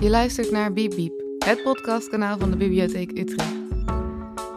Je 0.00 0.10
luistert 0.10 0.50
naar 0.50 0.72
Biep 0.72 0.94
Biep, 0.94 1.22
het 1.44 1.62
podcastkanaal 1.62 2.38
van 2.38 2.50
de 2.50 2.56
Bibliotheek 2.56 3.18
Utrecht. 3.18 3.52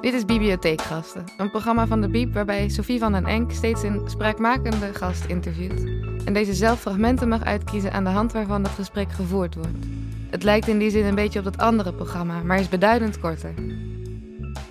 Dit 0.02 0.14
is 0.14 0.26
Bibliotheekgasten, 0.26 1.24
een 1.38 1.50
programma 1.50 1.88
van 1.88 2.02
de 2.02 2.10
Biep 2.10 2.34
waarbij 2.34 2.70
Sophie 2.70 3.00
van 3.00 3.12
den 3.12 3.26
Enk 3.26 3.52
steeds 3.52 3.84
een 3.84 4.02
spraakmakende 4.06 4.94
gast 4.94 5.26
interviewt. 5.26 5.84
En 6.26 6.34
deze 6.34 6.54
zelf 6.54 6.80
fragmenten 6.80 7.28
mag 7.28 7.44
uitkiezen 7.44 7.92
aan 7.92 8.04
de 8.04 8.10
hand 8.10 8.32
waarvan 8.32 8.64
het 8.64 8.72
gesprek 8.72 9.12
gevoerd 9.12 9.56
wordt. 9.56 9.86
Het 10.30 10.44
lijkt 10.44 10.68
in 10.68 10.78
die 10.78 10.90
zin 10.90 11.06
een 11.06 11.16
beetje 11.16 11.40
op 11.40 11.46
dat 11.46 11.58
andere 11.58 11.94
programma, 11.94 12.44
maar 12.44 12.60
is 12.60 12.70
beduidend 12.70 13.20
korter. 13.20 13.54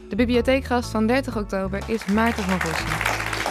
De 0.09 0.16
bibliotheekgast 0.16 0.91
van 0.91 1.07
30 1.07 1.37
oktober 1.37 1.82
is 1.87 2.05
Maarten 2.05 2.45
van 2.45 2.61
Vossen. 2.61 2.89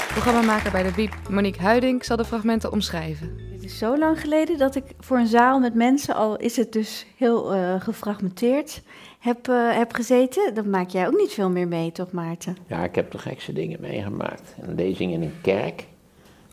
Programmamaker 0.08 0.72
bij 0.72 0.84
de 0.84 0.92
Biep, 0.96 1.14
Monique 1.30 1.62
Huiding, 1.62 2.06
zal 2.06 2.18
de 2.18 2.26
fragmenten 2.26 2.72
omschrijven. 2.72 3.49
Is 3.70 3.78
zo 3.78 3.98
lang 3.98 4.22
geleden 4.22 4.58
dat 4.58 4.76
ik 4.76 4.84
voor 5.00 5.18
een 5.18 5.28
zaal 5.28 5.60
met 5.60 5.74
mensen, 5.74 6.16
al 6.16 6.38
is 6.38 6.58
het 6.58 6.74
dus 6.74 7.06
heel 7.18 7.56
uh, 7.56 7.82
gefragmenteerd, 7.82 8.82
heb, 9.20 9.48
uh, 9.48 9.78
heb 9.78 9.94
gezeten. 9.94 10.54
Dat 10.54 10.66
maak 10.66 10.90
jij 10.90 11.08
ook 11.08 11.18
niet 11.18 11.32
veel 11.32 11.50
meer 11.50 11.68
mee, 11.68 11.92
toch 11.92 12.12
Maarten? 12.12 12.58
Ja, 12.68 12.84
ik 12.84 12.96
heb 12.96 13.12
de 13.12 13.18
gekste 13.18 13.54
dingen 13.54 13.82
meegemaakt. 13.82 14.56
Een 14.62 14.76
lezing 14.76 15.12
in 15.12 15.22
een 15.22 15.42
kerk, 15.42 15.88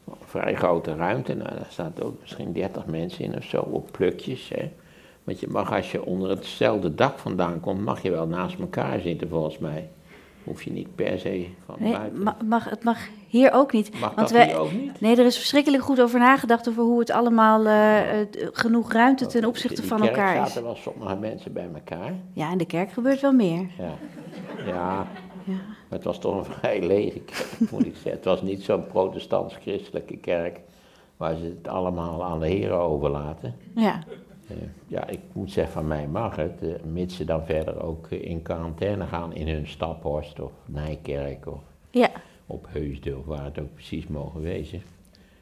een 0.05 0.15
vrij 0.25 0.55
grote 0.55 0.95
ruimte. 0.95 1.35
Nou, 1.35 1.51
daar 1.51 1.67
staat 1.69 2.03
ook 2.03 2.21
misschien 2.21 2.53
30 2.53 2.87
mensen 2.87 3.25
in 3.25 3.37
of 3.37 3.45
zo, 3.45 3.61
op 3.61 3.89
plukjes. 3.93 4.49
Hè. 4.49 4.73
Want 5.25 5.41
je 5.41 5.49
mag 5.49 5.73
als 5.73 5.93
je 5.93 6.05
onder 6.05 6.31
hetzelfde 6.31 6.95
dak 6.95 7.19
vandaan 7.19 7.61
komt, 7.61 7.85
mag 7.85 8.03
je 8.03 8.11
wel 8.11 8.27
naast 8.27 8.59
elkaar 8.59 9.01
zitten 9.01 9.29
volgens 9.29 9.59
mij 9.59 9.89
hoef 10.45 10.63
je 10.63 10.73
niet 10.73 10.95
per 10.95 11.19
se 11.19 11.47
van 11.65 11.77
nee, 11.79 11.93
buiten. 11.93 12.49
Mag, 12.49 12.71
het 12.71 12.85
mag 12.85 12.99
hier 13.27 13.53
ook 13.53 13.73
niet. 13.73 14.01
Mag 14.01 14.15
want 14.15 14.31
wij, 14.31 14.47
hier 14.47 14.59
ook 14.59 14.73
niet? 14.73 15.01
Nee, 15.01 15.17
er 15.17 15.25
is 15.27 15.37
verschrikkelijk 15.37 15.83
goed 15.83 16.01
over 16.01 16.19
nagedacht 16.19 16.69
over 16.69 16.83
hoe 16.83 16.99
het 16.99 17.11
allemaal 17.11 17.67
uh, 17.67 18.01
genoeg 18.53 18.93
ruimte 18.93 19.27
ten 19.27 19.45
opzichte 19.45 19.83
van 19.83 20.07
elkaar 20.07 20.35
is. 20.35 20.41
Er 20.41 20.47
zaten 20.47 20.63
wel 20.63 20.77
sommige 20.77 21.17
mensen 21.17 21.53
bij 21.53 21.69
elkaar. 21.75 22.15
Ja, 22.33 22.53
in 22.53 22.59
de 22.59 22.67
kerk 22.67 22.91
gebeurt 22.91 23.21
wel 23.21 23.33
meer. 23.33 23.67
Ja, 23.79 23.95
ja. 24.67 25.07
ja. 25.45 25.55
maar 25.89 25.99
het 25.99 26.05
was 26.05 26.19
toch 26.19 26.37
een 26.37 26.53
vrij 26.59 26.87
lege 26.87 27.21
kerk, 27.21 27.71
moet 27.71 27.87
ik 27.87 27.95
zeggen. 27.95 28.11
Het 28.11 28.25
was 28.25 28.43
niet 28.43 28.63
zo'n 28.63 28.87
protestants-christelijke 28.87 30.17
kerk 30.17 30.61
waar 31.17 31.37
ze 31.37 31.45
het 31.45 31.69
allemaal 31.69 32.25
aan 32.25 32.41
de 32.41 32.47
heren 32.47 32.79
overlaten. 32.79 33.55
Ja. 33.75 34.03
Uh, 34.51 34.57
ja, 34.87 35.07
ik 35.07 35.21
moet 35.33 35.51
zeggen, 35.51 35.73
van 35.73 35.87
mij 35.87 36.07
mag 36.07 36.37
het, 36.37 36.63
uh, 36.63 36.75
mits 36.85 37.17
ze 37.17 37.25
dan 37.25 37.45
verder 37.45 37.83
ook 37.83 38.11
in 38.11 38.43
quarantaine 38.43 39.07
gaan 39.07 39.35
in 39.35 39.49
hun 39.49 39.67
Staphorst 39.67 40.41
of 40.41 40.53
Nijkerk 40.67 41.47
of 41.47 41.61
ja. 41.91 42.11
Op 42.47 42.67
Heusden 42.69 43.19
of 43.19 43.25
waar 43.25 43.45
het 43.45 43.61
ook 43.61 43.75
precies 43.75 44.07
mogen 44.07 44.41
wezen. 44.41 44.83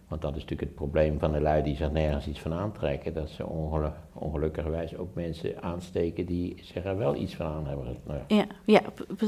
Want 0.08 0.22
dat 0.22 0.36
is 0.36 0.42
natuurlijk 0.42 0.70
het 0.70 0.78
probleem 0.78 1.19
van 1.19 1.33
de 1.33 1.41
lui 1.41 1.62
die 1.62 1.77
zich 1.77 1.91
nergens 1.91 2.27
iets 2.27 2.41
van 2.41 2.52
aantrekken, 2.52 3.14
dat 3.14 3.28
ze 3.28 3.46
ongeluk, 3.46 3.94
ongelukkigerwijs 4.12 4.96
ook 4.96 5.14
mensen 5.14 5.62
aansteken 5.62 6.27
die 6.27 6.56
zich 6.62 6.84
er 6.84 6.96
wel 6.96 7.14
iets 7.14 7.34
van 7.34 7.46
aan 7.46 7.66
hebben. 7.66 7.96
Nou 8.06 8.20
ja. 8.28 8.36
Ja, 8.36 8.46
ja, 8.64 8.80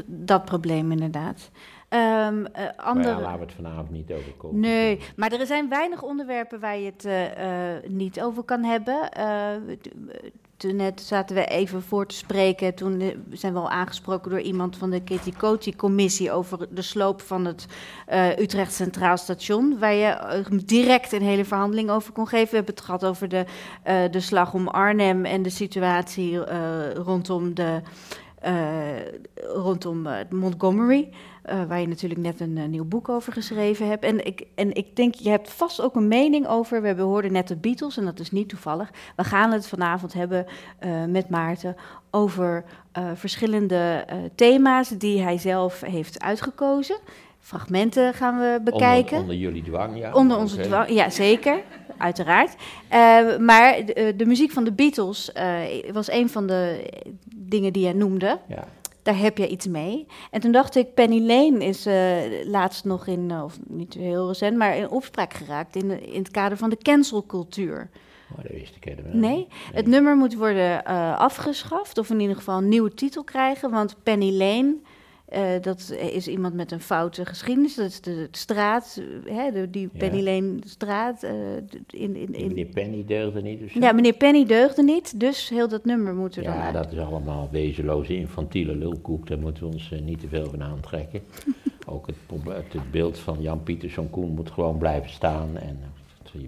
dat 0.07 0.45
probleem 0.45 0.91
inderdaad. 0.93 1.51
Um, 1.89 2.39
uh, 2.39 2.47
andere... 2.77 3.09
Ja, 3.09 3.21
laten 3.21 3.39
we 3.39 3.45
het 3.45 3.55
vanavond 3.55 3.91
niet 3.91 4.13
over 4.13 4.33
komen. 4.33 4.61
Nee, 4.61 5.01
maar 5.17 5.33
er 5.33 5.47
zijn 5.47 5.69
weinig 5.69 6.03
onderwerpen 6.03 6.61
waar 6.61 6.79
je 6.79 6.87
het 6.87 7.05
uh, 7.05 7.25
uh, 7.25 7.89
niet 7.89 8.21
over 8.21 8.43
kan 8.43 8.65
hebben. 8.65 9.09
Toen 10.57 10.77
net 10.77 11.01
zaten 11.01 11.37
we 11.37 11.45
even 11.45 11.83
voor 11.83 12.07
te 12.07 12.15
spreken. 12.15 12.75
Toen 12.75 13.13
zijn 13.31 13.53
we 13.53 13.59
al 13.59 13.71
aangesproken 13.71 14.31
door 14.31 14.41
iemand 14.41 14.77
van 14.77 14.91
de 14.91 15.03
Ketikoti-commissie 15.03 16.33
over 16.33 16.67
de 16.71 16.83
sloop 16.83 17.23
van 17.23 17.45
het 17.45 17.67
Utrecht 18.39 18.73
Centraal 18.73 19.17
Station. 19.17 19.79
Waar 19.79 19.95
je 19.95 20.43
direct 20.65 21.13
een 21.13 21.23
hele 21.23 21.45
verhandeling 21.45 21.91
over 21.91 22.13
kon 22.13 22.29
geven. 22.29 22.51
We 22.51 22.57
hebben 22.57 22.75
het 22.75 22.85
gehad 22.85 23.05
over 23.05 23.29
de, 23.29 23.45
de 24.11 24.21
slag 24.21 24.55
om 24.55 24.69
Arnhem 24.69 25.25
en 25.25 25.43
de 25.43 25.51
situatie 25.51 26.39
rondom 26.95 27.55
de. 27.55 27.81
rondom 29.55 30.07
Montgomery. 30.31 31.09
Uh, 31.51 31.65
waar 31.65 31.81
je 31.81 31.89
natuurlijk 31.89 32.21
net 32.21 32.41
een 32.41 32.57
uh, 32.57 32.65
nieuw 32.65 32.85
boek 32.85 33.09
over 33.09 33.33
geschreven 33.33 33.89
hebt. 33.89 34.05
En 34.05 34.27
ik, 34.27 34.47
en 34.55 34.75
ik 34.75 34.97
denk, 34.97 35.15
je 35.15 35.29
hebt 35.29 35.51
vast 35.51 35.81
ook 35.81 35.95
een 35.95 36.09
mening 36.09 36.47
over. 36.47 36.83
We 36.83 37.03
hoorden 37.03 37.33
net 37.33 37.49
de 37.49 37.57
Beatles, 37.57 37.97
en 37.97 38.05
dat 38.05 38.21
is 38.21 38.31
niet 38.31 38.49
toevallig. 38.49 38.91
We 39.17 39.25
gaan 39.25 39.53
het 39.53 39.69
vanavond 39.69 40.13
hebben 40.13 40.47
uh, 40.85 41.05
met 41.05 41.29
Maarten 41.29 41.77
over 42.11 42.65
verschillende 43.15 44.07
thema's 44.35 44.89
die 44.89 45.21
hij 45.21 45.39
zelf 45.39 45.81
heeft 45.81 46.23
uitgekozen. 46.23 46.97
Fragmenten 47.41 48.15
gaan 48.15 48.39
we 48.39 48.61
bekijken. 48.65 49.19
Onder, 49.19 49.19
onder 49.19 49.37
jullie 49.37 49.63
dwang, 49.63 49.99
ja. 49.99 50.13
Onder 50.13 50.37
onze 50.37 50.55
okay. 50.55 50.67
dwang, 50.67 50.89
ja, 50.89 51.11
zeker. 51.11 51.61
Uiteraard. 51.97 52.55
maar 53.41 53.85
de, 53.85 54.15
de, 54.17 54.27
muziek 54.27 54.51
van 54.51 54.65
de 54.65 54.73
Beatles 54.73 55.33
was 55.93 56.11
een 56.11 56.29
van 56.29 56.47
de 56.47 56.91
dingen 57.37 57.73
die 57.73 57.83
jij 57.83 57.93
noemde. 57.93 58.39
Ja 58.49 58.65
daar 59.07 59.19
heb 59.19 59.39
je 59.39 59.49
iets 59.49 59.67
mee. 59.67 60.07
En 60.31 60.41
toen 60.41 60.53
dacht 60.53 60.77
ik, 60.77 60.95
Penny 60.95 61.27
Lane 61.27 61.65
is 61.65 61.87
uh, 61.87 62.45
laatst 62.45 62.85
nog 62.85 63.07
in, 63.07 63.29
uh, 63.31 63.45
of 63.45 63.59
niet 63.69 63.95
heel 63.95 64.29
recent, 64.29 64.57
maar 64.57 64.77
in 64.77 64.91
opspraak 64.91 65.35
geraakt 65.35 65.77
in, 65.77 66.03
in 66.13 66.19
het 66.19 66.31
kader 66.31 66.59
van 66.59 66.71
de 66.71 66.79
cancelcultuur. 66.79 67.91
Oh, 68.33 68.43
dat 68.43 68.53
wist 68.53 68.77
ik 68.77 68.85
helemaal 68.85 69.13
nee, 69.13 69.31
nee, 69.31 69.49
het 69.73 69.87
nummer 69.87 70.17
moet 70.17 70.35
worden 70.35 70.85
afgeschaft, 71.19 71.99
of 71.99 72.11
in 72.11 72.21
ieder 72.21 72.37
geval 72.37 72.59
een 72.59 72.69
nieuwe 72.69 72.95
titel 72.95 73.25
krijgen, 73.25 73.71
want 73.71 73.97
Penny 74.03 74.33
Lane 74.33 74.77
uh, 75.35 75.43
dat 75.61 75.97
is 76.13 76.29
iemand 76.29 76.55
met 76.55 76.73
een 76.73 76.81
foute 76.81 77.25
geschiedenis. 77.25 77.75
Dat 77.75 77.87
is 77.87 78.01
de, 78.01 78.29
de 78.31 78.39
straat, 78.39 79.03
hè, 79.25 79.53
de, 79.53 79.71
die 79.71 79.89
ja. 79.93 79.99
Penny 79.99 80.23
Lane 80.23 80.59
straat. 80.65 81.25
Uh, 81.25 81.31
in, 81.91 82.17
in, 82.17 82.35
in... 82.35 82.49
Meneer 82.49 82.67
Penny 82.67 83.05
deugde 83.07 83.43
niet? 83.43 83.59
Dus 83.59 83.73
ja, 83.73 83.93
meneer 83.93 84.13
Penny 84.13 84.45
deugde 84.45 84.83
niet, 84.83 85.21
dus 85.21 85.49
heel 85.49 85.69
dat 85.69 85.85
nummer 85.85 86.15
moet 86.15 86.37
er 86.37 86.43
ja, 86.43 86.53
dan. 86.53 86.63
Ja, 86.63 86.73
dat 86.73 86.93
is 86.93 86.99
allemaal 86.99 87.49
wezenloze 87.53 88.17
infantiele 88.17 88.75
lulkoek, 88.75 89.27
daar 89.27 89.39
moeten 89.39 89.63
we 89.63 89.73
ons 89.73 89.91
uh, 89.91 90.01
niet 90.01 90.21
te 90.21 90.29
veel 90.29 90.51
van 90.51 90.63
aantrekken. 90.63 91.21
Ook 91.89 92.07
het, 92.07 92.17
het, 92.73 92.91
beeld 92.91 93.19
van 93.19 93.37
Jan 93.41 93.63
Pieterszoon 93.63 94.11
Koen 94.11 94.31
moet 94.31 94.51
gewoon 94.51 94.79
blijven 94.79 95.11
staan 95.11 95.57
en 95.57 95.79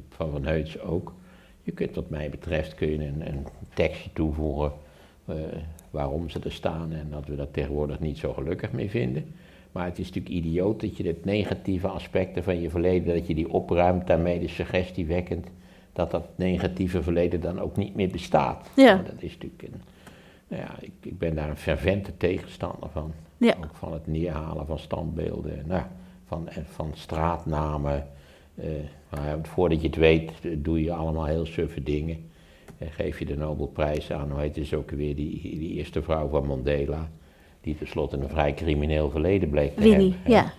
van 0.08 0.30
Van 0.30 0.44
Heuts 0.44 0.80
ook. 0.80 1.14
Je 1.62 1.72
kunt 1.72 1.94
wat 1.94 2.10
mij 2.10 2.30
betreft 2.30 2.74
kun 2.74 2.90
je 2.90 2.98
een, 2.98 3.26
een 3.26 3.46
tekstje 3.74 4.10
toevoegen 4.12 4.72
waarom 5.90 6.28
ze 6.28 6.40
er 6.44 6.52
staan 6.52 6.92
en 6.92 7.06
dat 7.10 7.26
we 7.26 7.36
dat 7.36 7.52
tegenwoordig 7.52 8.00
niet 8.00 8.18
zo 8.18 8.32
gelukkig 8.32 8.72
mee 8.72 8.90
vinden. 8.90 9.34
Maar 9.72 9.84
het 9.84 9.98
is 9.98 10.06
natuurlijk 10.06 10.34
idioot 10.34 10.80
dat 10.80 10.96
je 10.96 11.02
de 11.02 11.16
negatieve 11.22 11.88
aspecten 11.88 12.42
van 12.42 12.60
je 12.60 12.70
verleden, 12.70 13.14
dat 13.14 13.26
je 13.26 13.34
die 13.34 13.52
opruimt, 13.52 14.06
daarmee 14.06 14.40
de 14.40 14.48
suggestie 14.48 15.06
wekkend 15.06 15.46
dat 15.92 16.10
dat 16.10 16.26
negatieve 16.34 17.02
verleden 17.02 17.40
dan 17.40 17.60
ook 17.60 17.76
niet 17.76 17.94
meer 17.94 18.08
bestaat. 18.08 18.70
Ja. 18.76 18.94
Nou, 18.94 19.04
dat 19.04 19.22
is 19.22 19.32
natuurlijk 19.32 19.62
een, 19.62 19.80
nou 20.48 20.62
ja, 20.62 20.74
ik, 20.80 20.92
ik, 21.00 21.18
ben 21.18 21.34
daar 21.34 21.48
een 21.48 21.56
fervente 21.56 22.16
tegenstander 22.16 22.88
van. 22.90 23.12
Ja. 23.36 23.54
Ook 23.64 23.74
van 23.74 23.92
het 23.92 24.06
neerhalen 24.06 24.66
van 24.66 24.78
standbeelden, 24.78 25.62
nou, 25.66 25.82
van, 26.26 26.48
van 26.64 26.90
straatnamen. 26.94 28.06
Uh, 28.54 28.64
maar 29.10 29.38
voordat 29.42 29.80
je 29.80 29.86
het 29.86 29.96
weet, 29.96 30.32
doe 30.56 30.82
je 30.82 30.92
allemaal 30.92 31.24
heel 31.24 31.46
suffe 31.46 31.82
dingen 31.82 32.27
geef 32.80 33.18
je 33.18 33.24
de 33.24 33.36
Nobelprijs 33.36 34.12
aan, 34.12 34.30
hoe 34.30 34.40
heet 34.40 34.56
het 34.56 34.74
ook 34.74 34.90
weer, 34.90 35.14
die, 35.14 35.40
die 35.58 35.72
eerste 35.72 36.02
vrouw 36.02 36.28
van 36.28 36.46
Mandela, 36.46 37.10
die 37.60 37.76
tenslotte 37.76 38.16
een 38.16 38.28
vrij 38.28 38.54
crimineel 38.54 39.10
verleden 39.10 39.50
bleek 39.50 39.76
te 39.76 39.82
Winnie, 39.82 40.12
hebben. 40.12 40.32
ja. 40.32 40.52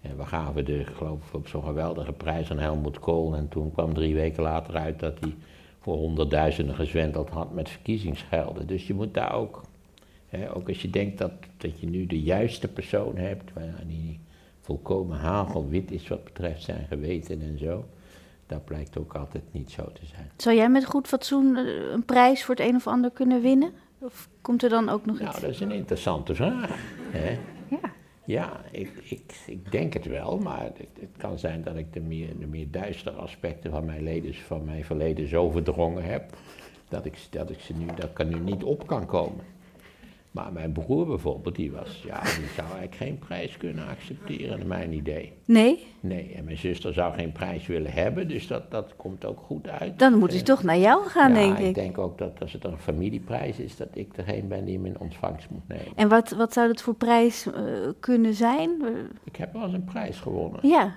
En 0.00 0.16
we 0.16 0.24
gaven 0.24 0.64
de, 0.64 0.84
geloof 0.84 1.26
ik, 1.26 1.34
op 1.34 1.48
zo'n 1.48 1.62
geweldige 1.62 2.12
prijs 2.12 2.50
aan 2.50 2.58
Helmut 2.58 2.98
Kool. 2.98 3.34
En 3.34 3.48
toen 3.48 3.72
kwam 3.72 3.94
drie 3.94 4.14
weken 4.14 4.42
later 4.42 4.74
uit 4.74 5.00
dat 5.00 5.20
hij 5.20 5.34
voor 5.80 5.96
honderdduizenden 5.96 6.74
gezwendeld 6.74 7.28
had 7.28 7.54
met 7.54 7.68
verkiezingsgelden. 7.68 8.66
Dus 8.66 8.86
je 8.86 8.94
moet 8.94 9.14
daar 9.14 9.34
ook, 9.34 9.62
hè, 10.28 10.56
ook 10.56 10.68
als 10.68 10.82
je 10.82 10.90
denkt 10.90 11.18
dat, 11.18 11.32
dat 11.56 11.80
je 11.80 11.86
nu 11.86 12.06
de 12.06 12.20
juiste 12.20 12.68
persoon 12.68 13.16
hebt, 13.16 13.52
die 13.86 14.18
volkomen 14.60 15.18
hagelwit 15.18 15.90
is 15.90 16.08
wat 16.08 16.24
betreft 16.24 16.62
zijn 16.62 16.86
geweten 16.88 17.40
en 17.40 17.58
zo 17.58 17.84
dat 18.54 18.64
blijkt 18.64 18.98
ook 18.98 19.14
altijd 19.14 19.42
niet 19.50 19.70
zo 19.70 19.92
te 19.92 20.06
zijn. 20.06 20.30
Zou 20.36 20.56
jij 20.56 20.68
met 20.68 20.84
goed 20.84 21.08
fatsoen 21.08 21.56
eh, 21.56 21.64
een 21.92 22.04
prijs 22.04 22.44
voor 22.44 22.54
het 22.54 22.64
een 22.64 22.74
of 22.74 22.86
ander 22.86 23.10
kunnen 23.10 23.42
winnen? 23.42 23.72
Of 23.98 24.28
komt 24.40 24.62
er 24.62 24.68
dan 24.68 24.88
ook 24.88 25.06
nog 25.06 25.18
nou, 25.18 25.28
iets? 25.28 25.40
Nou, 25.40 25.46
dat 25.46 25.54
is 25.54 25.60
een 25.60 25.72
interessante 25.72 26.34
vraag. 26.34 26.76
Hè? 27.10 27.38
Ja. 27.68 27.92
Ja, 28.26 28.60
ik, 28.70 28.90
ik, 29.04 29.34
ik 29.46 29.72
denk 29.72 29.92
het 29.92 30.06
wel, 30.06 30.38
maar 30.38 30.62
het, 30.62 30.78
het, 30.78 31.10
kan 31.16 31.38
zijn 31.38 31.62
dat 31.62 31.76
ik 31.76 31.92
de 31.92 32.00
meer, 32.00 32.38
de 32.38 32.46
meer 32.46 32.70
duistere 32.70 33.16
aspecten 33.16 33.70
van 33.70 33.84
mijn, 33.84 34.02
leden, 34.02 34.34
van 34.34 34.64
mijn 34.64 34.84
verleden 34.84 35.28
zo 35.28 35.50
verdrongen 35.50 36.04
heb, 36.04 36.36
dat 36.88 37.04
ik, 37.04 37.18
dat 37.30 37.50
ik 37.50 37.60
ze 37.60 37.72
nu, 37.72 37.86
dat 37.86 38.10
ik 38.10 38.18
er 38.18 38.26
nu 38.26 38.38
niet 38.38 38.62
op 38.62 38.86
kan 38.86 39.06
komen. 39.06 39.44
Maar 40.34 40.52
mijn 40.52 40.72
broer 40.72 41.06
bijvoorbeeld, 41.06 41.56
die 41.56 41.72
was, 41.72 42.02
ja, 42.06 42.20
die 42.22 42.48
zou 42.54 42.66
eigenlijk 42.66 42.94
geen 42.94 43.18
prijs 43.18 43.56
kunnen 43.56 43.88
accepteren, 43.88 44.58
naar 44.58 44.66
mijn 44.66 44.92
idee. 44.92 45.32
Nee? 45.44 45.86
Nee, 46.00 46.32
en 46.34 46.44
mijn 46.44 46.58
zuster 46.58 46.92
zou 46.92 47.14
geen 47.14 47.32
prijs 47.32 47.66
willen 47.66 47.92
hebben, 47.92 48.28
dus 48.28 48.46
dat, 48.46 48.70
dat 48.70 48.96
komt 48.96 49.24
ook 49.24 49.38
goed 49.38 49.68
uit. 49.68 49.98
Dan 49.98 50.18
moet 50.18 50.32
hij 50.32 50.42
toch 50.42 50.62
naar 50.62 50.78
jou 50.78 51.06
gaan, 51.06 51.28
ja, 51.28 51.34
denk 51.34 51.58
ik. 51.58 51.66
ik 51.66 51.74
denk 51.74 51.98
ook 51.98 52.18
dat 52.18 52.40
als 52.40 52.52
het 52.52 52.64
een 52.64 52.78
familieprijs 52.78 53.58
is, 53.58 53.76
dat 53.76 53.88
ik 53.92 54.14
degene 54.14 54.42
ben 54.42 54.64
die 54.64 54.76
hem 54.76 54.86
in 54.86 54.98
ontvangst 54.98 55.50
moet 55.50 55.68
nemen. 55.68 55.92
En 55.94 56.08
wat, 56.08 56.30
wat 56.30 56.52
zou 56.52 56.68
dat 56.68 56.82
voor 56.82 56.94
prijs 56.94 57.46
uh, 57.46 57.54
kunnen 58.00 58.34
zijn? 58.34 58.70
Ik 59.24 59.36
heb 59.36 59.52
wel 59.52 59.62
eens 59.62 59.72
een 59.72 59.84
prijs 59.84 60.18
gewonnen. 60.18 60.68
Ja, 60.68 60.94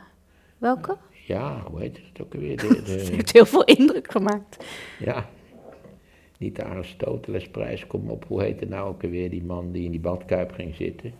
welke? 0.57 0.97
Ja, 1.25 1.63
hoe 1.69 1.79
heet 1.79 1.97
het 1.97 2.21
ook 2.25 2.33
alweer? 2.33 2.57
De, 2.61 2.67
de... 2.67 2.91
Het 2.91 3.09
heeft 3.09 3.31
heel 3.31 3.45
veel 3.45 3.63
indruk 3.63 4.11
gemaakt. 4.11 4.65
Ja, 4.99 5.25
niet 6.37 6.55
de 6.55 6.63
Aristotelesprijs, 6.63 7.87
kom 7.87 8.09
op, 8.09 8.25
hoe 8.27 8.41
heette 8.41 8.65
nou 8.65 8.89
ook 8.89 9.03
alweer 9.03 9.29
die 9.29 9.43
man 9.43 9.71
die 9.71 9.83
in 9.83 9.91
die 9.91 9.99
badkuip 9.99 10.51
ging 10.51 10.75
zitten? 10.75 11.11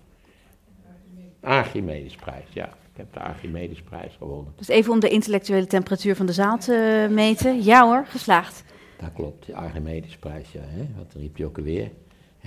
Archimedesprijs, 1.39 2.45
ja. 2.53 2.67
Ik 2.67 3.03
heb 3.03 3.13
de 3.13 3.19
Archimedesprijs 3.19 4.15
gewonnen. 4.17 4.53
Dus 4.55 4.67
even 4.67 4.93
om 4.93 4.99
de 4.99 5.09
intellectuele 5.09 5.67
temperatuur 5.67 6.15
van 6.15 6.25
de 6.25 6.33
zaal 6.33 6.57
te 6.57 7.07
meten. 7.11 7.63
Ja 7.63 7.85
hoor, 7.85 8.05
geslaagd. 8.05 8.63
Dat 8.99 9.13
klopt, 9.13 9.45
de 9.45 9.55
Archimedesprijs, 9.55 10.51
ja. 10.51 10.61
Hè? 10.63 10.87
Wat 10.97 11.13
riep 11.13 11.37
je 11.37 11.45
ook 11.45 11.57
alweer? 11.57 11.91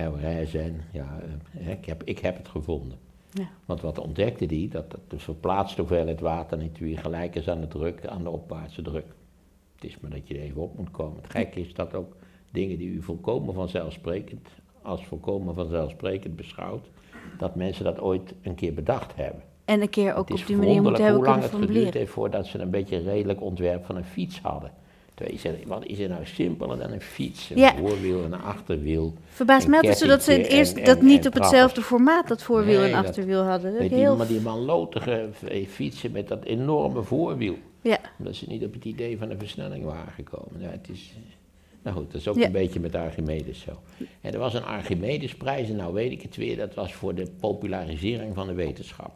Herzen, 0.08 0.80
ja, 0.92 1.20
eh, 1.58 1.68
ik, 1.68 1.84
heb, 1.84 2.02
ik 2.04 2.18
heb 2.18 2.36
het 2.36 2.48
gevonden. 2.48 2.98
Ja. 3.32 3.48
Want 3.64 3.80
wat 3.80 3.98
ontdekte 3.98 4.46
die? 4.46 4.68
Dat 4.68 4.98
de 5.08 5.18
verplaatste 5.18 5.80
hoeveelheid 5.80 6.20
water 6.20 6.58
natuurlijk 6.58 7.00
gelijk 7.00 7.34
is 7.34 7.48
aan 7.48 7.60
de 7.60 7.68
druk, 7.68 8.06
aan 8.06 8.22
de 8.22 8.30
opwaartse 8.30 8.82
druk. 8.82 9.06
Het 9.74 9.84
is 9.84 10.00
maar 10.00 10.10
dat 10.10 10.28
je 10.28 10.34
er 10.34 10.40
even 10.40 10.62
op 10.62 10.78
moet 10.78 10.90
komen. 10.90 11.22
Het 11.22 11.30
gekke 11.30 11.60
is 11.60 11.74
dat 11.74 11.94
ook 11.94 12.16
dingen 12.50 12.78
die 12.78 12.88
u 12.88 13.02
volkomen 13.02 13.54
vanzelfsprekend, 13.54 14.48
als 14.82 15.06
volkomen 15.06 15.54
vanzelfsprekend 15.54 16.36
beschouwt, 16.36 16.86
dat 17.38 17.54
mensen 17.54 17.84
dat 17.84 18.00
ooit 18.00 18.34
een 18.42 18.54
keer 18.54 18.74
bedacht 18.74 19.12
hebben. 19.16 19.42
En 19.64 19.80
een 19.80 19.90
keer 19.90 20.14
ook 20.14 20.30
op 20.30 20.46
die 20.46 20.56
manier 20.56 20.82
moeten 20.82 21.04
hebben 21.04 21.20
hoe 21.20 21.24
lang 21.28 21.40
kunnen 21.40 21.42
het 21.42 21.50
geduurd 21.50 21.68
formuleren. 21.70 21.98
heeft 21.98 22.12
voordat 22.12 22.46
ze 22.46 22.58
een 22.58 22.70
beetje 22.70 22.96
een 22.96 23.04
redelijk 23.04 23.40
ontwerp 23.42 23.84
van 23.84 23.96
een 23.96 24.04
fiets 24.04 24.40
hadden. 24.40 24.72
Terwijl 25.14 25.56
wat 25.66 25.84
is 25.86 25.98
er 25.98 26.08
nou 26.08 26.26
simpeler 26.26 26.78
dan 26.78 26.90
een 26.92 27.00
fiets? 27.00 27.50
Een 27.50 27.58
Ja. 27.58 27.74
voorwiel, 27.76 28.24
een 28.24 28.34
achterwiel. 28.42 29.14
Verbaast 29.28 29.64
een 29.64 29.70
me 29.70 29.76
altijd 29.76 29.98
zo 29.98 30.06
dat 30.06 30.22
ze 30.22 30.32
het 30.32 30.46
eerst 30.46 30.76
en- 30.76 30.84
dat 30.84 30.98
en- 30.98 31.04
niet 31.06 31.20
en 31.20 31.26
op 31.26 31.34
hetzelfde 31.34 31.82
formaat 31.82 32.28
dat 32.28 32.42
voorwiel 32.42 32.78
Nee, 32.80 32.90
en 32.90 32.96
dat- 32.96 33.06
achterwiel 33.06 33.42
hadden. 33.42 33.72
Dat 33.72 33.80
is 33.82 33.88
die, 33.88 33.98
heel... 33.98 34.16
maar 34.16 34.26
die 34.26 34.40
manlotige 34.40 35.28
eh, 35.48 35.66
fietsen 35.66 36.12
met 36.12 36.28
dat 36.28 36.44
enorme 36.44 37.02
voorwiel. 37.02 37.54
Ja, 37.80 37.98
Omdat 38.18 38.34
ze 38.34 38.44
niet 38.48 38.64
op 38.64 38.72
het 38.72 38.84
idee 38.84 39.18
van 39.18 39.30
een 39.30 39.38
versnelling 39.38 39.84
waren 39.84 40.12
gekomen. 40.12 40.60
Ja, 40.60 40.68
het 40.70 40.88
is, 40.92 41.12
nou 41.82 41.96
goed, 41.96 42.12
dat 42.12 42.20
is 42.20 42.28
ook 42.28 42.36
Ja. 42.36 42.46
een 42.46 42.52
beetje 42.52 42.80
met 42.80 42.94
Archimedes 42.94 43.60
zo. 43.60 43.70
En 44.20 44.32
er 44.32 44.38
was 44.38 44.54
een 44.54 44.64
Archimedesprijs, 44.64 45.68
en 45.68 45.76
nou 45.76 45.92
weet 45.94 46.12
ik 46.12 46.22
het 46.22 46.36
weer, 46.36 46.56
dat 46.56 46.74
was 46.74 46.92
voor 46.94 47.14
de 47.14 47.26
popularisering 47.40 48.34
van 48.34 48.46
de 48.46 48.54
wetenschap. 48.54 49.12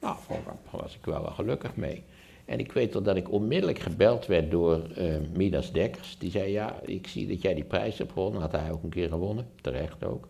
Nou, 0.00 0.16
daar 0.28 0.80
was 0.80 0.94
ik 0.94 1.04
wel, 1.04 1.22
wel 1.22 1.30
gelukkig 1.32 1.76
mee. 1.76 2.02
En 2.44 2.58
ik 2.58 2.72
weet 2.72 2.92
wel 2.92 3.02
dat 3.02 3.16
ik 3.16 3.32
onmiddellijk 3.32 3.78
gebeld 3.78 4.26
werd 4.26 4.50
door 4.50 4.82
eh, 4.96 5.14
Midas 5.32 5.72
Dekkers. 5.72 6.18
Die 6.18 6.30
zei, 6.30 6.50
ja, 6.50 6.76
ik 6.82 7.06
zie 7.06 7.26
dat 7.26 7.42
jij 7.42 7.54
die 7.54 7.64
prijs 7.64 7.98
hebt 7.98 8.12
gewonnen. 8.12 8.40
Had 8.40 8.52
hij 8.52 8.70
ook 8.72 8.82
een 8.82 8.88
keer 8.90 9.08
gewonnen, 9.08 9.46
terecht 9.60 10.04
ook. 10.04 10.28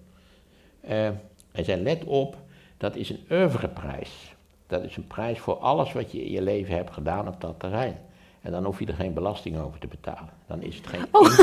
Eh, 0.80 1.10
hij 1.52 1.64
zei, 1.64 1.82
let 1.82 2.04
op, 2.04 2.36
dat 2.76 2.96
is 2.96 3.10
een 3.10 3.24
oeuvreprijs. 3.30 4.34
Dat 4.66 4.82
is 4.84 4.96
een 4.96 5.06
prijs 5.06 5.38
voor 5.38 5.54
alles 5.56 5.92
wat 5.92 6.12
je 6.12 6.24
in 6.24 6.30
je 6.30 6.42
leven 6.42 6.74
hebt 6.74 6.92
gedaan 6.92 7.28
op 7.28 7.40
dat 7.40 7.60
terrein. 7.60 7.96
En 8.40 8.52
dan 8.52 8.64
hoef 8.64 8.78
je 8.78 8.86
er 8.86 8.94
geen 8.94 9.14
belasting 9.14 9.58
over 9.58 9.78
te 9.78 9.86
betalen. 9.86 10.32
Dan 10.46 10.62
is 10.62 10.76
het 10.76 10.86
geen... 10.86 11.04
Oh. 11.10 11.38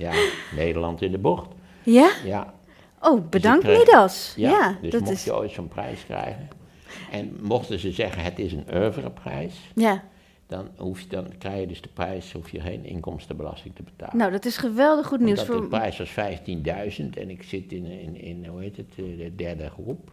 Ja, 0.00 0.12
Nederland 0.56 1.02
in 1.02 1.10
de 1.10 1.18
bocht. 1.18 1.48
ja? 1.82 2.10
Ja, 2.24 2.54
Oh, 3.02 3.28
bedankt 3.30 3.64
kreeg- 3.64 3.78
Midas. 3.78 4.32
ja, 4.36 4.50
Ja, 4.50 4.76
dus 4.82 4.90
dat 4.90 5.00
mocht 5.00 5.12
is... 5.12 5.24
je 5.24 5.34
ooit 5.36 5.50
zo'n 5.50 5.68
prijs 5.68 6.04
krijgen. 6.04 6.48
En 7.10 7.36
mochten 7.40 7.78
ze 7.78 7.90
zeggen 7.92 8.22
het 8.22 8.38
is 8.38 8.52
een 8.52 8.64
oeuvreprijs, 8.74 9.54
Ja, 9.74 10.02
dan, 10.46 10.68
hoef 10.76 11.00
je, 11.00 11.06
dan 11.08 11.26
krijg 11.38 11.60
je 11.60 11.66
dus 11.66 11.80
de 11.80 11.88
prijs, 11.88 12.32
hoef 12.32 12.50
je 12.50 12.60
geen 12.60 12.84
inkomstenbelasting 12.84 13.74
te 13.74 13.82
betalen. 13.82 14.16
nou 14.16 14.30
dat 14.30 14.44
is 14.44 14.56
geweldig 14.56 15.06
goed 15.06 15.20
nieuws. 15.20 15.40
Omdat 15.40 15.54
de 15.56 15.60
Voor... 15.60 15.68
prijs 15.78 15.98
was 15.98 16.10
15.000 16.10 17.10
en 17.18 17.30
ik 17.30 17.42
zit 17.42 17.72
in, 17.72 17.84
in, 17.86 18.20
in, 18.20 18.46
hoe 18.46 18.60
heet 18.60 18.76
het, 18.76 18.90
eh, 18.96 19.04
de 19.18 19.32
derde 19.36 19.70
groep. 19.70 20.12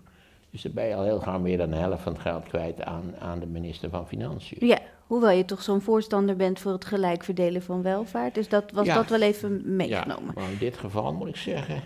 Dus 0.52 0.62
dan 0.62 0.72
ben 0.72 0.86
je 0.86 0.96
al 0.96 1.04
heel 1.04 1.20
gauw 1.20 1.40
meer 1.40 1.58
dan 1.58 1.70
de 1.70 1.76
helft 1.76 2.04
van 2.04 2.14
het 2.14 2.22
geld 2.22 2.48
kwijt 2.48 2.84
aan, 2.84 3.14
aan 3.20 3.40
de 3.40 3.48
minister 3.48 3.90
van 3.90 4.08
Financiën. 4.08 4.68
Ja, 4.68 4.80
hoewel 5.08 5.30
je 5.30 5.46
toch 5.46 5.62
zo'n 5.62 5.82
voorstander 5.82 6.36
bent 6.36 6.60
voor 6.60 6.72
het 6.72 6.86
gelijk 6.86 7.24
verdelen 7.24 7.62
van 7.64 7.82
welvaart. 7.82 8.36
Dus 8.36 8.50
dat 8.50 8.72
was 8.72 8.86
Ja. 8.86 8.96
dat 8.96 9.10
wel 9.10 9.22
even 9.22 9.76
meegenomen. 9.76 10.34
Ja, 10.36 10.42
maar 10.42 10.52
in 10.52 10.58
dit 10.60 10.78
geval 10.78 11.14
moet 11.14 11.28
ik 11.28 11.36
zeggen, 11.36 11.82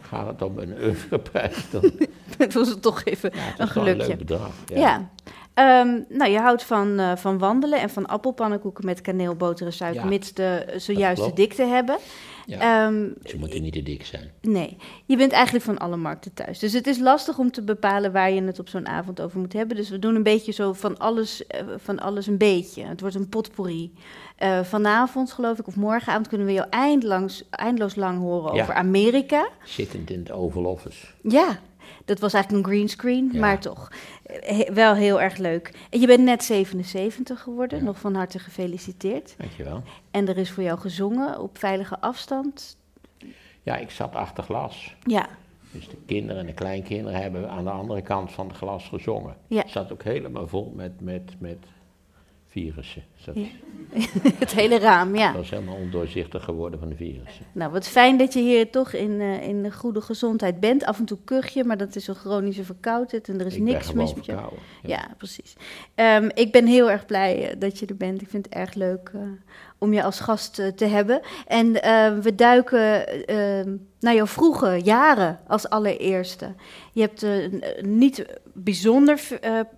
gaat 0.00 0.26
het 0.26 0.42
om 0.42 0.58
een 0.58 0.74
oeuvreprijs, 0.82 1.64
dan 1.70 1.90
Het 2.38 2.54
was 2.54 2.68
het 2.68 2.82
toch 2.82 3.04
even 3.04 3.30
ja, 3.34 3.40
het 3.40 3.50
een 3.50 3.56
wel 3.56 3.66
een 3.66 3.90
gelukje. 3.92 4.06
leuk 4.08 4.18
bedrag. 4.18 4.50
Ja. 4.66 5.10
Ehm, 5.54 6.00
nou, 6.08 6.30
je 6.30 6.38
houdt 6.38 6.62
van, 6.64 6.98
eh, 6.98 7.16
van 7.16 7.38
wandelen 7.38 7.80
en 7.80 7.90
van 7.90 8.06
appelpannenkoeken 8.06 8.84
met 8.84 9.00
kaneel, 9.00 9.34
boter 9.34 9.66
en 9.66 9.72
suiker, 9.72 10.02
Ja, 10.02 10.08
mits 10.08 10.32
de 10.32 10.64
zojuiste 10.76 11.22
klopt. 11.22 11.36
dikte 11.36 11.62
hebben. 11.64 11.96
Ja, 12.46 12.86
Ehm, 12.86 13.08
ze 13.24 13.38
moeten 13.38 13.62
niet 13.62 13.72
te 13.72 13.82
dik 13.82 14.04
zijn. 14.04 14.30
nee, 14.40 14.76
je 15.06 15.16
bent 15.16 15.32
eigenlijk 15.32 15.64
van 15.64 15.78
alle 15.78 15.96
markten 15.96 16.34
thuis. 16.34 16.58
Dus 16.58 16.72
het 16.72 16.86
is 16.86 16.98
lastig 16.98 17.38
om 17.38 17.50
te 17.50 17.62
bepalen 17.62 18.12
waar 18.12 18.30
je 18.32 18.42
het 18.42 18.58
op 18.58 18.68
zo'n 18.68 18.88
avond 18.88 19.20
over 19.20 19.38
moet 19.40 19.52
hebben. 19.52 19.76
Dus 19.76 19.88
we 19.90 19.98
doen 19.98 20.14
een 20.14 20.22
beetje 20.22 20.52
zo 20.52 20.72
van 20.72 20.98
alles, 20.98 21.46
eh, 21.46 21.60
van 21.76 21.98
alles 21.98 22.26
een 22.26 22.36
beetje. 22.38 22.84
Het 22.84 23.00
wordt 23.00 23.14
een 23.16 23.28
potpourri. 23.28 23.92
Eh, 24.36 24.60
vanavond, 24.60 25.32
geloof 25.32 25.58
ik, 25.58 25.66
of 25.66 25.76
morgenavond 25.76 26.28
kunnen 26.28 26.46
we 26.46 26.52
jou 26.52 26.66
eindeloos, 26.70 27.44
eindeloos 27.50 27.94
lang 27.94 28.18
horen 28.18 28.54
Ja. 28.54 28.62
over 28.62 28.74
Amerika. 28.74 29.48
Zittend 29.64 30.10
in 30.10 30.18
het 30.18 30.30
Oval 30.30 30.64
Office. 30.64 31.06
Ja, 31.22 31.58
dat 32.04 32.18
was 32.20 32.32
eigenlijk 32.34 32.64
een 32.66 32.72
greenscreen, 32.72 33.28
Ja. 33.32 33.40
maar 33.40 33.60
toch. 33.60 33.90
Eh, 34.22 34.56
he- 34.58 34.72
wel 34.72 34.94
heel 34.94 35.20
erg 35.20 35.36
leuk. 35.36 35.74
En 35.90 36.00
je 36.00 36.06
bent 36.06 36.22
net 36.24 36.44
77 36.44 37.40
geworden, 37.40 37.78
Ja. 37.78 37.84
nog 37.84 37.98
van 37.98 38.14
harte 38.14 38.38
gefeliciteerd. 38.38 39.34
Dankjewel. 39.38 39.82
En 40.10 40.28
er 40.28 40.38
is 40.38 40.50
voor 40.50 40.62
jou 40.62 40.78
gezongen 40.78 41.40
op 41.40 41.58
veilige 41.58 42.00
afstand. 42.00 42.76
Ja, 43.62 43.76
ik 43.76 43.90
zat 43.90 44.14
achter 44.14 44.44
glas. 44.44 44.96
Ja, 45.02 45.28
Dus 45.70 45.88
de 45.88 45.96
kinderen 46.06 46.40
en 46.40 46.46
de 46.46 46.52
kleinkinderen 46.54 47.22
hebben 47.22 47.50
aan 47.50 47.64
de 47.64 47.70
andere 47.70 48.02
kant 48.02 48.32
van 48.32 48.48
het 48.48 48.56
glas 48.56 48.88
gezongen. 48.88 49.36
Ja. 49.46 49.60
Het 49.62 49.70
zat 49.70 49.92
ook 49.92 50.02
helemaal 50.02 50.48
vol 50.48 50.72
met, 50.76 51.00
met, 51.00 51.34
met 51.38 51.58
virussen. 52.52 53.02
Dat 53.24 53.34
Ja. 53.34 53.46
het 54.38 54.52
hele 54.52 54.78
raam, 54.78 55.16
ja. 55.16 55.32
was 55.32 55.50
helemaal 55.50 55.74
ondoorzichtig 55.74 56.44
geworden 56.44 56.78
van 56.78 56.88
de 56.88 56.96
virussen. 56.96 57.44
Nou, 57.52 57.72
wat 57.72 57.88
fijn 57.88 58.16
dat 58.16 58.32
je 58.32 58.40
hier 58.40 58.70
toch 58.70 58.92
in, 58.92 59.20
eh, 59.20 59.48
in 59.48 59.62
de 59.62 59.72
goede 59.72 60.00
gezondheid 60.00 60.60
bent. 60.60 60.84
Af 60.84 60.98
en 60.98 61.04
toe 61.04 61.18
kuch 61.24 61.48
je, 61.48 61.64
maar 61.64 61.76
dat 61.76 61.96
is 61.96 62.06
een 62.06 62.14
chronische 62.14 62.64
verkoudheid 62.64 63.28
en 63.28 63.40
er 63.40 63.46
is 63.46 63.54
ik 63.54 63.62
niks 63.62 63.92
mis 63.92 64.14
met 64.14 64.24
je. 64.24 64.32
verkouden. 64.32 64.58
Ja, 64.82 65.08
precies. 65.16 65.56
Ehm, 65.94 66.28
ik 66.34 66.52
ben 66.52 66.66
heel 66.66 66.90
erg 66.90 67.06
blij 67.06 67.50
eh, 67.50 67.56
dat 67.58 67.78
je 67.78 67.86
er 67.86 67.96
bent. 67.96 68.22
Ik 68.22 68.28
vind 68.28 68.44
het 68.44 68.54
erg 68.54 68.74
leuk 68.74 69.10
eh, 69.14 69.20
om 69.78 69.92
je 69.92 70.02
als 70.02 70.20
gast 70.20 70.62
te 70.76 70.84
hebben. 70.84 71.20
En 71.46 71.82
eh, 71.82 72.18
we 72.18 72.34
duiken 72.34 73.06
eh, 73.26 73.72
naar 74.00 74.14
jouw 74.14 74.26
vroege 74.26 74.80
jaren 74.82 75.38
als 75.46 75.68
allereerste. 75.68 76.54
Je 76.92 77.00
hebt 77.00 77.26
niet 77.86 78.26
bijzonder 78.54 79.20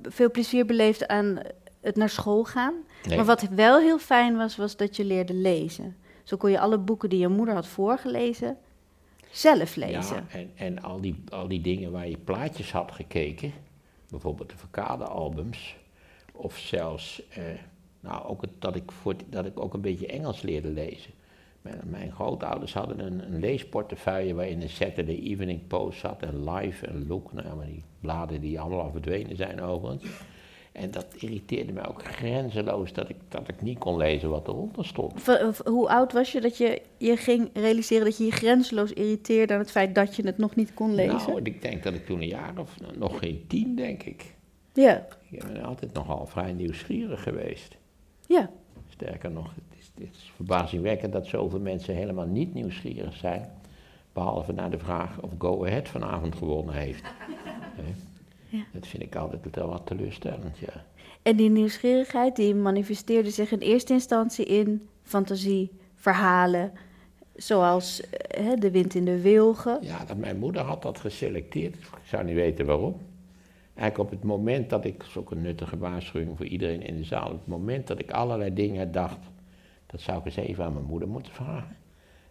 veel 0.02 0.30
plezier 0.30 0.66
beleefd 0.66 1.06
aan 1.06 1.38
het 1.84 1.96
naar 1.96 2.08
school 2.08 2.44
gaan. 2.44 2.74
Nee. 3.06 3.16
Maar 3.16 3.26
wat 3.26 3.42
wel 3.42 3.78
heel 3.78 3.98
fijn 3.98 4.36
was, 4.36 4.56
was 4.56 4.76
dat 4.76 4.96
je 4.96 5.04
leerde 5.04 5.34
lezen. 5.34 5.96
Zo 6.22 6.36
kon 6.36 6.50
je 6.50 6.60
alle 6.60 6.78
boeken 6.78 7.08
die 7.08 7.18
je 7.18 7.28
moeder 7.28 7.54
had 7.54 7.66
voorgelezen 7.66 8.56
zelf 9.30 9.76
lezen. 9.76 10.16
Ja, 10.16 10.24
en, 10.28 10.50
en 10.54 10.82
al, 10.82 11.00
die, 11.00 11.22
al 11.28 11.48
die 11.48 11.60
dingen 11.60 11.92
waar 11.92 12.08
je 12.08 12.18
plaatjes 12.18 12.72
had 12.72 12.92
gekeken, 12.92 13.52
bijvoorbeeld 14.10 14.50
de 14.50 14.56
Verkade-albums, 14.56 15.76
of 16.32 16.58
zelfs 16.58 17.28
eh, 17.28 17.42
nou, 18.00 18.26
ook 18.26 18.40
het, 18.40 18.50
dat, 18.58 18.76
ik 18.76 18.92
voor, 18.92 19.14
dat 19.26 19.46
ik 19.46 19.60
ook 19.60 19.74
een 19.74 19.80
beetje 19.80 20.06
Engels 20.06 20.42
leerde 20.42 20.70
lezen. 20.70 21.12
Mijn, 21.62 21.80
mijn 21.84 22.12
grootouders 22.12 22.74
hadden 22.74 22.98
een, 22.98 23.24
een 23.24 23.40
leesportefeuille 23.40 24.34
waarin 24.34 24.58
de 24.58 24.68
Saturday 24.68 25.18
Evening 25.18 25.66
Post 25.66 25.98
zat 25.98 26.22
en 26.22 26.50
Life 26.50 26.86
en 26.86 27.06
Look, 27.06 27.32
nou, 27.32 27.46
ja, 27.46 27.54
maar 27.54 27.66
die 27.66 27.82
bladen 28.00 28.40
die 28.40 28.60
allemaal 28.60 28.80
al 28.80 28.90
verdwenen 28.90 29.36
zijn 29.36 29.60
overigens. 29.60 30.04
En 30.74 30.90
dat 30.90 31.06
irriteerde 31.18 31.72
mij 31.72 31.88
ook 31.88 32.04
grenzeloos 32.04 32.92
dat 32.92 33.08
ik, 33.08 33.16
dat 33.28 33.48
ik 33.48 33.62
niet 33.62 33.78
kon 33.78 33.96
lezen 33.96 34.30
wat 34.30 34.48
eronder 34.48 34.84
stond. 34.84 35.26
Hoe 35.64 35.88
oud 35.88 36.12
was 36.12 36.32
je 36.32 36.40
dat 36.40 36.56
je 36.56 36.82
je 36.98 37.16
ging 37.16 37.50
realiseren 37.52 38.04
dat 38.04 38.16
je 38.16 38.24
je 38.24 38.30
grenzeloos 38.30 38.92
irriteerde 38.92 39.52
aan 39.52 39.58
het 39.58 39.70
feit 39.70 39.94
dat 39.94 40.16
je 40.16 40.26
het 40.26 40.38
nog 40.38 40.54
niet 40.56 40.74
kon 40.74 40.94
lezen? 40.94 41.16
Nou, 41.30 41.42
ik 41.42 41.62
denk 41.62 41.82
dat 41.82 41.94
ik 41.94 42.06
toen 42.06 42.20
een 42.20 42.26
jaar 42.28 42.52
of 42.58 42.76
nog 42.96 43.18
geen 43.18 43.44
tien, 43.48 43.74
denk 43.76 44.02
ik. 44.02 44.34
ja, 44.72 45.06
Ik 45.30 45.44
ben 45.52 45.62
altijd 45.64 45.92
nogal 45.92 46.26
vrij 46.26 46.52
nieuwsgierig 46.52 47.22
geweest. 47.22 47.76
ja. 48.26 48.50
Sterker 48.88 49.30
nog, 49.30 49.54
het 49.54 49.78
is, 49.78 49.90
het 49.94 50.08
is 50.12 50.32
verbazingwekkend 50.34 51.12
dat 51.12 51.26
zoveel 51.26 51.60
mensen 51.60 51.94
helemaal 51.94 52.26
niet 52.26 52.54
nieuwsgierig 52.54 53.16
zijn. 53.16 53.50
Behalve 54.12 54.52
naar 54.52 54.70
de 54.70 54.78
vraag 54.78 55.20
of 55.20 55.30
Go 55.38 55.64
Ahead 55.66 55.88
vanavond 55.88 56.34
gewonnen 56.36 56.74
heeft. 56.74 57.04
Ja. 58.56 58.64
Dat 58.72 58.86
vind 58.86 59.02
ik 59.02 59.16
altijd 59.16 59.54
wel 59.54 59.68
wat 59.68 59.86
teleurstellend, 59.86 60.58
ja. 60.58 60.84
En 61.22 61.36
die 61.36 61.50
nieuwsgierigheid 61.50 62.36
die 62.36 62.54
manifesteerde 62.54 63.30
zich 63.30 63.52
in 63.52 63.58
eerste 63.58 63.92
instantie 63.92 64.44
in 64.44 64.88
fantasie, 65.02 65.70
verhalen, 65.94 66.72
zoals 67.36 68.00
eh, 68.00 68.44
hè, 68.44 68.54
De 68.54 68.70
Wind 68.70 68.94
in 68.94 69.04
de 69.04 69.20
Wilgen. 69.20 69.78
Ja, 69.82 70.04
dat, 70.04 70.16
mijn 70.16 70.38
moeder 70.38 70.62
had 70.62 70.82
dat 70.82 71.00
geselecteerd. 71.00 71.74
Ik 71.74 71.88
zou 72.04 72.24
niet 72.24 72.34
weten 72.34 72.66
waarom. 72.66 72.96
Eigenlijk 73.74 74.10
op 74.10 74.18
het 74.18 74.28
moment 74.28 74.70
dat 74.70 74.84
ik, 74.84 74.98
dat 74.98 75.08
is 75.08 75.16
ook 75.16 75.30
een 75.30 75.42
nuttige 75.42 75.78
waarschuwing 75.78 76.36
voor 76.36 76.46
iedereen 76.46 76.82
in 76.82 76.96
de 76.96 77.04
zaal, 77.04 77.26
op 77.26 77.38
het 77.38 77.46
moment 77.46 77.86
dat 77.86 77.98
ik 77.98 78.10
allerlei 78.10 78.54
dingen 78.54 78.92
dacht, 78.92 79.18
dat 79.86 80.00
zou 80.00 80.18
ik 80.18 80.24
eens 80.24 80.36
even 80.36 80.64
aan 80.64 80.72
mijn 80.72 80.84
moeder 80.84 81.08
moeten 81.08 81.32
vragen, 81.32 81.76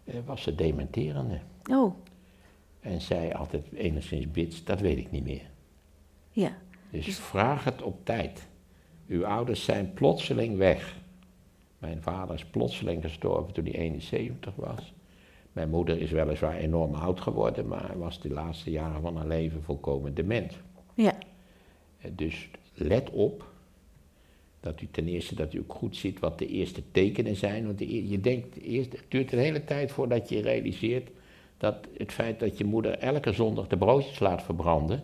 eh, 0.04 0.16
was 0.26 0.42
ze 0.42 0.56
dementerende. 0.56 1.40
Oh, 1.72 1.96
En 2.80 3.02
zei 3.02 3.32
altijd 3.32 3.72
enigszins 3.74 4.32
bits, 4.32 4.64
dat 4.64 4.80
weet 4.80 4.98
ik 4.98 5.12
niet 5.12 5.24
meer. 5.24 5.52
Ja. 6.34 6.58
Dus 6.90 7.20
vraag 7.20 7.64
het 7.64 7.82
op 7.82 8.06
tijd. 8.06 8.48
Uw 9.08 9.26
ouders 9.26 9.64
zijn 9.64 9.94
plotseling 9.94 10.58
weg. 10.58 10.98
Mijn 11.78 12.02
vader 12.02 12.36
is 12.36 12.46
plotseling 12.46 13.04
gestorven 13.04 13.54
toen 13.54 13.66
hij 13.66 13.74
71 13.74 14.56
was. 14.56 14.94
Mijn 15.52 15.70
moeder 15.70 16.02
is 16.02 16.12
weliswaar 16.12 16.58
enorm 16.58 16.94
oud 16.94 17.22
geworden, 17.22 17.68
maar 17.68 18.00
was 18.00 18.22
de 18.22 18.30
laatste 18.30 18.72
jaren 18.72 19.02
van 19.02 19.18
haar 19.18 19.28
leven 19.28 19.64
volkomen 19.64 20.14
dement. 20.14 20.54
Ja. 20.94 21.14
Eh, 21.98 22.12
Dus 22.16 22.50
let 22.74 23.10
op 23.10 23.52
dat 24.60 24.82
u 24.82 24.88
ten 24.92 25.08
eerste 25.08 25.36
dat 25.36 25.54
u 25.54 25.60
ook 25.60 25.74
goed 25.74 25.96
ziet 25.96 26.20
wat 26.20 26.40
de 26.40 26.48
eerste 26.48 26.82
tekenen 26.92 27.36
zijn. 27.36 27.66
Want 27.66 27.78
de 27.78 28.10
je 28.10 28.20
denkt, 28.20 28.62
eerst, 28.62 28.92
het 28.92 29.06
duurt 29.08 29.32
een 29.32 29.40
hele 29.40 29.64
tijd 29.64 29.92
voordat 29.92 30.30
je 30.30 30.42
realiseert 30.42 31.10
dat 31.58 31.88
het 31.98 32.12
feit 32.12 32.40
dat 32.40 32.58
je 32.58 32.66
moeder 32.66 32.98
elke 32.98 33.32
zondag 33.32 33.68
de 33.68 33.78
broodjes 33.78 34.20
laat 34.20 34.44
verbranden, 34.44 35.04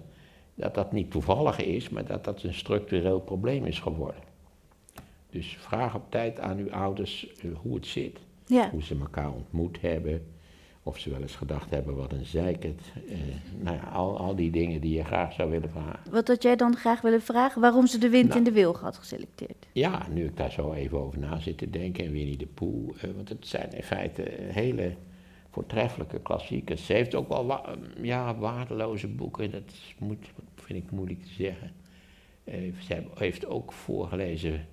dat 0.59 0.75
dat 0.75 0.91
niet 0.91 1.11
toevallig 1.11 1.59
is, 1.61 1.89
maar 1.89 2.05
dat 2.05 2.23
dat 2.23 2.43
een 2.43 2.53
structureel 2.53 3.19
probleem 3.19 3.65
is 3.65 3.79
geworden. 3.79 4.21
Dus 5.29 5.57
vraag 5.59 5.95
op 5.95 6.11
tijd 6.11 6.39
aan 6.39 6.57
uw 6.57 6.71
ouders 6.71 7.27
eh, 7.41 7.49
hoe 7.61 7.75
het 7.75 7.85
zit, 7.87 8.19
Ja. 8.45 8.69
hoe 8.69 8.83
ze 8.83 8.95
elkaar 8.99 9.31
ontmoet 9.31 9.81
hebben, 9.81 10.25
of 10.83 10.97
ze 10.99 11.09
wel 11.09 11.21
eens 11.21 11.35
gedacht 11.35 11.69
hebben 11.69 11.95
wat 11.95 12.11
een 12.11 12.25
zeikert. 12.25 12.81
eh 13.09 13.13
nou 13.63 13.75
ja, 13.77 13.83
al, 13.83 14.17
al 14.17 14.35
die 14.35 14.51
dingen 14.51 14.81
die 14.81 14.93
je 14.95 15.03
graag 15.03 15.33
zou 15.33 15.49
willen 15.49 15.69
vragen. 15.69 16.11
Wat 16.11 16.27
had 16.27 16.43
jij 16.43 16.55
dan 16.55 16.75
graag 16.75 17.01
willen 17.01 17.21
vragen? 17.21 17.61
Waarom 17.61 17.87
ze 17.87 17.97
de 17.97 18.09
wind 18.09 18.27
Nou. 18.27 18.37
in 18.37 18.43
de 18.43 18.51
wilg 18.51 18.79
had 18.81 18.97
geselecteerd? 18.97 19.67
Ja, 19.71 20.07
nu 20.13 20.25
ik 20.25 20.37
daar 20.37 20.51
zo 20.51 20.73
even 20.73 20.99
over 20.99 21.19
na 21.19 21.39
zit 21.39 21.57
te 21.57 21.69
denken, 21.69 22.05
en 22.05 22.11
Winnie 22.11 22.37
de 22.37 22.45
Pooh, 22.45 22.89
eh, 23.03 23.09
want 23.15 23.29
het 23.29 23.47
zijn 23.47 23.71
in 23.73 23.83
feite 23.83 24.21
hele 24.37 24.93
voortreffelijke 25.51 26.19
klassiekers. 26.19 26.85
Ze 26.85 26.93
heeft 26.93 27.15
ook 27.15 27.27
wel 27.27 27.45
wa- 27.45 27.75
ja, 28.01 28.35
waardeloze 28.35 29.07
boeken, 29.07 29.51
dat 29.51 29.63
moet, 29.97 30.25
vind 30.69 30.83
ik 30.83 30.91
moeilijk 30.91 31.23
te 31.23 31.33
zeggen. 31.33 31.71
Ze 32.85 32.93
heb- 32.93 33.19
heeft 33.19 33.45
ook 33.45 33.73
voorgelezen 33.73 34.65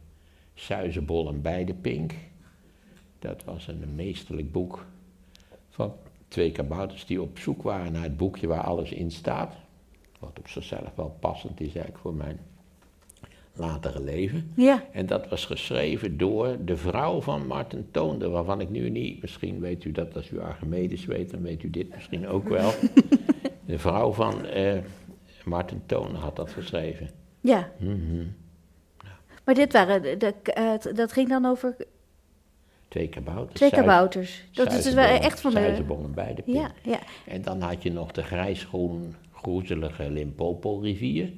Suizenbol 0.54 1.28
en 1.28 1.42
Beidepink. 1.42 2.12
Dat 3.18 3.44
was 3.44 3.68
een 3.68 3.94
meesterlijk 3.94 4.52
boek 4.52 4.86
van 5.70 5.92
twee 6.28 6.52
kabouters 6.52 7.06
die 7.06 7.22
op 7.22 7.38
zoek 7.38 7.62
waren 7.62 7.92
naar 7.92 8.02
het 8.02 8.16
boekje 8.16 8.46
waar 8.46 8.62
alles 8.62 8.92
in 8.92 9.10
staat. 9.10 9.54
Wat 10.18 10.38
op 10.38 10.48
zichzelf 10.48 10.94
wel 10.94 11.16
passend 11.20 11.60
is 11.60 11.66
eigenlijk 11.66 11.98
voor 11.98 12.14
mijn 12.14 12.38
latere 13.52 14.00
leven. 14.02 14.50
Ja. 14.56 14.84
En 14.92 15.06
dat 15.06 15.28
was 15.28 15.44
geschreven 15.44 16.16
door 16.18 16.56
de 16.64 16.76
vrouw 16.76 17.20
van 17.20 17.46
Martin 17.46 17.88
Toonder, 17.90 18.30
waarvan 18.30 18.60
ik 18.60 18.70
nu 18.70 18.90
niet, 18.90 19.20
misschien 19.22 19.60
weet 19.60 19.84
u 19.84 19.92
dat 19.92 20.16
als 20.16 20.30
u 20.30 20.40
Archimedes 20.40 21.04
weet, 21.04 21.30
dan 21.30 21.42
weet 21.42 21.62
u 21.62 21.70
dit 21.70 21.94
misschien 21.94 22.28
ook 22.28 22.48
wel. 22.48 22.72
de 23.66 23.78
vrouw 23.78 24.12
van 24.12 24.44
eh 24.44 24.78
Martin 25.46 25.82
Toonder 25.86 26.20
had 26.20 26.36
dat 26.36 26.50
geschreven. 26.50 27.10
Ja. 27.40 27.70
Mhm. 27.78 28.24
Maar 29.44 29.54
dit 29.54 29.72
waren, 29.72 30.02
de, 30.02 30.16
de- 30.16 30.52
eh, 30.52 30.94
dat 30.94 31.12
ging 31.12 31.28
dan 31.28 31.44
over 31.44 31.76
Twee 32.88 33.08
kabouters. 33.08 33.54
twee 33.54 33.70
kabouters. 33.70 34.44
Dat 34.52 34.72
is 34.72 34.82
dus 34.84 34.94
wel 34.94 35.04
echt 35.04 35.40
van 35.40 35.50
de... 35.50 35.56
Suizenbollen 35.56 36.14
bij 36.14 36.34
de 36.34 36.42
pink. 36.42 36.56
Ja, 36.56 36.70
ja. 36.82 36.98
En 37.26 37.42
dan 37.42 37.60
had 37.60 37.82
je 37.82 37.92
nog 37.92 38.12
de 38.12 38.22
grijsgroen, 38.22 39.14
groezelige 39.32 40.10
Limpopo-rivier. 40.10 41.32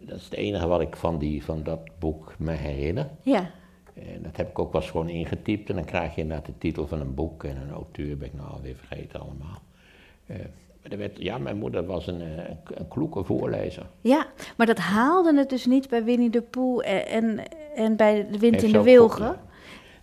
Dat 0.00 0.18
is 0.18 0.24
het 0.24 0.34
enige 0.34 0.66
wat 0.66 0.80
ik 0.80 0.96
van, 0.96 1.18
die, 1.18 1.44
van 1.44 1.62
dat 1.62 1.80
boek 1.98 2.34
me 2.38 2.52
herinner. 2.52 3.08
Ja. 3.22 3.50
En 3.94 4.22
dat 4.22 4.36
heb 4.36 4.48
ik 4.48 4.58
ook 4.58 4.72
wel 4.72 4.80
eens 4.80 4.90
gewoon 4.90 5.08
ingetypt. 5.08 5.68
En 5.68 5.74
dan 5.74 5.84
krijg 5.84 6.14
je 6.14 6.20
inderdaad 6.20 6.46
de 6.46 6.58
titel 6.58 6.86
van 6.86 7.00
een 7.00 7.14
boek 7.14 7.44
en 7.44 7.56
een 7.56 7.70
auteur, 7.70 8.16
ben 8.16 8.28
ik 8.28 8.34
nou 8.34 8.50
alweer 8.50 8.76
vergeten 8.76 9.20
allemaal. 9.20 9.62
Er 10.26 10.50
werd, 10.96 11.16
ja, 11.22 11.38
mijn 11.38 11.56
moeder 11.56 11.86
was 11.86 12.06
een, 12.06 12.20
eh, 12.20 12.44
een 12.74 12.88
kloeke 12.88 13.24
voorlezer. 13.24 13.86
Ja, 14.00 14.26
maar 14.56 14.66
dat 14.66 14.78
haalde 14.78 15.36
het 15.38 15.50
dus 15.50 15.66
niet 15.66 15.88
bij 15.88 16.04
Winnie 16.04 16.30
de 16.30 16.42
Pooh 16.42 16.88
en, 16.88 17.06
en, 17.06 17.40
en 17.74 17.96
bij 17.96 18.26
de 18.30 18.38
wind 18.38 18.52
Heeft 18.54 18.66
in 18.66 18.72
de 18.72 18.82
wilgen. 18.82 19.26
goed- 19.26 19.36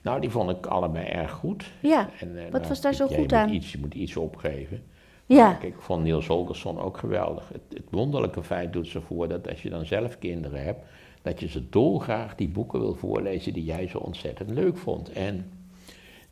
Nou, 0.01 0.21
die 0.21 0.29
vond 0.29 0.49
ik 0.49 0.65
allebei 0.65 1.05
erg 1.05 1.31
goed. 1.31 1.71
Ja, 1.81 2.09
En, 2.19 2.37
eh, 2.37 2.43
wat 2.43 2.51
nou, 2.51 2.67
was 2.67 2.81
daar 2.81 2.93
zo 2.93 3.07
goed 3.07 3.17
moet 3.17 3.33
aan? 3.33 3.49
Iets, 3.53 3.71
je 3.71 3.77
moet 3.79 3.93
iets 3.93 4.17
opgeven. 4.17 4.83
Ja. 5.25 5.45
Maar 5.47 5.57
kijk, 5.57 5.73
ik 5.73 5.81
vond 5.81 6.03
Niels 6.03 6.27
Holgersson 6.27 6.79
ook 6.79 6.97
geweldig. 6.97 7.47
Het, 7.53 7.61
het 7.69 7.87
wonderlijke 7.91 8.43
feit 8.43 8.73
doet 8.73 8.87
ze 8.87 9.01
voor 9.01 9.27
dat 9.27 9.49
als 9.49 9.61
je 9.61 9.69
dan 9.69 9.85
zelf 9.85 10.19
kinderen 10.19 10.63
hebt, 10.63 10.85
dat 11.21 11.39
je 11.39 11.47
ze 11.47 11.69
dolgraag 11.69 12.35
die 12.35 12.47
boeken 12.49 12.79
wil 12.79 12.95
voorlezen 12.95 13.53
die 13.53 13.63
jij 13.63 13.87
zo 13.87 13.97
ontzettend 13.97 14.49
leuk 14.49 14.77
vond. 14.77 15.11
En 15.11 15.51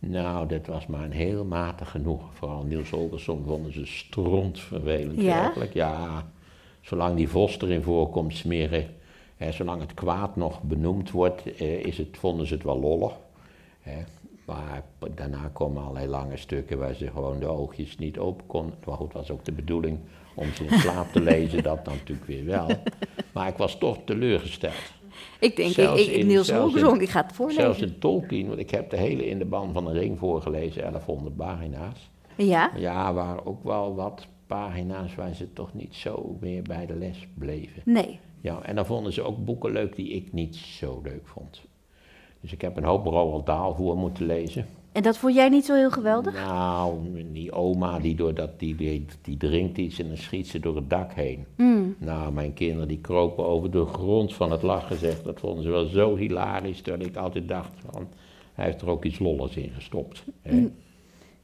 nou, 0.08 0.48
dat 0.48 0.68
was 0.68 0.88
maar 0.88 1.04
een 1.04 1.12
heel 1.12 1.46
matig 1.46 1.92
genoeg. 1.92 2.22
Vooral 2.34 2.64
Niels 2.64 2.90
Holgersson 2.90 3.44
vonden 3.48 3.74
ze 3.74 3.86
strontvervelend 3.86 5.22
Ja? 5.22 5.42
werkelijk. 5.42 5.74
Ja, 5.74 6.28
zolang 6.82 7.16
die 7.16 7.30
vos 7.30 7.62
erin 7.62 7.82
voorkomt 7.82 8.36
smeren, 8.36 8.88
hè, 9.36 9.52
zolang 9.52 9.82
het 9.82 9.94
kwaad 9.94 10.36
nog 10.36 10.62
benoemd 10.62 11.12
wordt, 11.12 11.56
eh, 11.56 11.86
is 11.86 11.98
het, 11.98 12.18
vonden 12.18 12.48
ze 12.48 12.54
het 12.54 12.64
wel 12.64 12.80
lollig. 12.80 13.14
Hè. 13.82 14.04
Maar 14.46 14.84
daarna 15.16 15.50
komen 15.54 15.82
allerlei 15.82 16.08
lange 16.08 16.38
stukken 16.38 16.78
waar 16.78 16.94
ze 16.94 17.12
gewoon 17.12 17.40
de 17.40 17.48
oogjes 17.48 17.98
niet 17.98 18.18
open 18.18 18.46
konden. 18.46 18.76
Maar 18.86 18.96
goed, 18.98 19.14
was 19.14 19.32
ook 19.32 19.46
de 19.46 19.52
bedoeling 19.52 20.00
om 20.36 20.54
ze 20.54 20.66
in 20.66 20.80
slaap 20.80 21.12
te 21.12 21.22
lezen, 21.22 21.64
dat 21.70 21.86
dan 21.86 21.94
natuurlijk 21.94 22.28
weer 22.28 22.46
wel. 22.46 22.68
Maar 23.34 23.48
ik 23.48 23.58
was 23.58 23.78
toch 23.78 23.98
teleurgesteld. 24.06 24.94
Ik 25.40 25.56
denk, 25.56 25.72
Zelfs 25.74 26.02
ik, 26.02 26.08
ik, 26.08 26.16
in- 26.16 26.28
Niels 26.28 26.48
zelfs 26.48 26.74
Holgersson, 26.74 27.02
ik 27.02 27.10
ga 27.10 27.22
het 27.26 27.36
Zelfs 27.36 27.56
voorlezen. 27.56 27.88
in 27.88 28.00
Tolkien, 28.00 28.48
want 28.48 28.60
ik 28.60 28.70
heb 28.72 28.90
de 28.90 28.98
hele 28.98 29.26
In 29.28 29.38
de 29.40 29.46
Ban 29.46 29.74
van 29.74 29.86
de 29.86 29.92
Ring 29.92 30.20
voorgelezen, 30.20 30.82
1100 30.82 31.36
pagina's. 31.36 32.10
Ja? 32.38 32.72
Ja, 32.76 33.14
waren 33.14 33.46
ook 33.46 33.64
wel 33.64 33.96
wat 33.96 34.28
pagina's 34.48 35.16
waar 35.16 35.34
ze 35.36 35.54
toch 35.54 35.74
niet 35.74 35.96
zo 35.96 36.38
meer 36.40 36.62
bij 36.62 36.86
de 36.86 36.96
les 36.96 37.28
bleven. 37.34 37.82
Nee. 37.86 38.20
Ja, 38.42 38.62
en 38.64 38.76
dan 38.76 38.86
vonden 38.86 39.14
ze 39.14 39.22
ook 39.22 39.46
boeken 39.46 39.72
leuk 39.72 39.96
die 39.96 40.10
ik 40.10 40.34
niet 40.34 40.56
zo 40.56 41.00
leuk 41.04 41.28
vond. 41.28 41.62
Dus 42.42 42.52
ik 42.54 42.62
heb 42.62 42.78
een 42.78 42.84
hoop 42.84 43.06
Roald 43.06 43.46
Dahl 43.46 43.74
voor 43.74 43.98
moeten 43.98 44.26
lezen. 44.26 44.66
En 44.94 45.02
dat 45.04 45.18
vond 45.18 45.36
jij 45.36 45.50
niet 45.50 45.66
zo 45.66 45.76
heel 45.76 45.92
geweldig? 45.92 46.34
Nou, 46.34 47.00
die 47.32 47.52
oma 47.52 48.00
die, 48.00 48.16
door 48.16 48.34
dat, 48.34 48.60
die, 48.60 48.76
die, 48.76 49.06
die 49.22 49.38
drinkt 49.38 49.78
iets 49.78 50.00
en 50.00 50.08
dan 50.08 50.18
schiet 50.18 50.48
ze 50.48 50.60
door 50.60 50.76
het 50.76 50.90
dak 50.90 51.14
heen. 51.14 51.46
Mm. 51.58 51.96
Nou, 52.00 52.32
mijn 52.34 52.54
kinderen 52.54 52.88
die 52.88 53.00
kropen 53.02 53.46
over 53.46 53.72
de 53.72 53.86
grond 53.86 54.34
van 54.34 54.52
het 54.52 54.62
lachen, 54.62 54.98
zegt. 54.98 55.24
Dat 55.24 55.40
vonden 55.40 55.64
ze 55.64 55.70
wel 55.70 55.86
zo 55.86 56.16
hilarisch, 56.16 56.84
dat 56.84 57.06
ik 57.06 57.16
altijd 57.16 57.48
dacht 57.48 57.72
van, 57.92 58.08
hij 58.54 58.66
heeft 58.66 58.82
er 58.82 58.90
ook 58.90 59.06
iets 59.06 59.20
lollers 59.20 59.56
in 59.56 59.70
gestopt. 59.76 60.24
Hè? 60.42 60.70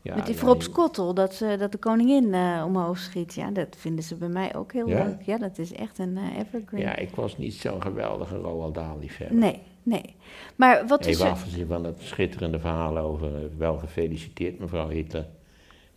Ja, 0.02 0.16
Met 0.16 0.26
die 0.26 0.36
Frop 0.36 0.62
Skottel, 0.62 1.14
dat, 1.14 1.34
ze, 1.34 1.56
dat 1.60 1.72
de 1.72 1.78
koningin 1.78 2.34
eh, 2.34 2.64
omhoog 2.66 2.98
schiet. 2.98 3.34
Ja, 3.34 3.52
dat 3.52 3.76
vinden 3.78 4.04
ze 4.04 4.16
bij 4.16 4.28
mij 4.30 4.56
ook 4.56 4.74
heel 4.74 4.88
Ja? 4.88 5.04
leuk. 5.04 5.22
Ja, 5.22 5.38
dat 5.38 5.58
is 5.58 5.74
echt 5.74 6.00
een 6.00 6.18
eh, 6.18 6.38
evergreen. 6.40 6.82
Ja, 6.82 6.96
ik 6.96 7.16
was 7.16 7.38
niet 7.38 7.54
zo'n 7.54 7.82
geweldige 7.82 8.38
Roald 8.38 8.76
Dahl 8.76 9.00
liefhebber. 9.00 9.38
Nee, 9.38 9.60
nee. 9.90 10.16
Maar 10.56 10.88
wat 10.88 11.06
is 11.06 11.16
Even 11.16 11.26
er... 11.26 11.32
afgezien 11.32 11.68
van 11.68 11.84
dat 11.84 11.96
schitterende 12.00 12.60
verhaal 12.60 12.98
over, 12.98 13.36
eh, 13.36 13.42
wel 13.58 13.78
gefeliciteerd 13.78 14.60
mevrouw 14.60 14.90
Hitler, 14.90 15.28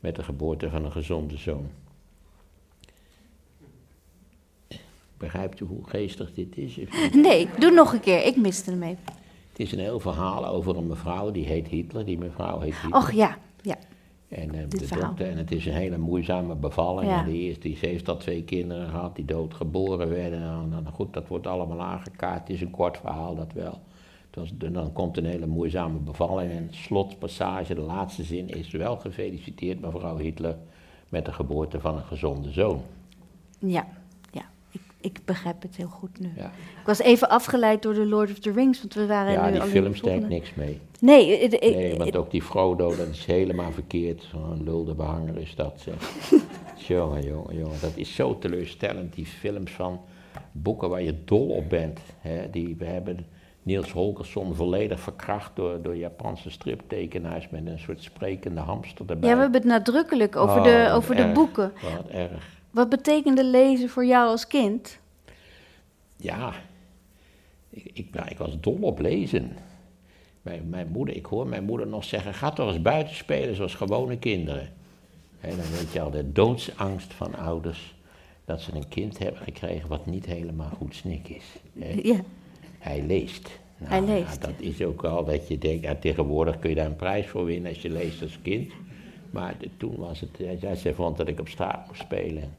met 0.00 0.16
de 0.16 0.22
geboorte 0.22 0.70
van 0.70 0.84
een 0.84 0.92
gezonde 0.92 1.36
zoon. 1.36 1.70
Begrijpt 5.16 5.60
u 5.60 5.64
hoe 5.64 5.88
geestig 5.88 6.34
dit 6.34 6.56
is? 6.56 6.78
Nee, 7.12 7.48
doe 7.58 7.70
nog 7.70 7.92
een 7.92 8.00
keer. 8.00 8.24
Ik 8.24 8.36
miste 8.36 8.70
hem 8.70 8.82
even. 8.82 9.04
Het 9.50 9.60
is 9.60 9.72
een 9.72 9.78
heel 9.78 10.00
verhaal 10.00 10.46
over 10.46 10.76
een 10.76 10.86
mevrouw, 10.86 11.30
die 11.30 11.44
heet 11.44 11.68
Hitler, 11.68 12.04
die 12.04 12.18
mevrouw 12.18 12.60
heet 12.60 12.74
Hitler. 12.74 12.98
Och 12.98 13.12
ja, 13.12 13.38
ja. 13.60 13.76
En, 14.32 14.54
eh, 14.54 14.60
de 14.68 14.86
verhaal. 14.86 15.08
dokter, 15.08 15.28
en 15.28 15.36
het 15.36 15.52
is 15.52 15.66
een 15.66 15.72
hele 15.72 15.98
moeizame 15.98 16.54
bevalling. 16.54 17.10
Ja. 17.10 17.18
En 17.18 17.24
de 17.24 17.38
eerste, 17.38 17.60
die, 17.60 17.78
heeft 17.80 18.08
al 18.08 18.16
twee 18.16 18.44
kinderen 18.44 18.88
gehad 18.88 19.16
die 19.16 19.24
dood 19.24 19.54
geboren 19.54 20.08
werden. 20.08 20.40
Nou, 20.40 20.66
nou, 20.66 20.84
goed, 20.86 21.12
dat 21.12 21.28
wordt 21.28 21.46
allemaal 21.46 21.82
aangekaart. 21.82 22.40
Het 22.40 22.50
is 22.50 22.60
een 22.60 22.70
kort 22.70 22.98
verhaal, 22.98 23.34
dat 23.34 23.52
wel. 23.52 23.80
Dan 24.54 24.92
komt 24.92 25.16
een 25.16 25.24
hele 25.24 25.46
moeizame 25.46 25.98
bevalling. 25.98 26.50
En 26.50 26.68
slotpassage, 26.70 27.74
de 27.74 27.80
laatste 27.80 28.22
zin, 28.22 28.48
is 28.48 28.70
wel 28.70 28.96
gefeliciteerd 28.96 29.80
mevrouw 29.80 30.16
Hitler 30.16 30.56
met 31.08 31.24
de 31.24 31.32
geboorte 31.32 31.80
van 31.80 31.96
een 31.96 32.04
gezonde 32.04 32.50
zoon. 32.50 32.82
Ja. 33.58 33.86
Ik, 35.02 35.18
begrijp 35.24 35.62
het 35.62 35.76
heel 35.76 35.88
goed 35.88 36.18
nu. 36.20 36.32
Ja, 36.36 36.44
Ik 36.80 36.86
was 36.86 36.98
even 36.98 37.28
afgeleid 37.28 37.82
door 37.82 37.94
de 37.94 38.06
Lord 38.06 38.30
of 38.30 38.38
the 38.38 38.52
Rings, 38.52 38.78
want 38.80 38.94
we 38.94 39.06
waren 39.06 39.32
ja 39.32 39.46
nu 39.46 39.52
die 39.52 39.62
film 39.62 39.94
volgende- 39.94 40.26
niks 40.26 40.54
mee. 40.54 40.80
Nee, 41.00 41.48
Nee, 41.60 41.96
want 41.96 42.16
ook 42.16 42.30
die 42.30 42.42
Frodo, 42.42 42.96
dat 42.96 43.08
is 43.08 43.24
helemaal 43.26 43.72
verkeerd. 43.72 44.22
Zo'n 44.30 44.62
lulde 44.64 44.94
behanger 44.94 45.36
is 45.38 45.54
dat, 45.54 45.80
zeg. 45.80 45.94
jongen, 46.88 47.22
jongen, 47.22 47.56
jongen. 47.56 47.80
Dat 47.80 47.92
is 47.94 48.14
zo 48.14 48.38
teleurstellend, 48.38 49.14
die 49.14 49.26
films 49.26 49.70
van 49.70 50.00
boeken 50.52 50.88
waar 50.88 51.02
je 51.02 51.24
dol 51.24 51.48
op 51.48 51.68
bent. 51.68 52.00
Hè? 52.18 52.50
Die, 52.50 52.76
we 52.78 52.84
hebben 52.84 53.26
Niels 53.62 53.92
Holgersson 53.92 54.54
volledig 54.54 55.00
verkracht 55.00 55.50
door, 55.56 55.82
door 55.82 55.96
Japanse 55.96 56.50
striptekenaars 56.50 57.48
met 57.48 57.66
een 57.66 57.78
soort 57.78 58.02
sprekende 58.02 58.60
hamster 58.60 59.04
erbij. 59.08 59.28
ja, 59.28 59.34
we 59.36 59.40
hebben 59.42 59.60
het 59.60 59.70
nadrukkelijk 59.70 60.36
over 60.36 60.56
Oh, 60.58 60.64
de, 60.64 60.88
over 60.92 61.16
de 61.16 61.30
boeken. 61.34 61.72
Wat 61.96 62.08
erg. 62.10 62.60
Wat 62.72 62.88
betekende 62.88 63.44
lezen 63.44 63.88
voor 63.88 64.04
jou 64.06 64.28
als 64.28 64.46
kind? 64.46 64.98
Ja, 66.16 66.54
ik, 67.70 67.90
ik, 67.92 68.06
nou, 68.14 68.28
ik 68.28 68.38
was 68.38 68.60
dol 68.60 68.78
op 68.80 68.98
lezen. 68.98 69.52
Mijn, 70.42 70.68
mijn 70.68 70.88
moeder, 70.88 71.16
ik 71.16 71.26
hoor 71.26 71.46
mijn 71.46 71.64
moeder 71.64 71.86
nog 71.86 72.04
zeggen, 72.04 72.34
ga 72.34 72.50
toch 72.50 72.68
eens 72.72 72.82
buiten 72.82 73.14
spelen 73.14 73.54
zoals 73.56 73.74
gewone 73.74 74.18
kinderen. 74.18 74.72
En 75.40 75.56
dan 75.56 75.70
weet 75.70 75.92
je 75.92 76.00
al 76.00 76.10
de 76.10 76.32
doodsangst 76.32 77.12
van 77.14 77.34
ouders 77.34 77.94
dat 78.44 78.60
ze 78.60 78.74
een 78.74 78.88
kind 78.88 79.18
hebben 79.18 79.42
gekregen 79.42 79.88
wat 79.88 80.06
niet 80.06 80.26
helemaal 80.26 80.70
goed 80.76 80.94
snik 80.94 81.28
is. 81.28 81.44
hè. 81.78 82.00
Ja, 82.02 82.20
Hij 82.78 83.02
leest. 83.06 83.60
Hij 83.76 84.00
Nou, 84.00 84.12
leest. 84.12 84.32
Ja, 84.42 84.46
dat 84.46 84.60
is 84.60 84.82
ook 84.82 85.02
wel 85.02 85.24
dat 85.24 85.48
je 85.48 85.58
denkt, 85.58 86.00
tegenwoordig 86.00 86.58
kun 86.58 86.70
je 86.70 86.76
daar 86.76 86.86
een 86.86 86.96
prijs 86.96 87.26
voor 87.26 87.44
winnen 87.44 87.72
als 87.72 87.82
je 87.82 87.90
leest 87.90 88.22
als 88.22 88.38
kind. 88.42 88.72
Maar 89.30 89.54
de- 89.58 89.68
toen 89.76 89.96
was 89.96 90.20
het, 90.20 90.60
ja, 90.60 90.74
zij 90.74 90.94
vond 90.94 91.16
dat 91.16 91.28
ik 91.28 91.40
op 91.40 91.48
straat 91.48 91.86
moest 91.86 92.00
spelen. 92.00 92.54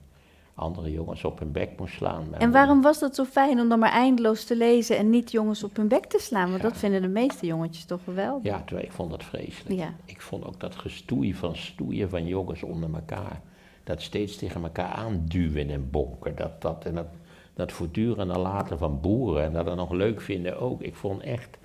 Andere 0.56 0.92
jongens 0.92 1.24
op 1.24 1.40
hun 1.40 1.52
bek 1.52 1.70
moest 1.78 1.94
slaan. 1.94 2.36
En 2.38 2.52
waarom 2.52 2.82
was 2.82 3.00
dat 3.00 3.16
zo 3.16 3.24
fijn 3.24 3.60
om 3.60 3.70
dan 3.70 3.80
maar 3.80 3.92
eindeloos 3.92 4.46
te 4.46 4.56
lezen 4.56 4.98
en 4.98 5.10
niet 5.10 5.32
jongens 5.32 5.64
op 5.64 5.76
hun 5.76 5.88
bek 5.88 6.06
te 6.06 6.20
slaan? 6.20 6.50
Want 6.50 6.62
dat 6.62 6.78
vinden 6.78 7.02
de 7.02 7.08
meeste 7.08 7.46
jongetjes 7.46 7.86
toch 7.86 8.04
geweldig. 8.04 8.44
Ja, 8.44 8.62
terwijl 8.66 8.88
ik 8.88 8.94
vond 8.94 9.12
dat 9.12 9.24
vreselijk. 9.24 9.76
Ja. 9.76 9.94
Ik 10.06 10.22
vond 10.22 10.46
ook 10.46 10.60
dat 10.60 10.76
gestoei 10.76 11.34
van 11.34 11.56
stoeien 11.56 12.10
van 12.10 12.28
jongens 12.28 12.64
onder 12.64 12.94
elkaar. 12.94 13.42
Dat 13.84 14.02
steeds 14.02 14.36
tegen 14.36 14.64
elkaar 14.64 14.92
aanduwen 14.92 15.70
en 15.70 15.90
bonken. 15.90 16.36
Dat, 16.36 16.62
dat, 16.62 16.86
en 16.86 16.96
dat, 16.96 17.08
dat 17.54 17.72
voortdurende 17.72 18.38
laten 18.40 18.78
van 18.78 19.02
boeren. 19.02 19.44
En 19.44 19.54
dat 19.54 19.66
dan 19.66 19.78
nog 19.78 19.92
leuk 19.92 20.22
vinden 20.22 20.60
ook. 20.60 20.82
Ik 20.82 20.96
vond 20.96 21.22
echt, 21.22 21.58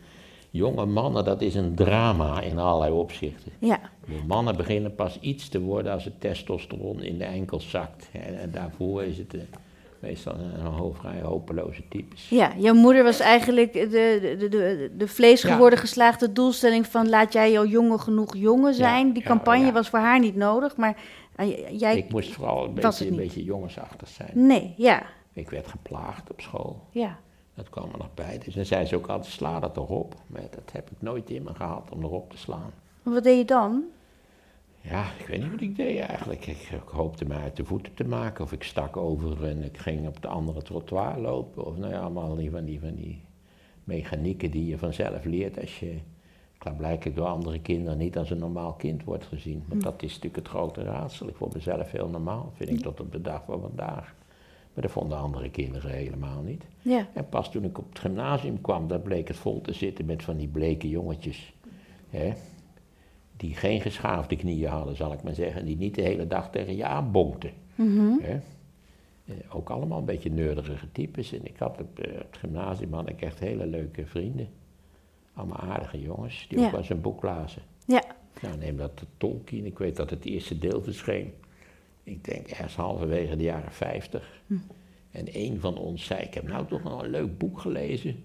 jonge 0.59 0.87
mannen, 0.87 1.25
dat 1.25 1.41
is 1.41 1.55
een 1.55 1.75
drama 1.75 2.41
in 2.41 2.59
allerlei 2.59 2.93
opzichten. 2.93 3.53
Ja, 3.59 3.81
De 4.07 4.21
mannen 4.27 4.57
beginnen 4.57 4.95
pas 4.95 5.19
iets 5.21 5.49
te 5.49 5.61
worden 5.61 5.93
als 5.93 6.05
het 6.05 6.21
testosteron 6.21 7.03
in 7.03 7.19
de 7.19 7.25
enkel 7.25 7.61
zakt. 7.61 8.09
En, 8.13 8.39
en 8.41 8.51
daarvoor 8.51 9.03
is 9.03 9.19
het 9.19 9.35
eh, 9.35 9.41
meestal 9.99 10.35
een, 10.35 10.65
een 10.65 10.95
vrij 10.95 11.21
hopeloze 11.23 11.83
types. 11.89 12.29
ja. 12.29 12.53
jouw 12.57 12.75
moeder 12.75 13.05
was 13.05 13.21
eigenlijk 13.21 13.73
de, 13.73 13.89
de, 13.89 14.49
de, 14.49 14.91
de, 14.97 15.77
geslaagde 15.77 16.33
doelstelling 16.33 16.87
van 16.87 17.09
laat 17.09 17.33
jij 17.33 17.59
al 17.59 17.67
jongen 17.67 18.01
genoeg 18.01 18.37
jongen 18.37 18.75
zijn. 18.75 19.13
Die 19.13 19.23
campagne 19.23 19.67
ja. 19.67 19.73
was 19.73 19.89
voor 19.89 19.99
haar 19.99 20.21
niet 20.21 20.37
nodig, 20.37 20.77
maar 20.77 20.97
eh, 21.37 21.79
jij... 21.79 21.97
Ik 21.97 22.11
moest 22.11 22.33
vooral 22.33 22.65
een 22.65 22.75
beetje, 22.75 23.09
een 23.09 23.17
beetje 23.17 23.45
jongensachtig 23.45 24.09
zijn. 24.09 24.31
Nee, 24.33 24.75
ja, 24.77 25.03
Ik 25.33 25.51
werd 25.51 25.67
geplaagd 25.67 26.31
op 26.31 26.41
school. 26.41 26.83
ja. 26.91 27.19
Dat 27.59 27.71
kwam 27.71 27.91
er 27.93 27.99
nog 27.99 28.15
bij. 28.15 28.39
Dus 28.39 28.55
dan 28.55 28.65
zei 28.65 28.87
ze 28.87 28.97
ook 28.97 29.07
altijd, 29.07 29.33
sla 29.33 29.61
dat 29.61 29.77
erop. 29.77 30.15
Maar 30.27 30.43
dat 30.51 30.73
heb 30.73 30.91
ik 30.91 31.03
nooit 31.03 31.31
in 31.31 31.43
me 31.43 31.55
gehad 31.55 31.91
om 31.91 32.05
erop 32.05 32.31
te 32.31 32.39
slaan. 32.39 32.71
Wat 33.03 33.23
deed 33.25 33.39
je 33.39 33.45
dan? 33.45 33.85
Ja, 34.81 35.05
ik 35.19 35.27
weet 35.27 35.41
niet 35.41 35.51
wat 35.51 35.61
ik 35.61 35.77
deed 35.77 35.99
eigenlijk. 35.99 36.47
Ik, 36.47 36.57
ik 36.57 36.89
hoopte 36.89 37.25
mij 37.25 37.39
uit 37.39 37.57
de 37.57 37.65
voeten 37.65 37.95
te 37.95 38.05
maken. 38.05 38.45
Of 38.45 38.53
ik 38.53 38.63
stak 38.63 38.97
over 38.97 39.47
en 39.47 39.63
ik 39.63 39.79
ging 39.79 40.07
op 40.07 40.23
de 40.23 40.29
andere 40.29 40.63
trottoir 40.63 41.19
lopen. 41.19 41.67
Of 41.67 41.77
nou 41.77 41.93
ja, 41.93 42.01
allemaal 42.01 42.37
die 42.37 42.51
van 42.51 42.65
die, 42.65 42.81
van 42.81 42.95
die 42.95 43.25
mechanieken 43.85 44.51
die 44.51 44.67
je 44.67 44.79
vanzelf 44.79 45.25
leert 45.25 45.61
als 45.61 45.81
je... 45.81 45.99
Klaarblijkelijk 46.59 47.17
door 47.17 47.27
andere 47.27 47.61
kinderen 47.61 47.99
niet 47.99 48.19
als 48.19 48.31
een 48.31 48.39
normaal 48.39 48.73
kind 48.73 49.05
wordt 49.05 49.25
gezien. 49.25 49.65
Want 49.69 49.83
dat 49.83 50.03
is 50.03 50.09
natuurlijk 50.09 50.37
het 50.37 50.49
grote 50.49 50.83
raadsel. 50.83 51.29
Ik 51.29 51.37
vond 51.37 51.55
mezelf 51.55 51.91
heel 51.91 52.09
normaal, 52.09 52.53
vind 52.55 52.71
ik 52.71 52.81
tot 52.81 53.01
op 53.01 53.13
de 53.13 53.21
dag 53.21 53.43
van 53.45 53.61
vandaag. 53.61 54.15
Maar 54.79 54.87
dat 54.87 54.97
vonden 54.97 55.19
andere 55.19 55.51
kinderen 55.51 55.91
helemaal 55.91 56.43
niet. 56.43 56.65
Ja, 56.83 57.09
En 57.15 57.29
pas 57.29 57.51
toen 57.51 57.65
ik 57.65 57.79
op 57.79 57.89
het 57.89 57.99
gymnasium 57.99 58.61
kwam, 58.61 58.89
daar 58.89 59.01
bleek 59.01 59.29
het 59.29 59.37
vol 59.37 59.61
te 59.61 59.73
zitten 59.73 60.05
met 60.07 60.23
van 60.23 60.37
die 60.37 60.49
bleke 60.49 60.89
jongetjes. 60.89 61.53
Hè, 62.11 62.33
die 63.37 63.55
geen 63.55 63.81
geschaafde 63.81 64.37
knieën 64.37 64.69
hadden, 64.71 64.97
zal 64.97 65.13
ik 65.13 65.23
maar 65.23 65.35
zeggen. 65.35 65.65
Die 65.65 65.77
niet 65.77 65.95
de 65.95 66.03
hele 66.03 66.27
dag 66.27 66.51
tegen 66.51 66.77
je 66.77 66.85
aanbonkten. 66.85 67.51
Hè. 68.21 68.33
Eh, 69.25 69.35
Ook 69.51 69.71
allemaal 69.71 69.99
een 69.99 70.05
beetje 70.05 70.31
neurderige 70.31 70.93
types. 70.93 71.33
En 71.33 71.45
ik 71.47 71.57
had 71.59 71.81
op, 71.81 71.99
eh, 71.99 72.13
op 72.13 72.27
het 72.31 72.37
gymnasium 72.39 72.93
had 72.93 73.09
ik 73.09 73.21
echt 73.23 73.39
hele 73.39 73.67
leuke 73.67 74.07
vrienden. 74.07 74.49
Allemaal 75.35 75.59
aardige 75.61 76.01
jongens, 76.01 76.47
die 76.49 76.59
Ja. 76.59 76.65
ook 76.65 76.71
wel 76.71 76.81
eens 76.81 76.91
een 76.91 77.01
boek 77.01 77.23
lazen. 77.23 77.63
ja, 77.87 78.03
Nou, 78.43 78.57
neem 78.57 78.77
dat 78.77 78.99
de 78.99 79.07
Tolkien. 79.17 79.67
Ik 79.67 79.79
weet 79.79 79.97
dat 79.97 80.11
het 80.11 80.25
eerste 80.25 80.59
deel 80.59 80.83
verscheen. 80.83 81.33
Ik 82.09 82.25
denk 82.25 82.47
ergens 82.47 82.77
halverwege 82.77 83.37
de 83.37 83.43
jaren 83.43 83.73
50. 83.73 84.43
En 85.11 85.27
een 85.33 85.61
van 85.61 85.79
ons 85.79 86.05
zei, 86.05 86.21
ik 86.23 86.35
heb 86.35 86.49
nou 86.49 86.67
toch 86.67 86.83
nog 86.83 87.03
een 87.03 87.11
leuk 87.11 87.39
boek 87.39 87.61
gelezen. 87.61 88.25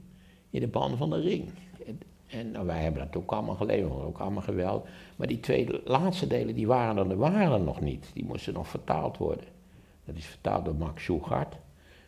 In 0.49 0.59
de 0.59 0.67
band 0.67 0.97
van 0.97 1.09
de 1.09 1.19
ring. 1.19 1.49
En, 1.85 1.99
en 2.27 2.51
nou, 2.51 2.65
wij 2.65 2.81
hebben 2.81 3.05
dat 3.05 3.15
ook 3.15 3.31
allemaal 3.31 3.55
gelezen, 3.55 3.95
we 3.95 4.03
ook 4.03 4.17
allemaal 4.17 4.41
geweld. 4.41 4.87
Maar 5.15 5.27
die 5.27 5.39
twee 5.39 5.81
laatste 5.85 6.27
delen, 6.27 6.55
die 6.55 6.67
waren 6.67 7.09
er, 7.09 7.17
waren 7.17 7.51
er 7.51 7.61
nog 7.61 7.81
niet. 7.81 8.09
Die 8.13 8.25
moesten 8.25 8.53
nog 8.53 8.67
vertaald 8.67 9.17
worden. 9.17 9.45
Dat 10.05 10.15
is 10.15 10.25
vertaald 10.25 10.65
door 10.65 10.75
Max 10.75 11.03
Schuchart. 11.03 11.55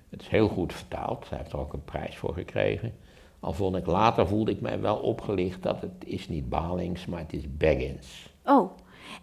Het 0.09 0.21
is 0.21 0.27
heel 0.27 0.47
goed 0.47 0.73
vertaald. 0.73 1.29
Hij 1.29 1.37
heeft 1.37 1.51
er 1.51 1.59
ook 1.59 1.73
een 1.73 1.83
prijs 1.83 2.17
voor 2.17 2.33
gekregen. 2.33 2.93
Al 3.39 3.53
vond 3.53 3.75
ik 3.75 3.85
later, 3.85 4.27
voelde 4.27 4.51
ik 4.51 4.61
mij 4.61 4.81
wel 4.81 4.97
opgelicht 4.97 5.63
dat 5.63 5.81
het 5.81 6.05
is 6.05 6.29
niet 6.29 6.49
Balings, 6.49 7.05
maar 7.05 7.19
het 7.19 7.33
is 7.33 7.57
Baggins. 7.57 8.33
Oh, 8.45 8.71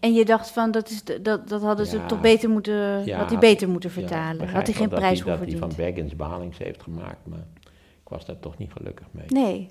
en 0.00 0.12
je 0.14 0.24
dacht 0.24 0.50
van, 0.50 0.70
dat, 0.70 0.90
is 0.90 1.04
dat, 1.04 1.48
dat 1.48 1.62
hadden 1.62 1.86
ze 1.86 1.96
Ja. 1.96 2.06
toch 2.06 2.20
beter 2.20 2.50
moeten, 2.50 3.04
Ja, 3.04 3.18
had 3.18 3.30
hij 3.30 3.38
beter 3.38 3.68
moeten 3.68 3.90
vertalen. 3.90 4.48
had 4.48 4.66
hij 4.66 4.74
geen 4.74 4.88
prijs 4.88 5.20
voor 5.20 5.30
hij, 5.30 5.38
dat 5.38 5.48
verdiend. 5.48 5.74
hij 5.74 5.84
van 5.84 5.84
Baggins 5.86 6.16
Balings 6.16 6.58
heeft 6.58 6.82
gemaakt, 6.82 7.26
maar 7.26 7.46
ik 8.02 8.08
was 8.08 8.24
daar 8.26 8.38
toch 8.40 8.58
niet 8.58 8.72
gelukkig 8.72 9.06
mee. 9.10 9.26
Nee, 9.28 9.68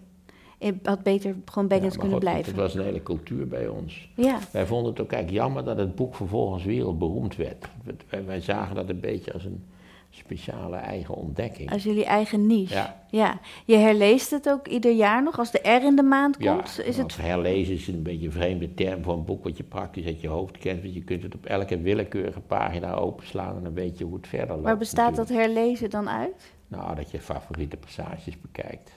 je 0.59 0.75
had 0.83 1.03
beter 1.03 1.35
gewoon 1.45 1.67
Baggins 1.67 1.97
kunnen 1.97 2.19
blijven. 2.19 2.45
Het 2.51 2.61
was 2.61 2.73
een 2.75 2.83
hele 2.83 3.03
cultuur 3.03 3.47
bij 3.47 3.67
ons. 3.67 4.09
Ja, 4.15 4.37
Wij 4.51 4.65
vonden 4.65 4.91
het 4.91 5.01
ook 5.01 5.11
eigenlijk 5.11 5.43
jammer 5.43 5.63
dat 5.63 5.77
het 5.77 5.95
boek 5.95 6.15
vervolgens 6.15 6.63
wereldberoemd 6.63 7.35
werd. 7.35 7.65
Wij, 8.09 8.25
wij 8.25 8.41
zagen 8.41 8.75
dat 8.75 8.89
een 8.89 8.99
beetje 8.99 9.33
als 9.33 9.45
een 9.45 9.63
speciale 10.11 10.75
eigen 10.75 11.15
ontdekking. 11.15 11.71
als 11.71 11.83
jullie 11.83 12.05
eigen 12.05 12.47
niche. 12.47 12.73
Ja. 12.73 13.03
ja. 13.09 13.39
Je 13.65 13.75
herleest 13.75 14.31
het 14.31 14.49
ook 14.49 14.67
ieder 14.67 14.91
jaar 14.91 15.23
nog, 15.23 15.39
als 15.39 15.51
de 15.51 15.69
R 15.69 15.83
in 15.83 15.95
de 15.95 16.03
maand 16.03 16.35
Ja, 16.39 16.53
komt. 16.53 16.81
is 16.85 16.97
want 16.97 17.15
het... 17.15 17.25
herlezen 17.25 17.73
is 17.73 17.87
een 17.87 18.03
beetje 18.03 18.25
een 18.25 18.31
vreemde 18.31 18.73
term 18.73 19.03
voor 19.03 19.13
een 19.13 19.25
boek 19.25 19.43
wat 19.43 19.57
je 19.57 19.63
praktisch 19.63 20.05
uit 20.05 20.21
je 20.21 20.27
hoofd 20.27 20.57
kent. 20.57 20.81
Want 20.81 20.93
je 20.93 21.03
kunt 21.03 21.23
het 21.23 21.35
op 21.35 21.45
elke 21.45 21.81
willekeurige 21.81 22.39
pagina 22.39 22.93
openslaan 22.93 23.57
en 23.57 23.63
dan 23.63 23.73
weet 23.73 23.97
je 23.97 24.03
hoe 24.03 24.15
het 24.15 24.27
verder 24.27 24.49
loopt. 24.55 24.63
Waar 24.63 24.77
bestaat 24.77 25.15
dat 25.15 25.29
herlezen 25.29 25.89
dan 25.89 26.09
uit? 26.09 26.51
Nou, 26.67 26.95
dat 26.95 27.11
je 27.11 27.19
favoriete 27.19 27.77
passages 27.77 28.41
bekijkt. 28.41 28.91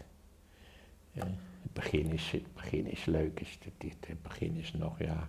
Ja, 1.12 1.26
het, 1.62 1.72
begin 1.72 2.12
is, 2.12 2.30
het 2.30 2.54
begin 2.54 2.90
is 2.90 3.04
leuk. 3.04 3.40
is 3.40 3.58
Het, 3.64 3.72
het, 3.78 4.08
het 4.08 4.22
begin 4.22 4.56
is 4.56 4.72
nog, 4.72 4.98
ja, 4.98 5.28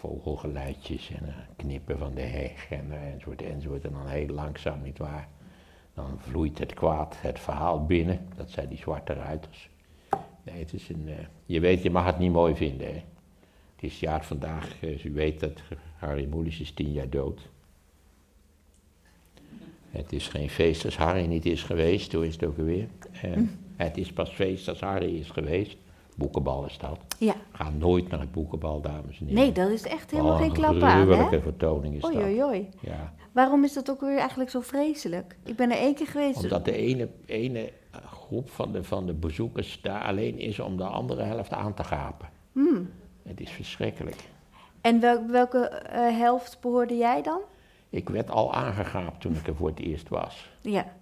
vogelgeluidjes 0.00 1.10
en 1.10 1.28
eh, 1.28 1.34
knippen 1.56 1.98
van 1.98 2.14
de 2.14 2.20
heg 2.20 2.70
en, 2.70 2.92
eh, 2.92 3.12
enzovoort, 3.12 3.42
enzovoort. 3.42 3.84
En 3.84 3.92
dan 3.92 4.06
heel 4.06 4.26
langzaam, 4.26 4.82
nietwaar. 4.82 5.28
Dan 5.94 6.18
vloeit 6.18 6.58
het 6.58 6.74
kwaad 6.74 7.16
het 7.20 7.40
verhaal 7.40 7.86
binnen. 7.86 8.26
Dat 8.36 8.50
zijn 8.50 8.68
die 8.68 8.78
zwarte 8.78 9.12
ruiters. 9.12 9.70
Nee, 10.42 10.58
het 10.58 10.72
is 10.72 10.88
een, 10.88 11.08
eh, 11.08 11.14
je 11.46 11.60
weet, 11.60 11.82
je 11.82 11.90
mag 11.90 12.04
het 12.04 12.18
niet 12.18 12.32
mooi 12.32 12.54
vinden, 12.54 12.86
hè. 12.86 13.02
Het 13.74 13.90
is 13.90 14.00
jaar 14.00 14.24
vandaag, 14.24 14.76
als 14.92 15.04
u 15.04 15.12
weet 15.12 15.40
dat 15.40 15.62
Harry 15.96 16.24
Mulisch 16.24 16.60
is 16.60 16.72
tien 16.72 16.92
jaar 16.92 17.10
dood. 17.10 17.48
Het 19.90 20.12
is 20.12 20.28
geen 20.28 20.50
feest 20.50 20.84
als 20.84 20.96
Harry 20.96 21.26
niet 21.26 21.46
is 21.46 21.62
geweest, 21.62 22.12
hoe 22.12 22.26
is 22.26 22.32
het 22.32 22.44
ook 22.44 22.58
alweer? 22.58 22.88
Eh, 23.22 23.30
Het 23.76 23.96
is 23.96 24.12
pas 24.12 24.30
feest 24.30 24.68
als 24.68 24.80
Harry 24.80 25.18
is 25.18 25.30
geweest. 25.30 25.76
Boekenbal 26.20 26.64
is 26.66 26.78
dat. 26.78 26.98
Ja. 27.18 27.34
Ga 27.52 27.70
nooit 27.70 28.08
naar 28.08 28.20
het 28.20 28.32
boekenbal, 28.32 28.80
dames 28.80 29.20
en 29.20 29.26
heren. 29.26 29.34
Nee, 29.42 29.52
dat 29.52 29.68
is 29.70 29.82
echt 29.82 30.10
helemaal 30.10 30.32
Oh, 30.32 30.38
geen 30.38 30.48
een 30.48 30.54
klap 30.54 30.82
aan, 30.82 31.08
hè? 31.10 31.40
vertoning 31.40 31.94
is 31.96 32.04
Oei, 32.04 32.14
dat. 32.14 32.24
oei, 32.24 32.42
oei. 32.44 32.68
Ja, 32.80 33.12
Waarom 33.32 33.64
is 33.64 33.72
dat 33.72 33.90
ook 33.90 34.00
weer 34.00 34.18
eigenlijk 34.18 34.50
zo 34.50 34.60
vreselijk? 34.60 35.36
Ik 35.44 35.56
ben 35.56 35.70
er 35.70 35.76
één 35.78 35.94
keer 35.94 36.06
geweest. 36.06 36.42
omdat 36.42 36.64
de 36.64 36.72
ene, 36.76 37.08
ene 37.26 37.72
groep 38.06 38.50
van 38.50 38.72
de, 38.72 38.84
van 38.84 39.06
de 39.06 39.12
bezoekers 39.12 39.80
daar 39.82 40.02
alleen 40.04 40.38
is 40.38 40.58
om 40.60 40.76
de 40.76 40.84
andere 40.84 41.22
helft 41.22 41.52
aan 41.52 41.74
te 41.74 41.84
gapen. 41.84 42.28
Hmm. 42.52 42.90
Het 43.22 43.40
is 43.40 43.50
verschrikkelijk. 43.50 44.16
En 44.80 45.00
wel- 45.00 45.26
welke 45.26 45.58
eh, 45.68 46.16
helft 46.18 46.58
behoorde 46.60 46.96
jij 46.96 47.22
dan? 47.22 47.40
Ik 47.90 48.08
werd 48.08 48.30
al 48.30 48.54
aangegaapt 48.54 49.20
toen 49.20 49.34
ik 49.34 49.46
er 49.46 49.54
voor 49.56 49.68
het 49.68 49.78
eerst 49.80 50.08
was. 50.08 50.50
Ja. 50.60 50.92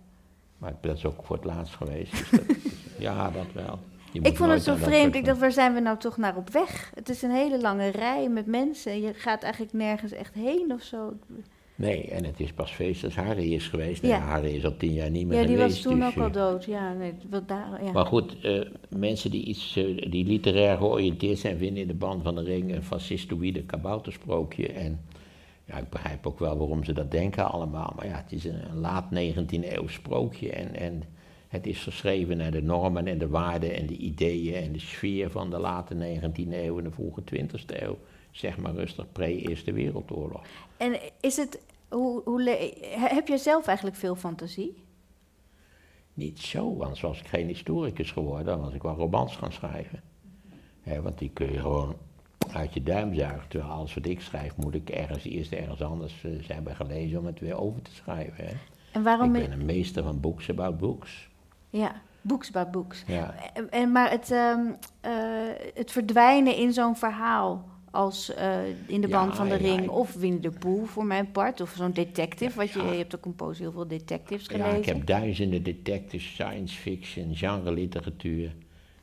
Maar 0.59 0.75
dat 0.81 0.97
is 0.97 1.05
ook 1.07 1.25
voor 1.25 1.37
het 1.37 1.45
laatst 1.45 1.75
geweest. 1.75 2.13
Dus 2.13 2.31
dat, 2.31 2.57
ja, 2.99 3.31
dat 3.31 3.53
wel. 3.53 3.79
Ik 4.13 4.37
vond 4.37 4.51
het 4.51 4.63
zo 4.63 4.75
vreemd. 4.75 5.15
Ik 5.15 5.25
dacht, 5.25 5.39
waar 5.39 5.53
zijn 5.53 5.75
we 5.75 5.81
nou 5.81 5.99
toch 5.99 6.17
naar 6.17 6.37
op 6.37 6.51
weg? 6.51 6.91
Het 6.95 7.09
is 7.09 7.23
een 7.23 7.31
hele 7.31 7.61
lange 7.61 7.89
rij 7.89 8.29
met 8.29 8.47
mensen. 8.47 9.01
Je 9.01 9.15
gaat 9.15 9.43
eigenlijk 9.43 9.73
nergens 9.73 10.13
echt 10.13 10.35
heen 10.35 10.73
of 10.73 10.83
zo. 10.83 11.13
Nee, 11.79 12.09
en 12.09 12.25
het 12.25 12.41
is 12.41 12.53
pas 12.53 12.71
feest 12.71 13.05
als 13.05 13.17
Harry 13.17 13.55
is 13.55 13.69
geweest. 13.69 14.03
Ja. 14.03 14.09
ja. 14.09 14.21
Harry 14.21 14.55
is 14.55 14.65
al 14.65 14.77
tien 14.77 14.93
jaar 14.93 15.11
niet 15.11 15.27
meer 15.27 15.41
Ja, 15.41 15.47
die 15.47 15.57
geweest. 15.57 15.75
was 15.75 15.93
toen 15.93 16.01
dus, 16.01 16.09
ook 16.09 16.17
al 16.17 16.27
eh, 16.27 16.33
dood. 16.33 16.65
Ja, 16.65 16.93
nee, 16.93 17.13
wat 17.31 17.49
daar, 17.49 17.85
ja. 17.85 17.93
Maar 17.93 18.07
goed, 18.07 18.41
eh, 18.41 18.61
mensen 18.89 19.31
die, 19.31 19.45
iets, 19.45 19.77
eh, 19.77 20.11
die 20.11 20.25
literair 20.25 20.77
georiënteerd 20.77 21.39
zijn, 21.39 21.59
vinden 21.59 21.83
in 21.83 21.89
de 21.89 21.95
band 21.95 22.23
van 22.23 22.35
de 22.35 22.43
ring 22.43 22.75
een 22.75 22.83
fascistoïde 22.83 23.63
kaboutersprookje. 23.63 24.69
En 24.69 25.01
ja, 25.65 25.77
ik 25.77 25.89
begrijp 25.89 26.27
ook 26.27 26.39
wel 26.39 26.59
waarom 26.59 26.85
ze 26.85 26.93
dat 26.93 27.11
denken 27.11 27.51
allemaal. 27.51 27.93
Maar 27.97 28.07
ja, 28.07 28.17
het 28.17 28.33
is 28.33 28.45
een, 28.45 28.71
een 28.71 28.79
laat 28.79 29.05
19e 29.15 29.73
eeuw 29.73 29.89
sprookje. 29.89 30.51
En, 30.51 30.75
en 30.75 31.03
het 31.49 31.67
is 31.67 31.83
geschreven 31.83 32.37
naar 32.37 32.51
de 32.51 32.63
normen 32.63 33.07
en 33.07 33.19
de 33.19 33.29
waarden 33.29 33.75
en 33.75 33.87
de 33.87 33.97
ideeën 33.97 34.55
en 34.55 34.73
de 34.73 34.81
sfeer 34.81 35.31
van 35.31 35.51
de 35.51 35.59
late 35.59 35.95
19e 35.95 36.53
eeuw 36.53 36.79
en 36.79 36.85
de 36.85 36.91
vroege 36.91 37.23
20e 37.35 37.83
eeuw. 37.83 37.99
Zeg 38.31 38.59
maar 38.59 38.75
rustig 38.75 39.13
pre-Eerste 39.13 39.73
Wereldoorlog. 39.73 40.43
En 40.77 40.99
is 41.21 41.37
het, 41.37 41.61
hoe, 41.89 42.23
hoe 42.25 42.43
heb 42.91 43.29
jij 43.29 43.37
zelf 43.37 43.67
eigenlijk 43.67 43.97
veel 43.97 44.17
fantasie? 44.17 44.83
Niet 46.15 46.39
zo, 46.39 46.77
want 46.77 47.01
was 47.01 47.21
ik 47.21 47.27
geen 47.27 47.47
historicus 47.47 48.11
geworden, 48.11 48.47
dan 48.47 48.61
was 48.61 48.75
ik 48.75 48.83
wel 48.83 48.95
romans 48.95 49.37
gaan 49.37 49.53
schrijven. 49.53 50.03
Want 51.03 51.19
die 51.19 51.31
kun 51.31 51.53
je 51.53 51.61
gewoon 51.61 51.97
uit 52.53 52.75
je 52.75 52.83
duim 52.83 53.15
zuigen. 53.15 53.49
Terwijl 53.49 53.73
alles 53.73 53.95
wat 53.95 54.07
ik 54.07 54.21
schrijf, 54.21 54.57
moet 54.57 54.75
ik 54.75 54.91
ergens 54.91 55.25
eerst 55.25 55.53
ergens 55.53 55.83
anders 55.83 56.25
eh, 56.25 56.31
zijn 56.43 56.63
bij 56.63 56.75
gelezen 56.75 57.19
om 57.19 57.27
het 57.27 57.41
weer 57.41 57.61
over 57.61 57.83
te 57.83 57.95
schrijven. 57.95 58.45
Hè. 58.45 58.53
En 58.93 59.03
waarom... 59.03 59.35
Ik 59.35 59.49
ben 59.49 59.53
een 59.61 59.65
meester 59.65 60.03
van 60.03 60.21
books 60.21 60.51
about 60.51 60.79
books. 60.79 61.29
Ja. 61.71 61.93
Books 62.21 62.51
by 62.51 62.65
books. 62.65 63.05
Ja. 63.07 63.35
En, 63.55 63.71
en- 63.71 63.93
maar 63.93 64.11
het, 64.11 64.31
ehm, 64.31 64.61
eh, 65.01 65.13
het 65.75 65.91
verdwijnen 65.91 66.57
in 66.57 66.73
zo'n 66.73 66.97
verhaal 66.97 67.65
als 67.91 68.35
eh, 68.35 68.67
in 68.87 69.01
de 69.01 69.09
Ja, 69.09 69.19
band 69.21 69.37
van 69.37 69.49
de 69.49 69.55
ja, 69.63 69.75
ring 69.75 69.89
of 69.89 70.15
Winnie 70.15 70.41
de 70.41 70.51
Pooh 70.51 70.87
voor 70.87 71.05
mijn 71.05 71.31
part 71.33 71.61
of 71.61 71.75
zo'n 71.77 71.93
detective, 71.93 72.57
wat 72.57 72.71
je, 72.71 72.83
Ja. 72.83 72.91
je 72.93 72.99
hebt 72.99 73.17
ook 73.17 73.25
een 73.25 73.35
poos 73.35 73.59
heel 73.59 73.73
veel 73.73 73.89
detectives 73.89 74.47
Ja, 74.47 74.57
gelezen. 74.57 74.79
ik 74.79 74.85
heb 74.85 75.07
duizenden 75.07 75.63
detectives, 75.63 76.27
science 76.33 76.77
fiction, 76.81 77.37
genre-literatuur. 77.37 78.55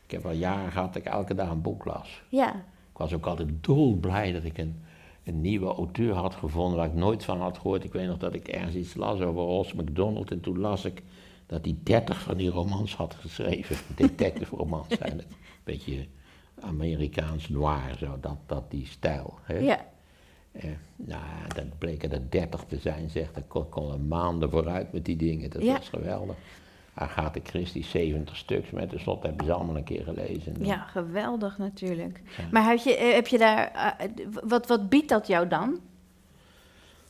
Ik 0.06 0.12
heb 0.12 0.26
al 0.26 0.32
jaren 0.32 0.72
gehad 0.72 0.94
dat 0.94 1.06
ik 1.06 1.12
elke 1.12 1.36
dag 1.36 1.50
een 1.50 1.62
boek 1.62 1.86
las. 1.86 2.24
Ja, 2.30 2.54
Ik 2.92 3.02
was 3.02 3.14
ook 3.14 3.26
altijd 3.26 3.50
dolblij 3.62 4.32
dat 4.32 4.44
ik 4.44 4.58
een, 4.58 4.84
een 5.24 5.42
nieuwe 5.42 5.74
auteur 5.74 6.14
had 6.14 6.36
gevonden 6.36 6.78
waar 6.78 6.88
ik 6.88 6.94
nooit 6.94 7.24
van 7.24 7.42
had 7.42 7.58
gehoord. 7.58 7.84
Ik 7.84 7.94
weet 7.94 8.08
nog 8.08 8.18
dat 8.18 8.34
ik 8.34 8.48
ergens 8.48 8.76
iets 8.76 8.96
las 8.96 9.20
over 9.22 9.42
Ross 9.42 9.74
McDonald 9.74 10.32
en 10.32 10.40
toen 10.42 10.60
las 10.60 10.86
ik 10.86 11.04
dat 11.46 11.66
hij 11.66 11.76
dertig 11.84 12.22
van 12.22 12.38
die 12.38 12.50
romans 12.50 12.96
had 12.96 13.16
geschreven. 13.16 13.76
Detective 13.96 14.56
romans 14.56 14.88
zijn 14.98 15.18
het. 15.18 15.28
Beetje 15.64 16.08
Amerikaans 16.62 17.50
noir, 17.50 17.96
zo, 18.00 18.18
dat, 18.22 18.38
dat 18.46 18.72
die 18.72 18.86
stijl. 18.86 19.34
Hè? 19.44 19.58
ja. 19.58 19.86
Eh, 20.52 20.70
nou, 20.96 21.22
dat 21.56 21.78
bleken 21.78 22.12
er 22.12 22.30
dertig 22.30 22.64
te 22.68 22.78
zijn, 22.80 23.10
zegt. 23.10 23.38
Ik 23.38 23.44
kon, 23.48 23.70
kon 23.70 23.92
er 23.92 24.00
maanden 24.00 24.50
vooruit 24.50 24.94
met 24.94 25.06
die 25.06 25.16
dingen. 25.16 25.50
Dat 25.50 25.62
Ja. 25.64 25.78
was 25.78 25.90
geweldig. 25.90 26.36
Agatha 26.94 27.40
Christie, 27.44 27.84
70 27.84 28.36
stuks, 28.38 28.70
maar 28.70 28.88
tenslotte 28.88 29.28
hebben 29.28 29.46
ze 29.46 29.54
allemaal 29.54 29.78
een 29.78 29.84
keer 29.84 30.04
gelezen. 30.04 30.54
En 30.54 30.60
dan- 30.60 30.68
ja, 30.68 30.78
geweldig 30.78 31.58
natuurlijk. 31.58 32.22
Ja. 32.38 32.44
Maar 32.52 32.66
heb 32.70 32.78
je, 32.78 32.96
eh, 32.96 33.14
heb 33.14 33.28
je 33.28 33.38
daar, 33.38 33.72
eh, 33.98 34.08
wat, 34.44 34.68
wat 34.68 34.90
biedt 34.90 35.10
dat 35.10 35.28
jou 35.28 35.48
dan? 35.48 35.80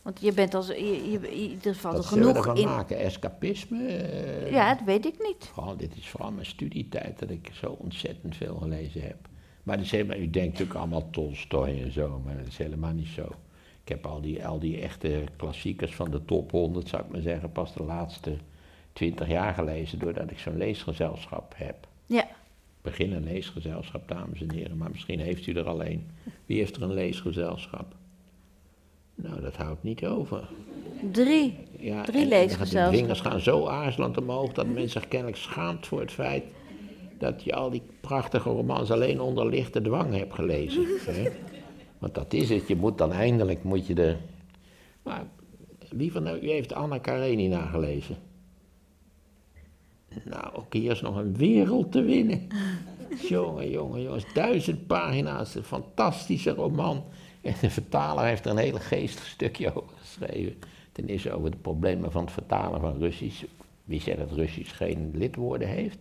Want 0.06 0.22
je 0.22 0.34
bent 0.34 0.54
als, 0.54 0.68
je, 0.68 1.12
je, 1.12 1.58
Wat 1.62 1.74
zullen 1.82 2.00
we 2.00 2.04
genoeg 2.04 2.36
ervan 2.36 2.58
in... 2.58 2.66
maken? 2.66 2.98
Escapisme? 2.98 3.88
eh, 3.88 4.52
Ja, 4.52 4.76
dat 4.76 4.86
weet 4.86 5.06
ik 5.06 5.16
niet. 5.20 5.50
Vooral, 5.54 5.78
dit 5.78 5.96
is 5.98 6.10
vooral 6.10 6.32
mijn 6.32 6.46
studietijd 6.46 7.20
dat 7.20 7.30
ik 7.30 7.50
zo 7.54 7.76
ontzettend 7.80 8.36
veel 8.36 8.56
gelezen 8.56 9.02
heb. 9.02 9.16
Maar 9.64 9.76
dat 9.76 9.86
is 9.86 9.92
helemaal, 9.92 10.18
u 10.18 10.30
denkt 10.30 10.52
natuurlijk 10.52 10.80
allemaal 10.80 11.10
Tolstoy 11.10 11.82
en 11.82 11.92
zo, 11.92 12.22
maar 12.26 12.38
dat 12.38 12.48
is 12.48 12.58
helemaal 12.58 12.94
niet 12.94 13.08
zo. 13.08 13.22
Ik 13.84 13.90
heb 13.90 14.06
al 14.06 14.22
die, 14.22 14.48
al 14.48 14.60
die 14.60 14.82
echte 14.82 15.24
klassiekers 15.38 15.96
van 15.96 16.12
de 16.12 16.26
top 16.26 16.52
100, 16.52 16.88
zou 16.88 17.04
ik 17.04 17.12
maar 17.12 17.22
zeggen, 17.22 17.52
pas 17.52 17.74
de 17.74 17.84
laatste 17.84 18.38
20 18.94 19.28
jaar 19.28 19.54
gelezen, 19.54 20.00
doordat 20.00 20.32
ik 20.32 20.40
zo'n 20.40 20.58
leesgezelschap 20.58 21.54
heb. 21.58 21.88
Ja, 22.06 22.28
Begin 22.82 23.14
een 23.14 23.24
leesgezelschap, 23.24 24.08
dames 24.08 24.42
en 24.42 24.52
heren, 24.52 24.78
maar 24.78 24.92
misschien 24.92 25.20
heeft 25.20 25.48
u 25.48 25.54
er 25.54 25.68
alleen. 25.68 26.10
Wie 26.46 26.58
heeft 26.58 26.76
er 26.76 26.82
een 26.82 26.94
leesgezelschap? 26.94 27.96
Nou, 29.16 29.42
dat 29.42 29.56
houdt 29.56 29.84
niet 29.84 30.06
over. 30.06 30.50
drie. 31.12 31.58
Ja, 31.80 32.04
Drie 32.04 32.22
en- 32.22 32.28
leesgezelschappen. 32.28 32.86
En 32.86 32.92
de 32.92 32.98
vingers 32.98 33.22
gaan 33.22 33.40
zo 33.40 33.68
aarzelend 33.68 34.18
omhoog 34.18 34.54
dat 34.54 34.68
men 34.68 34.90
zich 34.90 35.08
kennelijk 35.08 35.38
schaamt 35.38 35.88
voor 35.88 36.00
het 36.00 36.12
feit 36.12 36.44
dat 37.18 37.44
je 37.44 37.54
al 37.56 37.70
die 37.70 37.82
prachtige 38.02 38.50
romans 38.50 38.92
alleen 38.92 39.22
onder 39.22 39.48
lichte 39.48 39.82
dwang 39.82 40.14
hebt 40.16 40.34
gelezen. 40.34 40.86
hè? 41.06 41.30
Want 42.00 42.14
dat 42.16 42.34
is 42.34 42.50
het, 42.50 42.68
je 42.68 42.76
moet 42.76 42.98
dan 42.98 43.12
eindelijk, 43.12 43.64
moet 43.64 43.88
je 43.88 43.94
de... 43.96 44.16
Maar 45.04 45.24
wie 45.90 46.12
van 46.12 46.28
u 46.28 46.50
heeft 46.50 46.74
Anna 46.74 46.98
Karenina 46.98 47.66
gelezen? 47.66 48.18
Nou, 50.24 50.54
ook 50.54 50.74
hier 50.74 50.92
is 50.92 51.02
nog 51.02 51.16
een 51.16 51.36
wereld 51.36 51.92
te 51.92 52.02
winnen. 52.02 52.48
Jongen, 53.30 53.70
jongen, 53.70 54.02
jongens, 54.02 54.34
duizend 54.34 54.88
pagina's, 54.88 55.56
een 55.56 55.64
fantastische 55.64 56.50
roman. 56.50 57.04
En 57.46 57.54
de 57.62 57.70
vertaler 57.70 58.24
heeft 58.26 58.46
er 58.46 58.52
een 58.52 58.58
hele 58.58 58.80
geestig 58.80 59.26
stukje 59.26 59.76
over 59.76 59.94
geschreven. 59.98 60.56
Ten 60.92 61.06
eerste 61.06 61.32
over 61.32 61.52
de 61.52 61.58
problemen 61.58 62.12
van 62.12 62.24
het 62.24 62.34
vertalen 62.34 62.80
van 62.82 62.98
Russisch. 62.98 63.44
Wie 63.84 64.02
zegt 64.02 64.18
dat 64.18 64.32
Russisch 64.32 64.76
geen 64.76 65.12
lidwoorden 65.14 65.68
heeft? 65.68 65.98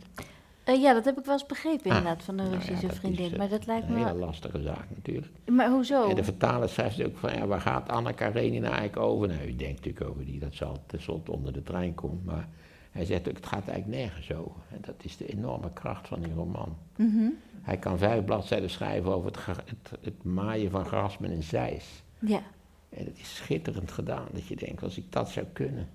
Eh, 0.65 0.81
ja, 0.83 0.93
dat 0.93 1.05
heb 1.05 1.19
ik 1.19 1.25
wel 1.25 1.35
eens 1.35 1.47
begrepen 1.47 1.91
Ah, 1.91 1.97
inderdaad 1.97 2.23
van 2.23 2.39
een 2.39 2.45
nou 2.45 2.57
ja, 2.57 2.59
Russische 2.67 2.87
is, 2.87 2.99
vriendin. 2.99 3.33
eh, 3.33 3.39
maar 3.39 3.49
dat 3.49 3.67
lijkt 3.67 3.87
Een 3.89 3.93
me... 3.95 4.07
hele 4.07 4.19
lastige 4.19 4.63
zaak 4.63 4.87
natuurlijk. 4.95 5.27
Maar 5.51 5.71
hoezo? 5.71 6.09
En 6.09 6.17
de 6.17 6.25
vertaler 6.25 6.69
schrijft 6.69 7.05
ook 7.05 7.17
van, 7.17 7.33
ja, 7.35 7.47
waar 7.47 7.61
gaat 7.61 7.89
Anna 7.89 8.13
Karenina 8.13 8.67
eigenlijk 8.67 8.97
over? 8.97 9.29
Nou, 9.29 9.41
u 9.47 9.57
denkt 9.57 9.77
natuurlijk 9.85 10.11
over 10.11 10.25
die, 10.25 10.39
dat 10.39 10.55
zal 10.55 10.79
tenslotte 10.87 11.33
onder 11.33 11.53
de 11.53 11.63
trein 11.63 11.95
komt. 11.95 12.25
Maar 12.25 12.49
hij 12.91 13.05
zegt 13.05 13.29
ook, 13.29 13.37
het 13.37 13.47
gaat 13.47 13.69
eigenlijk 13.69 13.99
nergens 14.01 14.33
over. 14.33 14.61
En 14.71 14.79
dat 14.81 14.95
is 15.03 15.17
de 15.17 15.27
enorme 15.27 15.73
kracht 15.73 16.09
van 16.09 16.21
die 16.21 16.33
roman. 16.35 16.77
Mhm. 16.97 17.29
Hij 17.65 17.77
kan 17.77 17.99
vijf 17.99 18.25
bladzijden 18.25 18.71
schrijven 18.71 19.15
over 19.15 19.31
het, 19.31 19.47
het, 19.47 19.99
het 20.01 20.25
maaien 20.25 20.71
van 20.71 20.85
gras 20.85 21.19
met 21.19 21.31
een 21.31 21.43
zeis. 21.43 22.03
Ja. 22.19 22.43
En 22.89 23.05
het 23.05 23.19
is 23.19 23.35
schitterend 23.35 23.93
gedaan, 23.93 24.27
dat 24.33 24.47
je 24.47 24.57
denkt, 24.57 24.83
als 24.83 24.97
ik 24.97 25.13
dat 25.13 25.29
zou 25.31 25.47
kunnen, 25.53 25.89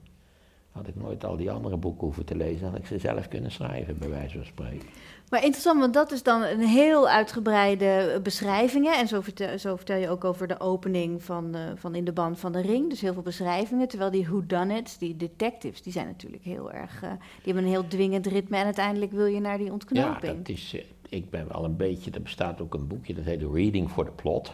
had 0.71 0.87
ik 0.87 0.95
nooit 0.95 1.25
al 1.25 1.37
die 1.37 1.51
andere 1.51 1.77
boeken 1.77 2.05
hoeven 2.05 2.25
te 2.25 2.35
lezen, 2.35 2.67
had 2.69 2.77
ik 2.77 2.85
ze 2.85 2.99
zelf 2.99 3.27
kunnen 3.27 3.51
schrijven, 3.51 3.97
bij 3.97 4.09
wijze 4.09 4.37
van 4.37 4.45
spreken. 4.45 4.87
Maar 5.29 5.43
interessant, 5.43 5.79
want 5.79 5.93
dat 5.93 6.11
is 6.11 6.23
dan 6.23 6.41
een 6.41 6.59
heel 6.59 7.09
uitgebreide 7.09 8.19
beschrijvingen. 8.23 8.97
En 8.97 9.07
zo 9.07 9.21
vertel, 9.21 9.59
zo 9.59 9.75
vertel 9.75 9.97
je 9.97 10.09
ook 10.09 10.23
over 10.23 10.47
de 10.47 10.59
opening 10.59 11.23
van, 11.23 11.55
eh, 11.55 11.61
van 11.75 11.95
In 11.95 12.05
de 12.05 12.11
Band 12.11 12.39
van 12.39 12.51
de 12.51 12.61
Ring. 12.61 12.89
Dus 12.89 13.01
heel 13.01 13.13
veel 13.13 13.21
beschrijvingen. 13.21 13.87
Terwijl 13.87 14.11
die 14.11 14.27
whodunits, 14.27 14.97
die 14.97 15.17
detectives, 15.17 15.81
die 15.81 15.93
zijn 15.93 16.05
natuurlijk 16.05 16.43
heel 16.43 16.71
erg... 16.71 17.03
eh, 17.03 17.09
die 17.09 17.19
hebben 17.53 17.63
een 17.63 17.69
heel 17.69 17.87
dwingend 17.87 18.27
ritme 18.27 18.57
en 18.57 18.65
uiteindelijk 18.65 19.11
wil 19.11 19.25
je 19.25 19.39
naar 19.39 19.57
die 19.57 19.65
Ja, 19.65 19.71
ontknoping. 19.71 20.37
dat 20.37 20.49
is, 20.49 20.73
eh, 20.75 20.81
ik 21.09 21.29
ben 21.29 21.47
wel 21.47 21.63
een 21.63 21.77
beetje, 21.77 22.11
er 22.11 22.21
bestaat 22.21 22.61
ook 22.61 22.73
een 22.73 22.87
boekje, 22.87 23.13
dat 23.13 23.25
heet 23.25 23.41
Reading 23.41 23.89
for 23.89 24.05
the 24.05 24.11
Plot. 24.11 24.53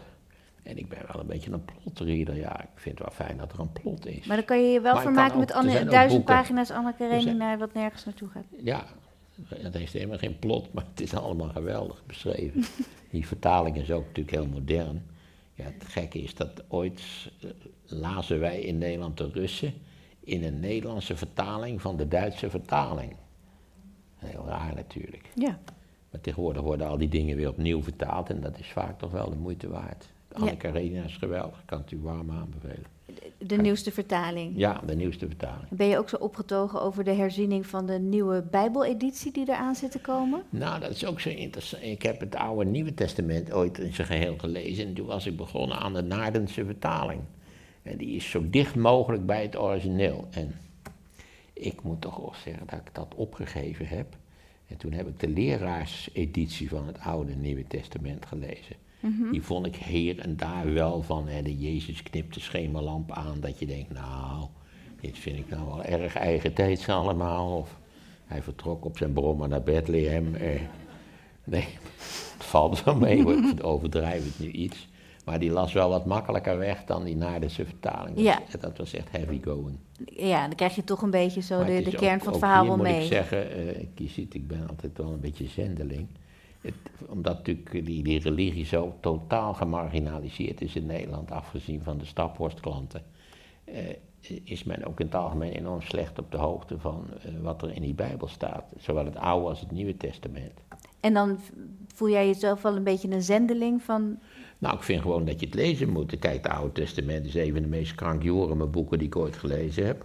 En 0.63 0.77
ik 0.77 0.89
ben 0.89 0.99
wel 1.11 1.21
een 1.21 1.27
beetje 1.27 1.51
een 1.51 1.65
plotreader, 1.65 2.35
ja, 2.35 2.61
ik 2.61 2.69
vind 2.75 2.99
het 2.99 3.07
wel 3.07 3.27
fijn 3.27 3.37
dat 3.37 3.53
er 3.53 3.59
een 3.59 3.71
plot 3.71 4.05
is. 4.05 4.25
Maar 4.25 4.37
dan 4.37 4.45
kan 4.45 4.61
je 4.61 4.71
je 4.71 4.81
wel 4.81 4.93
Maar 4.93 5.01
vermaken 5.01 5.39
met 5.39 5.51
Anne, 5.51 5.85
duizend 5.85 6.25
pagina's 6.25 6.71
Anne 6.71 6.93
Karenina, 6.97 7.57
wat 7.57 7.73
nergens 7.73 8.05
naartoe 8.05 8.29
gaat. 8.29 8.45
Ja, 8.63 8.85
het 9.47 9.73
heeft 9.73 9.93
helemaal 9.93 10.17
geen 10.17 10.39
plot, 10.39 10.73
maar 10.73 10.85
het 10.89 11.01
is 11.01 11.13
allemaal 11.13 11.49
geweldig 11.49 12.05
beschreven. 12.05 12.63
Die 13.11 13.27
vertaling 13.27 13.77
is 13.77 13.91
ook 13.91 14.05
natuurlijk 14.05 14.35
heel 14.35 14.47
modern. 14.47 15.05
Ja, 15.53 15.63
het 15.63 15.85
gekke 15.87 16.21
is 16.21 16.35
dat 16.35 16.63
ooit 16.67 17.01
eh, 17.41 17.49
lazen 17.85 18.39
wij 18.39 18.59
in 18.59 18.77
Nederland 18.77 19.17
de 19.17 19.29
Russen 19.33 19.73
in 20.19 20.43
een 20.43 20.59
Nederlandse 20.59 21.15
vertaling 21.15 21.81
van 21.81 21.97
de 21.97 22.07
Duitse 22.07 22.49
vertaling. 22.49 23.15
Heel 24.15 24.45
raar 24.47 24.75
natuurlijk. 24.75 25.29
Ja. 25.35 25.59
Maar 26.15 26.23
tegenwoordig 26.23 26.61
worden 26.61 26.87
al 26.87 26.97
die 26.97 27.09
dingen 27.09 27.35
weer 27.35 27.49
opnieuw 27.49 27.83
vertaald 27.83 28.29
en 28.29 28.41
dat 28.41 28.59
is 28.59 28.67
vaak 28.67 28.99
toch 28.99 29.11
wel 29.11 29.29
de 29.29 29.35
moeite 29.35 29.69
waard. 29.69 30.05
Anne 30.33 30.57
Ja. 30.61 31.03
Is 31.03 31.17
geweldig, 31.17 31.61
kan 31.65 31.79
het 31.79 31.91
u 31.91 31.99
warm 32.01 32.31
aanbevelen. 32.31 32.85
De 33.37 33.55
nieuwste 33.55 33.91
vertaling. 33.91 34.53
Ja, 34.55 34.81
de 34.85 34.95
nieuwste 34.95 35.27
vertaling. 35.27 35.67
Ben 35.69 35.87
je 35.87 35.97
ook 35.97 36.09
zo 36.09 36.15
opgetogen 36.15 36.81
over 36.81 37.03
de 37.03 37.13
herziening 37.13 37.67
van 37.67 37.85
de 37.85 37.99
nieuwe 37.99 38.41
Bijbeleditie 38.51 39.31
die 39.31 39.49
eraan 39.49 39.75
zit 39.75 39.91
te 39.91 39.99
komen? 39.99 40.43
Nou, 40.49 40.79
dat 40.79 40.89
is 40.89 41.05
ook 41.05 41.19
zo 41.19 41.29
interessant. 41.29 41.83
Ik 41.83 42.01
heb 42.01 42.19
het 42.19 42.35
Oude 42.35 42.69
Nieuwe 42.69 42.93
Testament 42.93 43.53
ooit 43.53 43.79
in 43.79 43.93
zijn 43.93 44.07
geheel 44.07 44.37
gelezen. 44.37 44.85
En 44.85 44.93
toen 44.93 45.05
was 45.05 45.25
ik 45.25 45.37
begonnen 45.37 45.77
aan 45.77 45.93
de 45.93 46.03
Naardense 46.03 46.65
vertaling. 46.65 47.21
En 47.81 47.97
die 47.97 48.15
is 48.15 48.29
zo 48.29 48.49
dicht 48.49 48.75
mogelijk 48.75 49.25
bij 49.25 49.41
het 49.41 49.57
origineel. 49.57 50.27
En 50.31 50.55
ik 51.53 51.83
moet 51.83 52.01
toch 52.01 52.17
wel 52.17 52.33
zeggen 52.43 52.67
dat 52.67 52.79
ik 52.79 52.93
dat 52.93 53.13
opgegeven 53.15 53.87
heb. 53.87 54.15
En 54.67 54.77
toen 54.77 54.91
heb 54.91 55.07
ik 55.07 55.19
de 55.19 55.29
leraarseditie 55.29 56.69
van 56.69 56.87
het 56.87 56.99
Oude 56.99 57.35
Nieuwe 57.35 57.67
Testament 57.67 58.25
gelezen. 58.25 58.75
Die 59.31 59.41
vond 59.41 59.65
ik 59.65 59.75
hier 59.75 60.19
en 60.19 60.37
daar 60.37 60.73
wel 60.73 61.01
van, 61.01 61.27
hè, 61.27 61.41
de 61.41 61.57
Jezus 61.57 62.03
knipt 62.03 62.33
de 62.33 62.39
schemerlamp 62.39 63.11
aan, 63.11 63.39
dat 63.39 63.59
je 63.59 63.65
denkt, 63.65 63.93
nou, 63.93 64.47
dit 65.01 65.17
vind 65.17 65.37
ik 65.37 65.49
nou 65.49 65.65
wel 65.65 65.83
erg 65.83 66.15
eigen 66.15 66.53
tijds 66.53 66.89
allemaal. 66.89 67.57
Of 67.57 67.77
hij 68.25 68.41
vertrok 68.41 68.85
op 68.85 68.97
zijn 68.97 69.13
brommer 69.13 69.47
naar 69.47 69.63
Bethlehem. 69.63 70.35
Eh, 70.35 70.61
nee, 71.43 71.67
het 72.35 72.45
valt 72.45 72.83
wel 72.83 72.95
mee 72.95 73.23
hoor, 73.23 73.33
ik 73.33 73.63
overdrijf 73.63 74.23
het 74.23 74.39
nu 74.39 74.51
iets. 74.51 74.87
Maar 75.25 75.39
die 75.39 75.51
las 75.51 75.73
wel 75.73 75.89
wat 75.89 76.05
makkelijker 76.05 76.57
weg 76.57 76.83
dan 76.83 77.03
die 77.03 77.15
Naardense 77.15 77.65
vertaling. 77.65 78.19
Ja. 78.19 78.39
Dat, 78.51 78.61
dat 78.61 78.77
was 78.77 78.93
echt 78.93 79.11
heavy 79.11 79.41
going. 79.43 79.77
Ja, 80.05 80.45
dan 80.47 80.55
krijg 80.55 80.75
je 80.75 80.83
toch 80.83 81.01
een 81.01 81.09
beetje 81.09 81.41
zo 81.41 81.57
Maar 81.57 81.65
de, 81.65 81.81
de 81.81 81.95
kern 81.95 82.15
ook- 82.15 82.23
van 82.23 82.31
het 82.31 82.41
verhaal 82.41 82.65
wel 82.65 82.75
moet 82.75 82.85
mee. 82.85 83.01
ik 83.01 83.07
zeggen, 83.07 83.51
eh, 83.51 83.85
je 83.95 84.07
ziet, 84.07 84.33
ik 84.33 84.47
ben 84.47 84.67
altijd 84.69 84.97
wel 84.97 85.11
een 85.11 85.19
beetje 85.19 85.47
zendeling. 85.47 86.07
Het, 86.61 86.73
omdat 87.07 87.37
natuurlijk 87.37 87.85
die, 87.85 88.03
die 88.03 88.19
religie 88.19 88.65
zo 88.65 88.95
totaal 88.99 89.53
gemarginaliseerd 89.53 90.61
is 90.61 90.75
in 90.75 90.85
Nederland, 90.85 91.31
afgezien 91.31 91.83
van 91.83 91.97
de 91.97 92.05
stapworstklanten, 92.05 93.03
eh, 93.63 93.75
is 94.43 94.63
men 94.63 94.85
ook 94.85 94.99
in 94.99 95.05
het 95.05 95.15
algemeen 95.15 95.51
enorm 95.51 95.81
slecht 95.81 96.19
op 96.19 96.31
de 96.31 96.37
hoogte 96.37 96.79
van 96.79 97.05
eh, 97.21 97.31
wat 97.41 97.61
er 97.61 97.71
in 97.75 97.81
die 97.81 97.93
Bijbel 97.93 98.27
staat. 98.27 98.63
Zowel 98.77 99.05
het 99.05 99.15
Oude 99.17 99.47
als 99.49 99.59
het 99.59 99.71
Nieuwe 99.71 99.97
Testament. 99.97 100.53
En 100.99 101.13
dan 101.13 101.39
voel 101.93 102.09
jij 102.09 102.25
jezelf 102.27 102.61
wel 102.61 102.75
een 102.75 102.83
beetje 102.83 103.11
een 103.11 103.21
zendeling 103.23 103.81
van... 103.83 104.19
Nou, 104.57 104.75
ik 104.75 104.83
vind 104.83 105.01
gewoon 105.01 105.25
dat 105.25 105.39
je 105.39 105.45
het 105.45 105.55
lezen 105.55 105.89
moet. 105.89 106.19
Kijk, 106.19 106.43
het 106.43 106.53
Oude 106.53 106.71
Testament 106.71 107.25
is 107.25 107.35
een 107.35 107.53
van 107.53 107.61
de 107.61 107.67
meest 107.67 107.95
krankjoreme 107.95 108.65
boeken 108.65 108.97
die 108.97 109.07
ik 109.07 109.15
ooit 109.15 109.35
gelezen 109.37 109.85
heb. 109.85 109.97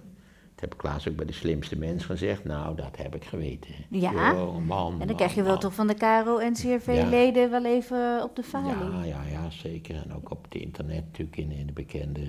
Dat 0.55 0.61
heb 0.71 0.75
ik 0.75 0.83
laatst 0.83 1.09
ook 1.09 1.17
bij 1.17 1.27
de 1.27 1.33
slimste 1.33 1.79
mens 1.79 2.05
gezegd. 2.05 2.45
Nou, 2.45 2.77
dat 2.77 2.97
heb 2.97 3.15
ik 3.15 3.25
geweten. 3.25 3.75
Ja? 3.91 4.35
Oh, 4.35 4.57
man, 4.67 4.93
En 4.93 4.99
dan 4.99 5.07
man, 5.07 5.17
krijg 5.17 5.35
je 5.35 5.43
wel 5.43 5.51
man. 5.53 5.61
toch 5.61 5.75
van 5.75 5.87
de 5.87 5.95
Caro 5.95 6.39
en 6.39 6.53
CRV-leden 6.53 7.51
wel 7.51 7.65
even 7.65 8.23
op 8.23 8.37
de 8.37 8.43
falie. 8.43 8.69
Ja, 8.69 9.05
ja, 9.05 9.23
ja, 9.31 9.51
zeker. 9.51 9.95
En 9.95 10.15
ook 10.15 10.31
op 10.31 10.45
het 10.45 10.55
internet 10.55 11.05
natuurlijk 11.05 11.37
in, 11.37 11.51
in 11.51 11.67
de 11.67 11.73
bekende, 11.73 12.21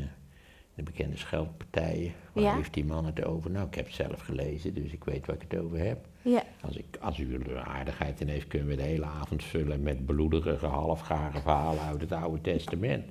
de 0.85 0.91
bekende 0.91 1.17
scheldpartijen. 1.17 2.13
Waar 2.33 2.43
Ja. 2.43 2.55
heeft 2.55 2.73
die 2.73 2.85
man 2.85 3.05
het 3.05 3.23
over? 3.25 3.51
Nou, 3.51 3.67
ik 3.67 3.75
heb 3.75 3.85
het 3.85 3.95
zelf 3.95 4.21
gelezen, 4.21 4.73
dus 4.73 4.91
ik 4.91 5.03
weet 5.03 5.25
waar 5.25 5.35
ik 5.35 5.45
het 5.49 5.59
over 5.59 5.77
heb. 5.77 6.05
Ja. 6.21 6.43
Als, 6.61 6.75
ik, 6.77 6.85
als 6.99 7.17
u 7.19 7.33
er 7.35 7.57
aardigheid 7.59 8.21
in 8.21 8.27
heeft, 8.27 8.47
kunnen 8.47 8.67
we 8.67 8.75
de 8.75 8.81
hele 8.81 9.05
avond 9.05 9.43
vullen 9.43 9.81
met 9.83 10.05
bloederige, 10.05 10.65
halfgare 10.65 11.39
verhalen 11.39 11.81
uit 11.83 12.01
het 12.01 12.11
Oude 12.11 12.41
Testament. 12.41 13.05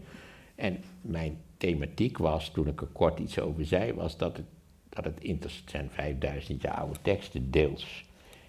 En 0.54 0.78
mijn 1.00 1.38
thematiek 1.56 2.18
was, 2.18 2.50
toen 2.50 2.66
ik 2.66 2.80
er 2.80 2.86
kort 2.86 3.18
iets 3.18 3.38
over 3.38 3.64
zei, 3.66 3.92
was 3.92 4.16
dat 4.16 4.36
het, 4.36 4.46
dat 4.88 5.04
het, 5.04 5.14
het 5.42 5.62
zijn 5.66 5.90
5000 5.90 6.62
jaar 6.62 6.74
oude 6.74 6.98
teksten 7.02 7.50
deels. 7.50 8.04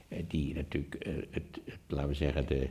eh, 0.07 0.23
Die 0.27 0.53
natuurlijk, 0.53 0.95
eh, 0.95 1.13
het, 1.31 1.43
het, 1.65 1.77
laten 1.87 2.07
we 2.09 2.13
zeggen, 2.13 2.47
de, 2.47 2.67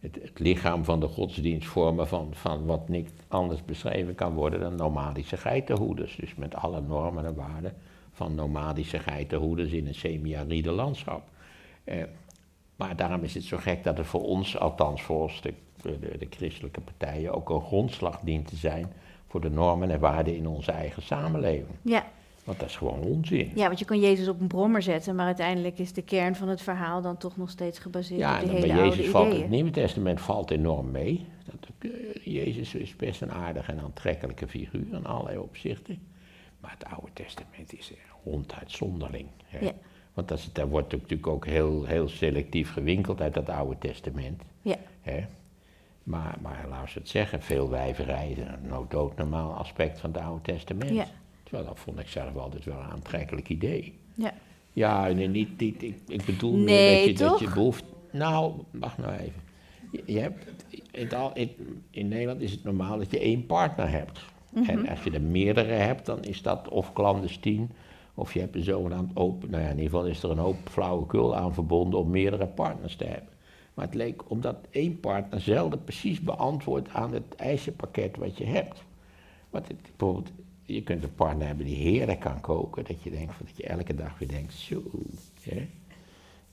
het, 0.00 0.38
lichaam 0.38 0.84
van 0.84 1.00
de 1.00 1.08
godsdienst 1.08 1.68
vormen 1.68 2.08
van, 2.08 2.28
van 2.32 2.66
wat 2.66 2.88
niet 2.88 3.12
anders 3.28 3.64
beschreven 3.64 4.14
kan 4.14 4.34
worden 4.34 4.60
dan 4.60 4.74
nomadische 4.74 5.36
geitenhoeders. 5.36 6.16
Dus 6.16 6.34
met 6.34 6.54
alle 6.54 6.80
normen 6.80 7.24
en 7.24 7.34
waarden 7.34 7.74
van 8.12 8.34
nomadische 8.34 8.98
geitenhoeders 8.98 9.72
in 9.72 9.86
een 9.86 9.94
semi-aride 9.94 10.70
landschap. 10.70 11.22
Eh, 11.84 12.04
maar 12.76 12.96
daarom 12.96 13.22
is 13.22 13.34
het 13.34 13.44
zo 13.44 13.56
gek 13.56 13.84
dat 13.84 13.96
het 13.96 14.06
voor 14.06 14.22
ons, 14.22 14.58
althans 14.58 15.02
voor 15.02 15.22
ons, 15.22 15.40
de, 15.40 15.54
de, 15.82 16.18
de 16.18 16.26
christelijke 16.30 16.80
partijen, 16.80 17.34
ook 17.34 17.50
een 17.50 17.60
grondslag 17.60 18.20
dient 18.20 18.46
te 18.46 18.56
zijn 18.56 18.92
voor 19.26 19.40
de 19.40 19.50
normen 19.50 19.90
en 19.90 20.00
waarden 20.00 20.36
in 20.36 20.46
onze 20.46 20.72
eigen 20.72 21.02
samenleving. 21.02 21.76
Ja. 21.82 22.04
Want 22.50 22.62
dat 22.62 22.70
is 22.70 22.76
gewoon 22.76 23.00
onzin. 23.00 23.50
ja, 23.54 23.66
want 23.66 23.78
je 23.78 23.84
kan 23.84 24.00
Jezus 24.00 24.28
op 24.28 24.40
een 24.40 24.46
brommer 24.46 24.82
zetten, 24.82 25.14
maar 25.14 25.26
uiteindelijk 25.26 25.78
is 25.78 25.92
de 25.92 26.02
kern 26.02 26.34
van 26.36 26.48
het 26.48 26.62
verhaal 26.62 27.02
dan 27.02 27.16
toch 27.16 27.36
nog 27.36 27.50
steeds 27.50 27.78
gebaseerd 27.78 28.20
Ja, 28.20 28.34
op 28.40 28.46
dan 28.46 28.54
hele 28.54 28.66
bij 28.66 28.76
oude 28.76 28.96
Jezus 28.96 29.10
valt 29.10 29.26
ideeën. 29.26 29.42
het 29.42 29.50
Nieuwe 29.50 29.70
Testament 29.70 30.20
valt 30.20 30.50
enorm 30.50 30.90
mee. 30.90 31.26
Dat, 31.44 31.68
eh, 31.78 31.90
Jezus 32.24 32.74
is 32.74 32.96
best 32.96 33.22
een 33.22 33.32
aardige 33.32 33.72
en 33.72 33.80
aantrekkelijke 33.80 34.48
figuur 34.48 34.86
in 34.92 35.06
allerlei 35.06 35.38
opzichten. 35.38 35.98
Maar 36.60 36.70
het 36.78 36.84
Oude 36.84 37.12
Testament 37.12 37.72
is 37.78 37.92
ronduit 38.24 38.70
zonderling. 38.72 39.26
Hè? 39.44 39.58
Ja. 39.58 39.72
Want 40.14 40.28
dat, 40.28 40.38
is- 40.38 40.52
daar 40.52 40.68
wordt 40.68 40.92
natuurlijk 40.92 41.26
ook 41.26 41.46
heel, 41.46 41.84
heel 41.84 42.08
selectief 42.08 42.72
gewinkeld 42.72 43.20
uit 43.20 43.34
dat 43.34 43.48
Oude 43.48 43.78
Testament. 43.78 44.42
Ja. 44.62 44.76
Hè? 45.00 45.24
Maar, 46.02 46.38
maar 46.42 46.66
laten 46.68 46.94
we 46.94 47.00
het 47.00 47.08
zeggen, 47.08 47.42
veel 47.42 47.70
wijverij 47.70 48.30
is 48.30 48.38
een 48.38 48.68
no- 48.68 48.86
doodnormaal 48.88 49.52
aspect 49.54 50.00
van 50.00 50.12
het 50.12 50.22
Oude 50.22 50.42
Testament. 50.42 50.90
Ja. 50.94 51.04
Terwijl 51.50 51.68
dat 51.68 51.78
vond 51.78 51.98
ik 51.98 52.08
zelf 52.08 52.36
altijd 52.36 52.64
wel 52.64 52.78
een 52.78 52.90
aantrekkelijk 52.90 53.48
idee. 53.48 53.98
Ja. 54.14 54.32
Ja, 54.72 55.08
nee, 55.08 55.28
niet, 55.28 55.58
niet, 55.58 55.82
ik, 55.82 55.98
ik 56.06 56.24
bedoel 56.24 56.56
Nee, 56.56 56.64
meer 56.64 57.06
dat 57.06 57.18
je, 57.18 57.24
dat 57.24 57.38
je 57.38 57.50
behoeft... 57.54 57.84
Nou, 58.10 58.52
wacht 58.70 58.98
nou 58.98 59.12
even. 59.12 59.42
Je, 59.90 60.02
je 60.06 60.18
hebt, 60.18 60.44
in, 60.90 61.12
al, 61.12 61.30
in, 61.34 61.50
in 61.90 62.08
Nederland 62.08 62.40
is 62.40 62.50
het 62.50 62.64
normaal 62.64 62.98
dat 62.98 63.10
je 63.10 63.18
één 63.18 63.46
partner 63.46 63.90
hebt. 63.90 64.20
Mhm. 64.50 64.68
En 64.70 64.88
als 64.88 65.02
je 65.02 65.10
er 65.10 65.22
meerdere 65.22 65.72
hebt, 65.72 66.06
dan 66.06 66.22
is 66.22 66.42
dat 66.42 66.68
of 66.68 66.92
clandestien... 66.92 67.70
of 68.14 68.32
je 68.34 68.40
hebt 68.40 68.54
een 68.54 68.62
zogenaamd 68.62 69.16
open... 69.16 69.50
Nou 69.50 69.62
ja, 69.62 69.68
in 69.68 69.76
ieder 69.76 69.90
geval 69.90 70.06
is 70.06 70.22
er 70.22 70.30
een 70.30 70.38
hoop 70.38 70.68
flauwekul 70.68 71.36
aan 71.36 71.54
verbonden... 71.54 71.98
om 72.00 72.10
meerdere 72.10 72.46
partners 72.46 72.96
te 72.96 73.04
hebben. 73.04 73.28
Maar 73.74 73.84
het 73.84 73.94
leek 73.94 74.30
omdat 74.30 74.56
één 74.70 75.00
partner 75.00 75.40
zelden 75.40 75.84
precies 75.84 76.20
beantwoordt... 76.20 76.88
aan 76.88 77.12
het 77.12 77.34
eisenpakket 77.36 78.16
wat 78.16 78.38
je 78.38 78.44
hebt. 78.44 78.82
Want 79.50 79.68
het, 79.68 79.80
bijvoorbeeld, 79.96 80.32
je 80.74 80.82
kunt 80.82 81.02
een 81.02 81.14
partner 81.14 81.46
hebben 81.46 81.66
die 81.66 81.76
heerlijk 81.76 82.20
kan 82.20 82.40
koken, 82.40 82.84
dat 82.84 83.02
je 83.02 83.10
denkt 83.10 83.34
van 83.34 83.46
dat 83.46 83.56
je 83.56 83.66
elke 83.66 83.94
dag 83.94 84.18
weer 84.18 84.28
denkt, 84.28 84.52
zo, 84.52 84.82
hè, 85.42 85.68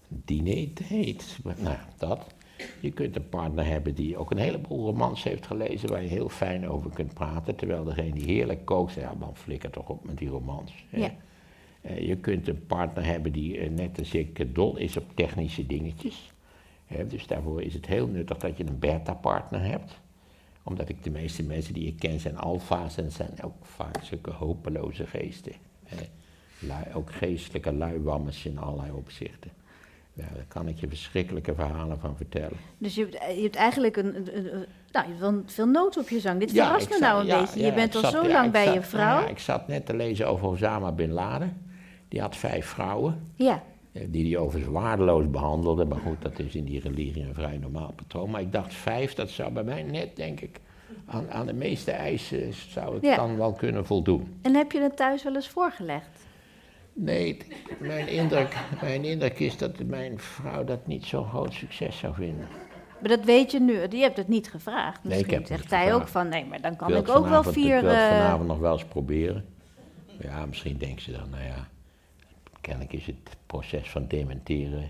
diner 0.07 0.67
date. 0.73 1.25
Maar, 1.43 1.55
Nou, 1.59 1.77
dat. 1.97 2.35
Je 2.79 2.91
kunt 2.91 3.15
een 3.15 3.29
partner 3.29 3.65
hebben 3.65 3.95
die 3.95 4.17
ook 4.17 4.31
een 4.31 4.37
heleboel 4.37 4.85
romans 4.85 5.23
heeft 5.23 5.45
gelezen 5.47 5.89
waar 5.89 6.01
je 6.01 6.07
heel 6.07 6.29
fijn 6.29 6.69
over 6.69 6.89
kunt 6.91 7.13
praten, 7.13 7.55
terwijl 7.55 7.83
degene 7.83 8.13
die 8.13 8.25
heerlijk 8.25 8.65
kookt, 8.65 8.91
zegt, 8.91 9.05
ja 9.05 9.13
man, 9.19 9.35
flikker 9.35 9.69
toch 9.69 9.89
op 9.89 10.05
met 10.05 10.17
die 10.17 10.29
romans. 10.29 10.85
hè. 10.89 10.97
Ja. 10.99 11.15
Eh, 11.81 12.07
je 12.07 12.15
kunt 12.15 12.47
een 12.47 12.65
partner 12.65 13.05
hebben 13.05 13.31
die 13.31 13.57
eh, 13.57 13.69
net 13.69 13.99
als 13.99 14.13
ik 14.13 14.55
dol 14.55 14.77
is 14.77 14.97
op 14.97 15.05
technische 15.13 15.65
dingetjes. 15.65 16.31
Hè, 16.85 17.07
dus 17.07 17.27
daarvoor 17.27 17.61
is 17.61 17.73
het 17.73 17.85
heel 17.85 18.07
nuttig 18.07 18.37
dat 18.37 18.57
je 18.57 18.67
een 18.67 18.79
beta-partner 18.79 19.63
hebt 19.63 19.99
omdat 20.67 20.89
ik 20.89 21.03
de 21.03 21.09
meeste 21.09 21.43
mensen 21.43 21.73
die 21.73 21.87
ik 21.87 21.99
ken 21.99 22.19
zijn 22.19 22.37
alfa's 22.37 22.97
en 22.97 23.11
zijn 23.11 23.29
ook 23.43 23.65
vaak 23.65 24.03
zulke 24.03 24.31
hopeloze 24.31 25.05
geesten. 25.05 25.53
Lui, 26.59 26.83
ook 26.93 27.11
geestelijke 27.11 27.73
luiwammers 27.73 28.45
in 28.45 28.57
allerlei 28.59 28.91
opzichten. 28.91 29.51
Ja, 30.13 30.25
daar 30.35 30.45
kan 30.47 30.67
ik 30.67 30.79
je 30.79 30.87
verschrikkelijke 30.87 31.53
verhalen 31.55 31.99
van 31.99 32.17
vertellen. 32.17 32.57
Dus 32.77 32.95
je 32.95 33.01
hebt, 33.01 33.35
je 33.37 33.41
hebt 33.41 33.55
eigenlijk 33.55 33.95
een, 33.97 34.15
een- 34.15 34.37
een- 34.37 34.53
een- 34.55 34.65
nou, 34.91 35.05
je 35.05 35.11
hebt 35.11 35.19
wel 35.19 35.41
veel 35.45 35.65
nood 35.67 35.97
op 35.97 36.09
je 36.09 36.19
zang. 36.19 36.39
Dit 36.39 36.51
Ja, 36.51 36.65
verrast 36.65 36.85
me 36.89 36.91
zat- 36.91 37.01
nou 37.01 37.19
een 37.21 37.25
ja, 37.25 37.39
beetje. 37.41 37.65
je 37.65 37.73
bent 37.73 37.95
al 37.95 38.01
zat- 38.01 38.11
zo 38.11 38.27
lang 38.27 38.51
bij 38.51 38.65
zat- 38.65 38.73
je 38.73 38.81
vrouw. 38.81 39.19
Ja, 39.21 39.27
ik 39.27 39.39
zat 39.39 39.67
net 39.67 39.85
te 39.85 39.95
lezen 39.95 40.27
over 40.27 40.47
Osama 40.47 40.91
Bin 40.91 41.11
Laden. 41.11 41.65
Die 42.07 42.21
had 42.21 42.35
vijf 42.35 42.65
vrouwen. 42.65 43.21
Ja, 43.35 43.53
eh, 43.53 43.59
Die 44.09 44.23
die 44.23 44.37
overigens 44.37 44.73
waardeloos 44.73 45.29
behandelde. 45.29 45.85
Maar 45.85 45.99
goed, 45.99 46.21
dat 46.21 46.39
is 46.39 46.55
in 46.55 46.63
die 46.63 46.79
religie 46.79 47.23
een 47.23 47.33
vrij 47.33 47.57
normaal 47.57 47.93
patroon. 47.95 48.29
Maar 48.29 48.41
ik 48.41 48.51
dacht 48.51 48.73
vijf, 48.73 49.13
dat 49.13 49.29
zou 49.29 49.51
bij 49.51 49.63
mij 49.63 49.83
net, 49.83 50.15
denk 50.15 50.39
ik, 50.41 50.59
aan, 51.05 51.31
aan 51.31 51.45
de 51.45 51.53
meeste 51.53 51.91
eisen 51.91 52.53
zou 52.53 52.93
het 52.93 53.03
Ja. 53.03 53.15
dan 53.15 53.37
wel 53.37 53.51
kunnen 53.53 53.85
voldoen. 53.85 54.37
En 54.41 54.55
heb 54.55 54.71
je 54.71 54.81
het 54.81 54.97
thuis 54.97 55.23
wel 55.23 55.35
eens 55.35 55.49
voorgelegd? 55.49 56.25
Nee, 56.93 57.37
mijn 57.79 58.07
indruk, 58.07 58.55
mijn 58.81 59.03
indruk 59.05 59.39
is 59.39 59.57
dat 59.57 59.83
mijn 59.83 60.19
vrouw 60.19 60.63
dat 60.63 60.87
niet 60.87 61.05
zo'n 61.05 61.25
groot 61.27 61.53
succes 61.53 61.97
zou 61.97 62.13
vinden. 62.13 62.47
Maar 62.99 63.09
dat 63.09 63.23
weet 63.25 63.51
je 63.51 63.59
nu. 63.59 63.73
Je 63.89 63.97
hebt 63.97 64.17
het 64.17 64.27
niet 64.27 64.49
gevraagd. 64.49 65.03
Nee, 65.03 65.13
ik 65.13 65.17
Misschien 65.19 65.33
heb 65.33 65.39
het 65.49 65.59
zegt 65.59 65.69
hij 65.71 65.79
gevraagd. 65.83 66.01
ook 66.01 66.07
van, 66.07 66.29
nee, 66.29 66.45
maar 66.45 66.61
dan 66.61 66.75
kan 66.75 66.95
ik 66.95 67.09
ook 67.09 67.27
wel 67.27 67.43
vier... 67.43 67.75
Ik 67.75 67.81
wil 67.81 67.89
het 67.89 67.99
eh, 68.11 68.17
vanavond 68.17 68.47
nog 68.47 68.59
wel 68.59 68.73
eens 68.73 68.85
proberen. 68.85 69.45
Ja, 70.19 70.45
misschien 70.45 70.77
denkt 70.77 71.01
ze 71.01 71.11
dan, 71.11 71.29
nou 71.29 71.43
ja, 71.43 71.67
kennelijk 72.67 72.93
is 72.93 73.05
het 73.05 73.37
proces 73.45 73.89
van 73.89 74.05
dementeren 74.07 74.89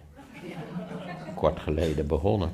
kort 1.35 1.59
geleden 1.59 2.07
begonnen. 2.07 2.51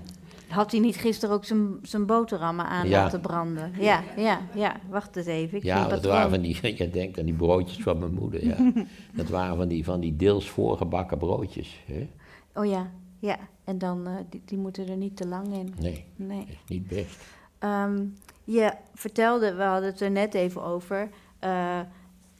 Had 0.47 0.71
hij 0.71 0.79
niet 0.79 0.95
gisteren 0.95 1.35
ook 1.35 1.45
zijn, 1.81 2.05
boterhammen 2.05 2.65
aan 2.65 2.87
Ja. 2.87 3.03
laten 3.03 3.21
branden? 3.21 3.71
Ja, 3.79 4.03
ja, 4.17 4.41
ja. 4.55 4.75
Wacht 4.89 5.15
eens 5.15 5.25
even. 5.25 5.57
Ik 5.57 5.63
ja, 5.63 5.87
dat 5.87 6.05
waren 6.05 6.29
van 6.29 6.41
die, 6.41 6.75
je 6.77 6.89
denkt 6.89 7.19
aan 7.19 7.25
die 7.25 7.33
broodjes 7.33 7.83
van 7.83 7.99
mijn 7.99 8.13
moeder, 8.13 8.45
ja. 8.45 8.71
dat 9.13 9.29
waren 9.29 9.55
van 9.57 9.67
die, 9.67 9.83
van 9.83 9.99
die 9.99 10.15
deels 10.15 10.49
voorgebakken 10.49 11.17
broodjes. 11.17 11.79
Hè? 11.85 12.09
Oh 12.55 12.65
ja, 12.65 12.91
ja. 13.19 13.37
En 13.63 13.77
dan, 13.77 14.07
eh, 14.07 14.13
die, 14.29 14.41
die 14.45 14.57
moeten 14.57 14.87
er 14.89 14.97
niet 14.97 15.17
te 15.17 15.27
lang 15.27 15.47
in. 15.53 15.73
Nee, 15.79 16.05
Nee. 16.15 16.39
dat 16.39 16.47
is 16.49 16.57
niet 16.67 16.87
best. 16.87 17.23
Ehm, 17.59 18.03
je 18.43 18.73
vertelde, 18.93 19.53
we 19.53 19.63
hadden 19.63 19.89
het 19.89 20.01
er 20.01 20.11
net 20.11 20.33
even 20.33 20.63
over. 20.63 21.09
eh, 21.39 21.79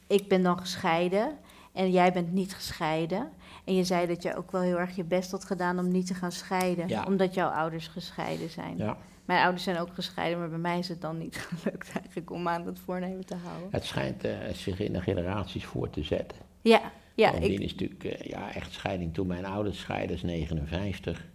ik 0.06 0.28
ben 0.28 0.42
dan 0.42 0.58
gescheiden 0.58 1.38
en 1.74 1.90
jij 1.90 2.12
bent 2.12 2.32
niet 2.32 2.54
gescheiden. 2.54 3.28
En 3.64 3.74
je 3.74 3.84
zei 3.84 4.06
dat 4.06 4.22
je 4.22 4.36
ook 4.36 4.52
wel 4.52 4.60
heel 4.60 4.78
erg 4.78 4.96
je 4.96 5.04
best 5.04 5.30
had 5.30 5.44
gedaan 5.44 5.78
om 5.78 5.88
niet 5.88 6.06
te 6.06 6.14
gaan 6.14 6.32
scheiden. 6.32 6.88
Ja. 6.88 7.04
Omdat 7.04 7.34
jouw 7.34 7.48
ouders 7.48 7.88
gescheiden 7.88 8.50
zijn. 8.50 8.76
Ja. 8.76 8.96
Mijn 9.24 9.42
ouders 9.42 9.62
zijn 9.62 9.78
ook 9.78 9.94
gescheiden, 9.94 10.38
maar 10.38 10.48
bij 10.48 10.58
mij 10.58 10.78
is 10.78 10.88
het 10.88 11.00
dan 11.00 11.18
niet 11.18 11.36
gelukt 11.48 11.92
eigenlijk 11.92 12.30
om 12.30 12.48
aan 12.48 12.64
dat 12.64 12.78
voornemen 12.78 13.26
te 13.26 13.34
houden. 13.34 13.68
Het 13.70 13.84
schijnt 13.84 14.24
eh, 14.24 14.48
zich 14.52 14.80
in 14.80 14.92
de 14.92 15.00
generaties 15.00 15.64
voor 15.64 15.90
te 15.90 16.02
zetten. 16.02 16.38
Ja, 16.62 16.92
ja. 17.14 17.30
Bovendien 17.30 17.52
Ik, 17.52 17.60
is 17.60 17.70
natuurlijk 17.74 18.04
eh, 18.04 18.30
ja, 18.30 18.52
echt 18.52 18.72
scheiding. 18.72 19.14
Toen 19.14 19.26
mijn 19.26 19.44
ouders 19.44 19.78
scheiden, 19.78 20.16
is 20.16 20.22
59. 20.22 21.26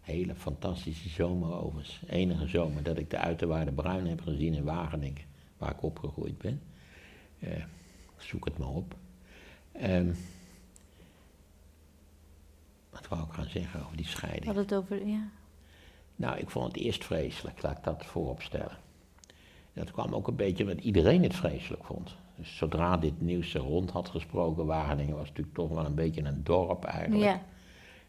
Hele 0.00 0.34
fantastische 0.34 1.08
zomer 1.08 1.52
overigens. 1.52 2.00
Enige 2.06 2.46
zomer 2.46 2.82
dat 2.82 2.98
ik 2.98 3.10
de 3.10 3.18
Uiterwaarde 3.18 3.72
Bruin 3.72 4.06
heb 4.06 4.20
gezien 4.20 4.54
in 4.54 4.64
Wageningen, 4.64 5.22
waar 5.56 5.70
ik 5.70 5.82
opgegroeid 5.82 6.38
ben. 6.38 6.62
Eh, 7.38 7.50
zoek 8.16 8.44
het 8.44 8.58
maar 8.58 8.68
op. 8.68 8.94
Ehm, 9.72 10.12
wat 12.90 13.08
wou 13.08 13.22
ik 13.22 13.32
gaan 13.32 13.48
zeggen 13.48 13.80
over 13.84 13.96
die 13.96 14.06
scheiding? 14.06 14.44
hadden 14.44 14.62
het 14.64 14.74
over, 14.74 15.06
ja. 15.06 15.28
Nou, 16.16 16.38
ik 16.38 16.50
vond 16.50 16.66
het 16.66 16.76
eerst 16.84 17.04
vreselijk, 17.04 17.62
laat 17.62 17.76
ik 17.78 17.84
dat 17.84 18.04
voorop 18.04 18.42
stellen. 18.42 18.76
Dat 19.72 19.90
kwam 19.90 20.14
ook 20.14 20.28
een 20.28 20.36
beetje 20.36 20.64
omdat 20.64 20.84
iedereen 20.84 21.22
het 21.22 21.34
vreselijk 21.34 21.84
vond. 21.84 22.16
Dus 22.36 22.56
zodra 22.56 22.96
dit 22.96 23.20
nieuws 23.20 23.54
rond 23.54 23.90
had 23.90 24.08
gesproken, 24.08 24.66
Wageningen 24.66 25.16
was 25.16 25.28
natuurlijk 25.28 25.54
toch 25.56 25.68
wel 25.68 25.84
een 25.84 25.94
beetje 25.94 26.22
een 26.22 26.44
dorp 26.44 26.84
eigenlijk. 26.84 27.22
Ja, 27.22 27.42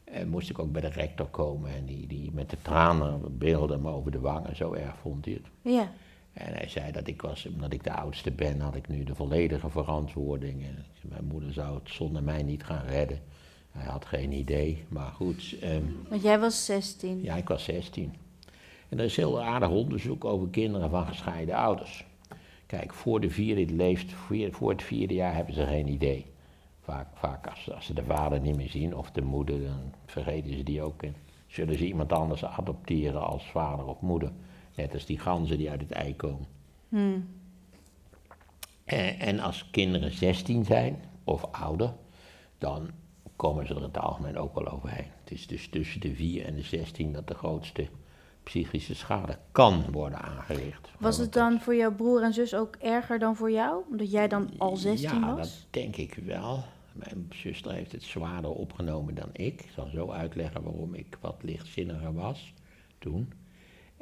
En 0.03 0.29
moest 0.29 0.49
ik 0.49 0.59
ook 0.59 0.71
bij 0.71 0.81
de 0.81 0.89
rector 0.89 1.27
komen 1.27 1.71
en 1.75 1.85
die, 1.85 2.07
die 2.07 2.31
met 2.33 2.49
de 2.49 2.57
tranen 2.61 3.37
beelde 3.37 3.77
me 3.77 3.89
over 3.89 4.11
de 4.11 4.19
wangen, 4.19 4.55
zo 4.55 4.73
erg 4.73 4.97
vond 4.97 5.25
hij 5.25 5.33
het. 5.33 5.45
ja. 5.73 5.91
En 6.33 6.53
hij 6.53 6.67
zei 6.69 6.91
dat 6.91 7.07
ik 7.07 7.21
was, 7.21 7.45
omdat 7.45 7.73
ik 7.73 7.83
de 7.83 7.93
oudste 7.93 8.31
ben, 8.31 8.59
had 8.59 8.75
ik 8.75 8.87
nu 8.87 9.03
de 9.03 9.15
volledige 9.15 9.69
verantwoording. 9.69 10.63
En 10.63 10.85
mijn 11.01 11.25
moeder 11.25 11.53
zou 11.53 11.75
het 11.75 11.89
zonder 11.89 12.23
mij 12.23 12.43
niet 12.43 12.63
gaan 12.63 12.85
redden. 12.85 13.19
Hij 13.71 13.85
had 13.91 14.05
geen 14.05 14.31
idee, 14.31 14.83
maar 14.87 15.11
goed. 15.11 15.55
ehm, 15.61 15.83
Want 16.09 16.21
jij 16.21 16.39
was 16.39 16.65
16. 16.65 17.21
ja, 17.23 17.35
ik 17.35 17.47
was 17.47 17.63
16. 17.63 18.13
En 18.89 18.99
er 18.99 19.05
is 19.05 19.15
heel 19.15 19.41
aardig 19.43 19.69
onderzoek 19.69 20.25
over 20.25 20.47
kinderen 20.47 20.89
van 20.89 21.05
gescheiden 21.07 21.55
ouders. 21.55 22.05
Kijk, 22.65 22.93
voor, 22.93 23.19
de 23.21 23.29
vierde 23.29 23.73
leeft, 23.73 24.13
voor 24.51 24.69
het 24.69 24.83
vierde 24.83 25.13
jaar 25.13 25.35
hebben 25.35 25.53
ze 25.53 25.65
geen 25.65 25.87
idee. 25.87 26.25
Vaak, 26.81 27.07
vaak 27.13 27.47
als, 27.47 27.71
als 27.71 27.85
ze 27.85 27.93
de 27.93 28.03
vader 28.03 28.39
niet 28.39 28.55
meer 28.55 28.69
zien 28.69 28.95
of 28.95 29.11
de 29.11 29.21
moeder, 29.21 29.61
dan 29.63 29.93
vergeten 30.05 30.53
ze 30.57 30.63
die 30.63 30.81
ook. 30.81 31.03
En 31.03 31.15
zullen 31.47 31.77
ze 31.77 31.85
iemand 31.85 32.11
anders 32.13 32.45
adopteren 32.45 33.21
als 33.27 33.49
vader 33.51 33.85
of 33.85 34.01
moeder. 34.01 34.31
Net 34.75 34.93
als 34.93 35.05
die 35.05 35.19
ganzen 35.19 35.57
die 35.57 35.69
uit 35.69 35.81
het 35.81 35.91
ei 35.91 36.15
komen. 36.15 36.47
Hmm. 36.89 37.27
En, 38.83 39.19
en 39.19 39.39
als 39.39 39.69
kinderen 39.71 40.11
16 40.11 40.65
zijn 40.65 41.03
of 41.23 41.45
ouder, 41.51 41.93
dan 42.57 42.89
komen 43.35 43.67
ze 43.67 43.71
er 43.73 43.77
in 43.77 43.85
het 43.85 43.97
algemeen 43.97 44.37
ook 44.37 44.55
wel 44.55 44.67
overheen. 44.67 45.07
Het 45.19 45.31
is 45.31 45.47
dus 45.47 45.69
tussen 45.69 46.01
de 46.01 46.15
4 46.15 46.45
en 46.45 46.55
de 46.55 46.61
16 46.61 47.13
dat 47.13 47.27
de 47.27 47.33
grootste 47.33 47.87
psychische 48.43 48.95
schade 48.95 49.37
kan 49.51 49.91
worden 49.91 50.21
aangericht. 50.21 50.89
Was 50.99 51.17
het 51.17 51.33
dan 51.33 51.61
voor 51.61 51.75
jouw 51.75 51.95
broer 51.95 52.23
en 52.23 52.33
zus 52.33 52.55
ook 52.55 52.75
erger 52.75 53.19
dan 53.19 53.35
voor 53.35 53.51
jou? 53.51 53.83
Omdat 53.91 54.11
jij 54.11 54.27
dan 54.27 54.49
al 54.57 54.75
16 54.75 55.19
ja, 55.19 55.35
was? 55.35 55.37
dat 55.37 55.67
denk 55.69 55.95
ik 55.95 56.13
wel. 56.13 56.63
Mijn 56.93 57.27
zuster 57.29 57.71
heeft 57.71 57.91
het 57.91 58.03
zwaarder 58.03 58.51
opgenomen 58.51 59.15
dan 59.15 59.29
ik. 59.31 59.61
Ik 59.61 59.71
zal 59.75 59.87
zo 59.87 60.11
uitleggen 60.11 60.63
waarom 60.63 60.93
ik 60.93 61.17
wat 61.21 61.35
lichtzinniger 61.41 62.13
was 62.13 62.53
toen. 62.99 63.33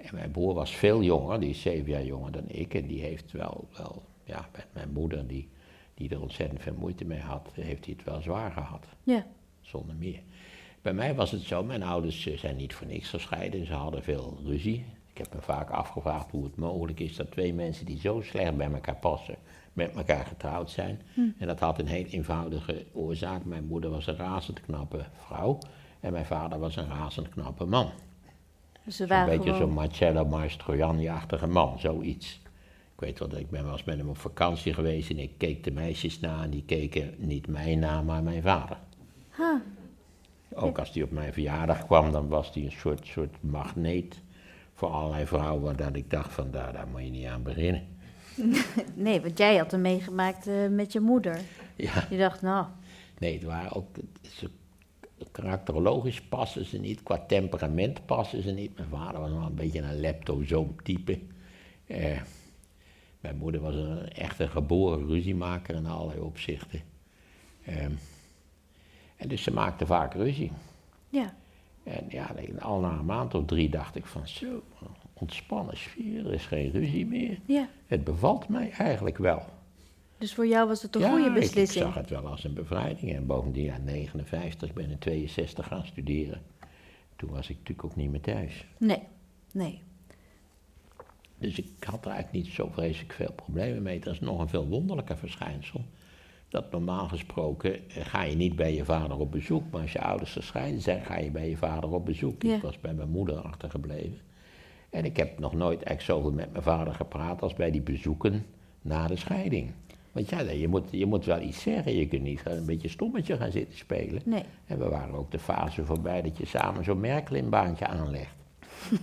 En 0.02 0.16
mijn 0.16 0.32
broer 0.32 0.54
was 0.54 0.76
veel 0.76 1.04
jonger, 1.04 1.40
die 1.40 1.50
is 1.50 1.62
zeven 1.62 1.92
jaar 1.92 2.06
jonger 2.06 2.32
dan 2.32 2.46
ik. 2.48 2.74
En 2.74 2.88
die 2.88 3.02
heeft 3.02 3.32
wel, 3.32 3.68
wel 3.78 4.04
ja, 4.24 4.50
met 4.54 4.68
mijn 4.74 4.92
moeder, 4.92 5.28
die, 5.28 5.50
die 5.94 6.10
er 6.10 6.22
ontzettend 6.22 6.62
veel 6.62 6.76
moeite 6.78 7.06
mee 7.06 7.20
had, 7.20 7.50
heeft 7.54 7.86
hij 7.86 7.94
het 7.98 8.06
wel 8.06 8.22
zwaar 8.22 8.52
gehad. 8.52 8.86
Ja. 9.04 9.26
Zonder 9.62 9.96
meer. 9.96 10.20
Bij 10.82 10.94
mij 10.94 11.16
was 11.16 11.32
het 11.32 11.42
zo, 11.42 11.64
mijn 11.64 11.84
ouders 11.84 12.26
eh, 12.28 12.38
zijn 12.38 12.56
niet 12.56 12.74
voor 12.74 12.88
niks 12.88 13.10
gescheiden. 13.10 13.66
Ze 13.66 13.74
hadden 13.74 14.04
veel 14.04 14.40
ruzie. 14.46 14.86
Ik 15.12 15.18
heb 15.18 15.34
me 15.34 15.42
vaak 15.42 15.70
afgevraagd 15.70 16.32
hoe 16.32 16.44
het 16.44 16.56
mogelijk 16.56 17.00
is 17.00 17.16
dat 17.16 17.32
twee 17.32 17.54
mensen 17.54 17.86
die 17.86 18.00
zo 18.00 18.22
slecht 18.22 18.58
bij 18.58 18.72
elkaar 18.72 18.96
passen, 18.96 19.36
met 19.74 19.96
elkaar 19.96 20.26
getrouwd 20.26 20.70
zijn. 20.70 21.02
En 21.38 21.48
dat 21.48 21.60
had 21.60 21.80
een 21.80 21.88
heel 21.88 22.06
eenvoudige 22.06 22.86
oorzaak. 22.94 23.46
Mijn 23.46 23.66
moeder 23.66 23.90
was 23.90 24.08
een 24.08 24.16
razend 24.16 24.62
knappe 24.62 25.06
vrouw 25.14 25.58
en 26.00 26.12
mijn 26.12 26.26
vader 26.26 26.60
was 26.60 26.76
een 26.76 26.88
razend 26.88 27.30
knappe 27.30 27.66
man. 27.66 27.92
Dus 28.90 29.00
Een 29.00 29.26
beetje 29.26 29.42
gewoon... 29.42 29.58
zo'n 29.58 29.74
Marcello 29.74 30.26
Mastroianni-achtige 30.26 31.48
man, 31.48 31.80
zoiets. 31.80 32.42
Ik 32.94 33.00
weet 33.00 33.20
wel 33.20 33.28
dat 33.28 33.40
ik 33.40 33.50
ben 33.50 33.64
wel 33.64 33.72
eens 33.72 33.84
met 33.84 33.98
hem 33.98 34.10
op 34.10 34.18
vakantie 34.18 34.74
geweest 34.74 35.10
en 35.10 35.20
ik 35.20 35.32
keek 35.38 35.64
de 35.64 35.72
meisjes 35.72 36.20
na 36.20 36.44
en 36.44 36.50
die 36.50 36.64
keken 36.66 37.14
niet 37.18 37.48
mij 37.48 37.76
na, 37.76 38.02
maar 38.02 38.24
mijn 38.24 38.42
vader. 38.42 38.78
Huh. 39.38 39.46
Ook 40.54 40.80
als 40.80 40.94
hij 40.94 41.04
op 41.04 41.12
mijn 41.12 41.34
verjaardag 41.34 41.86
kwam, 41.86 42.12
dan 42.12 42.28
was 42.28 42.54
hij 42.54 42.64
een 42.64 42.72
soort, 42.72 43.08
soort 43.08 43.36
magneet 43.40 44.22
voor 44.74 44.90
allerlei 44.90 45.26
vrouwen, 45.26 45.78
dat 45.78 45.96
ik 45.96 46.10
dacht 46.10 46.34
van 46.34 46.52
daar, 46.52 46.74
daar 46.74 46.88
moet 46.88 47.04
je 47.04 47.10
niet 47.10 47.26
aan 47.26 47.44
beginnen. 47.44 47.88
Nee, 48.94 49.22
want 49.22 49.38
jij 49.38 49.58
had 49.58 49.72
hem 49.72 49.82
meegemaakt 49.82 50.48
eh, 50.48 50.68
met 50.70 50.92
je 50.92 51.00
moeder. 51.00 51.40
Ja, 51.76 52.08
Je 52.10 52.18
dacht, 52.18 52.42
nou, 52.42 52.66
nee, 53.18 53.34
het 53.34 53.44
waren 53.44 53.76
ook, 53.76 53.88
ze, 54.22 54.50
karakterologisch 55.32 56.22
passen 56.22 56.66
ze 56.66 56.78
niet, 56.78 57.04
qua 57.04 57.26
temperament 57.28 58.06
passen 58.06 58.44
ze 58.44 58.52
niet. 58.52 58.78
Mijn 58.78 58.90
vader 58.90 59.20
was 59.20 59.32
wel 59.32 59.42
een 59.42 59.56
beetje 59.56 59.82
een 59.82 60.00
leptozoom 60.00 60.76
type. 60.84 61.20
Eh, 61.88 62.22
mijn 63.20 63.38
moeder 63.38 63.62
was 63.62 63.76
een 63.76 64.10
echte 64.10 64.48
geboren 64.48 65.08
ruziemaker 65.08 65.76
in 65.76 65.86
allerlei 65.86 66.20
opzichten. 66.20 66.82
Ehm, 67.66 67.92
en 69.16 69.28
dus 69.28 69.44
ze 69.44 69.52
maakte 69.52 69.86
vaak 69.86 70.14
ruzie. 70.14 70.52
ja. 71.10 71.38
En 71.84 72.06
ja, 72.10 72.36
al 72.60 72.80
na 72.80 72.92
een 72.92 73.06
maand 73.06 73.34
of 73.34 73.46
drie 73.46 73.70
dacht 73.70 73.96
ik 73.96 74.06
van 74.06 74.28
zo, 74.28 74.64
ontspannen 75.14 75.78
sfeer, 75.78 76.26
er 76.26 76.34
is 76.34 76.46
geen 76.46 76.72
ruzie 76.72 77.06
meer. 77.06 77.40
Ja. 77.46 77.70
Het 77.88 78.04
bevalt 78.04 78.48
mij 78.48 78.72
eigenlijk 78.72 79.18
wel. 79.18 79.46
Dus 80.20 80.34
voor 80.34 80.48
jou 80.48 80.68
was 80.68 80.82
het 80.82 80.96
een 80.96 81.02
ja, 81.02 81.10
goede 81.10 81.32
beslissing. 81.32 81.86
Ik, 81.86 81.92
zag 81.92 81.94
het 81.94 82.10
wel 82.10 82.28
als 82.28 82.44
een 82.44 82.54
bevrijding. 82.54 83.14
En 83.14 83.26
bovendien, 83.26 83.64
ja, 83.64 83.78
59, 83.78 84.70
ik 84.70 84.76
ben 84.76 84.90
in 84.90 84.98
62 84.98 85.68
gaan 85.68 85.86
studeren. 85.86 86.42
Toen 87.16 87.30
was 87.30 87.50
ik 87.50 87.58
natuurlijk 87.58 87.84
ook 87.84 87.96
niet 87.96 88.12
meer 88.12 88.22
thuis. 88.22 88.66
Nee, 88.78 89.02
nee. 89.52 89.82
Dus 91.38 91.58
ik 91.58 91.84
had 91.84 92.06
er 92.06 92.12
eigenlijk 92.12 92.46
niet 92.46 92.54
zo 92.54 92.70
vreselijk 92.72 93.14
veel 93.14 93.34
problemen 93.36 93.82
mee. 93.82 94.00
Dat 94.00 94.14
is 94.14 94.20
nog 94.20 94.40
een 94.40 94.50
veel 94.50 94.68
wonderlijker 94.68 95.18
verschijnsel. 95.18 95.86
Dat 96.50 96.72
normaal 96.72 97.08
gesproken 97.08 97.90
eh, 97.90 98.06
ga 98.06 98.24
je 98.24 98.36
niet 98.36 98.56
bij 98.56 98.74
je 98.74 98.86
vader 98.86 99.18
op 99.18 99.32
bezoek. 99.32 99.64
Maar 99.72 99.82
als 99.82 99.92
je 99.92 100.02
ouders 100.02 100.32
gescheiden 100.32 100.82
zijn, 100.82 101.06
ga 101.06 101.18
je 101.18 101.32
bij 101.32 101.50
je 101.50 101.58
vader 101.58 101.90
op 101.90 102.06
bezoek. 102.06 102.44
Ja. 102.44 102.56
Ik 102.56 102.62
was 102.62 102.80
bij 102.80 102.94
mijn 102.94 103.10
moeder 103.10 103.42
achtergebleven. 103.42 104.20
En 104.90 105.06
ik 105.06 105.18
heb 105.18 105.40
nog 105.40 105.54
nooit 105.54 105.84
eigenlijk 105.84 106.02
zoveel 106.02 106.32
met 106.32 106.52
mijn 106.52 106.64
vader 106.64 106.94
gepraat 106.94 107.42
als 107.42 107.54
bij 107.54 107.72
die 107.72 107.82
bezoeken 107.82 108.46
na 108.82 109.08
de 109.08 109.16
scheiding. 109.16 109.72
Want 110.28 110.30
ja, 110.30 110.52
je 110.52 110.68
moet, 110.68 110.88
je 110.92 111.06
moet 111.06 111.26
wel 111.26 111.42
iets 111.42 111.62
zeggen. 111.62 111.96
Je 111.96 112.08
kunt 112.08 112.22
niet 112.22 112.42
een 112.44 112.66
beetje 112.66 112.90
stommetje 112.90 113.38
gaan 113.38 113.52
zitten 113.52 113.78
spelen. 113.78 114.22
Nee. 114.26 114.44
En 114.66 114.80
we 114.80 114.90
waren 114.90 115.16
ook 115.16 115.32
de 115.32 115.40
fase 115.40 115.86
voorbij 115.86 116.22
dat 116.22 116.38
je 116.38 116.46
samen 116.46 116.84
zo'n 116.84 117.00
Merkelin-baantje 117.00 117.88
aanlegt. 117.88 118.36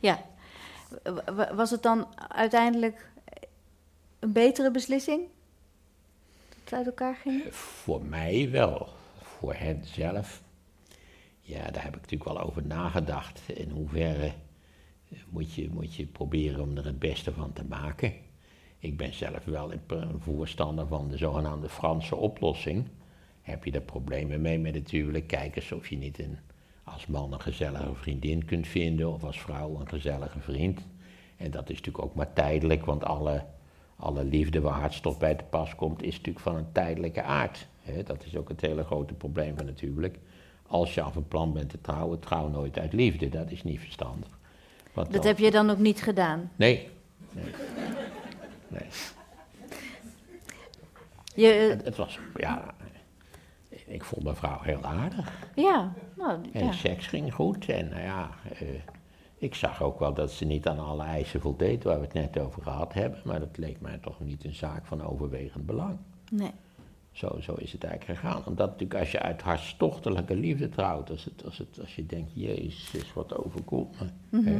Ja. 0.00 0.24
Was 1.54 1.70
het 1.70 1.82
dan 1.82 2.06
uiteindelijk 2.28 3.10
een 4.18 4.32
betere 4.32 4.70
beslissing? 4.70 5.20
Dat 6.48 6.58
het 6.64 6.72
uit 6.72 6.86
elkaar 6.86 7.14
ging? 7.14 7.42
Voor 7.50 8.04
mij 8.04 8.50
wel. 8.50 8.88
Voor 9.22 9.54
hen 9.54 9.84
zelf. 9.84 10.42
Ja, 11.40 11.70
daar 11.70 11.82
heb 11.82 11.94
ik 11.94 12.00
natuurlijk 12.00 12.30
wel 12.30 12.40
over 12.40 12.66
nagedacht. 12.66 13.48
In 13.48 13.70
hoeverre 13.70 14.32
moet 15.28 15.54
je, 15.54 15.70
moet 15.70 15.94
je 15.94 16.06
proberen 16.06 16.60
om 16.60 16.76
er 16.76 16.84
het 16.84 16.98
beste 16.98 17.32
van 17.32 17.52
te 17.52 17.64
maken. 17.64 18.12
Ik 18.82 18.96
ben 18.96 19.14
zelf 19.14 19.44
wel 19.44 19.72
een 19.72 20.20
voorstander 20.20 20.86
van 20.86 21.08
de 21.08 21.16
zogenaamde 21.16 21.68
Franse 21.68 22.16
oplossing. 22.16 22.84
Heb 23.42 23.64
je 23.64 23.70
er 23.70 23.80
problemen 23.80 24.40
mee 24.40 24.58
met 24.58 24.74
het 24.74 24.90
huwelijk? 24.90 25.26
Kijk 25.26 25.56
eens 25.56 25.72
of 25.72 25.88
je 25.88 25.96
niet 25.96 26.18
een, 26.18 26.38
als 26.84 27.06
man 27.06 27.32
een 27.32 27.40
gezellige 27.40 27.94
vriendin 27.94 28.44
kunt 28.44 28.66
vinden 28.66 29.12
of 29.12 29.24
als 29.24 29.40
vrouw 29.40 29.80
een 29.80 29.88
gezellige 29.88 30.40
vriend. 30.40 30.80
En 31.36 31.50
dat 31.50 31.70
is 31.70 31.76
natuurlijk 31.76 32.04
ook 32.04 32.14
maar 32.14 32.32
tijdelijk, 32.32 32.84
want 32.84 33.04
alle, 33.04 33.44
alle 33.96 34.24
liefde 34.24 34.60
waar 34.60 34.80
hartstocht 34.80 35.18
bij 35.18 35.34
te 35.34 35.44
pas 35.44 35.74
komt, 35.74 36.02
is 36.02 36.16
natuurlijk 36.16 36.44
van 36.44 36.56
een 36.56 36.72
tijdelijke 36.72 37.22
aard. 37.22 37.68
Dat 38.04 38.24
is 38.24 38.36
ook 38.36 38.48
het 38.48 38.60
hele 38.60 38.84
grote 38.84 39.14
probleem 39.14 39.56
van 39.56 39.66
het 39.66 39.80
huwelijk. 39.80 40.18
Als 40.66 40.94
je 40.94 41.02
af 41.02 41.16
een 41.16 41.28
plan 41.28 41.52
bent 41.52 41.70
te 41.70 41.80
trouwen, 41.80 42.18
trouw 42.20 42.48
nooit 42.48 42.78
uit 42.78 42.92
liefde. 42.92 43.28
Dat 43.28 43.50
is 43.50 43.62
niet 43.64 43.80
verstandig. 43.80 44.28
Want 44.92 45.06
Dat 45.12 45.16
dan- 45.22 45.26
heb 45.26 45.38
je 45.38 45.50
dan 45.50 45.70
ook 45.70 45.78
niet 45.78 46.02
gedaan. 46.02 46.50
Nee. 46.56 46.88
Nee. 47.32 47.44
Nee. 48.70 48.86
Je, 51.34 51.52
eh, 51.52 51.68
Het, 51.68 51.84
het 51.84 51.96
was, 51.96 52.18
ja, 52.36 52.74
ik 53.86 54.04
vond 54.04 54.24
mijn 54.24 54.36
vrouw 54.36 54.60
heel 54.62 54.82
aardig. 54.82 55.32
ja, 55.54 55.92
nou, 56.16 56.40
En 56.52 56.64
ja. 56.64 56.72
seks 56.72 57.06
ging 57.06 57.34
goed. 57.34 57.68
En 57.68 57.88
nou 57.88 58.02
ja, 58.02 58.30
eh, 58.58 58.68
ik 59.38 59.54
zag 59.54 59.82
ook 59.82 59.98
wel 59.98 60.14
dat 60.14 60.30
ze 60.30 60.44
niet 60.44 60.66
aan 60.66 60.78
alle 60.78 61.04
eisen 61.04 61.40
voldeed 61.40 61.84
waar 61.84 61.98
we 62.00 62.04
het 62.04 62.12
net 62.14 62.38
over 62.38 62.62
gehad 62.62 62.92
hebben. 62.94 63.20
Maar 63.24 63.40
dat 63.40 63.56
leek 63.56 63.80
mij 63.80 63.98
toch 63.98 64.20
niet 64.20 64.44
een 64.44 64.54
zaak 64.54 64.86
van 64.86 65.02
overwegend 65.02 65.66
belang. 65.66 65.98
Nee. 66.30 66.50
Zo, 67.12 67.40
zo 67.40 67.54
is 67.54 67.72
het 67.72 67.84
eigenlijk 67.84 68.20
gegaan. 68.20 68.46
Omdat 68.46 68.70
natuurlijk 68.70 69.00
als 69.00 69.10
je 69.10 69.20
uit 69.20 69.42
hartstochtelijke 69.42 70.34
liefde 70.36 70.68
trouwt, 70.68 71.10
als, 71.10 71.24
het, 71.24 71.44
als, 71.44 71.58
het, 71.58 71.80
als 71.80 71.94
je 71.96 72.06
denkt, 72.06 72.30
jezus, 72.34 73.12
wat 73.12 73.36
overkomt 73.44 73.96
me. 74.28 74.42
hè. 74.42 74.58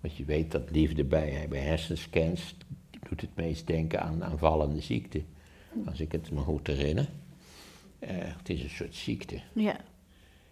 Want 0.00 0.16
je 0.16 0.24
weet 0.24 0.50
dat 0.52 0.70
liefde 0.70 1.04
bij, 1.04 1.46
bij 1.48 1.60
hersenscans 1.60 2.56
doet 3.08 3.20
het 3.20 3.36
meest 3.36 3.66
denken 3.66 4.02
aan 4.02 4.24
aanvallende 4.24 4.80
ziekte. 4.80 5.22
Als 5.86 6.00
ik 6.00 6.12
het 6.12 6.30
me 6.30 6.40
goed 6.40 6.66
herinner. 6.66 7.08
Eh, 7.98 8.14
het 8.18 8.48
is 8.48 8.62
een 8.62 8.70
soort 8.70 8.94
ziekte. 8.94 9.40
Ja, 9.52 9.76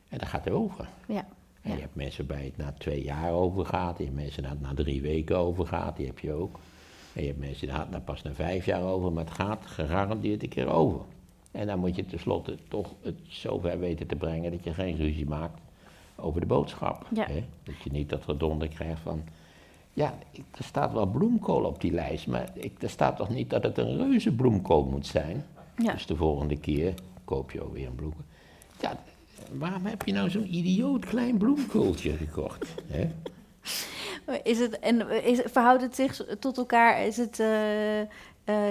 En 0.08 0.18
dat 0.18 0.28
gaat 0.28 0.50
over. 0.50 0.88
ja. 1.08 1.26
En 1.62 1.70
Ja. 1.70 1.74
je 1.76 1.80
hebt 1.82 1.94
mensen 1.94 2.26
bij 2.26 2.44
het 2.44 2.56
na 2.56 2.72
twee 2.78 3.02
jaar 3.02 3.32
overgaat. 3.32 3.98
Je 3.98 4.04
hebt 4.04 4.16
mensen 4.16 4.42
na, 4.42 4.56
na 4.60 4.74
drie 4.74 5.00
weken 5.02 5.36
overgaat. 5.38 5.96
Die 5.96 6.06
heb 6.06 6.18
je 6.18 6.32
ook. 6.32 6.58
En 7.12 7.20
je 7.22 7.26
hebt 7.28 7.38
mensen 7.40 7.66
die 7.68 7.76
na 7.90 8.00
pas 8.04 8.22
na 8.22 8.32
vijf 8.34 8.66
jaar 8.66 8.82
over. 8.82 9.12
Maar 9.12 9.24
het 9.24 9.34
gaat 9.34 9.66
gegarandeerd 9.66 10.42
een 10.42 10.48
keer 10.48 10.68
over. 10.68 11.00
En 11.50 11.66
dan 11.66 11.78
moet 11.78 11.96
je 11.96 12.04
tenslotte 12.06 12.58
toch 12.68 12.94
het 13.02 13.18
zover 13.28 13.78
weten 13.78 14.06
te 14.06 14.16
brengen 14.16 14.50
dat 14.50 14.64
je 14.64 14.74
geen 14.74 14.96
ruzie 14.96 15.26
maakt 15.26 15.60
over 16.16 16.40
de 16.40 16.46
boodschap. 16.46 17.06
Ja. 17.14 17.26
Hè? 17.26 17.44
Dat 17.62 17.74
je 17.84 17.90
niet 17.90 18.08
dat 18.08 18.24
redonder 18.26 18.68
krijgt 18.68 19.00
van... 19.00 19.22
Ja, 19.94 20.14
er 20.32 20.64
staat 20.64 20.92
wel 20.92 21.06
bloemkool 21.06 21.64
op 21.64 21.80
die 21.80 21.92
lijst, 21.92 22.26
maar 22.26 22.50
ik, 22.54 22.82
er 22.82 22.90
staat 22.90 23.16
toch 23.16 23.28
niet 23.28 23.50
dat 23.50 23.62
het 23.62 23.78
een 23.78 23.96
reuze 23.96 24.32
bloemkool 24.32 24.84
moet 24.84 25.06
zijn? 25.06 25.44
Ja. 25.76 25.92
Dus 25.92 26.06
de 26.06 26.16
volgende 26.16 26.58
keer 26.58 26.94
koop 27.24 27.50
je 27.50 27.62
ook 27.62 27.72
weer 27.72 27.86
een 27.86 27.94
bloem. 27.94 28.14
Ja, 28.80 28.98
waarom 29.52 29.86
heb 29.86 30.02
je 30.02 30.12
nou 30.12 30.30
zo'n 30.30 30.54
idioot 30.54 31.04
klein 31.04 31.36
bloemkooltje 31.36 32.12
gekocht? 32.12 32.74
Hè? 32.92 33.10
Is 34.42 34.58
het, 34.58 34.78
en 34.78 35.10
is, 35.10 35.40
verhoudt 35.44 35.82
het 35.82 35.94
zich 35.94 36.26
tot 36.38 36.56
elkaar? 36.56 37.06
Is 37.06 37.16
het 37.16 37.40
eh, 37.40 38.00
eh, 38.00 38.06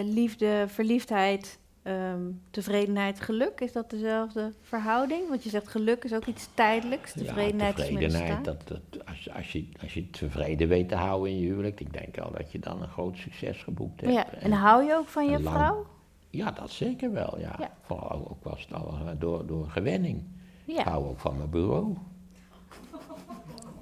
liefde, 0.04 0.66
verliefdheid, 0.68 1.60
ehm, 1.84 2.22
tevredenheid, 2.50 3.20
geluk? 3.20 3.62
Is 3.62 3.72
dat 3.72 3.90
dezelfde 3.90 4.54
verhouding? 4.62 5.30
Want 5.30 5.44
je 5.44 5.50
zegt 5.50 5.68
geluk 5.68 6.04
is 6.04 6.14
ook 6.14 6.26
iets 6.26 6.50
tijdelijks. 6.54 7.12
Tevredenheid, 7.12 7.78
ja, 7.78 7.84
tevredenheid 7.84 8.46
dat, 8.46 8.68
dat, 8.68 9.06
als, 9.08 9.30
als, 9.32 9.52
je, 9.52 9.70
als 9.82 9.94
je 9.94 10.10
tevreden 10.10 10.68
weet 10.68 10.90
te 10.90 10.96
houden 10.96 11.32
in 11.32 11.40
je 11.40 11.46
huwelijk, 11.48 11.80
ik 11.80 11.94
denk 11.94 12.18
al 12.18 12.32
dat 12.32 12.52
je 12.52 12.60
dan 12.60 12.82
een 12.82 12.88
groot 12.90 13.18
succes 13.18 13.64
geboekt 13.64 14.02
hebt. 14.02 14.14
Ja, 14.14 14.32
en 14.34 14.52
hou 14.52 14.84
je 14.84 14.96
ook 14.96 15.08
van 15.08 15.26
je 15.26 15.40
lang- 15.42 15.56
vrouw? 15.56 15.86
Ja, 16.30 16.52
dat 16.52 16.72
zeker 16.72 17.12
wel, 17.12 17.40
ja. 17.40 17.56
Ja. 17.60 17.72
Vooral 17.82 18.28
ook 18.30 18.44
was 18.44 18.62
het 18.62 18.74
al 18.74 18.88
eh, 19.06 19.08
door, 19.20 19.46
door 19.48 19.70
gewenning. 19.70 20.24
Ik 20.66 20.76
Ja. 20.76 20.84
hou 20.84 21.06
ook 21.08 21.20
van 21.20 21.38
mijn 21.38 21.50
bureau. 21.50 21.96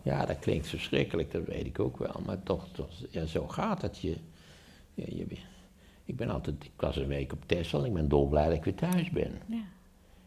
Ja, 0.04 0.26
dat 0.26 0.39
klinkt 0.39 0.68
verschrikkelijk, 0.68 1.32
dat 1.32 1.45
weet 1.45 1.66
ik 1.66 1.80
ook 1.80 1.97
wel. 1.97 2.22
Maar 2.26 2.43
toch, 2.43 2.68
toch 2.72 2.89
ja, 3.10 3.26
zo 3.26 3.47
gaat 3.47 3.82
het. 3.82 3.97
Je, 3.99 4.18
je, 4.93 5.18
je, 5.18 5.26
ik, 6.12 6.18
ben 6.18 6.30
altijd, 6.30 6.64
ik 6.64 6.72
was 6.76 6.95
een 6.95 7.07
week 7.07 7.34
op 7.34 7.43
Texel, 7.45 7.86
ik 7.86 7.93
ben 7.93 8.07
dolblij 8.07 8.45
dat 8.45 8.53
ik 8.53 8.64
weer 8.64 8.76
thuis 8.76 9.09
ben. 9.09 9.32
ja. 9.47 9.64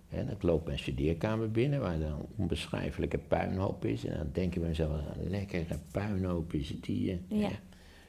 En 0.08 0.30
ik 0.30 0.42
loop 0.42 0.66
mijn 0.66 0.78
studeerkamer 0.78 1.50
binnen, 1.50 1.80
waar 1.80 1.98
dan 1.98 2.10
een 2.12 2.26
onbeschrijfelijke 2.36 3.18
puinhoop 3.18 3.84
is. 3.84 4.04
En 4.04 4.16
dan 4.16 4.28
denk 4.32 4.54
ik 4.54 4.60
bij 4.60 4.68
mezelf, 4.68 4.90
een 4.90 5.30
lekkere 5.30 5.78
puinhoop 5.90 6.52
is 6.52 6.68
het 6.68 6.86
hier. 6.86 7.18
Ja. 7.28 7.50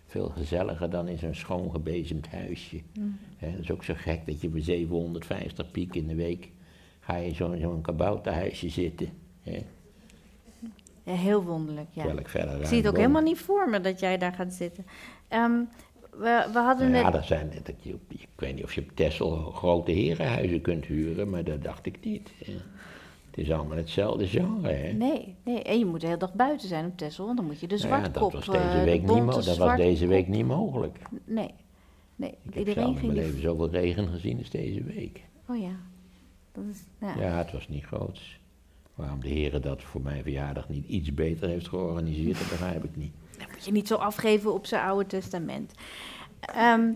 Veel 0.06 0.30
gezelliger 0.30 0.90
dan 0.90 1.08
in 1.08 1.18
zo'n 1.18 1.34
schoon 1.34 1.72
gebezemd 1.72 2.28
huisje. 2.28 2.82
Mm. 2.94 3.18
Dat 3.40 3.60
is 3.60 3.72
ook 3.72 3.84
zo 3.84 3.94
gek 3.98 4.26
dat 4.26 4.42
je 4.42 4.50
voor 4.50 4.60
750 4.60 5.72
piek 5.72 5.96
in 5.96 6.08
de 6.08 6.16
week 6.16 6.50
ga 7.00 7.16
je 7.16 7.34
zo'n 7.34 7.58
zo'n 7.60 7.82
kabouterhuisje 7.82 8.70
zitten. 8.70 9.10
Ja, 11.04 11.14
heel 11.14 11.44
wonderlijk, 11.44 11.90
ja. 11.92 12.04
Ik 12.06 12.66
zie 12.66 12.78
het 12.78 12.88
ook 12.88 12.98
helemaal 12.98 13.22
niet 13.22 13.40
voor 13.40 13.70
me 13.70 13.82
dat 13.82 14.00
jij 14.00 14.18
daar 14.18 14.34
gaat 14.34 14.54
zitten. 14.54 14.86
Ehm, 15.28 15.62
we, 16.18 16.50
we 16.54 16.60
hadden 16.60 16.92
Nou 16.92 16.98
ja, 16.98 17.04
net... 17.04 17.14
dat 17.14 17.26
zijn, 17.26 17.52
dat 17.64 17.76
je, 17.82 17.94
op- 17.94 18.12
ik 18.12 18.28
weet 18.36 18.56
niet 18.56 18.64
of 18.64 18.74
je 18.74 18.82
op 18.82 18.92
Texel 18.94 19.36
grote 19.52 19.92
herenhuizen 19.92 20.62
kunt 20.62 20.86
huren, 20.86 21.30
maar 21.30 21.44
dat 21.44 21.64
dacht 21.64 21.86
ik 21.86 21.98
niet. 22.06 22.32
Het 23.30 23.44
is 23.46 23.52
allemaal 23.52 23.78
hetzelfde 23.78 24.28
genre, 24.28 24.72
hè? 24.72 24.92
Nee, 24.92 25.36
nee, 25.44 25.62
en 25.64 25.80
je 25.80 25.86
moet 25.86 26.00
de 26.02 26.06
hele 26.06 26.20
dag 26.20 26.34
buiten 26.34 26.68
zijn 26.68 26.86
op 26.86 26.98
Texel, 26.98 27.26
want 27.26 27.38
dan 27.38 27.46
moet 27.46 27.60
je 27.60 27.68
de 27.68 27.76
Nou 27.76 27.88
ja, 27.88 27.98
zwartkop... 27.98 28.32
dat 28.32 28.46
was 28.46 28.56
deze 28.56 28.68
eh, 28.70 28.80
de 28.80 28.84
week, 28.86 29.00
niet, 29.02 29.08
bonte 29.08 29.24
mo- 29.26 29.42
dat 29.42 29.58
was 29.58 29.78
deze 29.78 30.08
week 30.08 30.28
niet 30.28 30.46
mogelijk. 30.46 30.98
Nee, 31.26 31.50
nee. 32.16 32.30
Ik 32.30 32.38
heb 32.44 32.56
Iedereen 32.56 32.84
zelf 32.84 33.00
in 33.00 33.06
mijn 33.06 33.18
leven 33.20 33.42
zoveel 33.42 33.70
regen 33.70 34.08
gezien 34.08 34.38
als 34.38 34.50
deze 34.50 34.84
week. 34.84 35.22
Oh 35.50 35.60
ja. 35.62 35.76
Dat 36.52 36.64
is, 36.72 36.84
ja. 37.02 37.16
Ja, 37.20 37.38
het 37.38 37.52
was 37.52 37.68
niet 37.68 37.84
groot. 37.86 38.22
Waarom 38.96 39.20
de 39.22 39.30
heren 39.30 39.62
dat 39.62 39.84
voor 39.84 40.02
mijn 40.02 40.22
verjaardag 40.24 40.70
niet 40.70 40.88
iets 40.88 41.14
beter 41.14 41.50
heeft 41.50 41.68
georganiseerd, 41.68 42.40
dat 42.40 42.50
begrijp 42.50 42.84
ik 42.84 42.96
niet. 42.96 43.14
Dan 43.38 43.48
moet 43.52 43.66
je 43.66 43.72
niet 43.72 43.88
zo 43.88 43.96
afgeven 43.96 44.54
op 44.54 44.66
zijn 44.66 44.84
oude 44.84 45.06
testament. 45.08 45.72
Ehm, 46.40 46.90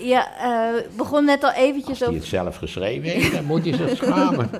ja, 0.00 0.36
eh, 0.38 0.82
begon 0.96 1.24
net 1.24 1.42
al 1.42 1.48
Als 1.48 1.58
eventjes 1.58 1.98
hij 1.98 2.08
over... 2.08 2.20
het 2.20 2.28
zelf 2.28 2.56
geschreven 2.56 3.08
heeft, 3.10 3.32
dan 3.32 3.44
moet 3.44 3.64
hij 3.64 3.76
zich 3.76 3.96
schamen. 4.02 4.50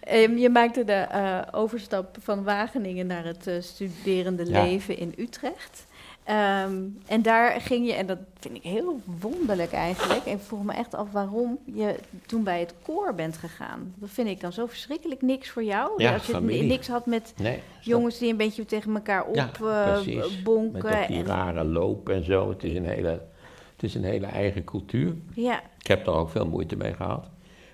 Ehm, 0.00 0.36
je 0.36 0.48
maakte 0.50 0.84
de 0.84 0.92
eh, 0.92 1.38
overstap 1.50 2.16
van 2.20 2.44
Wageningen 2.44 3.06
naar 3.06 3.24
het 3.24 3.46
eh, 3.46 3.54
studerende 3.60 4.44
Ja. 4.46 4.62
leven 4.62 4.98
in 4.98 5.14
Utrecht. 5.18 5.86
Ehm, 6.24 6.74
en 7.06 7.22
daar 7.22 7.60
ging 7.60 7.86
je, 7.86 7.92
en 7.92 8.06
dat 8.06 8.18
vind 8.40 8.54
ik 8.56 8.62
heel 8.62 9.00
wonderlijk 9.20 9.72
eigenlijk, 9.72 10.24
en 10.26 10.32
ik 10.32 10.40
vroeg 10.42 10.64
me 10.64 10.72
echt 10.72 10.94
af 10.94 11.10
waarom 11.12 11.58
je 11.64 11.94
toen 12.26 12.42
bij 12.44 12.60
het 12.60 12.74
koor 12.82 13.14
bent 13.14 13.36
gegaan. 13.36 13.94
Dat 13.96 14.08
vind 14.10 14.28
ik 14.28 14.40
dan 14.40 14.52
zo 14.52 14.66
verschrikkelijk 14.66 15.22
niks 15.22 15.48
voor 15.50 15.64
jou. 15.64 16.02
Ja, 16.02 16.12
Als 16.12 16.26
je 16.26 16.32
familie. 16.32 16.62
niks 16.62 16.88
had 16.88 17.06
met 17.06 17.34
Nee, 17.36 17.60
jongens 17.80 18.18
die 18.18 18.30
een 18.30 18.36
beetje 18.36 18.64
tegen 18.64 18.94
elkaar 18.94 19.24
op 19.24 19.34
Ja, 19.34 19.50
bonken. 20.44 21.00
op 21.02 21.06
die 21.08 21.16
en, 21.18 21.26
rare 21.26 21.64
loop 21.64 22.08
en 22.08 22.24
zo. 22.24 22.48
Het 22.48 22.64
is, 22.64 22.76
een 22.76 22.86
hele, 22.86 23.08
het 23.72 23.82
is 23.82 23.94
een 23.94 24.04
hele 24.04 24.26
eigen 24.26 24.64
cultuur. 24.64 25.14
ja, 25.34 25.60
Ik 25.78 25.86
heb 25.86 26.06
er 26.06 26.12
ook 26.12 26.30
veel 26.30 26.46
moeite 26.46 26.76
mee 26.76 26.94
gehad. 26.94 27.28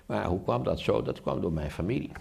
Maar 0.05 0.25
hoe 0.25 0.41
kwam 0.43 0.63
dat 0.63 0.79
zo? 0.79 1.01
Dat 1.01 1.21
kwam 1.21 1.41
door 1.41 1.51
mijn 1.53 1.71
familie. 1.71 2.11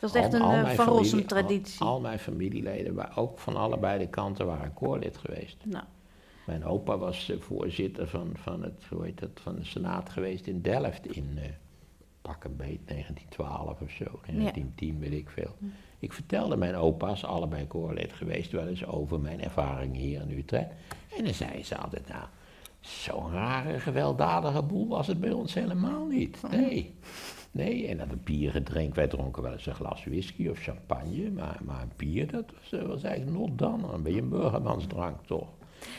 Het 0.00 0.12
was 0.12 0.14
echt 0.22 0.34
Al- 0.34 0.40
een 0.40 0.42
al 0.64 0.70
eh, 0.70 0.70
Van 0.74 0.86
Rossum 0.86 1.26
traditie. 1.26 1.80
Al, 1.80 1.88
al 1.88 2.00
mijn 2.00 2.18
familieleden, 2.18 3.16
ook 3.16 3.38
van 3.38 3.56
allebei 3.56 3.98
de 3.98 4.08
kanten, 4.08 4.46
waren 4.46 4.74
koorlid 4.74 5.16
geweest. 5.16 5.56
Nou, 5.64 5.84
Mijn 6.46 6.64
opa 6.64 6.98
was 6.98 7.30
eh, 7.30 7.40
voorzitter 7.40 8.08
van, 8.08 8.30
van, 8.34 8.62
het, 8.62 8.84
hoe 8.90 9.04
heet 9.04 9.18
dat, 9.20 9.30
van 9.34 9.54
de 9.54 9.64
Senaat 9.64 10.10
geweest 10.10 10.46
in 10.46 10.62
Delft 10.62 11.06
in 11.16 11.30
eh, 11.36 11.48
pak 12.22 12.44
een 12.44 12.56
beet 12.56 12.88
1912 12.88 13.80
of 13.80 13.90
zo, 13.90 14.04
1910 14.04 14.98
weet 14.98 15.12
ik 15.12 15.30
veel. 15.30 15.56
Ik 15.98 16.12
vertelde 16.12 16.56
mijn 16.56 16.74
opa's, 16.76 17.24
allebei 17.24 17.66
koorlid 17.66 18.12
geweest, 18.12 18.52
wel 18.52 18.66
eens 18.66 18.86
over 18.86 19.20
mijn 19.20 19.40
ervaringen 19.42 20.00
hier 20.00 20.20
in 20.20 20.38
Utrecht. 20.38 20.68
En 21.18 21.24
dan 21.24 21.34
zeiden 21.34 21.64
ze 21.64 21.76
altijd, 21.76 22.08
nou, 22.08 22.24
zo'n 22.80 23.32
rare, 23.32 23.80
gewelddadige 23.80 24.62
boel 24.62 24.88
was 24.88 25.06
het 25.06 25.20
bij 25.20 25.32
ons 25.32 25.54
helemaal 25.54 26.06
niet. 26.06 26.42
Nee. 26.50 26.94
Nee, 27.56 27.86
en 27.86 27.96
dat 27.98 28.10
het 28.10 28.24
bier 28.24 28.50
gedronken, 28.50 28.94
wij 28.94 29.06
dronken 29.06 29.42
wel 29.42 29.52
eens 29.52 29.66
een 29.66 29.74
glas 29.74 30.04
whisky 30.04 30.48
of 30.48 30.58
champagne, 30.58 31.30
maar, 31.30 31.58
maar 31.64 31.86
bier, 31.96 32.30
dat 32.30 32.44
was, 32.60 32.80
eh, 32.80 32.86
was 32.86 33.02
eigenlijk 33.02 33.38
not 33.38 33.58
dan. 33.58 33.90
Een 33.94 34.02
beetje 34.02 34.20
een 34.20 34.28
burgermansdrank 34.28 35.16
toch. 35.26 35.46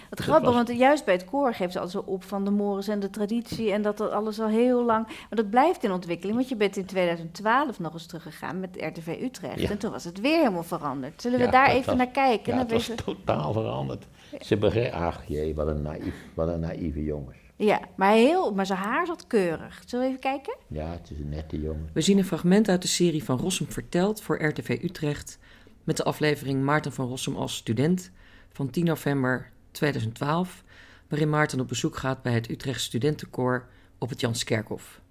Wat 0.09 0.19
grappig, 0.19 0.45
was- 0.53 0.55
want 0.65 0.77
juist 0.79 1.05
bij 1.05 1.13
het 1.13 1.25
koor 1.25 1.53
geeft 1.53 1.71
ze 1.71 1.79
altijd 1.79 2.03
zo 2.05 2.11
op 2.11 2.23
van 2.23 2.45
de 2.45 2.51
mores 2.51 2.87
en 2.87 2.99
de 2.99 3.09
traditie 3.09 3.71
en 3.71 3.81
dat 3.81 3.97
dat 3.97 4.11
alles 4.11 4.39
al 4.39 4.47
heel 4.47 4.85
lang. 4.85 5.05
Maar 5.07 5.27
dat 5.29 5.49
blijft 5.49 5.83
in 5.83 5.91
ontwikkeling, 5.91 6.37
want 6.37 6.49
je 6.49 6.55
bent 6.55 6.77
in 6.77 6.85
2012 6.85 7.79
nog 7.79 7.93
eens 7.93 8.05
teruggegaan 8.05 8.59
met 8.59 8.75
RTV 8.75 9.17
Utrecht. 9.21 9.59
Ja. 9.59 9.69
En 9.69 9.77
toen 9.77 9.91
was 9.91 10.03
het 10.03 10.19
weer 10.21 10.37
helemaal 10.37 10.63
veranderd. 10.63 11.21
Zullen 11.21 11.37
we 11.39 11.45
Ja, 11.45 11.51
daar 11.51 11.69
even 11.69 11.85
was- 11.85 11.95
naar 11.95 12.07
kijken? 12.11 12.53
Ja, 12.53 12.59
het 12.59 12.71
was 12.71 12.91
totaal 13.05 13.53
veranderd. 13.53 14.05
Ze 14.39 14.57
begreep, 14.57 14.91
ach 14.93 15.23
jee, 15.27 15.55
wat 15.55 15.67
een, 15.67 15.81
naïef, 15.81 16.15
wat 16.33 16.47
een 16.47 16.59
naïeve 16.59 17.03
jongens. 17.03 17.37
Ja 17.57 17.79
maar, 17.95 18.11
heel, 18.11 18.53
maar 18.53 18.65
zijn 18.65 18.79
haar 18.79 19.05
zat 19.05 19.27
keurig. 19.27 19.83
Zullen 19.85 20.05
we 20.05 20.11
even 20.11 20.21
kijken? 20.21 20.57
Ja, 20.67 20.91
het 20.91 21.11
is 21.11 21.19
een 21.19 21.29
nette 21.29 21.61
jongen. 21.61 21.89
We 21.93 22.01
zien 22.01 22.17
een 22.17 22.25
fragment 22.25 22.69
uit 22.69 22.81
de 22.81 22.87
serie 22.87 23.23
van 23.23 23.39
Rossum 23.39 23.71
verteld 23.71 24.21
voor 24.21 24.43
RTV 24.43 24.79
Utrecht 24.83 25.39
met 25.83 25.97
de 25.97 26.03
aflevering 26.03 26.63
Maarten 26.63 26.93
van 26.93 27.07
Rossum 27.07 27.35
als 27.35 27.55
student 27.55 28.11
van 28.51 28.69
10 28.69 28.85
november 28.85 29.51
2012, 29.71 30.63
waarin 31.07 31.29
Maarten 31.29 31.59
op 31.59 31.67
bezoek 31.67 31.97
gaat 31.97 32.21
bij 32.21 32.33
het 32.33 32.49
Utrecht 32.49 32.81
Studentenkoor 32.81 33.67
op 33.97 34.09
het 34.09 34.21
Janskerkhof. 34.21 35.01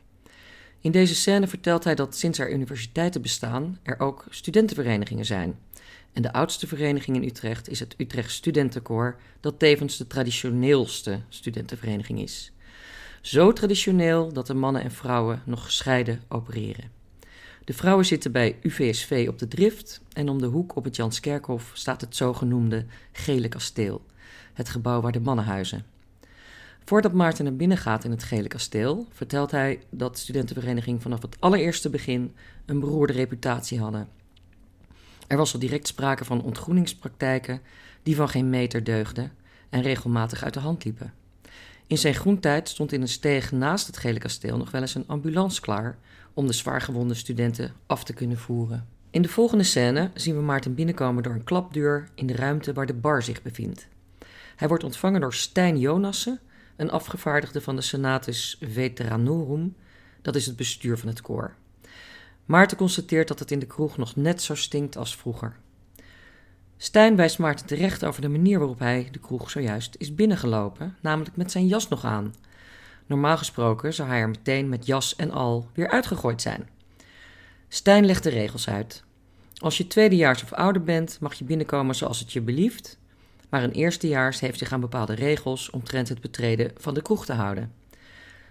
In 0.80 0.90
deze 0.90 1.14
scène 1.14 1.47
vertelt 1.47 1.84
hij 1.84 1.94
dat 1.94 2.16
sinds 2.16 2.38
er 2.38 2.53
universiteiten 2.53 3.22
bestaan, 3.22 3.78
er 3.82 4.01
ook 4.01 4.24
studentenverenigingen 4.30 5.24
zijn. 5.24 5.59
En 6.17 6.23
de 6.23 6.33
oudste 6.33 6.67
vereniging 6.67 7.17
in 7.17 7.29
Utrecht 7.29 7.69
is 7.69 7.81
het 7.81 7.95
Utrecht 7.99 8.31
Studentenkoor, 8.31 9.17
dat 9.41 9.59
tevens 9.59 9.97
de 9.97 10.07
traditioneelste 10.07 11.21
studentenvereniging 11.29 12.21
is. 12.21 12.53
Zo 13.21 13.53
traditioneel 13.53 14.33
dat 14.33 14.47
de 14.47 14.55
mannen 14.55 14.83
en 14.83 14.91
vrouwen 14.91 15.43
nog 15.45 15.64
gescheiden 15.64 16.23
opereren. 16.29 16.91
De 17.64 17.73
vrouwen 17.73 18.07
zitten 18.07 18.33
bij 18.33 18.57
UVSV 18.62 19.27
op 19.29 19.39
de 19.39 19.49
Drift 19.49 20.01
en 20.12 20.29
om 20.29 20.41
de 20.41 20.47
hoek 20.47 20.77
op 20.77 20.85
het 20.85 20.97
Janskerkhof 20.97 21.71
staat 21.75 22.01
het 22.01 22.17
zogenoemde 22.17 22.85
Gele 23.12 23.49
Kasteel, 23.49 24.03
het 24.53 24.69
gebouw 24.69 25.01
waar 25.01 25.12
de 25.12 25.21
mannen 25.21 25.45
huizen. 25.45 25.85
Voordat 26.85 27.12
Maarten 27.12 27.45
naar 27.45 27.57
binnen 27.57 27.79
gaat 27.79 28.05
in 28.05 28.11
het 28.11 28.23
Gele 28.23 28.49
Kasteel, 28.49 29.07
vertelt 29.11 29.51
hij 29.51 29.81
dat 29.91 30.14
de 30.14 30.21
studentenvereniging 30.21 31.03
vanaf 31.03 31.23
het 31.23 31.37
allereerste 31.41 31.91
begin 31.91 32.35
een 32.67 32.81
beroerde 32.81 33.12
reputatie 33.12 33.81
hadden. 33.81 34.16
Er 35.27 35.37
was 35.37 35.53
al 35.53 35.61
direct 35.61 35.87
sprake 35.87 36.24
van 36.24 36.43
ontgroeningspraktijken 36.43 37.61
die 38.03 38.16
van 38.16 38.29
geen 38.29 38.51
meter 38.51 38.85
deugden 38.85 39.33
en 39.68 39.83
regelmatig 39.83 40.43
uit 40.43 40.55
de 40.55 40.61
hand 40.61 40.85
liepen. 40.85 41.12
In 41.87 41.99
zijn 41.99 42.14
groentijd 42.14 42.68
stond 42.68 42.93
in 42.93 43.01
een 43.01 43.09
steeg 43.09 43.53
naast 43.53 43.87
het 43.87 43.97
Gele 43.97 44.18
Kasteel 44.18 44.57
nog 44.57 44.70
wel 44.70 44.81
eens 44.81 44.95
een 44.95 45.07
ambulance 45.07 45.61
klaar 45.61 45.99
om 46.35 46.47
de 46.47 46.53
zwaargewonde 46.53 47.14
studenten 47.14 47.72
af 47.87 48.05
te 48.05 48.12
kunnen 48.12 48.39
voeren. 48.39 48.87
In 49.11 49.22
de 49.22 49.29
volgende 49.29 49.64
scène 49.64 50.11
zien 50.14 50.37
we 50.37 50.43
Maarten 50.43 50.74
binnenkomen 50.74 51.22
door 51.22 51.33
een 51.33 51.45
klapdeur 51.45 52.09
in 52.14 52.27
de 52.27 52.35
ruimte 52.35 52.72
waar 52.72 52.87
de 52.87 52.95
bar 52.95 53.22
zich 53.22 53.43
bevindt. 53.43 53.89
Hij 54.57 54.68
wordt 54.68 54.85
ontvangen 54.85 55.20
door 55.20 55.35
Stijn 55.35 55.79
Jonassen, 55.79 56.41
een 56.77 56.91
afgevaardigde 56.91 57.61
van 57.61 57.77
de 57.77 57.83
Senatus 57.83 58.57
Veteranorum, 58.61 59.74
dat 60.22 60.37
is 60.37 60.47
het 60.47 60.57
bestuur 60.57 60.99
van 60.99 61.09
het 61.09 61.20
koor. 61.20 61.55
Maarten 62.47 62.76
constateert 62.76 63.28
dat 63.28 63.38
het 63.38 63.51
in 63.51 63.59
de 63.59 63.66
kroeg 63.66 63.97
nog 63.97 64.16
net 64.16 64.42
zo 64.42 64.55
stinkt 64.55 64.97
als 64.97 65.16
vroeger. 65.16 65.57
Stijn 66.76 67.16
wijst 67.16 67.38
Maarten 67.38 67.66
terecht 67.66 68.05
over 68.05 68.20
de 68.20 68.28
manier 68.28 68.59
waarop 68.59 68.78
hij 68.78 69.09
de 69.11 69.18
kroeg 69.18 69.51
zojuist 69.51 69.94
is 69.99 70.14
binnengelopen, 70.14 70.97
namelijk 71.01 71.36
met 71.36 71.51
zijn 71.51 71.66
jas 71.66 71.88
nog 71.88 72.05
aan. 72.05 72.34
Normaal 73.07 73.36
gesproken 73.36 73.94
zou 73.94 74.09
hij 74.09 74.20
er 74.20 74.28
meteen 74.28 74.68
met 74.68 74.86
jas 74.86 75.16
en 75.16 75.30
al 75.30 75.68
weer 75.74 75.88
uitgegooid 75.88 76.42
zijn. 76.42 76.68
Stijn 77.68 78.07
legt 78.07 78.22
de 78.22 78.30
regels 78.30 78.68
uit. 78.68 79.05
Als 79.57 79.76
je 79.76 79.86
tweedejaars 79.86 80.42
of 80.42 80.53
ouder 80.53 80.82
bent, 80.82 81.18
mag 81.20 81.34
je 81.34 81.44
binnenkomen 81.44 81.94
zoals 81.94 82.18
het 82.18 82.32
je 82.32 82.40
belieft, 82.40 82.99
maar 83.49 83.62
een 83.62 83.72
eerstejaars 83.72 84.40
heeft 84.40 84.59
zich 84.59 84.72
aan 84.72 84.80
bepaalde 84.80 85.14
regels 85.14 85.70
omtrent 85.70 86.09
het 86.09 86.20
betreden 86.20 86.70
van 86.76 86.94
de 86.94 87.03
kroeg 87.03 87.24
te 87.24 87.32
houden. 87.32 87.72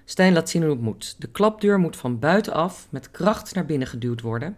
Stijn 0.05 0.33
laat 0.33 0.49
zien 0.49 0.61
hoe 0.61 0.71
het 0.71 0.81
moet. 0.81 1.15
De 1.19 1.27
klapdeur 1.27 1.79
moet 1.79 1.95
van 1.95 2.19
buitenaf 2.19 2.87
met 2.89 3.11
kracht 3.11 3.55
naar 3.55 3.65
binnen 3.65 3.87
geduwd 3.87 4.21
worden. 4.21 4.57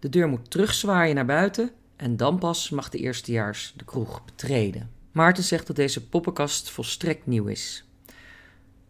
De 0.00 0.08
deur 0.08 0.28
moet 0.28 0.50
terugzwaaien 0.50 1.14
naar 1.14 1.26
buiten 1.26 1.70
en 1.96 2.16
dan 2.16 2.38
pas 2.38 2.70
mag 2.70 2.88
de 2.88 2.98
eerstejaars 2.98 3.74
de 3.76 3.84
kroeg 3.84 4.24
betreden. 4.24 4.90
Maarten 5.12 5.44
zegt 5.44 5.66
dat 5.66 5.76
deze 5.76 6.08
poppenkast 6.08 6.70
volstrekt 6.70 7.26
nieuw 7.26 7.46
is. 7.46 7.84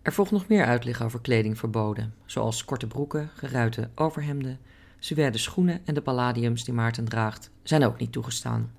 Er 0.02 0.12
volgt 0.12 0.30
nog 0.30 0.48
meer 0.48 0.64
uitleg 0.64 1.02
over 1.02 1.20
kleding 1.20 1.58
verboden, 1.58 2.14
zoals 2.24 2.64
korte 2.64 2.86
broeken, 2.86 3.30
geruite 3.34 3.88
overhemden, 3.94 4.58
suède 4.98 5.38
schoenen 5.38 5.80
en 5.84 5.94
de 5.94 6.02
palladiums 6.02 6.64
die 6.64 6.74
Maarten 6.74 7.04
draagt, 7.04 7.50
zijn 7.62 7.84
ook 7.84 7.98
niet 7.98 8.12
toegestaan. 8.12 8.72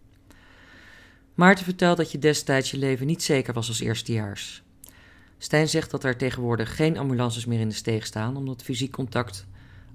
Maarten 1.34 1.66
vertelt 1.66 1.98
dat 1.98 2.12
je 2.12 2.20
destijds 2.20 2.72
je 2.72 2.78
leven 2.78 3.06
niet 3.06 3.24
zeker 3.24 3.54
was 3.54 3.68
als 3.68 3.80
eerstejaars. 3.80 4.64
Stijn 5.38 5.70
zegt 5.70 5.92
dat 5.92 6.04
er 6.04 6.18
tegenwoordig 6.18 6.76
geen 6.76 6.98
ambulances 6.98 7.46
meer 7.46 7.60
in 7.60 7.70
de 7.70 7.76
steeg 7.76 8.06
staan, 8.06 8.38
omdat 8.38 8.64
fysiek 8.64 8.92
contact 8.92 9.46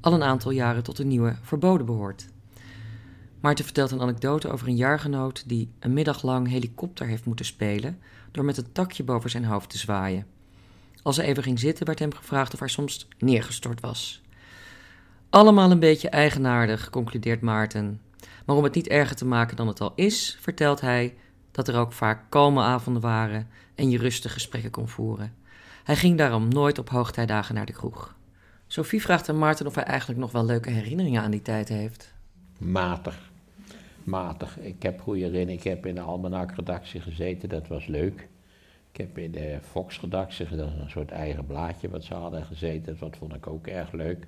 al 0.01 0.12
een 0.12 0.22
aantal 0.22 0.51
jaren 0.51 0.82
tot 0.82 0.97
de 0.97 1.05
nieuwe 1.05 1.36
verboden 1.43 1.86
behoort. 1.86 2.28
Maarten 3.40 3.64
vertelt 3.64 3.90
een 3.90 4.01
anekdote 4.01 4.51
over 4.51 4.68
een 4.68 4.76
jaargenoot 4.76 5.49
die 5.49 5.70
een 5.78 5.93
middag 5.93 6.22
lang 6.22 6.49
helikopter 6.49 7.07
heeft 7.07 7.24
moeten 7.24 7.45
spelen 7.45 7.99
door 8.30 8.45
met 8.45 8.57
een 8.57 8.72
takje 8.72 9.05
boven 9.05 9.30
zijn 9.30 9.45
hoofd 9.45 9.70
te 9.70 9.78
zwaaien. 9.78 10.26
Als 11.03 11.16
ze 11.16 11.22
even 11.22 11.43
ging 11.43 11.59
zitten, 11.59 11.86
werd 11.86 11.99
hem 11.99 12.14
gevraagd 12.14 12.53
of 12.53 12.59
hij 12.59 12.68
soms 12.68 13.09
neergestort 13.18 13.80
was. 13.80 14.22
Allemaal 15.30 15.70
een 15.70 15.78
beetje 15.78 16.09
eigenaardig, 16.09 16.90
concludeert 16.90 17.40
Maarten. 17.40 18.01
Maar 18.47 18.57
om 18.57 18.64
het 18.64 18.74
niet 18.74 18.88
erger 18.88 19.16
te 19.16 19.24
maken 19.24 19.57
dan 19.57 19.66
het 19.68 19.80
al 19.80 19.93
is, 19.95 20.36
vertelt 20.40 20.80
hij 20.80 21.14
dat 21.51 21.68
er 21.68 21.76
ook 21.78 21.93
vaak 21.93 22.24
kalme 22.28 22.62
avonden 22.62 23.03
waren 23.03 23.49
en 23.83 23.91
je 23.91 23.99
rustig 23.99 24.33
gesprekken 24.33 24.70
kon 24.70 24.89
voeren. 24.89 25.35
Hij 25.85 25.97
ging 25.97 26.18
daarom 26.18 26.49
nooit 26.49 26.78
op 26.78 26.89
hoogtijdagen 26.89 27.55
naar 27.55 27.66
de 27.66 27.72
kroeg. 27.72 28.14
Sophie 28.66 29.03
vraagt 29.03 29.28
aan 29.28 29.39
Maarten 29.39 29.66
of 29.66 29.74
hij 29.74 29.85
eigenlijk 29.85 30.20
nog 30.20 30.33
wel 30.33 30.45
leuke 30.45 30.70
herinneringen 30.70 31.22
aan 31.22 31.30
die 31.30 31.43
tijd 31.43 31.68
heeft. 31.68 32.14
Matig. 32.59 33.30
Matig. 34.05 34.59
Ik 34.59 34.83
heb 34.83 35.01
goede 35.01 35.20
herinneringen. 35.20 35.59
Ik 35.59 35.64
heb 35.64 35.87
in 35.87 35.95
de 35.95 36.01
Almanak-redactie 36.01 37.01
gezeten, 37.01 37.49
dat 37.49 37.68
was 37.68 37.87
leuk. 37.87 38.28
Ik 38.93 38.97
heb 38.97 39.18
in 39.18 39.30
de 39.30 39.59
Fox-redactie, 39.70 40.57
dat 40.57 40.68
is 40.68 40.80
een 40.80 40.91
soort 40.91 41.11
eigen 41.11 41.47
blaadje 41.47 41.89
wat 41.89 42.05
ze 42.05 42.14
hadden 42.14 42.45
gezeten, 42.45 42.97
dat 43.01 43.16
vond 43.16 43.35
ik 43.35 43.47
ook 43.47 43.66
erg 43.66 43.93
leuk. 43.93 44.26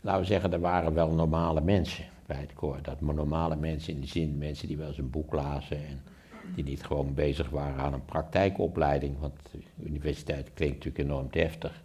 Laten 0.00 0.20
we 0.20 0.26
zeggen, 0.26 0.52
er 0.52 0.60
waren 0.60 0.94
wel 0.94 1.10
normale 1.10 1.60
mensen 1.60 2.04
bij 2.26 2.40
het 2.40 2.52
koor. 2.52 2.78
Dat 2.82 3.00
normale 3.00 3.56
mensen 3.56 3.94
in 3.94 4.00
de 4.00 4.06
zin, 4.06 4.38
mensen 4.38 4.68
die 4.68 4.76
wel 4.76 4.88
eens 4.88 4.98
een 4.98 5.10
boek 5.10 5.32
lazen 5.32 5.86
en 5.86 6.02
die 6.54 6.64
niet 6.64 6.84
gewoon 6.84 7.14
bezig 7.14 7.50
waren 7.50 7.78
aan 7.78 7.92
een 7.92 8.04
praktijkopleiding. 8.04 9.18
Want 9.18 9.34
de 9.52 9.86
universiteit 9.86 10.50
klinkt 10.54 10.74
natuurlijk 10.84 11.04
enorm 11.04 11.28
deftig. 11.30 11.82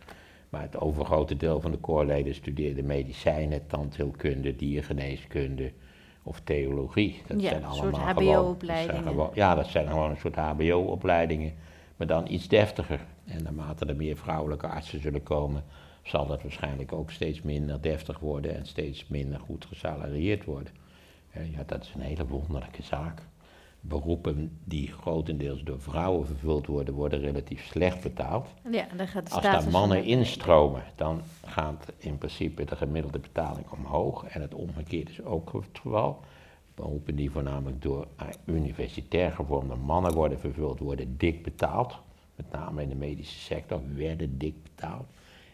Maar 0.49 0.61
het 0.61 0.79
overgrote 0.79 1.37
deel 1.37 1.61
van 1.61 1.71
de 1.71 1.77
koorleden 1.77 2.35
studeerde 2.35 2.83
medicijnen, 2.83 3.67
tandheelkunde, 3.67 4.55
diergeneeskunde 4.55 5.71
of 6.23 6.39
theologie. 6.39 7.21
Dat 7.27 7.41
ja, 7.41 7.49
zijn 7.49 7.65
allemaal 7.65 7.93
soort 7.93 8.17
HBO-opleidingen. 8.17 9.29
Ja, 9.33 9.55
dat 9.55 9.67
zijn 9.67 9.87
gewoon 9.87 10.09
een 10.09 10.17
soort 10.17 10.35
HBO-opleidingen, 10.35 11.53
maar 11.95 12.07
dan 12.07 12.31
iets 12.31 12.47
deftiger. 12.47 12.99
En 13.25 13.43
naarmate 13.43 13.85
er 13.85 13.95
meer 13.95 14.17
vrouwelijke 14.17 14.67
artsen 14.67 15.01
zullen 15.01 15.23
komen, 15.23 15.63
zal 16.03 16.27
dat 16.27 16.41
waarschijnlijk 16.41 16.93
ook 16.93 17.11
steeds 17.11 17.41
minder 17.41 17.81
deftig 17.81 18.19
worden 18.19 18.55
en 18.55 18.65
steeds 18.65 19.07
minder 19.07 19.39
goed 19.39 19.65
gesalarieerd 19.65 20.45
worden. 20.45 20.73
Ja, 21.31 21.63
dat 21.65 21.83
is 21.83 21.93
een 21.95 22.01
hele 22.01 22.27
wonderlijke 22.27 22.83
zaak 22.83 23.21
beroepen 23.87 24.59
die 24.63 24.87
grotendeels 24.87 25.63
door 25.63 25.81
vrouwen 25.81 26.27
vervuld 26.27 26.67
worden, 26.67 26.93
worden 26.93 27.19
relatief 27.19 27.65
slecht 27.65 28.01
betaald. 28.01 28.47
Ja, 28.71 28.87
dan 28.97 29.07
gaat 29.07 29.31
Als 29.31 29.43
daar 29.43 29.69
mannen 29.69 30.03
instromen, 30.03 30.83
dan 30.95 31.21
gaat 31.45 31.93
in 31.97 32.17
principe 32.17 32.63
de 32.63 32.75
gemiddelde 32.75 33.19
betaling 33.19 33.69
omhoog. 33.69 34.23
En 34.23 34.41
het 34.41 34.53
omgekeerde 34.53 35.11
is 35.11 35.21
ook 35.21 35.53
het 35.53 35.79
geval. 35.81 36.19
Beroepen 36.75 37.15
die 37.15 37.31
voornamelijk 37.31 37.81
door 37.81 38.07
universitair 38.45 39.31
gevormde 39.31 39.75
mannen 39.75 40.13
worden 40.13 40.39
vervuld, 40.39 40.79
worden 40.79 41.17
dik 41.17 41.43
betaald. 41.43 41.99
Met 42.35 42.51
name 42.51 42.81
in 42.81 42.89
de 42.89 42.95
medische 42.95 43.39
sector 43.39 43.81
werden 43.93 44.37
dik 44.37 44.63
betaald. 44.63 45.05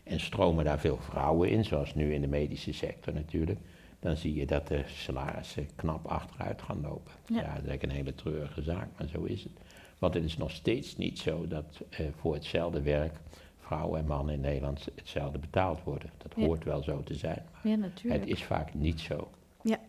En 0.03 0.19
stromen 0.19 0.65
daar 0.65 0.79
veel 0.79 0.97
vrouwen 0.97 1.49
in, 1.49 1.65
zoals 1.65 1.95
nu 1.95 2.13
in 2.13 2.21
de 2.21 2.27
medische 2.27 2.73
sector 2.73 3.13
natuurlijk 3.13 3.59
dan 4.01 4.17
zie 4.17 4.35
je 4.35 4.45
dat 4.45 4.67
de 4.67 4.83
salarissen 4.85 5.67
knap 5.75 6.05
achteruit 6.05 6.61
gaan 6.61 6.81
lopen. 6.81 7.11
Ja. 7.25 7.35
dat 7.35 7.43
is 7.43 7.47
eigenlijk 7.47 7.83
een 7.83 7.89
hele 7.89 8.15
treurige 8.15 8.61
zaak, 8.61 8.87
maar 8.97 9.07
zo 9.07 9.23
is 9.23 9.43
het. 9.43 9.51
Want 9.99 10.13
het 10.13 10.23
is 10.23 10.37
nog 10.37 10.51
steeds 10.51 10.97
niet 10.97 11.19
zo 11.19 11.47
dat 11.47 11.81
eh, 11.89 12.05
voor 12.19 12.33
hetzelfde 12.33 12.81
werk 12.81 13.13
vrouwen 13.59 13.99
en 13.99 14.05
mannen 14.05 14.33
in 14.33 14.41
Nederland 14.41 14.87
hetzelfde 14.95 15.37
betaald 15.37 15.83
worden. 15.83 16.09
Dat 16.17 16.33
hoort 16.33 16.63
wel 16.63 16.83
zo 16.83 17.03
te 17.03 17.15
zijn. 17.15 17.43
Maar 17.51 17.71
ja, 17.71 17.75
natuurlijk. 17.77 18.21
Het 18.21 18.29
is 18.29 18.43
vaak 18.43 18.73
niet 18.73 18.99
zo. 18.99 19.29
Ja, 19.63 19.79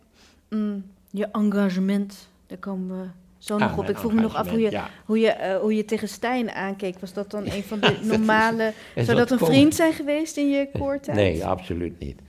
mm, 0.49 0.85
je 1.09 1.27
engagement, 1.31 2.29
daar 2.47 2.57
komen 2.57 2.99
we 2.99 3.07
zo 3.37 3.57
nog 3.57 3.77
op. 3.77 3.89
Ik 3.89 3.97
vroeg 3.97 4.13
me 4.13 4.21
nog 4.21 4.35
af 4.35 4.49
hoe 4.49 4.59
je, 4.59 4.81
hoe, 5.05 5.19
je, 5.19 5.37
uh, 5.39 5.57
hoe 5.57 5.75
je 5.75 5.85
tegen 5.85 6.07
Stijn 6.07 6.51
aankeek. 6.51 6.99
Was 6.99 7.13
dat 7.13 7.31
dan 7.31 7.45
een 7.45 7.63
van 7.63 7.79
de 7.79 7.99
normale... 8.17 8.73
zou 8.95 9.17
dat 9.17 9.31
een 9.31 9.37
vriend 9.37 9.75
zijn 9.75 9.93
geweest 9.93 10.37
in 10.37 10.49
je 10.49 10.69
koortijd? 10.79 11.17
Nee, 11.17 11.45
absoluut 11.45 11.99
niet. 11.99 12.21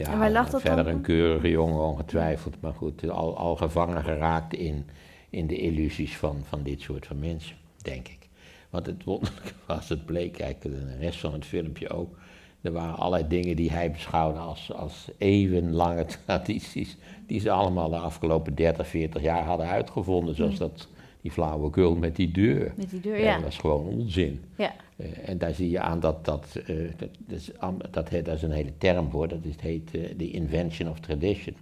Ja, 0.00 0.12
en 0.12 0.18
waar 0.18 0.30
lag 0.30 0.50
dat 0.50 0.60
verder 0.60 0.86
een 0.86 1.00
keurige 1.00 1.48
jongen 1.48 1.80
ongetwijfeld, 1.80 2.60
maar 2.60 2.72
goed, 2.72 3.10
al, 3.10 3.36
al 3.36 3.56
gevangen 3.56 4.04
geraakt 4.04 4.54
in, 4.54 4.86
in 5.30 5.46
de 5.46 5.56
illusies 5.56 6.16
van, 6.16 6.42
van 6.44 6.62
dit 6.62 6.80
soort 6.80 7.06
van 7.06 7.18
mensen, 7.18 7.56
denk 7.82 8.08
ik. 8.08 8.28
Want 8.70 8.86
het 8.86 9.04
wonderlijke 9.04 9.52
was, 9.66 9.88
het 9.88 10.06
bleek, 10.06 10.32
kijk, 10.32 10.62
de 10.62 10.96
rest 10.98 11.20
van 11.20 11.32
het 11.32 11.44
filmpje 11.44 11.90
ook, 11.90 12.18
er 12.60 12.72
waren 12.72 12.96
allerlei 12.96 13.28
dingen 13.28 13.56
die 13.56 13.70
hij 13.70 13.90
beschouwde 13.90 14.38
als, 14.38 14.72
als 14.72 15.08
eeuwenlange 15.18 16.04
tradities, 16.26 16.96
die 17.26 17.40
ze 17.40 17.50
allemaal 17.50 17.88
de 17.90 17.98
afgelopen 17.98 18.54
30, 18.54 18.86
40 18.86 19.22
jaar 19.22 19.44
hadden 19.44 19.66
uitgevonden, 19.66 20.34
zoals 20.34 20.58
dat 20.58 20.88
die 21.20 21.30
flauwekul 21.30 21.94
met 21.94 22.16
die 22.16 22.30
deur. 22.30 22.72
Met 22.76 22.90
die 22.90 23.00
deur, 23.00 23.20
ja. 23.20 23.34
Dat 23.34 23.44
was 23.44 23.58
gewoon 23.58 23.86
onzin. 23.86 24.40
Ja. 24.56 24.74
Uh, 24.96 25.28
en 25.28 25.38
daar 25.38 25.54
zie 25.54 25.70
je 25.70 25.80
aan 25.80 26.00
dat 26.00 26.24
dat, 26.24 26.60
uh, 26.68 26.90
dat, 26.96 27.08
dat, 27.26 27.38
is, 27.38 27.50
dat, 27.90 28.10
dat, 28.24 28.36
is 28.36 28.42
een 28.42 28.50
hele 28.50 28.72
term 28.78 29.10
voor, 29.10 29.28
dat 29.28 29.38
is, 29.42 29.52
het 29.52 29.60
heet 29.60 29.90
de 29.90 30.28
uh, 30.28 30.34
invention 30.34 30.90
of 30.90 31.00
tradition. 31.00 31.56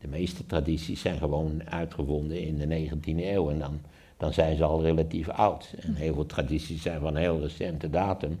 De 0.00 0.08
meeste 0.08 0.46
tradities 0.46 1.00
zijn 1.00 1.18
gewoon 1.18 1.70
uitgevonden 1.70 2.40
in 2.40 2.58
de 2.58 2.88
19e 2.88 3.16
eeuw 3.16 3.50
en 3.50 3.58
dan, 3.58 3.80
dan 4.16 4.32
zijn 4.32 4.56
ze 4.56 4.64
al 4.64 4.82
relatief 4.82 5.28
oud. 5.28 5.74
En 5.80 5.94
heel 5.94 6.14
veel 6.14 6.26
tradities 6.26 6.82
zijn 6.82 7.00
van 7.00 7.16
heel 7.16 7.40
recente 7.40 7.90
datum. 7.90 8.38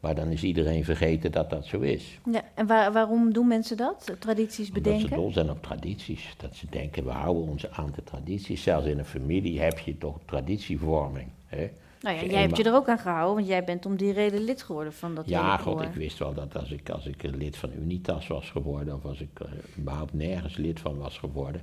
Maar 0.00 0.14
dan 0.14 0.28
is 0.28 0.42
iedereen 0.42 0.84
vergeten 0.84 1.32
dat 1.32 1.50
dat 1.50 1.66
zo 1.66 1.80
is. 1.80 2.18
Ja, 2.32 2.42
en 2.54 2.66
waar, 2.66 2.92
waarom 2.92 3.32
doen 3.32 3.48
mensen 3.48 3.76
dat? 3.76 4.16
Tradities 4.18 4.70
bedenken? 4.70 5.02
Omdat 5.02 5.18
ze 5.18 5.22
dol 5.22 5.32
zijn 5.32 5.50
op 5.50 5.62
tradities. 5.62 6.34
Dat 6.36 6.54
ze 6.54 6.66
denken, 6.70 7.04
we 7.04 7.10
houden 7.10 7.42
ons 7.42 7.70
aan 7.70 7.92
de 7.94 8.04
tradities. 8.04 8.62
Zelfs 8.62 8.86
in 8.86 8.98
een 8.98 9.04
familie 9.04 9.60
heb 9.60 9.78
je 9.78 9.98
toch 9.98 10.18
traditievorming. 10.24 11.28
Hè? 11.46 11.70
Nou 12.00 12.16
ja, 12.16 12.24
jij 12.24 12.40
hebt 12.40 12.56
je 12.56 12.64
er 12.64 12.74
ook 12.74 12.88
aan 12.88 12.98
gehouden, 12.98 13.34
want 13.34 13.46
jij 13.46 13.64
bent 13.64 13.86
om 13.86 13.96
die 13.96 14.12
reden 14.12 14.44
lid 14.44 14.62
geworden 14.62 14.92
van 14.92 15.14
dat 15.14 15.28
Ja, 15.28 15.56
god, 15.56 15.82
ik 15.82 15.92
wist 15.94 16.18
wel 16.18 16.34
dat 16.34 16.56
als 16.56 16.70
ik, 16.70 16.90
als 16.90 17.06
ik 17.06 17.22
lid 17.22 17.56
van 17.56 17.70
Unitas 17.72 18.26
was 18.26 18.50
geworden, 18.50 18.94
of 18.94 19.04
als 19.04 19.20
ik 19.20 19.40
uh, 19.42 19.48
überhaupt 19.78 20.12
nergens 20.12 20.56
lid 20.56 20.80
van 20.80 20.98
was 20.98 21.18
geworden, 21.18 21.62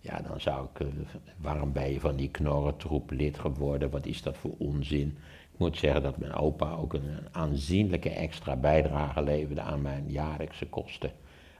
ja, 0.00 0.20
dan 0.28 0.40
zou 0.40 0.66
ik, 0.74 0.80
uh, 0.80 0.88
waarom 1.36 1.72
ben 1.72 1.92
je 1.92 2.00
van 2.00 2.16
die 2.16 2.30
knorrentroep 2.30 3.10
lid 3.10 3.38
geworden, 3.38 3.90
wat 3.90 4.06
is 4.06 4.22
dat 4.22 4.36
voor 4.36 4.54
onzin? 4.58 5.18
Ik 5.56 5.62
moet 5.62 5.78
zeggen 5.78 6.02
dat 6.02 6.18
mijn 6.18 6.34
opa 6.34 6.74
ook 6.74 6.92
een 6.92 7.18
aanzienlijke 7.32 8.10
extra 8.10 8.56
bijdrage 8.56 9.22
leverde 9.22 9.60
aan 9.60 9.82
mijn 9.82 10.04
jaarlijkse 10.08 10.66
kosten. 10.66 11.10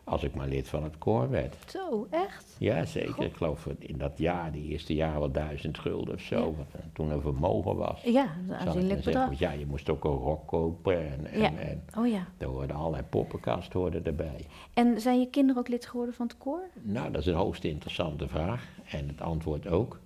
Als 0.05 0.23
ik 0.23 0.35
maar 0.35 0.49
lid 0.49 0.69
van 0.69 0.83
het 0.83 0.99
koor 0.99 1.31
werd. 1.31 1.57
Zo, 1.67 2.07
echt? 2.11 2.57
Ja, 2.59 2.85
zeker. 2.85 3.25
Ik 3.25 3.35
geloof 3.37 3.67
in 3.79 3.99
dat 3.99 4.19
jaar, 4.19 4.53
die 4.53 4.71
eerste 4.71 4.95
jaar 4.95 5.19
wel 5.19 5.31
duizend 5.31 5.79
gulden 5.79 6.15
of 6.15 6.21
zo. 6.21 6.55
Wat 6.57 6.83
toen 6.93 7.11
een 7.11 7.21
vermogen 7.21 7.77
was. 7.77 8.03
Ja, 8.03 8.37
een 8.49 8.55
aanzienlijk 8.55 9.05
bedrag. 9.05 9.39
Ja, 9.39 9.53
je 9.53 9.67
moest 9.67 9.91
ook 9.91 10.05
een 10.05 10.11
rok 10.11 10.47
kopen. 10.47 11.11
En, 11.11 11.27
en, 11.27 11.41
ja. 11.41 12.01
oh 12.01 12.09
ja. 12.09 12.27
Er 12.39 12.47
hoorden 12.47 12.77
allerlei 12.77 13.03
poppenkast 13.03 13.73
hoorden 13.73 14.05
erbij. 14.05 14.47
En 14.75 15.01
zijn 15.01 15.21
je 15.21 15.31
kinderen 15.31 15.63
ook 15.63 15.69
lid 15.69 15.87
geworden 15.87 16.15
van 16.15 16.27
het 16.27 16.39
koor? 16.39 16.69
Nou, 16.83 17.11
dat 17.11 17.21
is 17.21 17.27
een 17.27 17.35
hoogst 17.35 17.65
interessante 17.65 18.29
vraag. 18.29 18.69
En 18.91 19.09
het 19.09 19.21
antwoord 19.21 19.67
ook. 19.67 20.01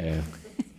Uh, 0.00 0.12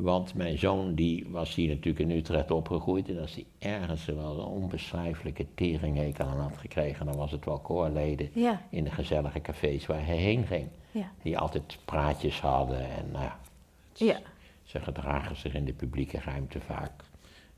Want 0.00 0.34
mijn 0.34 0.58
zoon 0.58 0.94
die 0.94 1.26
was 1.28 1.54
hier 1.54 1.68
natuurlijk 1.68 2.10
in 2.10 2.16
Utrecht 2.16 2.50
opgegroeid. 2.50 3.08
En 3.08 3.20
als 3.20 3.34
hij 3.34 3.44
ergens 3.58 4.04
wel 4.04 4.38
een 4.38 4.46
onbeschrijfelijke 4.46 5.46
teringhekel 5.54 6.26
aan 6.26 6.40
had 6.40 6.58
gekregen, 6.58 7.06
dan 7.06 7.16
was 7.16 7.30
het 7.30 7.44
wel 7.44 7.58
koorleden 7.58 8.30
in 8.70 8.84
de 8.84 8.90
gezellige 8.90 9.40
cafés 9.40 9.86
waar 9.86 10.06
hij 10.06 10.16
heen 10.16 10.46
ging. 10.46 10.68
Ja. 10.90 11.12
Die 11.22 11.38
altijd 11.38 11.78
praatjes 11.84 12.40
hadden 12.40 12.80
en 12.80 13.10
nou 13.12 13.24
ja, 13.24 14.20
ze 14.62 14.80
gedragen 14.80 15.36
zich 15.36 15.54
in 15.54 15.64
de 15.64 15.72
publieke 15.72 16.20
ruimte 16.20 16.60
vaak 16.60 17.04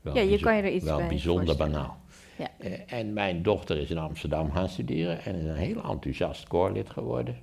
wel, 0.01 0.15
ja, 0.15 0.21
je 0.21 0.39
kan 0.39 0.55
je 0.55 0.61
er 0.61 0.71
iets 0.71 0.85
wel 0.85 1.07
bijzonder 1.07 1.55
banaal. 1.57 1.97
Ja. 2.37 2.49
Uh, 2.59 2.93
en 2.93 3.13
mijn 3.13 3.43
dochter 3.43 3.77
is 3.77 3.89
in 3.89 3.97
Amsterdam 3.97 4.51
gaan 4.51 4.69
studeren 4.69 5.23
en 5.23 5.35
is 5.35 5.45
een 5.45 5.55
heel 5.55 5.83
enthousiast 5.83 6.47
koorlid 6.47 6.89
geworden. 6.89 7.37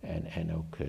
En, 0.00 0.24
en 0.24 0.54
ook 0.54 0.76
uh, 0.78 0.86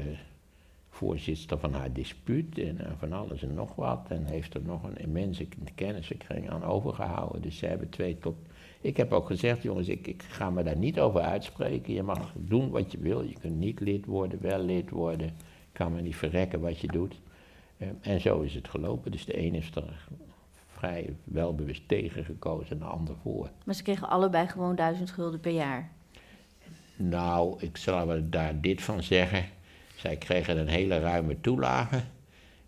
voorzitter 0.98 1.60
van 1.60 1.74
haar 1.74 1.94
dispuut 1.94 2.58
en, 2.58 2.80
van 2.98 3.14
alles 3.14 3.44
en 3.44 3.54
nog 3.54 3.76
wat. 3.76 4.06
En 4.10 4.26
heeft 4.26 4.54
er 4.54 4.62
nog 4.62 4.84
een 4.84 4.98
immense 4.98 5.48
kennissenkring 5.76 6.50
aan 6.50 6.64
overgehouden. 6.64 7.42
Dus 7.42 7.58
ze 7.58 7.66
hebben 7.66 7.90
twee 7.90 8.18
tot. 8.18 8.36
Ik 8.82 8.98
heb 8.98 9.12
ook 9.14 9.28
gezegd, 9.28 9.64
jongens, 9.64 9.88
ik, 9.88 10.08
ik 10.08 10.24
ga 10.24 10.50
me 10.50 10.64
daar 10.64 10.78
niet 10.78 11.00
over 11.00 11.22
uitspreken. 11.22 11.94
Je 11.94 12.04
mag 12.04 12.34
doen 12.36 12.70
wat 12.70 12.92
je 12.92 12.98
wil. 12.98 13.22
Je 13.22 13.36
kunt 13.40 13.60
niet 13.60 13.80
lid 13.80 14.06
worden, 14.06 14.42
wel 14.42 14.60
lid 14.60 14.90
worden. 14.90 15.36
kan 15.72 15.94
me 15.94 16.02
niet 16.02 16.16
verrekken 16.16 16.60
wat 16.60 16.80
je 16.80 16.88
doet. 16.88 17.20
Eh, 17.78 17.88
en 18.02 18.22
zo 18.22 18.42
is 18.42 18.56
het 18.56 18.68
gelopen. 18.68 19.12
Dus 19.12 19.26
de 19.26 19.34
ene 19.34 19.58
is 19.58 19.72
er 19.76 20.08
vrij 20.68 21.16
welbewust 21.24 21.88
tegen 21.88 22.26
gekozen 22.26 22.72
en 22.72 22.78
de 22.80 22.86
ander 22.86 23.16
voor. 23.22 23.50
Maar 23.66 23.76
ze 23.76 23.84
kregen 23.84 24.10
allebei 24.10 24.48
gewoon 24.48 24.76
duizend 24.76 25.12
gulden 25.12 25.40
per 25.40 25.52
jaar? 25.52 25.92
Nou, 26.96 27.56
ik 27.60 27.78
zal 27.78 28.30
daar 28.30 28.62
dit 28.62 28.82
van 28.82 29.04
zeggen. 29.04 29.46
Zij 29.98 30.18
kregen 30.18 30.58
een 30.58 30.68
hele 30.68 31.00
ruime 31.00 31.42
toelage. 31.42 32.02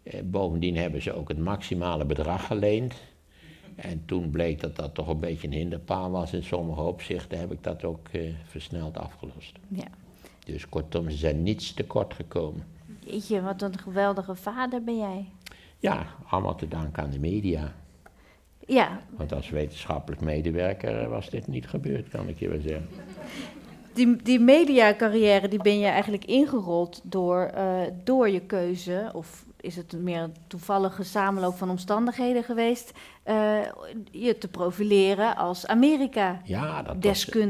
Eh, 0.04 0.22
bovendien 0.24 0.78
hebben 0.78 1.02
ze 1.02 1.14
ook 1.14 1.28
het 1.28 1.38
maximale 1.38 2.06
bedrag 2.06 2.46
geleend. 2.46 2.94
En 3.76 4.06
toen 4.06 4.30
bleek 4.30 4.62
dat 4.62 4.76
dat 4.76 4.94
toch 4.94 5.08
een 5.08 5.20
beetje 5.20 5.48
een 5.48 5.54
hinderpaal 5.54 6.12
was 6.12 6.34
in 6.34 6.44
sommige 6.44 6.82
opzichten, 6.82 7.40
heb 7.40 7.52
ik 7.52 7.64
dat 7.64 7.84
ook 7.84 8.08
eh, 8.08 8.34
versneld 8.44 8.98
afgelost. 8.98 9.58
Ja. 9.68 9.88
Dus 10.46 10.70
kortom, 10.70 11.10
ze 11.10 11.18
zijn 11.18 11.44
niets 11.44 11.74
tekort 11.74 12.14
gekomen. 12.14 12.64
je, 13.28 13.42
wat 13.42 13.62
een 13.62 13.78
geweldige 13.78 14.36
vader 14.36 14.84
ben 14.84 14.98
jij. 14.98 15.26
Ja, 15.80 16.08
allemaal 16.28 16.56
te 16.56 16.68
danken 16.68 17.04
aan 17.04 17.12
de 17.12 17.20
media. 17.20 17.74
Ja, 18.66 19.02
Want 19.10 19.34
als 19.34 19.50
wetenschappelijk 19.50 20.22
medewerker 20.22 21.02
eh, 21.02 21.08
was 21.08 21.30
dit 21.30 21.48
niet 21.48 21.68
gebeurd, 21.68 22.10
kan 22.10 22.28
ik 22.28 22.40
je 22.40 22.50
wel 22.50 22.62
zeggen. 22.62 22.88
Die, 24.00 24.16
die 24.16 24.40
mediacarrière 24.40 25.48
die 25.48 25.62
ben 25.62 25.80
je 25.80 25.88
eigenlijk 25.88 26.26
ingerold 26.26 27.02
door, 27.04 27.42
eh, 27.42 27.82
door 28.04 28.30
je 28.30 28.40
keuze, 28.40 29.10
of 29.14 29.46
is 29.62 29.76
het 29.76 29.94
meer 29.94 30.22
een 30.22 30.36
toevallige 30.48 31.04
samenloop 31.04 31.58
van 31.58 31.70
omstandigheden 31.70 32.44
geweest, 32.44 32.92
eh, 33.24 33.60
je 34.12 34.38
te 34.38 34.48
profileren 34.48 35.36
als 35.36 35.68
Amerika. 35.68 36.42
Ja, 36.44 36.84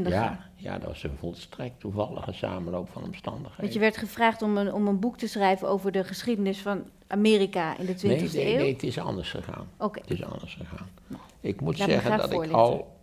ja, 0.02 0.48
ja, 0.56 0.78
dat 0.78 0.88
was 0.88 1.02
een 1.02 1.16
volstrekt 1.18 1.80
toevallige 1.80 2.32
samenloop 2.32 2.88
van 2.92 3.04
omstandigheden. 3.04 3.60
Want 3.60 3.72
je 3.72 3.80
werd 3.80 3.96
gevraagd 3.96 4.42
om 4.42 4.56
een, 4.56 4.72
om 4.72 4.86
een 4.86 5.00
boek 5.00 5.16
te 5.16 5.28
schrijven 5.28 5.68
over 5.68 5.92
de 5.92 6.04
geschiedenis 6.04 6.58
van 6.58 6.82
Amerika 7.06 7.78
in 7.78 7.86
de 7.86 7.94
20e 7.94 8.02
nee, 8.02 8.28
nee, 8.32 8.52
eeuw. 8.52 8.58
nee, 8.58 8.72
het 8.72 8.82
is 8.82 8.98
anders 8.98 9.30
gegaan. 9.30 9.68
Oké. 9.78 10.00
Het 10.00 10.10
is 10.10 10.24
anders 10.24 10.54
gegaan. 10.54 10.88
Ik 11.40 11.60
moet 11.60 11.76
zeggen 11.76 12.18
dat 12.18 12.32
ik 12.32 12.50
al 12.50 12.99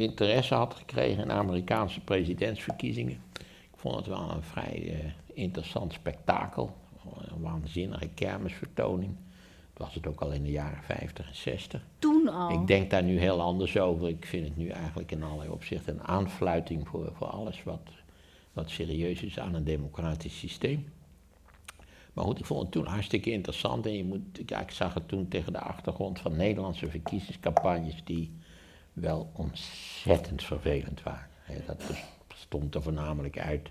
interesse 0.00 0.54
had 0.54 0.74
gekregen 0.74 1.22
in 1.22 1.32
Amerikaanse 1.32 2.00
presidentsverkiezingen. 2.00 3.22
Ik 3.72 3.76
vond 3.76 3.96
het 3.96 4.06
wel 4.06 4.30
een 4.30 4.42
vrij 4.42 4.92
eh, 4.92 5.10
interessant 5.34 5.92
spektakel. 5.92 6.76
Een 7.04 7.40
waanzinnige 7.40 8.08
kermisvertoning. 8.08 9.16
Dat 9.72 9.86
was 9.86 9.94
het 9.94 10.06
ook 10.06 10.20
al 10.20 10.32
in 10.32 10.42
de 10.42 10.50
jaren 10.50 10.82
50 10.82 11.28
en 11.28 11.36
60. 11.36 11.86
Toen 11.98 12.28
al. 12.28 12.60
Ik 12.60 12.66
denk 12.66 12.90
daar 12.90 13.02
nu 13.02 13.18
heel 13.18 13.40
anders 13.40 13.78
over. 13.78 14.08
Ik 14.08 14.26
vind 14.26 14.48
het 14.48 14.56
nu 14.56 14.68
eigenlijk 14.68 15.12
in 15.12 15.22
allerlei 15.22 15.50
opzichten 15.50 15.94
een 15.94 16.06
aanfluiting 16.06 16.88
voor, 16.88 17.12
voor 17.14 17.26
alles 17.26 17.62
wat, 17.62 17.90
wat 18.52 18.70
serieus 18.70 19.22
is 19.22 19.38
aan 19.38 19.54
een 19.54 19.64
democratisch 19.64 20.38
systeem. 20.38 20.86
Maar 22.12 22.24
goed, 22.24 22.38
ik 22.38 22.44
vond 22.44 22.62
het 22.62 22.70
toen 22.70 22.86
hartstikke 22.86 23.30
interessant. 23.30 23.86
En 23.86 23.96
je 23.96 24.04
moet, 24.04 24.40
ja, 24.46 24.60
ik 24.60 24.70
zag 24.70 24.94
het 24.94 25.08
toen 25.08 25.28
tegen 25.28 25.52
de 25.52 25.60
achtergrond 25.60 26.20
van 26.20 26.36
Nederlandse 26.36 26.88
verkiezingscampagnes 26.88 28.04
die 28.04 28.32
wel 29.00 29.30
ontzettend 29.32 30.44
vervelend 30.44 31.02
waren. 31.02 31.28
Dat 31.66 31.82
stond 32.34 32.74
er 32.74 32.82
voornamelijk 32.82 33.38
uit 33.38 33.68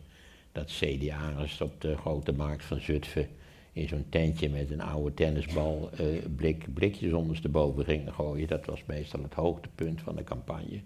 dat 0.51 0.71
CDA'ers 0.71 1.61
op 1.61 1.82
de 1.82 1.97
grote 1.97 2.32
markt 2.32 2.65
van 2.65 2.80
Zutphen 2.80 3.27
in 3.71 3.88
zo'n 3.88 4.05
tentje 4.09 4.49
met 4.49 4.71
een 4.71 4.82
oude 4.82 5.13
tennisbal 5.13 5.89
eh, 5.91 6.05
blik, 6.36 6.73
blikjes 6.73 7.13
ondersteboven 7.13 7.86
gingen 7.86 8.13
gooien. 8.13 8.47
Dat 8.47 8.65
was 8.65 8.84
meestal 8.86 9.23
het 9.23 9.34
hoogtepunt 9.34 10.01
van 10.01 10.15
de 10.15 10.23
campagne. 10.23 10.82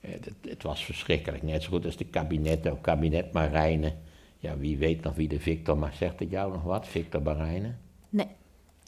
Eh, 0.00 0.10
dat, 0.20 0.34
het 0.50 0.62
was 0.62 0.84
verschrikkelijk, 0.84 1.42
net 1.42 1.62
zo 1.62 1.70
goed 1.70 1.84
als 1.84 1.96
de 1.96 2.04
kabinet, 2.04 2.68
ook 2.68 2.82
kabinet 2.82 3.32
Marijnen. 3.32 3.94
Ja, 4.38 4.58
wie 4.58 4.78
weet 4.78 5.02
nog 5.02 5.14
wie 5.14 5.28
de 5.28 5.40
Victor, 5.40 5.78
maar 5.78 5.94
zegt 5.94 6.18
het 6.18 6.30
jou 6.30 6.52
nog 6.52 6.62
wat, 6.62 6.88
Victor 6.88 7.22
Marijnen? 7.22 7.78
Nee, 8.08 8.28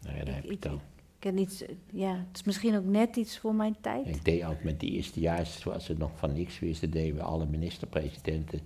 Nou 0.03 0.17
ja, 0.17 0.25
daar 0.25 0.35
heb 0.35 0.45
je 0.45 0.57
dan. 0.61 0.81
Ik 1.19 1.25
ken 1.25 1.39
iets, 1.39 1.65
ja, 1.93 2.11
het 2.29 2.37
is 2.37 2.43
misschien 2.43 2.77
ook 2.77 2.85
net 2.85 3.17
iets 3.17 3.39
voor 3.39 3.55
mijn 3.55 3.77
tijd. 3.81 4.07
Ik 4.07 4.25
deed 4.25 4.43
altijd 4.43 4.65
met 4.65 4.81
die 4.81 4.91
eerstejaars, 4.91 5.61
zoals 5.61 5.85
ze 5.85 5.95
nog 5.99 6.11
van 6.17 6.33
niks 6.33 6.59
wisten, 6.59 6.91
deden 6.91 7.17
we 7.17 7.23
alle 7.23 7.47
minister-presidenten 7.47 8.61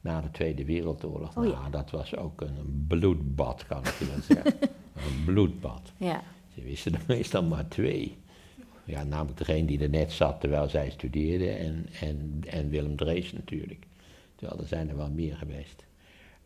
na 0.00 0.20
de 0.20 0.30
Tweede 0.30 0.64
Wereldoorlog. 0.64 1.36
Oh 1.36 1.44
ja. 1.44 1.50
nou, 1.50 1.70
dat 1.70 1.90
was 1.90 2.16
ook 2.16 2.40
een 2.40 2.84
bloedbad, 2.88 3.66
kan 3.66 3.78
ik 3.78 3.94
je 3.98 4.06
wel 4.06 4.22
zeggen. 4.22 4.54
een 5.06 5.24
bloedbad. 5.24 5.92
Ja, 5.96 6.22
Ze 6.54 6.62
wisten 6.62 6.94
er 6.94 7.04
meestal 7.06 7.42
maar 7.42 7.68
twee. 7.68 8.16
Ja, 8.84 9.04
namelijk 9.04 9.38
degene 9.38 9.66
die 9.66 9.80
er 9.80 9.88
net 9.88 10.12
zat 10.12 10.40
terwijl 10.40 10.68
zij 10.68 10.90
studeerde 10.90 11.50
en, 11.50 11.86
en, 12.00 12.42
en 12.46 12.68
Willem 12.68 12.96
Drees 12.96 13.32
natuurlijk. 13.32 13.86
Terwijl 14.34 14.60
er 14.60 14.66
zijn 14.66 14.88
er 14.88 14.96
wel 14.96 15.10
meer 15.10 15.36
geweest. 15.36 15.84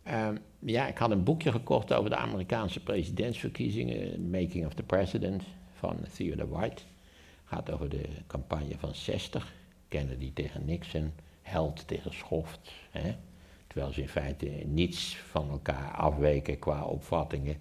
Ehm, 0.02 0.36
ja, 0.58 0.86
ik 0.86 0.98
had 0.98 1.10
een 1.10 1.24
boekje 1.24 1.50
gekocht 1.50 1.92
over 1.92 2.10
de 2.10 2.16
Amerikaanse 2.16 2.82
presidentsverkiezingen, 2.82 4.30
Making 4.30 4.66
of 4.66 4.74
the 4.74 4.82
President, 4.82 5.42
van 5.72 5.96
Theodore 6.14 6.48
White. 6.48 6.82
Gaat 7.44 7.70
over 7.70 7.88
de 7.88 8.08
campagne 8.26 8.78
van 8.78 8.94
60, 8.94 9.52
Kennedy 9.88 10.32
tegen 10.32 10.64
Nixon, 10.64 11.12
Held 11.42 11.88
tegen 11.88 12.14
Schoft. 12.14 12.72
Hè? 12.90 13.14
Terwijl 13.66 13.92
ze 13.92 14.00
in 14.00 14.08
feite 14.08 14.46
niets 14.46 15.16
van 15.16 15.50
elkaar 15.50 15.92
afweken 15.92 16.58
qua 16.58 16.84
opvattingen. 16.84 17.56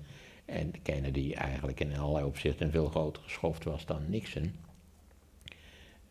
En 0.45 0.81
Kennedy 0.81 1.33
eigenlijk 1.33 1.79
in 1.79 1.97
allerlei 1.97 2.25
opzichten 2.25 2.65
een 2.65 2.71
veel 2.71 2.89
grotere 2.89 3.29
schoft 3.29 3.63
was 3.63 3.85
dan 3.85 4.09
Nixon. 4.09 4.55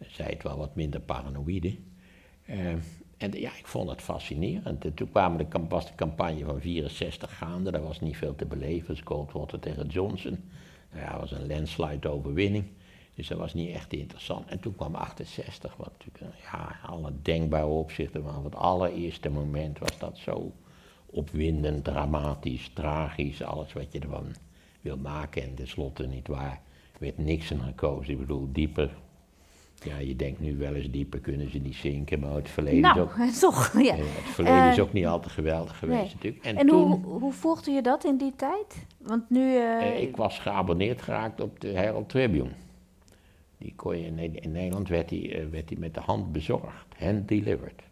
Zij 0.09 0.27
het 0.27 0.43
wel 0.43 0.57
wat 0.57 0.75
minder 0.75 1.01
paranoïde. 1.01 1.77
Eh, 2.45 2.75
en 3.21 3.33
ja, 3.33 3.51
ik 3.57 3.67
vond 3.67 3.91
het 3.91 4.03
fascinerend. 4.03 4.85
En 4.85 4.95
toen 4.95 5.11
kwamen 5.11 5.39
de, 5.39 5.67
was 5.69 5.87
de 5.87 5.95
campagne 5.95 6.45
van 6.45 6.61
64 6.61 7.37
gaande, 7.37 7.71
daar 7.71 7.83
was 7.83 8.01
niet 8.01 8.17
veel 8.17 8.35
te 8.35 8.45
beleven. 8.45 8.95
Dus 8.95 9.03
Goldwater 9.05 9.59
tegen 9.59 9.87
Johnson. 9.87 10.39
Nou 10.93 11.05
ja, 11.05 11.11
dat 11.11 11.21
was 11.21 11.33
een 11.33 11.47
landslide 11.47 12.09
overwinning. 12.09 12.65
Dus 13.15 13.29
dat 13.29 13.39
was 13.39 13.55
niet 13.55 13.75
echt 13.75 13.93
interessant. 13.93 14.49
En 14.49 14.61
toen 14.61 14.77
kwam 14.77 14.95
68, 14.95 15.77
wat 15.77 15.91
natuurlijk 15.99 16.37
ja, 16.43 16.77
alle 16.87 17.13
denkbare 17.23 17.67
opzichten, 17.67 18.23
maar 18.23 18.45
het 18.45 18.55
allereerste 18.55 19.31
moment 19.31 19.79
was 19.79 19.99
dat 19.99 20.19
zo 20.19 20.53
opwindend, 21.07 21.85
dramatisch, 21.85 22.71
tragisch, 22.75 23.43
alles 23.43 23.73
wat 23.73 23.93
je 23.93 23.99
ervan 23.99 24.35
wil 24.81 24.97
maken. 24.97 25.43
En 25.43 25.55
tenslotte, 25.55 26.07
niet 26.07 26.29
waar, 26.29 26.61
werd 26.99 27.19
Nixon 27.19 27.61
gekozen. 27.61 28.13
Ik 28.13 28.19
bedoel, 28.19 28.49
dieper, 28.53 28.97
ja, 29.85 29.99
je 29.99 30.17
denkt 30.17 30.41
nu 30.41 30.57
wel 30.57 30.75
eens 30.75 30.91
dieper 30.91 31.21
kunnen 31.21 31.51
ze 31.51 31.59
niet 31.59 31.75
zinken, 31.75 32.21
maar 32.21 32.33
het 32.35 32.49
verleden, 32.49 32.79
is, 32.79 32.95
nou, 32.95 33.01
ook, 33.01 33.15
toch, 33.41 33.73
ja. 33.83 33.95
het 33.97 34.35
verleden 34.35 34.69
is 34.69 34.77
Eh, 34.77 34.83
ook 34.83 34.93
niet 34.93 35.07
al 35.07 35.21
te 35.21 35.29
geweldig 35.29 35.79
geweest 35.79 36.03
nee. 36.03 36.13
natuurlijk. 36.15 36.45
En, 36.45 36.57
En 36.57 36.67
toen, 36.67 36.91
hoe, 37.03 37.19
hoe 37.19 37.33
volgde 37.33 37.71
je 37.71 37.83
dat 37.83 38.05
in 38.05 38.17
die 38.17 38.33
tijd? 38.37 38.87
Want 38.99 39.31
nu... 39.31 39.57
eh, 39.57 39.87
eh, 39.89 40.03
ik 40.03 40.17
was 40.17 40.39
geabonneerd 40.39 41.03
geraakt 41.03 41.41
op 41.41 41.61
de 41.61 41.69
Herald 41.69 42.09
Tribune. 42.09 42.51
Die 43.59 43.73
kon 43.77 43.99
je 43.99 44.07
in, 44.07 44.15
Ne- 44.15 44.31
in 44.41 44.53
Nederland 44.53 44.89
werd 44.89 45.09
die, 45.09 45.37
werd 45.51 45.69
die 45.69 45.79
met 45.79 45.95
de 45.95 46.01
hand 46.01 46.33
bezorgd, 46.33 46.87
hand 46.99 47.29
delivered. 47.29 47.83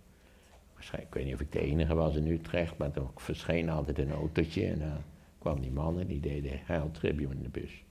Waarschijnlijk, 0.74 1.14
ik 1.14 1.20
weet 1.20 1.24
niet 1.24 1.34
of 1.34 1.40
ik 1.40 1.52
de 1.52 1.60
enige 1.60 1.94
was 1.94 2.14
in 2.16 2.26
Utrecht, 2.26 2.76
maar 2.78 2.90
er 2.94 3.02
verscheen 3.16 3.70
altijd 3.70 3.98
een 3.98 4.12
autootje 4.12 4.66
en 4.66 4.78
dan 4.78 4.96
kwamen 5.38 5.62
die 5.62 5.70
mannen, 5.70 6.06
die 6.06 6.20
deden 6.20 6.50
Herald 6.64 6.94
Tribune 6.94 7.34
in 7.34 7.42
de 7.42 7.48
bus. 7.48 7.82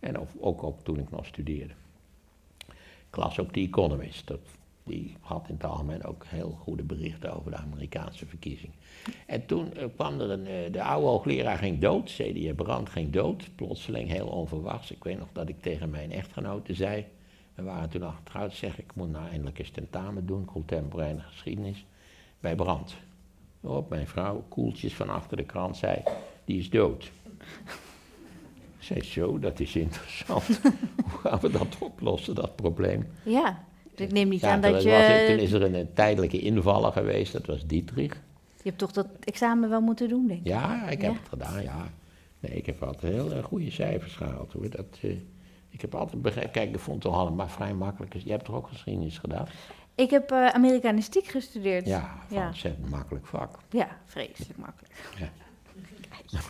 En 0.00 0.18
ook, 0.18 0.28
ook, 0.40 0.62
ook 0.62 0.80
toen 0.82 0.98
ik 0.98 1.10
nog 1.10 1.26
studeerde. 1.26 1.72
Ik 3.08 3.16
las 3.16 3.38
ook 3.40 3.52
The 3.52 3.60
Economist. 3.60 4.26
Dat, 4.26 4.40
die 4.84 5.16
had 5.20 5.48
in 5.48 5.54
het 5.54 5.64
algemeen 5.64 6.04
ook 6.04 6.24
heel 6.26 6.58
goede 6.62 6.82
berichten 6.82 7.36
over 7.36 7.50
de 7.50 7.56
Amerikaanse 7.56 8.26
verkiezingen. 8.26 8.74
En 9.26 9.46
toen 9.46 9.74
eh, 9.74 9.84
kwam 9.94 10.20
er 10.20 10.30
een, 10.30 10.46
eh, 10.46 10.72
de 10.72 10.82
oude 10.82 11.06
hoogleraar 11.06 11.58
ging 11.58 11.78
dood, 11.78 12.16
C.D. 12.16 12.56
Brand 12.56 12.88
ging 12.88 13.10
dood, 13.10 13.48
plotseling 13.54 14.08
heel 14.08 14.26
onverwachts. 14.26 14.90
Ik 14.90 15.04
weet 15.04 15.18
nog 15.18 15.28
dat 15.32 15.48
ik 15.48 15.62
tegen 15.62 15.90
mijn 15.90 16.12
echtgenote 16.12 16.74
zei, 16.74 17.04
we 17.54 17.62
waren 17.62 17.88
toen 17.88 18.02
al 18.02 18.12
getrouwd, 18.12 18.52
zeg 18.52 18.78
ik 18.78 18.94
moet 18.94 19.10
nou 19.10 19.28
eindelijk 19.28 19.58
eens 19.58 19.70
tentamen 19.70 20.26
doen, 20.26 20.44
contemporaine 20.44 21.20
geschiedenis, 21.20 21.84
bij 22.40 22.54
Brand. 22.54 22.96
Waarop 23.60 23.88
mijn 23.88 24.06
vrouw 24.06 24.44
koeltjes 24.48 24.94
van 24.94 25.08
achter 25.08 25.36
de 25.36 25.44
krant 25.44 25.76
zei, 25.76 26.02
die 26.44 26.58
is 26.58 26.70
dood. 26.70 27.10
Zei, 28.86 29.02
zo, 29.02 29.38
dat 29.38 29.60
is 29.60 29.76
interessant. 29.76 30.46
Hoe 31.10 31.18
gaan 31.22 31.40
we 31.40 31.50
dat 31.50 31.76
oplossen, 31.80 32.34
dat 32.34 32.56
probleem? 32.56 33.06
ja, 33.22 33.64
dus 33.94 34.06
ik 34.06 34.12
neem 34.12 34.28
niet 34.28 34.40
Ja, 34.40 34.52
aan 34.52 34.60
dat 34.60 34.72
was 34.72 34.82
je... 34.82 35.24
toen 35.28 35.38
is 35.38 35.52
er 35.52 35.62
een, 35.62 35.74
een 35.74 35.92
tijdelijke 35.92 36.38
invaller 36.38 36.92
geweest, 36.92 37.32
dat 37.32 37.46
was 37.46 37.66
Dietrich. 37.66 38.12
Je 38.56 38.62
hebt 38.72 38.78
toch 38.78 38.92
dat 38.92 39.06
examen 39.24 39.68
wel 39.70 39.80
moeten 39.80 40.08
doen, 40.08 40.26
denk 40.26 40.40
ik. 40.40 40.46
Ja, 40.46 40.88
ik 40.88 41.00
heb 41.02 41.10
Ja? 41.12 41.18
het 41.18 41.28
gedaan, 41.28 41.62
ja. 41.62 41.88
Nee, 42.40 42.52
ik 42.52 42.66
heb 42.66 42.82
altijd 42.82 43.12
heel 43.12 43.32
eh, 43.32 43.44
goede 43.44 43.70
cijfers 43.70 44.14
gehaald 44.16 44.52
hoor. 44.52 44.70
Dat, 44.70 44.86
eh, 45.00 45.10
ik 45.68 45.80
heb 45.80 45.94
altijd 45.94 46.22
begrepen, 46.22 46.50
kijk, 46.50 46.68
ik 46.74 46.78
vond 46.78 47.02
het 47.02 47.12
toch 47.12 47.20
allemaal 47.20 47.48
vrij 47.48 47.74
makkelijk. 47.74 48.14
Je 48.14 48.30
hebt 48.30 48.44
toch 48.44 48.54
ook 48.54 48.68
geschiedenis 48.68 49.18
gedaan? 49.18 49.46
Ik 49.94 50.10
heb 50.10 50.30
eh, 50.30 50.46
Amerikanistiek 50.46 51.26
gestudeerd. 51.26 51.86
Ja, 51.86 52.16
van 52.28 52.36
Ja. 52.38 52.46
ontzettend 52.46 52.90
makkelijk 52.90 53.26
vak. 53.26 53.58
Ja, 53.70 53.88
vreselijk 54.06 54.58
makkelijk. 54.58 54.94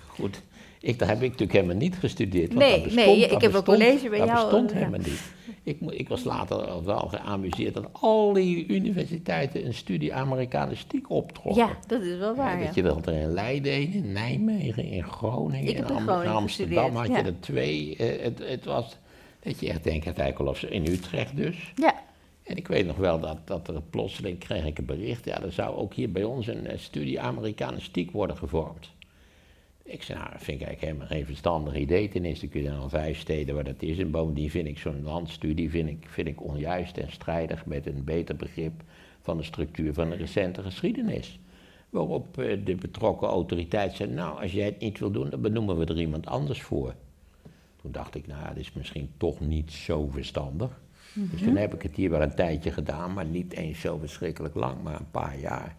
Goed, 0.08 0.42
ik, 0.86 0.98
daar 0.98 1.08
heb 1.08 1.16
ik 1.22 1.30
natuurlijk 1.30 1.52
helemaal 1.52 1.76
niet 1.76 1.96
gestudeerd. 1.96 2.48
Want 2.54 2.58
Nee, 2.58 2.70
dat 2.74 2.82
bestond, 2.82 3.06
nee, 3.06 3.14
ik 3.24 3.30
dat 3.30 3.42
heb 3.42 3.54
een 3.54 3.60
bestond- 3.62 3.78
college 3.78 4.08
bij 4.08 4.18
dat 4.18 4.28
jou, 4.28 4.40
bestond 4.40 4.70
eh, 4.72 4.78
ja. 4.80 4.84
helemaal 4.84 5.06
niet. 5.08 5.34
Ik, 5.62 5.78
ik 5.80 6.08
was 6.08 6.24
later 6.24 6.84
wel 6.84 6.98
geamuseerd 7.08 7.74
dat 7.74 7.88
al 7.92 8.32
die 8.32 8.66
universiteiten 8.66 9.66
een 9.66 9.74
studie 9.74 10.14
Amerikanistiek 10.14 11.10
optrokken. 11.10 11.64
Ja, 11.66 11.78
dat 11.86 12.02
is 12.02 12.16
wel 12.18 12.34
waar, 12.34 12.58
Ja, 12.58 12.64
dat 12.66 12.74
je 12.74 12.82
dat 12.82 13.06
er 13.06 13.12
in 13.14 13.32
Leiden, 13.32 13.72
in 13.92 14.12
Nijmegen, 14.12 14.84
in 14.84 15.04
Groningen, 15.04 15.68
in 15.70 15.76
in 15.76 15.84
Am- 15.84 16.02
Groningen 16.02 16.32
Amsterdam 16.34 16.96
had 16.96 17.06
je 17.06 17.12
er 17.14 17.40
twee. 17.40 17.96
Eh, 17.96 18.22
het, 18.24 18.38
het 18.48 18.64
was, 18.64 18.96
dat 19.40 19.60
je 19.60 19.68
echt 19.68 19.84
denkt, 19.84 20.04
het 20.04 20.38
of 20.40 20.58
ze 20.58 20.68
in 20.68 20.86
Utrecht 20.86 21.36
dus. 21.36 21.72
Ja, 21.74 21.94
En 22.42 22.56
ik 22.56 22.68
weet 22.68 22.86
nog 22.86 22.96
wel 22.96 23.20
dat, 23.20 23.38
dat 23.44 23.68
er 23.68 23.82
plotseling 23.90 24.38
kreeg 24.38 24.64
ik 24.64 24.78
een 24.78 24.84
bericht, 24.84 25.24
ja, 25.24 25.42
er 25.42 25.52
zou 25.52 25.76
ook 25.76 25.94
hier 25.94 26.12
bij 26.12 26.24
ons 26.24 26.46
een 26.46 26.66
eh, 26.66 26.78
studie 26.78 27.20
Amerikanistiek 27.20 28.10
worden 28.10 28.36
gevormd. 28.36 28.90
Ik 29.86 30.02
zei, 30.02 30.18
nou, 30.18 30.30
dat 30.30 30.42
vind 30.42 30.60
ik 30.60 30.66
eigenlijk 30.66 30.80
helemaal 30.80 31.16
geen 31.16 31.26
verstandig 31.26 31.74
idee. 31.74 32.08
Ten 32.08 32.24
eerste 32.24 32.46
kun 32.46 32.62
je 32.62 32.68
dan 32.68 32.78
al 32.78 32.88
vijf 32.88 33.18
steden 33.18 33.54
waar 33.54 33.64
dat 33.64 33.82
is. 33.82 33.98
En 33.98 34.10
bovendien 34.10 34.50
vind 34.50 34.66
ik 34.66 34.78
zo'n 34.78 35.02
landstudie 35.02 35.70
vind 35.70 35.88
ik, 35.88 36.06
vind 36.08 36.28
ik 36.28 36.42
onjuist 36.42 36.96
en 36.96 37.12
strijdig 37.12 37.66
met 37.66 37.86
een 37.86 38.04
beter 38.04 38.36
begrip 38.36 38.82
van 39.20 39.36
de 39.36 39.42
structuur 39.42 39.94
van 39.94 40.10
de 40.10 40.16
recente 40.16 40.62
geschiedenis. 40.62 41.38
Waarop 41.90 42.38
eh, 42.38 42.64
de 42.64 42.74
betrokken 42.74 43.28
autoriteit 43.28 43.94
zei, 43.94 44.10
nou, 44.10 44.42
als 44.42 44.52
jij 44.52 44.64
het 44.64 44.80
niet 44.80 44.98
wil 44.98 45.10
doen, 45.10 45.30
dan 45.30 45.40
benoemen 45.40 45.78
we 45.78 45.84
er 45.84 46.00
iemand 46.00 46.26
anders 46.26 46.62
voor. 46.62 46.94
Toen 47.82 47.92
dacht 47.92 48.14
ik, 48.14 48.26
nou, 48.26 48.46
dat 48.48 48.56
is 48.56 48.72
misschien 48.72 49.10
toch 49.16 49.40
niet 49.40 49.72
zo 49.72 50.08
verstandig. 50.08 50.80
Dus 51.14 51.42
toen 51.42 51.56
heb 51.56 51.74
ik 51.74 51.82
het 51.82 51.96
hier 51.96 52.10
wel 52.10 52.22
een 52.22 52.34
tijdje 52.34 52.70
gedaan, 52.70 53.12
maar 53.12 53.24
niet 53.24 53.52
eens 53.52 53.80
zo 53.80 53.98
verschrikkelijk 53.98 54.54
lang, 54.54 54.82
maar 54.82 55.00
een 55.00 55.10
paar 55.10 55.38
jaar. 55.38 55.76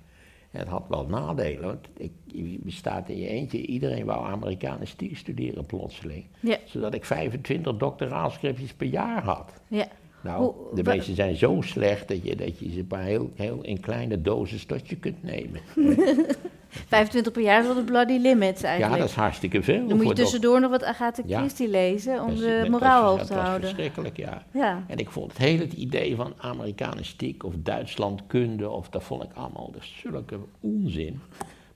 Het 0.52 0.68
had 0.68 0.84
wel 0.90 1.06
nadelen, 1.06 1.62
want 1.62 1.88
ik, 1.98 2.12
je 2.26 2.60
staat 2.68 3.10
in 3.10 3.18
je 3.18 3.28
eentje, 3.28 3.58
iedereen 3.66 4.06
wou 4.06 4.26
Amerikanistiek 4.26 5.18
studeren 5.18 5.66
plotseling. 5.66 6.26
Ja. 6.40 6.58
Zodat 6.66 6.94
ik 6.94 7.06
25 7.06 7.78
doctoraalscripties 7.78 8.74
per 8.74 8.88
jaar 8.88 9.24
had. 9.24 9.54
Ja. 9.68 9.88
Nou, 10.24 10.42
Hoe- 10.44 10.76
de 10.76 10.84
meeste 10.84 11.14
zijn 11.14 11.36
zo 11.36 11.62
slecht 11.62 12.08
dat 12.08 12.24
je, 12.24 12.36
dat 12.36 12.60
je 12.60 12.72
ze 12.72 12.86
maar 12.90 13.04
heel, 13.04 13.32
heel 13.36 13.64
in 13.64 13.80
kleine 13.80 14.22
doses 14.22 14.66
tot 14.66 14.90
je 14.90 14.96
kunt 14.96 15.24
nemen. 15.24 15.62
25 16.70 17.32
per 17.34 17.42
jaar 17.42 17.60
is 17.60 17.66
wel 17.66 17.76
de 17.76 17.84
bloody 17.84 18.18
limit 18.18 18.60
Ja, 18.60 18.68
eigenlijk. 18.68 19.00
dat 19.00 19.10
is 19.10 19.16
hartstikke 19.16 19.64
veel. 19.64 19.88
Dan 19.88 19.98
moet 19.98 20.08
je 20.08 20.14
tussendoor 20.14 20.60
nog 20.60 20.72
wat 20.72 20.84
Agatha 20.84 21.24
Ja. 21.26 21.40
Christie 21.40 21.70
lezen 21.70 22.22
om 22.22 22.28
Dat 22.28 22.36
is- 22.38 22.40
de 22.44 22.58
dat 22.62 22.70
moraal 22.70 23.04
hoog 23.10 23.18
dat 23.18 23.28
te 23.28 23.34
houden. 23.34 23.62
verschrikkelijk, 23.70 24.18
ja. 24.18 24.44
Ja. 24.54 24.84
En 24.88 24.98
ik 24.98 25.10
vond 25.10 25.32
het 25.32 25.38
hele 25.42 25.64
het 25.64 25.74
idee 25.74 26.16
van 26.16 26.34
Amerikanistiek 26.38 27.44
of 27.44 27.54
Duitslandkunde, 27.58 28.70
of 28.70 28.90
dat 28.90 29.04
vond 29.04 29.24
ik 29.24 29.30
allemaal 29.34 29.72
dus 29.72 29.98
zulke 30.02 30.40
onzin. 30.60 31.20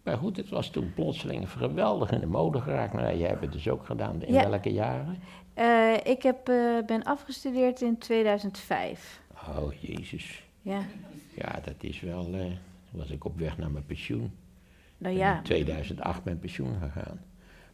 Maar 0.03 0.17
goed, 0.17 0.37
het 0.37 0.49
was 0.49 0.69
toen 0.69 0.91
plotseling 0.95 1.49
geweldig 1.51 2.11
in 2.11 2.19
de 2.19 2.25
mode 2.25 2.61
geraakt. 2.61 2.93
Nou, 2.93 3.17
jij 3.17 3.27
hebt 3.27 3.41
het 3.41 3.51
dus 3.51 3.69
ook 3.69 3.85
gedaan. 3.85 4.21
In 4.23 4.33
Ja. 4.33 4.49
welke 4.49 4.71
jaren? 4.73 5.17
Eh, 5.53 5.93
ik 6.03 6.23
heb, 6.23 6.47
eh, 6.49 6.55
ben 6.85 7.03
afgestudeerd 7.03 7.81
in 7.81 7.97
2005. 7.97 9.21
Oh, 9.57 9.73
jezus. 9.79 10.43
Ja, 10.61 10.79
Ja, 11.35 11.59
dat 11.63 11.73
is 11.79 11.99
wel... 11.99 12.23
toen 12.23 12.57
was 12.91 13.09
ik 13.09 13.25
op 13.25 13.37
weg 13.39 13.57
naar 13.57 13.71
mijn 13.71 13.85
pensioen. 13.85 14.31
Nou 15.01 15.15
ja. 15.15 15.37
in 15.37 15.43
2008 15.43 16.23
met 16.23 16.39
pensioen 16.39 16.75
gegaan. 16.81 17.19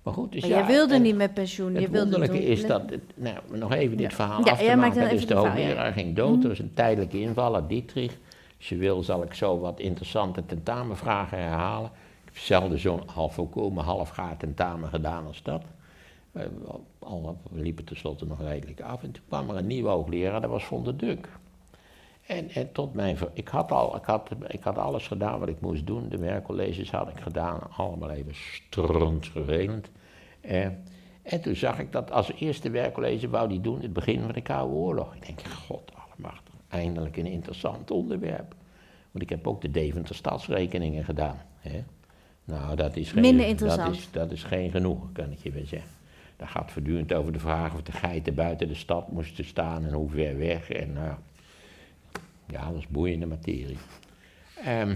Maar 0.03 0.13
goed, 0.13 0.31
dus 0.31 0.41
Maar 0.41 0.49
ja, 0.49 0.57
jij 0.57 0.65
wilde 0.65 0.99
niet 0.99 1.15
met 1.15 1.33
pensioen. 1.33 1.75
Het 1.75 1.97
wonderlijke 1.97 2.45
is 2.45 2.65
dat... 2.65 2.89
Het, 2.89 3.01
nou, 3.15 3.37
nog 3.51 3.73
even 3.73 3.97
dit 3.97 4.13
verhaal 4.13 4.45
Ja, 4.45 4.51
af 4.51 4.59
te 4.59 4.75
maken. 4.75 5.09
Dus 5.09 5.27
de 5.27 5.33
hoogleraar 5.33 5.93
ging 5.93 6.15
dood. 6.15 6.43
Er 6.43 6.49
was 6.49 6.59
een 6.59 6.73
tijdelijke 6.73 7.19
invaller, 7.19 7.67
Dietrich. 7.67 8.17
Als 8.57 8.69
je 8.69 8.77
wil, 8.77 9.03
zal 9.03 9.23
ik 9.23 9.33
zo 9.33 9.59
wat 9.59 9.79
interessante 9.79 10.45
tentamenvragen 10.45 11.37
herhalen. 11.37 11.89
Ik 11.89 12.25
heb 12.25 12.37
zelden 12.37 12.79
zo'n 12.79 13.01
half 13.05 13.33
volkomen 13.33 13.83
halfgaar 13.83 14.37
tentamen 14.37 14.89
gedaan 14.89 15.25
als 15.25 15.43
dat. 15.43 15.63
Eh, 16.31 16.43
al 16.99 17.37
we 17.51 17.61
liepen 17.61 17.85
tenslotte 17.85 18.25
nog 18.25 18.41
redelijk 18.41 18.81
af. 18.81 19.03
En 19.03 19.11
toen 19.11 19.23
kwam 19.27 19.49
er 19.49 19.55
een 19.55 19.67
nieuwe 19.67 19.89
hoogleraar, 19.89 20.41
dat 20.41 20.49
was 20.49 20.63
Von 20.63 20.83
der 20.83 20.97
Duk. 20.97 21.29
En, 22.27 22.49
en 22.49 22.71
tot 22.71 22.93
mijn 22.93 23.17
ver- 23.17 23.31
ik 23.33 23.47
had, 23.47 23.71
al, 23.71 23.95
ik, 23.95 24.03
had, 24.03 24.29
ik 24.47 24.63
had 24.63 24.77
alles 24.77 25.07
gedaan 25.07 25.39
wat 25.39 25.47
ik 25.49 25.61
moest 25.61 25.87
doen. 25.87 26.09
De 26.09 26.17
werkcolleges 26.17 26.91
had 26.91 27.09
ik 27.09 27.19
gedaan, 27.19 27.59
allemaal 27.77 28.09
even 28.09 28.35
stront 28.35 29.27
vervelend. 29.27 29.89
Eh, 30.41 30.65
en 31.21 31.41
toen 31.41 31.55
zag 31.55 31.79
ik 31.79 31.91
dat 31.91 32.11
als 32.11 32.31
eerste 32.33 32.69
werkcollege 32.69 33.29
wou 33.29 33.49
die 33.49 33.61
doen 33.61 33.75
in 33.75 33.81
het 33.81 33.93
begin 33.93 34.21
van 34.21 34.31
de 34.31 34.41
Koude 34.41 34.73
Oorlog. 34.73 35.15
Ik 35.15 35.25
denk, 35.25 35.39
god 35.67 35.91
allemachtig, 35.95 36.53
eindelijk 36.67 37.17
een 37.17 37.25
interessant 37.25 37.91
onderwerp. 37.91 38.55
Want 39.11 39.23
ik 39.23 39.29
heb 39.29 39.47
ook 39.47 39.61
de 39.61 39.71
Deventer 39.71 40.15
stadsrekeningen 40.15 41.03
gedaan. 41.03 41.41
Hè? 41.59 41.83
Nou, 42.43 42.75
dat 42.75 42.95
is 42.95 43.11
geen, 43.11 43.21
Minder 43.21 43.41
Dat 43.41 43.49
interessant. 43.49 43.95
is, 43.95 44.11
dat 44.11 44.31
is 44.31 44.43
geen 44.43 44.71
genoegen, 44.71 45.11
kan 45.11 45.31
ik 45.31 45.39
je 45.43 45.51
wel 45.51 45.65
zeggen. 45.65 45.89
Dat 46.37 46.47
gaat 46.47 46.71
voortdurend 46.71 47.13
over 47.13 47.31
de 47.31 47.39
vraag 47.39 47.73
of 47.73 47.81
de 47.81 47.91
geiten 47.91 48.35
buiten 48.35 48.67
de 48.67 48.75
stad 48.75 49.11
moesten 49.11 49.45
staan 49.45 49.85
en 49.85 49.93
hoe 49.93 50.09
ver 50.09 50.37
weg. 50.37 50.69
En 50.69 50.93
nou, 50.93 51.13
ja, 52.47 52.67
dat 52.69 52.77
is 52.77 52.87
boeiende 52.87 53.25
materie. 53.25 53.77
Ehm, 54.63 54.95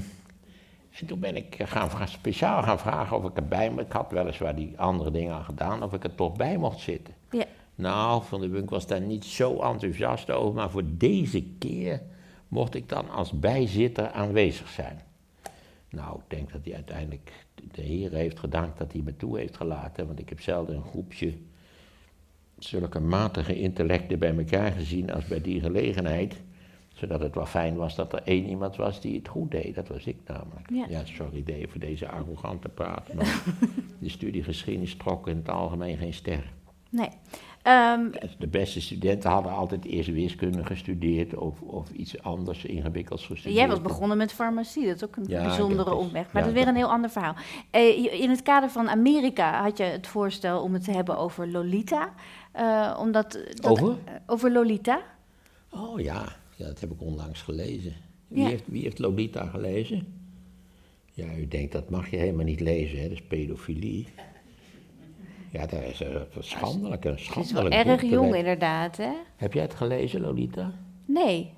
en 1.00 1.06
toen 1.08 1.20
ben 1.20 1.36
ik 1.36 1.56
gaan 1.60 1.90
vra- 1.90 2.06
speciaal 2.06 2.64
gaan 2.64 2.80
vragen 2.80 3.18
of 3.18 3.26
ik 3.26 3.36
erbij 3.36 3.70
mocht. 3.70 3.86
Ik 3.86 3.92
had 3.92 4.12
weliswaar 4.12 4.56
die 4.56 4.80
andere 4.80 5.12
dingen 5.12 5.36
al 5.36 5.44
gedaan, 5.44 5.84
of 5.84 5.94
ik 5.94 6.04
er 6.04 6.16
toch 6.16 6.36
bij 6.36 6.58
mocht 6.58 6.80
zitten. 6.80 7.14
Ja. 7.32 7.46
Nou, 7.76 8.24
Van 8.24 8.40
der 8.40 8.50
Bunk 8.50 8.70
was 8.70 8.88
daar 8.88 9.02
niet 9.02 9.26
zo 9.26 9.62
enthousiast 9.62 10.30
over, 10.32 10.54
maar 10.54 10.70
voor 10.72 10.84
deze 10.86 11.44
keer 11.44 12.02
mocht 12.48 12.76
ik 12.76 12.90
dan 12.90 13.10
als 13.10 13.32
bijzitter 13.32 14.12
aanwezig 14.12 14.70
zijn. 14.70 15.02
Nou, 15.90 16.18
ik 16.20 16.24
denk 16.38 16.52
dat 16.52 16.62
hij 16.64 16.74
uiteindelijk 16.76 17.46
de 17.72 17.82
Heer 17.82 18.12
heeft 18.12 18.40
gedankt 18.40 18.78
dat 18.78 18.92
hij 18.92 19.02
me 19.02 19.18
toe 19.18 19.38
heeft 19.38 19.58
gelaten, 19.58 20.08
want 20.08 20.20
ik 20.20 20.30
heb 20.30 20.42
zelden 20.42 20.76
een 20.76 20.84
groepje 20.84 21.34
zulke 22.58 23.00
matige 23.00 23.60
intellecten 23.60 24.20
bij 24.20 24.38
elkaar 24.38 24.72
gezien 24.72 25.12
als 25.14 25.26
bij 25.26 25.42
die 25.42 25.60
gelegenheid. 25.60 26.36
Zodat 27.02 27.20
het 27.20 27.36
wel 27.36 27.46
fijn 27.46 27.76
was 27.76 27.96
dat 27.96 28.14
er 28.14 28.22
één 28.24 28.46
iemand 28.46 28.76
was 28.76 29.02
die 29.02 29.16
het 29.16 29.28
goed 29.28 29.52
deed. 29.52 29.76
Dat 29.76 29.88
was 29.88 30.06
ik 30.06 30.18
namelijk. 30.28 30.90
Ja. 30.90 31.06
sorry 31.06 31.44
Dave 31.44 31.68
voor 31.68 31.80
deze 31.80 32.10
arrogante 32.10 32.70
praat. 32.70 33.14
Maar 33.14 33.44
de 34.00 34.10
studie 34.10 34.44
geschiedenis 34.44 34.96
trok 34.96 35.28
in 35.28 35.36
het 35.36 35.50
algemeen 35.50 35.98
geen 35.98 36.14
sterren. 36.14 36.50
Nee. 36.90 37.10
Ehm, 37.62 38.12
De 38.40 38.48
beste 38.48 38.82
studenten 38.82 39.30
hadden 39.30 39.52
altijd 39.52 39.86
eerst 39.86 40.10
wiskunde 40.10 40.66
gestudeerd 40.66 41.36
of, 41.36 41.62
of 41.62 41.90
iets 41.90 42.22
anders 42.24 42.66
ingewikkelds 42.66 43.26
gestudeerd. 43.26 43.56
jij 43.56 43.68
was 43.68 43.82
begonnen 43.82 44.18
met 44.18 44.34
farmacie, 44.34 44.86
dat 44.86 44.96
is 44.96 45.04
ook 45.04 45.16
een 45.16 45.26
Ja, 45.28 45.44
bijzondere 45.46 45.94
omweg. 45.96 46.32
Maar 46.32 46.42
ja, 46.42 46.48
dat 46.48 46.48
is 46.48 46.54
weer 46.54 46.68
een 46.68 46.76
heel 46.76 46.92
ander 46.92 47.10
verhaal. 47.10 47.36
Eh, 47.70 48.22
in 48.22 48.30
het 48.30 48.42
kader 48.42 48.70
van 48.70 48.90
Amerika 48.90 49.62
had 49.64 49.78
je 49.78 49.84
het 49.84 50.08
voorstel 50.08 50.62
om 50.62 50.74
het 50.74 50.84
te 50.84 50.92
hebben 50.92 51.18
over 51.18 51.48
Lolita. 51.48 52.14
Eh, 52.52 52.98
omdat, 53.00 53.32
dat, 53.54 53.68
Over? 53.68 53.96
over 54.26 54.52
Lolita. 54.52 55.02
Oh 55.70 56.00
ja. 56.00 56.40
Ja, 56.62 56.68
dat 56.68 56.80
heb 56.80 56.92
ik 56.92 57.02
onlangs 57.02 57.42
gelezen. 57.42 57.94
Wie, 58.28 58.44
Ja. 58.44 58.50
heeft, 58.50 58.64
wie 58.66 58.82
heeft 58.84 59.00
Lolita 59.00 59.46
gelezen? 59.46 60.08
Ja, 61.14 61.36
u 61.36 61.48
denkt 61.48 61.72
dat 61.72 61.90
mag 61.90 62.10
je 62.10 62.18
helemaal 62.18 62.46
niet 62.46 62.60
lezen, 62.60 62.98
hè? 62.98 63.04
dat 63.04 63.12
is 63.12 63.22
pedofilie. 63.22 64.08
Ja, 65.52 65.66
dat 65.66 65.82
is 65.84 66.00
een 66.00 66.26
schandelijk, 66.40 67.06
een 67.06 67.12
Het 67.12 67.20
is 67.20 67.28
wel 67.36 67.44
schandelijk 67.44 67.74
erg 67.88 68.02
jong 68.02 68.36
inderdaad, 68.36 68.98
hè? 68.98 69.12
Heb 69.36 69.54
jij 69.54 69.64
het 69.64 69.74
gelezen, 69.74 70.22
Lolita? 70.22 70.74
Nee. 71.06 71.54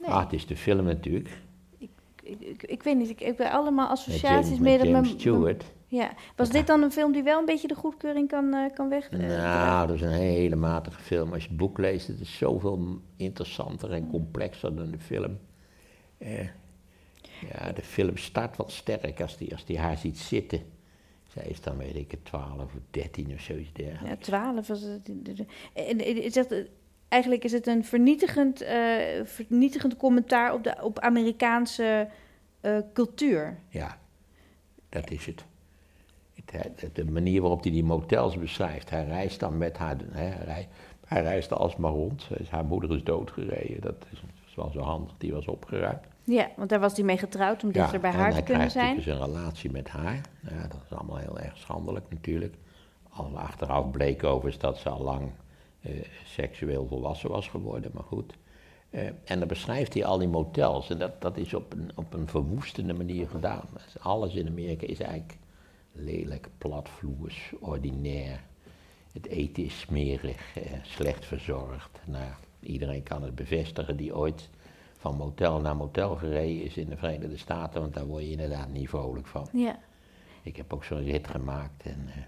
Nee. 0.00 0.10
Ah, 0.10 0.22
het 0.22 0.32
is 0.32 0.46
de 0.46 0.56
film 0.56 0.84
natuurlijk. 0.84 1.40
Ik, 1.78 1.88
ik, 2.22 2.62
ik 2.62 2.82
weet 2.82 2.96
niet, 2.96 3.08
ik, 3.10 3.20
ik 3.20 3.38
heb 3.38 3.40
allemaal 3.40 3.88
Met 3.88 3.98
associaties 3.98 4.46
James, 4.48 4.58
mee 4.62 4.72
met 4.76 4.78
dat 4.78 4.88
James 4.88 5.08
mijn- 5.08 5.20
Stewart. 5.20 5.64
Ja. 5.96 6.14
Was 6.36 6.50
dit 6.50 6.66
dan 6.66 6.82
een 6.82 6.92
film 6.92 7.12
die 7.12 7.22
wel 7.22 7.38
een 7.38 7.44
beetje 7.44 7.68
de 7.68 7.74
goedkeuring 7.74 8.28
kan, 8.28 8.54
eh, 8.54 8.74
kan 8.74 8.88
weg? 8.88 9.10
Nou, 9.10 9.86
dat 9.86 9.96
is 9.96 10.02
een 10.02 10.08
hele 10.08 10.56
matige 10.56 11.00
film. 11.00 11.32
Als 11.32 11.42
je 11.42 11.48
het 11.48 11.56
boek 11.56 11.78
leest, 11.78 12.06
het 12.06 12.20
is 12.20 12.36
zoveel 12.36 13.00
interessanter 13.16 13.92
en 13.92 14.10
complexer 14.10 14.76
dan 14.76 14.90
de 14.90 14.98
film. 14.98 15.38
Eh, 16.18 16.48
ja, 17.52 17.72
de 17.72 17.82
film 17.82 18.16
start 18.16 18.56
wat 18.56 18.72
sterk 18.72 19.20
als 19.20 19.36
die, 19.36 19.52
als 19.52 19.64
die 19.64 19.78
haar 19.78 19.96
ziet 19.96 20.18
zitten. 20.18 20.60
Zij 21.26 21.44
is 21.44 21.60
dan, 21.60 21.76
weet 21.76 21.96
ik 21.96 22.10
het, 22.10 22.24
12 22.24 22.62
of 22.62 22.72
13 22.90 23.32
of 23.32 23.40
zoiets 23.40 23.72
dergelijks. 23.72 24.26
Ja, 24.26 24.40
12 24.52 24.66
was 24.66 24.80
het. 24.80 25.10
En 25.72 26.32
zegt, 26.32 26.52
eh, 26.52 26.64
eigenlijk 27.08 27.44
is 27.44 27.52
het 27.52 27.66
een 27.66 27.84
vernietigend, 27.84 28.60
eh, 28.60 29.24
vernietigend 29.24 29.96
commentaar 29.96 30.54
op, 30.54 30.64
de, 30.64 30.76
op 30.82 30.98
Amerikaanse 30.98 32.08
cultuur. 32.92 33.58
Ja, 33.68 33.98
dat 34.88 35.10
is 35.10 35.26
het. 35.26 35.44
De 36.92 37.04
manier 37.04 37.40
waarop 37.40 37.62
hij 37.62 37.72
die 37.72 37.84
motels 37.84 38.38
beschrijft. 38.38 38.90
Hij 38.90 39.04
reist 39.04 39.40
dan 39.40 39.58
met 39.58 39.76
haar, 39.76 39.96
hè, 40.10 40.28
hij, 40.28 40.68
hij 41.06 41.22
reist 41.22 41.52
alsmaar 41.52 41.92
rond. 41.92 42.28
Haar 42.48 42.64
moeder 42.64 42.96
is 42.96 43.04
doodgereden. 43.04 43.80
Dat 43.80 44.06
is, 44.12 44.20
dat 44.20 44.30
is 44.48 44.54
wel 44.54 44.70
zo 44.70 44.80
handig, 44.80 45.14
die 45.18 45.32
was 45.32 45.46
opgeruimd. 45.46 46.04
Ja, 46.24 46.50
want 46.56 46.68
daar 46.68 46.80
was 46.80 46.96
hij 46.96 47.04
mee 47.04 47.18
getrouwd 47.18 47.64
om 47.64 47.72
dichter 47.72 48.00
bij 48.00 48.10
haar 48.10 48.28
te 48.28 48.34
hij 48.34 48.42
kunnen 48.42 48.68
krijgt 48.68 48.86
zijn. 48.86 48.96
dus 48.96 49.06
een 49.06 49.24
relatie 49.24 49.70
met 49.70 49.88
haar. 49.88 50.20
Ja, 50.40 50.62
dat 50.68 50.80
is 50.90 50.96
allemaal 50.96 51.16
heel 51.16 51.38
erg 51.38 51.56
schandelijk 51.56 52.06
natuurlijk. 52.10 52.54
Al 53.10 53.38
achteraf 53.38 53.90
bleek 53.90 54.24
overigens 54.24 54.62
dat 54.62 54.78
ze 54.78 54.88
al 54.88 55.02
lang 55.02 55.30
eh, 55.80 55.92
seksueel 56.24 56.86
volwassen 56.86 57.30
was 57.30 57.48
geworden, 57.48 57.90
maar 57.94 58.02
goed. 58.02 58.34
Eh, 58.90 59.06
en 59.24 59.38
dan 59.38 59.48
beschrijft 59.48 59.94
hij 59.94 60.04
al 60.04 60.18
die 60.18 60.28
motels. 60.28 60.90
En 60.90 60.98
dat, 60.98 61.20
dat 61.20 61.36
is 61.36 61.54
op 61.54 61.72
een, 61.72 61.90
op 61.94 62.14
een 62.14 62.28
verwoestende 62.28 62.94
manier 62.94 63.28
gedaan. 63.28 63.64
Dus 63.72 64.02
Alles 64.02 64.34
in 64.34 64.48
Amerika 64.48 64.86
is 64.86 65.00
eigenlijk 65.00 65.38
lelijk, 65.96 66.48
platvloers, 66.58 67.52
ordinair. 67.60 68.40
Het 69.12 69.26
eten 69.26 69.64
is 69.64 69.78
smerig, 69.78 70.56
eh, 70.56 70.62
slecht 70.82 71.24
verzorgd. 71.24 72.00
Nou, 72.04 72.32
iedereen 72.60 73.02
kan 73.02 73.22
het 73.22 73.34
bevestigen 73.34 73.96
die 73.96 74.16
ooit 74.16 74.48
van 74.96 75.16
motel 75.16 75.60
naar 75.60 75.76
motel 75.76 76.16
gereden 76.16 76.62
is 76.62 76.76
in 76.76 76.88
de 76.88 76.96
Verenigde 76.96 77.36
Staten, 77.36 77.80
want 77.80 77.94
daar 77.94 78.06
word 78.06 78.22
je 78.22 78.30
inderdaad 78.30 78.68
niet 78.68 78.88
vrolijk 78.88 79.26
van. 79.26 79.48
Ja. 79.52 79.78
Ik 80.42 80.56
heb 80.56 80.72
ook 80.72 80.84
zo'n 80.84 81.04
rit 81.04 81.28
gemaakt 81.28 81.82
en 81.82 82.08
eh, 82.08 82.22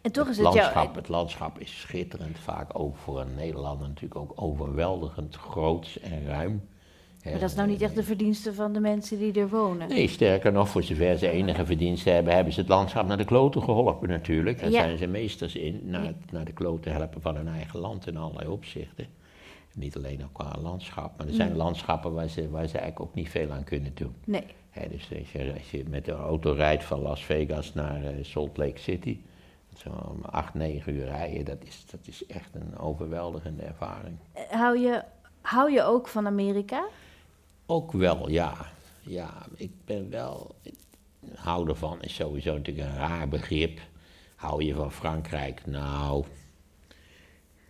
En 0.00 0.12
toch 0.12 0.26
het, 0.26 0.38
is 0.38 0.44
het 0.44 0.54
jou... 0.54 0.56
landschap, 0.56 0.94
het 0.94 1.08
landschap 1.08 1.58
is 1.58 1.80
schitterend, 1.80 2.38
vaak 2.38 2.78
ook 2.78 2.96
voor 2.96 3.20
een 3.20 3.34
Nederlander 3.34 3.88
natuurlijk 3.88 4.20
ook 4.20 4.32
overweldigend 4.34 5.36
groots 5.36 5.98
en 5.98 6.26
ruim. 6.26 6.68
Maar 7.24 7.40
dat 7.40 7.50
is 7.50 7.54
nou 7.56 7.68
niet 7.68 7.82
echt 7.82 7.94
de 7.94 8.02
verdienste 8.02 8.54
van 8.54 8.72
de 8.72 8.80
mensen 8.80 9.18
die 9.18 9.32
er 9.40 9.48
wonen. 9.48 9.88
Nee, 9.88 10.08
sterker 10.08 10.52
nog, 10.52 10.68
voor 10.68 10.82
zover 10.82 11.18
ze 11.18 11.28
enige 11.30 11.66
verdiensten 11.66 12.14
hebben, 12.14 12.34
hebben 12.34 12.52
ze 12.52 12.60
het 12.60 12.68
landschap 12.68 13.06
naar 13.06 13.16
de 13.16 13.24
kloten 13.24 13.62
geholpen 13.62 14.08
natuurlijk. 14.08 14.60
Daar 14.60 14.70
Ja. 14.70 14.82
zijn 14.82 14.98
ze 14.98 15.06
meesters 15.06 15.54
in, 15.54 15.80
naar, 15.84 16.12
naar 16.30 16.44
de 16.44 16.52
kloten 16.52 16.92
helpen 16.92 17.20
van 17.20 17.36
hun 17.36 17.48
eigen 17.48 17.80
land 17.80 18.06
in 18.06 18.16
allerlei 18.16 18.48
opzichten. 18.48 19.06
Niet 19.74 19.96
alleen 19.96 20.24
ook 20.24 20.32
qua 20.32 20.52
landschap, 20.62 21.12
maar 21.18 21.26
er 21.26 21.32
zijn 21.32 21.56
landschappen 21.56 22.12
waar 22.12 22.28
ze, 22.28 22.50
waar 22.50 22.66
ze 22.68 22.78
eigenlijk 22.78 23.08
ook 23.10 23.14
niet 23.14 23.28
veel 23.30 23.50
aan 23.52 23.64
kunnen 23.64 23.90
doen. 23.94 24.14
Nee. 24.24 24.44
Dus 24.90 25.08
als 25.18 25.32
je, 25.32 25.52
als 25.58 25.70
je 25.70 25.84
met 25.88 26.04
de 26.04 26.12
auto 26.12 26.52
rijdt 26.52 26.84
van 26.84 27.00
Las 27.00 27.24
Vegas 27.24 27.74
naar 27.74 28.04
eh, 28.04 28.12
Salt 28.22 28.56
Lake 28.56 28.78
City, 28.80 29.18
Zo'n 29.76 30.22
acht, 30.30 30.54
negen 30.54 30.94
uur 30.94 31.04
rijden, 31.04 31.44
dat 31.44 31.58
is, 31.64 31.84
dat 31.90 32.00
is 32.06 32.26
echt 32.26 32.50
een 32.54 32.78
overweldigende 32.78 33.62
ervaring. 33.62 34.16
Eh, 34.32 34.42
Hou 34.50 34.78
je, 34.78 35.02
hou 35.40 35.72
je 35.72 35.82
ook 35.82 36.08
van 36.08 36.26
Amerika? 36.26 36.84
Ook 37.66 37.92
wel, 37.92 38.28
ja. 38.28 38.54
Ja, 39.00 39.46
ik 39.56 39.70
ben 39.84 40.10
wel. 40.10 40.54
Houden 41.34 41.76
van 41.76 42.02
is 42.02 42.14
sowieso 42.14 42.56
natuurlijk 42.56 42.86
een 42.88 42.96
raar 42.96 43.28
begrip. 43.28 43.80
Hou 44.36 44.64
je 44.64 44.74
van 44.74 44.92
Frankrijk? 44.92 45.66
Nou, 45.66 46.24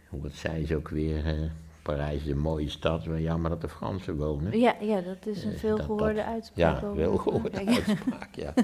hoe 0.08 0.28
zei 0.32 0.66
ze 0.66 0.76
ook 0.76 0.88
weer? 0.88 1.26
eh, 1.26 1.50
Parijs 1.82 2.22
is 2.22 2.28
een 2.30 2.38
mooie 2.38 2.70
stad, 2.70 3.06
maar 3.06 3.20
jammer 3.20 3.50
dat 3.50 3.60
de 3.60 3.68
Fransen 3.68 4.16
wonen. 4.16 4.58
Ja, 4.58 4.74
ja 4.80 5.00
dat 5.00 5.26
is 5.26 5.44
een 5.44 5.52
Eh, 5.52 5.58
veelgehoorde 5.58 6.14
dat- 6.14 6.24
uitspraak. 6.24 6.56
Ja, 6.58 6.78
gehoorde 7.18 7.50
Frankrijk. 7.52 7.68
uitspraak, 7.88 8.34
ja. 8.44 8.54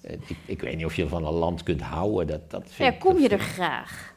Ik, 0.00 0.36
ik 0.46 0.60
weet 0.60 0.76
niet 0.76 0.84
of 0.84 0.94
je 0.96 1.08
van 1.08 1.26
een 1.26 1.32
land 1.32 1.62
kunt 1.62 1.80
houden, 1.80 2.26
dat, 2.26 2.50
dat 2.50 2.62
vind 2.70 2.92
Ja, 2.92 2.98
kom 3.00 3.12
dat 3.12 3.22
je 3.22 3.28
er 3.28 3.38
graag? 3.40 4.14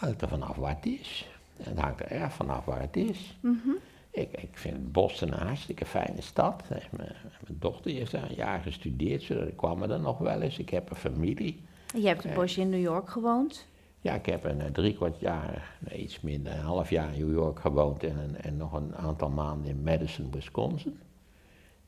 hangt 0.00 0.22
er 0.22 0.28
vanaf 0.28 0.56
waar 0.56 0.74
het 0.76 0.86
is. 0.86 1.28
Het 1.62 1.78
hangt 1.78 2.00
er 2.00 2.06
erg 2.06 2.32
vanaf 2.32 2.64
waar 2.64 2.80
het 2.80 2.96
is. 2.96 3.36
Mhm. 3.40 3.68
Ik, 4.10 4.30
ik 4.32 4.56
vind 4.58 4.92
Boston 4.92 5.32
een 5.32 5.46
hartstikke 5.46 5.86
fijne 5.86 6.20
stad. 6.20 6.62
Eh, 6.68 6.76
Mijn, 6.96 7.12
mijn 7.46 7.58
dochter 7.58 7.90
heeft 7.90 8.12
daar 8.12 8.28
een 8.30 8.36
jaar 8.36 8.60
gestudeerd, 8.60 9.22
zodat 9.22 9.48
ik 9.48 9.56
kwam 9.56 9.82
er 9.82 9.88
dan 9.88 10.02
nog 10.02 10.18
wel 10.18 10.40
eens. 10.40 10.58
Ik 10.58 10.70
heb 10.70 10.90
een 10.90 10.96
familie. 10.96 11.62
Je 11.96 12.06
hebt 12.06 12.24
een 12.24 12.34
bosje 12.34 12.60
in 12.60 12.68
New 12.68 12.80
York 12.80 13.10
gewoond. 13.10 13.66
Ja, 14.00 14.14
ik 14.14 14.26
heb 14.26 14.44
een 14.44 14.60
eh, 14.60 14.70
drie 14.70 14.94
kwart 14.94 15.20
jaar, 15.20 15.76
nee, 15.78 15.98
iets 15.98 16.20
minder, 16.20 16.52
een 16.52 16.58
half 16.58 16.90
jaar 16.90 17.14
in 17.14 17.18
New 17.26 17.32
York 17.34 17.60
gewoond 17.60 18.04
en, 18.04 18.18
een- 18.18 18.36
en 18.40 18.56
nog 18.56 18.72
een 18.72 18.96
aantal 18.96 19.30
maanden 19.30 19.70
in 19.70 19.82
Madison, 19.82 20.30
Wisconsin. 20.30 20.98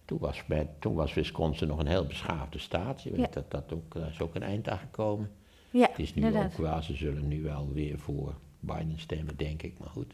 Toen 0.04 0.18
was, 0.18 0.42
met, 0.46 0.66
toen 0.78 0.94
was 0.94 1.14
Wisconsin 1.14 1.68
nog 1.68 1.78
een 1.78 1.86
heel 1.86 2.06
beschaafde 2.06 2.58
staat. 2.58 3.02
Je 3.02 3.10
weet 3.10 3.18
Ja. 3.20 3.28
dat 3.30 3.50
dat 3.50 3.72
ook, 3.72 3.94
daar 3.94 4.08
is 4.10 4.20
ook 4.20 4.34
een 4.34 4.42
eind 4.42 4.68
aan 4.68 4.78
gekomen. 4.78 5.30
Ja, 5.70 5.86
Het 5.88 5.98
is 5.98 6.14
nu 6.14 6.22
inderdaad. 6.22 6.52
ook 6.52 6.58
wel, 6.58 6.82
ze 6.82 6.94
zullen 6.96 7.28
nu 7.28 7.42
wel 7.42 7.68
weer 7.72 7.98
voor 7.98 8.34
Biden 8.60 8.98
stemmen, 8.98 9.36
denk 9.36 9.62
ik, 9.62 9.78
maar 9.78 9.88
goed. 9.88 10.12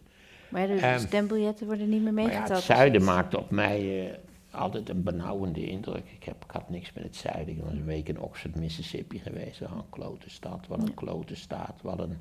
Maar 0.48 0.66
de 0.66 0.74
Ehm, 0.74 0.98
stembiljetten 0.98 1.66
worden 1.66 1.88
niet 1.88 2.02
meer 2.02 2.12
Maar 2.12 2.22
ja, 2.22 2.28
meegeteld. 2.28 2.56
het 2.58 2.76
zuiden 2.76 3.04
maakte 3.04 3.38
op 3.38 3.50
mij 3.50 4.08
eh, 4.10 4.16
altijd 4.50 4.88
een 4.88 5.02
benauwende 5.02 5.66
indruk. 5.66 6.10
Ik, 6.14 6.24
heb, 6.24 6.44
ik 6.44 6.50
had 6.50 6.70
niks 6.70 6.92
met 6.92 7.04
het 7.04 7.16
zuiden. 7.16 7.56
Ik 7.56 7.62
was 7.62 7.72
een 7.72 7.84
week 7.84 8.08
in 8.08 8.20
Oxford, 8.20 8.54
Mississippi 8.56 9.18
geweest. 9.18 9.60
Wat 9.60 9.70
een 9.70 9.90
klote 9.90 10.30
stad, 10.30 10.66
wat 10.66 10.82
een 10.82 10.94
klote 10.94 11.34
staat, 11.36 11.74
wat 11.82 11.98
een... 11.98 12.18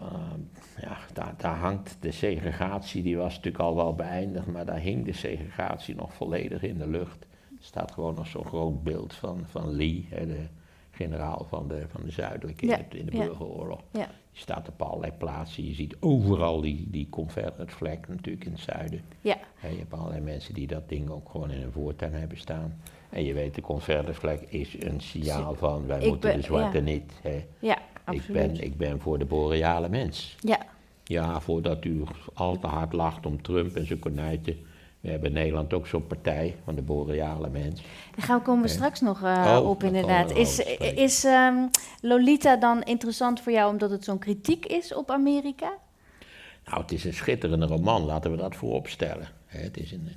ehm, 0.00 0.40
ja, 0.80 0.96
daar, 1.12 1.34
daar 1.36 1.56
hangt 1.56 1.96
de 2.00 2.10
segregatie, 2.12 3.02
die 3.02 3.16
was 3.16 3.34
natuurlijk 3.36 3.64
al 3.64 3.74
wel 3.76 3.94
beëindigd, 3.94 4.46
maar 4.46 4.64
daar 4.66 4.78
hing 4.80 5.04
de 5.04 5.12
segregatie 5.12 5.94
nog 5.94 6.14
volledig 6.14 6.62
in 6.62 6.78
de 6.78 6.88
lucht. 6.88 7.22
Er 7.58 7.64
staat 7.70 7.92
gewoon 7.92 8.14
nog 8.14 8.26
zo'n 8.26 8.44
groot 8.44 8.82
beeld 8.82 9.14
van, 9.14 9.44
van 9.50 9.70
Lee, 9.70 10.06
hè, 10.10 10.26
de 10.26 10.46
generaal 10.90 11.46
van 11.48 11.68
de, 11.68 11.84
van 11.88 12.00
de 12.04 12.10
zuidelijke 12.10 12.66
Ja, 12.66 12.76
in 12.78 12.84
de, 12.90 12.98
in 12.98 13.06
de 13.06 13.16
ja. 13.16 13.24
burgeroorlog. 13.24 13.80
Ja. 13.90 14.08
Die 14.34 14.42
staat 14.42 14.68
op 14.68 14.82
allerlei 14.82 15.12
plaatsen. 15.18 15.64
Je 15.66 15.74
ziet 15.74 15.96
overal 16.00 16.60
die, 16.60 16.86
die 16.90 17.06
Confederate 17.10 17.74
flag 17.74 17.96
natuurlijk 18.08 18.44
in 18.44 18.52
het 18.52 18.60
zuiden. 18.60 19.00
Ja, 19.20 19.36
je 19.60 19.76
hebt 19.78 19.92
allerlei 19.92 20.20
mensen 20.20 20.54
die 20.54 20.66
dat 20.66 20.88
ding 20.88 21.10
ook 21.10 21.28
gewoon 21.30 21.50
in 21.50 21.60
hun 21.60 21.72
voortuin 21.72 22.12
hebben 22.12 22.38
staan. 22.38 22.80
En 23.10 23.24
je 23.24 23.32
weet, 23.32 23.54
de 23.54 23.60
Confederate 23.60 24.14
flag 24.14 24.38
is 24.44 24.82
een 24.82 25.00
signaal 25.00 25.54
van 25.54 25.86
wij 25.86 26.00
Ik 26.00 26.06
moeten 26.08 26.30
ben- 26.30 26.38
de 26.38 26.44
zwarte 26.46 26.76
ja. 26.76 26.82
niet. 26.82 27.12
Ja, 27.58 27.76
Ik, 27.78 27.82
absoluut. 28.04 28.32
ben, 28.32 28.60
ik 28.64 28.76
ben 28.76 29.00
voor 29.00 29.18
de 29.18 29.24
boreale 29.24 29.88
mens. 29.88 30.36
Ja, 30.40 30.58
Ja, 31.04 31.40
voordat 31.40 31.84
u 31.84 32.02
al 32.34 32.58
te 32.58 32.66
hard 32.66 32.92
lacht 32.92 33.26
om 33.26 33.42
Trump 33.42 33.76
en 33.76 33.86
zijn 33.86 33.98
konijten. 33.98 34.56
We 35.04 35.10
hebben 35.10 35.28
in 35.28 35.34
Nederland 35.34 35.72
ook 35.72 35.86
zo'n 35.86 36.06
partij 36.06 36.56
van 36.64 36.74
de 36.74 36.82
boreale 36.82 37.50
mens. 37.50 37.82
daar 38.14 38.24
gaan 38.24 38.38
we 38.38 38.44
komen 38.44 38.62
we 38.62 38.68
straks 38.68 39.00
nog 39.00 39.22
eh, 39.22 39.56
Oh, 39.58 39.68
op 39.68 39.82
inderdaad. 39.82 40.30
Is, 40.30 40.58
is 40.78 41.24
ehm, 41.24 41.54
Lolita 42.00 42.56
dan 42.56 42.82
interessant 42.82 43.40
voor 43.40 43.52
jou 43.52 43.72
omdat 43.72 43.90
het 43.90 44.04
zo'n 44.04 44.18
kritiek 44.18 44.66
is 44.66 44.94
op 44.94 45.10
Amerika? 45.10 45.72
Nou, 46.64 46.80
het 46.80 46.92
is 46.92 47.04
een 47.04 47.14
schitterende 47.14 47.66
roman, 47.66 48.04
laten 48.04 48.30
we 48.30 48.36
dat 48.36 48.56
voorop 48.56 48.88
stellen. 48.88 49.28
Hè, 49.46 49.60
het 49.60 49.76
is 49.76 49.92
een, 49.92 50.08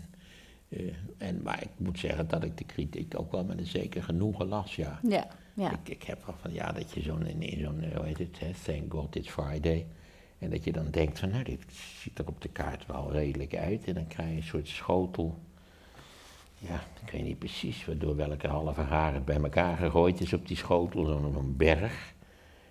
een, 0.70 0.96
eh, 1.20 1.28
en, 1.28 1.42
maar 1.44 1.62
ik 1.62 1.70
moet 1.78 2.00
zeggen 2.00 2.28
dat 2.28 2.44
ik 2.44 2.58
de 2.58 2.66
kritiek 2.66 3.20
ook 3.20 3.32
wel 3.32 3.44
met 3.44 3.58
een 3.58 3.66
zeker 3.66 4.04
genoegen 4.04 4.48
las, 4.48 4.76
ja. 4.76 5.00
Ja, 5.04 5.28
ja. 5.54 5.72
Ik, 5.72 5.90
ik 5.90 6.04
heb 6.04 6.26
wel 6.26 6.36
van, 6.42 6.54
ja, 6.54 6.72
dat 6.72 6.94
je 6.94 7.02
zo'n, 7.02 7.26
in, 7.26 7.60
zo'n, 7.64 7.82
eh, 7.82 7.96
hoe 7.96 8.06
heet 8.06 8.18
het, 8.18 8.40
hè, 8.40 8.52
thank 8.66 8.92
God 8.92 9.16
it's 9.16 9.30
Friday. 9.30 9.86
En 10.40 10.50
dat 10.50 10.64
je 10.64 10.72
dan 10.72 10.88
denkt 10.92 11.20
van, 11.20 11.30
nou, 11.30 11.44
dit 11.44 11.64
ziet 12.02 12.20
er 12.20 12.28
op 12.28 12.42
de 12.42 12.50
kaart 12.50 12.86
wel 12.86 13.12
redelijk 13.12 13.56
uit. 13.56 13.86
En 13.86 13.94
dan 13.94 14.08
krijg 14.08 14.30
je 14.30 14.36
een 14.36 14.44
soort 14.44 14.68
schotel. 14.68 15.40
Ja, 16.58 16.84
ik 17.06 17.12
weet 17.12 17.24
niet 17.24 17.40
precies 17.40 17.86
door 17.98 18.16
welke 18.16 18.48
halve 18.48 18.82
haar 18.82 19.14
het 19.14 19.26
bij 19.26 19.42
elkaar 19.42 19.78
gegooid 19.78 20.22
is 20.22 20.34
op 20.34 20.48
die 20.48 20.58
schotel, 20.58 21.06
zo'n 21.06 21.54
berg. 21.58 22.14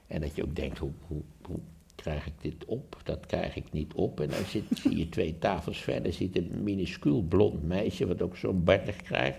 En 0.07 0.21
dat 0.21 0.37
je 0.37 0.43
ook 0.43 0.57
denkt, 0.57 0.79
hoe, 0.79 0.91
hoe, 1.07 1.23
hoe 1.43 1.61
krijg 1.95 2.27
ik 2.27 2.33
dit 2.41 2.65
op? 2.65 3.01
Dat 3.05 3.27
krijg 3.27 3.57
ik 3.57 3.73
niet 3.73 3.95
op. 3.95 4.21
En 4.21 4.29
dan 4.29 4.45
zit, 4.45 4.65
zie 4.75 4.99
je 4.99 5.09
twee 5.09 5.39
tafels 5.39 5.79
verder, 5.79 6.13
zit 6.13 6.37
een 6.37 6.63
minuscuul 6.63 7.23
blond 7.23 7.63
meisje, 7.63 8.07
wat 8.07 8.23
ook 8.23 8.37
zo'n 8.37 8.65
berg 8.65 8.97
krijgt. 8.97 9.39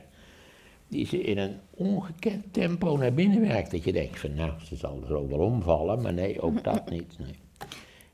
Die 0.87 1.05
ze 1.05 1.21
in 1.21 1.37
een 1.37 1.55
ongekend 1.69 2.53
tempo 2.53 2.97
naar 2.97 3.13
binnen 3.13 3.41
werkt. 3.41 3.71
Dat 3.71 3.83
je 3.83 3.91
denkt 3.91 4.19
van, 4.19 4.33
nou, 4.33 4.51
ze 4.63 4.75
zal 4.75 5.01
er 5.01 5.07
zo 5.07 5.27
wel 5.27 5.39
omvallen, 5.39 6.01
maar 6.01 6.13
nee, 6.13 6.41
ook 6.41 6.63
dat 6.63 6.89
niet. 6.95 7.19
Nee, 7.19 7.35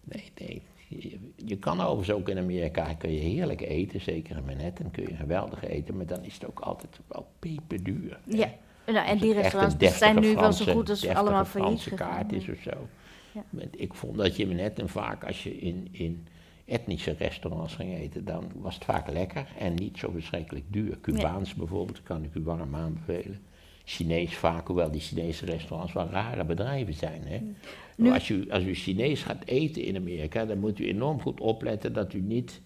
nee, 0.04 0.32
nee. 0.40 0.62
Je, 0.88 1.20
je 1.46 1.58
kan 1.58 1.82
overigens 1.82 2.18
ook 2.18 2.30
in 2.30 2.38
Amerika 2.38 2.94
kun 2.94 3.14
je 3.14 3.20
heerlijk 3.20 3.62
eten, 3.62 4.02
zeker 4.02 4.38
in 4.38 4.46
Manhattan 4.46 4.92
kun 4.92 5.04
je 5.04 5.16
geweldig 5.16 5.64
eten, 5.64 5.98
maar 5.98 6.06
dan 6.06 6.24
is 6.24 6.34
het 6.34 6.46
ook 6.46 6.60
altijd 6.60 7.00
wel 7.08 7.28
peperduur. 7.40 8.20
ja. 8.26 8.54
Nou, 8.86 9.08
en 9.08 9.18
die 9.18 9.34
restaurants 9.34 9.98
zijn 9.98 10.20
nu 10.20 10.36
wel 10.36 10.54
zo 10.54 10.74
goed 10.74 10.90
als 10.90 11.08
allemaal 11.08 11.46
failliet 11.46 11.94
kaart 11.96 12.32
is 12.32 12.50
of 12.50 12.62
zo. 12.62 12.88
Ja. 13.32 13.44
Ik 13.72 13.94
vond 13.94 14.18
dat 14.18 14.36
je 14.36 14.46
net 14.46 14.80
en 14.80 14.90
vaak 14.90 15.26
als 15.26 15.44
je 15.44 15.58
in, 15.58 15.88
in 15.92 16.28
etnische 16.66 17.16
restaurants 17.18 17.76
ging 17.76 17.98
eten, 17.98 18.26
dan 18.26 18.52
was 18.56 18.76
het 18.76 18.86
vaak 18.86 19.10
lekker 19.12 19.48
en 19.60 19.74
niet 19.74 19.98
zo 19.98 20.12
verschrikkelijk 20.12 20.66
duur. 20.68 21.00
Cubaans 21.02 21.54
bijvoorbeeld, 21.54 22.04
kan 22.04 22.24
ik 22.24 22.34
u 22.34 22.44
warm 22.44 22.76
aanbevelen. 22.76 23.42
Chinees 23.84 24.36
vaak, 24.36 24.68
hoewel 24.68 24.92
die 24.92 25.02
Chinese 25.02 25.46
restaurants 25.46 25.94
wel 25.94 26.10
rare 26.10 26.44
bedrijven 26.44 26.94
zijn. 26.94 27.22
Hè? 27.26 27.40
Nu- 27.98 28.12
Als, 28.12 28.30
u, 28.30 28.50
als 28.50 28.64
u 28.64 28.74
Chinees 28.74 29.24
gaat 29.24 29.44
eten 29.46 29.84
in 29.84 29.96
Amerika, 29.96 30.46
dan 30.46 30.58
moet 30.60 30.80
u 30.80 30.88
enorm 30.88 31.22
goed 31.22 31.40
opletten 31.40 31.94
dat 31.94 32.14
u 32.14 32.20
niet, 32.22 32.62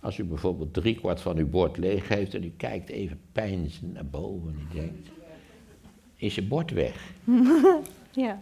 als 0.00 0.18
u 0.18 0.24
bijvoorbeeld 0.24 0.72
driekwart 0.74 1.20
van 1.20 1.36
uw 1.36 1.48
bord 1.48 1.76
leeg 1.76 2.08
heeft 2.08 2.34
en 2.34 2.44
u 2.44 2.52
kijkt 2.56 2.88
even 2.90 3.20
pijnzend 3.32 3.92
naar 3.92 4.06
boven 4.06 4.48
en 4.48 4.66
u 4.72 4.80
denkt, 4.80 5.08
is 6.16 6.34
je 6.34 6.42
bord 6.42 6.70
weg? 6.70 6.94
Ja. 8.14 8.38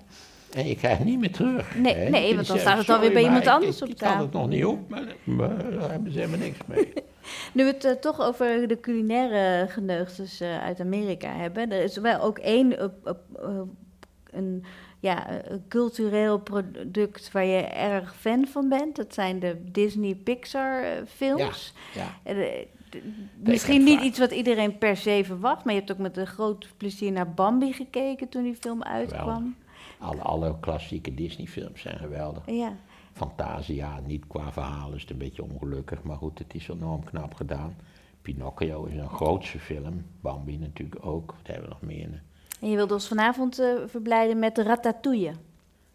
En 0.53 0.67
je 0.67 0.77
krijgt 0.77 1.05
niet 1.05 1.19
meer 1.19 1.33
terug. 1.33 1.77
Nee, 1.77 1.95
hè. 1.95 2.09
nee, 2.09 2.35
want 2.35 2.47
dan 2.47 2.59
staat 2.59 2.79
het 2.79 2.89
alweer 2.89 3.13
bij 3.13 3.23
iemand 3.23 3.43
ik- 3.43 3.49
anders 3.49 3.77
ik, 3.77 3.83
op 3.83 3.89
ik 3.89 3.97
tafel. 3.97 4.15
kan 4.17 4.25
het 4.25 4.33
nog 4.33 4.49
niet 4.49 4.65
op, 4.65 4.89
maar, 4.89 5.15
maar 5.25 5.71
daar 5.73 5.91
hebben 5.91 6.13
ze 6.13 6.19
helemaal 6.19 6.39
niks 6.47 6.59
mee. 6.67 6.93
Nu 7.55 7.65
we 7.65 7.71
het 7.71 7.85
eh, 7.85 7.93
toch 7.93 8.21
over 8.21 8.69
de 8.69 8.81
culinaire 8.81 9.69
geneugtes 9.69 10.41
eh, 10.41 10.59
uit 10.63 10.81
Amerika 10.81 11.33
hebben. 11.37 11.73
Er 11.73 11.83
is 11.83 11.97
wel 11.97 12.21
ook 12.21 12.39
één 12.39 12.79
eh, 12.79 12.87
een, 14.31 14.65
ja, 15.01 15.29
eh, 15.29 15.51
een 15.53 15.65
cultureel 15.69 16.39
product 16.41 17.33
waar 17.33 17.45
je 17.45 17.63
erg 17.63 18.15
fan 18.17 18.47
van 18.47 18.69
bent. 18.69 18.97
Dat 18.97 19.15
zijn 19.15 19.39
de 19.39 19.65
Disney-Pixar-films. 19.73 21.75
Ja, 21.95 22.07
Eh, 22.23 22.67
Misschien 23.43 23.85
niet 23.85 24.01
iets 24.01 24.19
wat 24.19 24.31
iedereen 24.31 24.79
per 24.79 24.97
se 24.97 25.21
verwacht, 25.25 25.65
maar 25.65 25.75
je 25.75 25.79
hebt 25.81 25.93
ook 25.93 25.99
met 25.99 26.17
een 26.17 26.27
groot 26.27 26.69
plezier 26.77 27.13
naar 27.13 27.35
Bambi 27.35 27.73
gekeken 27.73 28.29
toen 28.29 28.43
die 28.43 28.55
film 28.55 28.83
uitkwam. 28.83 29.57
alle, 29.99 30.21
alle 30.21 30.57
klassieke 30.61 31.15
Disney-films 31.15 31.81
zijn 31.81 31.99
geweldig. 31.99 32.43
Ja. 32.47 32.73
Fantasia, 33.13 34.01
niet 34.07 34.27
qua 34.27 34.53
verhaal, 34.53 34.93
is 34.93 35.01
het 35.01 35.11
een 35.11 35.19
beetje 35.19 35.43
ongelukkig, 35.45 36.03
maar 36.03 36.17
goed, 36.17 36.39
het 36.39 36.55
is 36.55 36.69
enorm 36.69 37.05
knap 37.05 37.35
gedaan. 37.35 37.77
Pinocchio 38.23 38.85
is 38.85 38.97
een 38.99 39.09
grootse 39.09 39.59
film, 39.59 40.05
Bambi 40.21 40.57
natuurlijk 40.59 41.07
ook. 41.07 41.35
Wat 41.37 41.47
hebben 41.47 41.65
we 41.65 41.69
nog 41.71 41.83
meer? 41.83 42.23
En 42.61 42.71
je 42.71 42.77
wilde 42.77 42.95
ons 42.95 43.09
vanavond 43.09 43.59
eh, 43.59 43.69
verblijden 43.87 44.39
met 44.39 44.59
Ratatouille. 44.59 45.33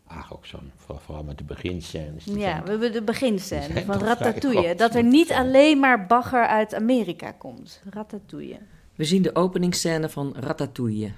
Ach, 0.07 0.33
ook 0.33 0.45
zo'n, 0.45 0.71
voor- 0.75 0.99
vooral 0.99 1.23
met 1.23 1.37
de 1.37 1.43
beginscènes. 1.43 2.23
Ja, 2.25 2.33
zijn- 2.33 2.63
we 2.63 2.69
hebben 2.69 2.91
de 2.91 3.01
beginscène 3.03 3.85
van 3.85 3.99
Ratatouille. 3.99 4.75
Dat 4.75 4.95
er 4.95 5.03
niet 5.03 5.31
alleen 5.31 5.79
maar 5.79 6.05
bagger 6.05 6.45
uit 6.47 6.73
Amerika 6.73 7.31
komt. 7.31 7.81
Ratatouille. 7.89 8.57
We 8.95 9.03
zien 9.05 9.21
de 9.21 9.35
openingsscène 9.35 10.09
van 10.09 10.35
Ratatouille. 10.39 11.11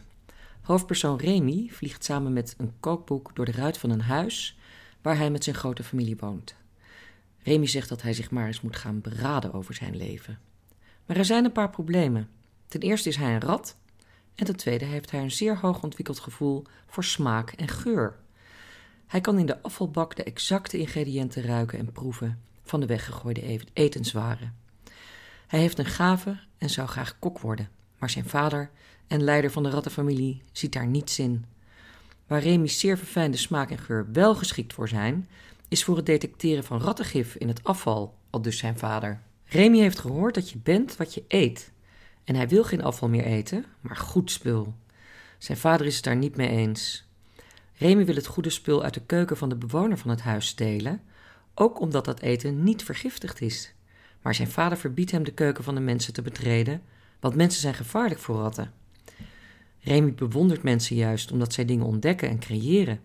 Hoofdpersoon 0.62 1.18
Remy 1.18 1.68
vliegt 1.72 2.04
samen 2.04 2.34
met 2.34 2.56
een 2.58 2.72
kookboek 2.80 3.32
door 3.36 3.46
de 3.46 3.52
ruit 3.52 3.78
van 3.78 3.90
een 3.90 4.02
huis 4.02 4.58
waar 5.02 5.18
hij 5.18 5.30
met 5.30 5.44
zijn 5.44 5.56
grote 5.56 5.84
familie 5.84 6.18
woont. 6.20 6.56
Remy 7.44 7.66
zegt 7.68 7.90
dat 7.90 8.02
hij 8.02 8.14
zich 8.14 8.32
maar 8.32 8.48
eens 8.48 8.62
moet 8.62 8.76
gaan 8.76 9.02
beraden 9.02 9.54
over 9.54 9.74
zijn 9.74 9.96
leven. 9.98 10.40
Maar 11.06 11.18
er 11.18 11.26
zijn 11.26 11.46
een 11.46 11.52
paar 11.52 11.70
problemen. 11.70 12.30
Ten 12.68 12.80
eerste 12.82 13.10
is 13.10 13.16
hij 13.16 13.34
een 13.34 13.42
rat 13.42 13.76
en 14.38 14.46
ten 14.46 14.56
tweede 14.56 14.86
heeft 14.86 15.12
hij 15.12 15.22
een 15.22 15.32
zeer 15.32 15.58
hoog 15.58 15.84
ontwikkeld 15.84 16.20
gevoel 16.20 16.64
voor 16.88 17.04
smaak 17.04 17.52
en 17.52 17.68
geur. 17.68 18.16
Hij 19.08 19.22
kan 19.22 19.40
in 19.40 19.46
de 19.46 19.62
afvalbak 19.62 20.16
de 20.16 20.24
exacte 20.24 20.78
ingrediënten 20.78 21.44
ruiken 21.44 21.80
en 21.80 21.92
proeven 21.92 22.42
van 22.64 22.80
de 22.80 22.86
weggegooide 22.86 23.52
e- 23.52 23.60
etenswaren. 23.74 24.56
Hij 25.48 25.60
heeft 25.60 25.78
een 25.80 25.86
gave 25.86 26.40
en 26.58 26.70
zou 26.70 26.88
graag 26.88 27.20
kok 27.20 27.40
worden, 27.40 27.70
maar 27.98 28.10
zijn 28.10 28.30
vader 28.30 28.70
en 29.08 29.24
leider 29.24 29.52
van 29.52 29.64
de 29.64 29.70
rattenfamilie 29.70 30.42
ziet 30.52 30.74
daar 30.74 30.88
niets 30.88 31.20
in. 31.20 31.46
Waar 32.28 32.42
Remy's 32.42 32.80
zeer 32.80 32.98
verfijnde 32.98 33.38
smaak 33.38 33.70
en 33.70 33.78
geur 33.78 34.08
wel 34.12 34.36
geschikt 34.36 34.74
voor 34.74 34.88
zijn, 34.88 35.30
is 35.68 35.84
voor 35.84 35.96
het 35.96 36.06
detecteren 36.06 36.64
van 36.64 36.82
rattengif 36.82 37.36
in 37.36 37.48
het 37.48 37.64
afval, 37.64 38.18
al 38.30 38.42
dus 38.42 38.58
zijn 38.58 38.78
vader. 38.78 39.22
Remy 39.46 39.78
heeft 39.78 40.00
gehoord 40.00 40.36
dat 40.36 40.50
je 40.50 40.58
bent 40.58 40.98
wat 40.98 41.14
je 41.14 41.24
eet. 41.28 41.72
En 42.28 42.36
hij 42.36 42.48
wil 42.48 42.64
geen 42.64 42.84
afval 42.84 43.10
meer 43.10 43.24
eten, 43.24 43.66
maar 43.82 43.96
goed 43.96 44.32
spul. 44.32 44.74
Zijn 45.38 45.58
vader 45.58 45.86
is 45.86 45.96
het 45.96 46.04
daar 46.04 46.16
niet 46.16 46.36
mee 46.36 46.50
eens. 46.50 47.08
Remy 47.78 48.06
wil 48.06 48.16
het 48.16 48.26
goede 48.26 48.50
spul 48.50 48.84
uit 48.84 48.94
de 48.94 49.06
keuken 49.06 49.38
van 49.38 49.50
de 49.50 49.56
bewoner 49.56 49.98
van 49.98 50.10
het 50.10 50.22
huis 50.22 50.48
stelen, 50.48 51.02
ook 51.54 51.80
omdat 51.80 52.06
dat 52.06 52.20
eten 52.20 52.64
niet 52.64 52.84
vergiftigd 52.84 53.42
is. 53.42 53.74
Maar 54.22 54.36
zijn 54.36 54.48
vader 54.48 54.78
verbiedt 54.78 55.12
hem 55.12 55.24
de 55.24 55.34
keuken 55.34 55.64
van 55.64 55.76
de 55.76 55.82
mensen 55.82 56.14
te 56.14 56.22
betreden, 56.22 56.82
want 57.20 57.36
mensen 57.36 57.62
zijn 57.62 57.74
gevaarlijk 57.74 58.20
voor 58.20 58.36
ratten. 58.36 58.72
Remy 59.80 60.14
bewondert 60.14 60.64
mensen 60.64 60.96
juist 60.96 61.32
omdat 61.32 61.54
zij 61.54 61.66
dingen 61.66 61.86
ontdekken 61.86 62.30
en 62.30 62.40
creëren, 62.40 63.00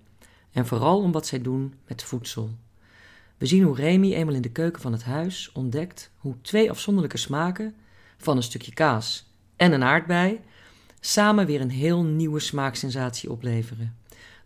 en 0.53 0.67
vooral 0.67 1.03
om 1.03 1.13
wat 1.13 1.27
zij 1.27 1.43
doen 1.43 1.75
met 1.87 2.03
voedsel. 2.03 2.51
We 3.39 3.47
zien 3.47 3.63
hoe 3.63 3.77
Remy 3.77 4.15
eenmaal 4.15 4.35
in 4.35 4.43
de 4.43 4.53
keuken 4.53 4.83
van 4.83 4.93
het 4.93 5.05
huis 5.05 5.53
ontdekt 5.53 6.11
hoe 6.17 6.35
twee 6.41 6.71
afzonderlijke 6.71 7.17
smaken, 7.19 7.75
van 8.23 8.37
een 8.37 8.43
stukje 8.43 8.73
kaas 8.73 9.27
en 9.57 9.73
een 9.73 9.85
aardbei, 9.85 10.41
samen 11.01 11.47
weer 11.47 11.61
een 11.61 11.71
heel 11.71 12.05
nieuwe 12.05 12.41
smaaksensatie 12.41 13.31
opleveren. 13.31 13.97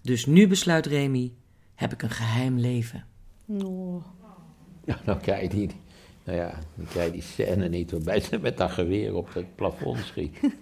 Dus 0.03 0.27
nu 0.27 0.49
besluit 0.49 0.87
Remy: 0.87 1.33
heb 1.75 1.93
ik 1.93 2.03
een 2.03 2.11
geheim 2.11 2.59
leven. 2.59 3.05
Oh. 3.47 4.05
Ja, 4.85 5.01
dan 5.05 5.21
krijg 5.21 5.43
je 5.43 5.49
die, 5.49 5.71
nou 6.25 6.39
ja, 6.39 6.59
dan 6.75 6.87
krijg 6.87 7.07
je 7.07 7.13
die 7.13 7.23
scène 7.23 7.69
niet 7.69 7.91
waarbij 7.91 8.21
ze 8.21 8.39
met 8.39 8.57
dat 8.57 8.71
geweer 8.71 9.15
op 9.15 9.35
het 9.35 9.57
plafond 9.57 9.99
schiet. 9.99 10.39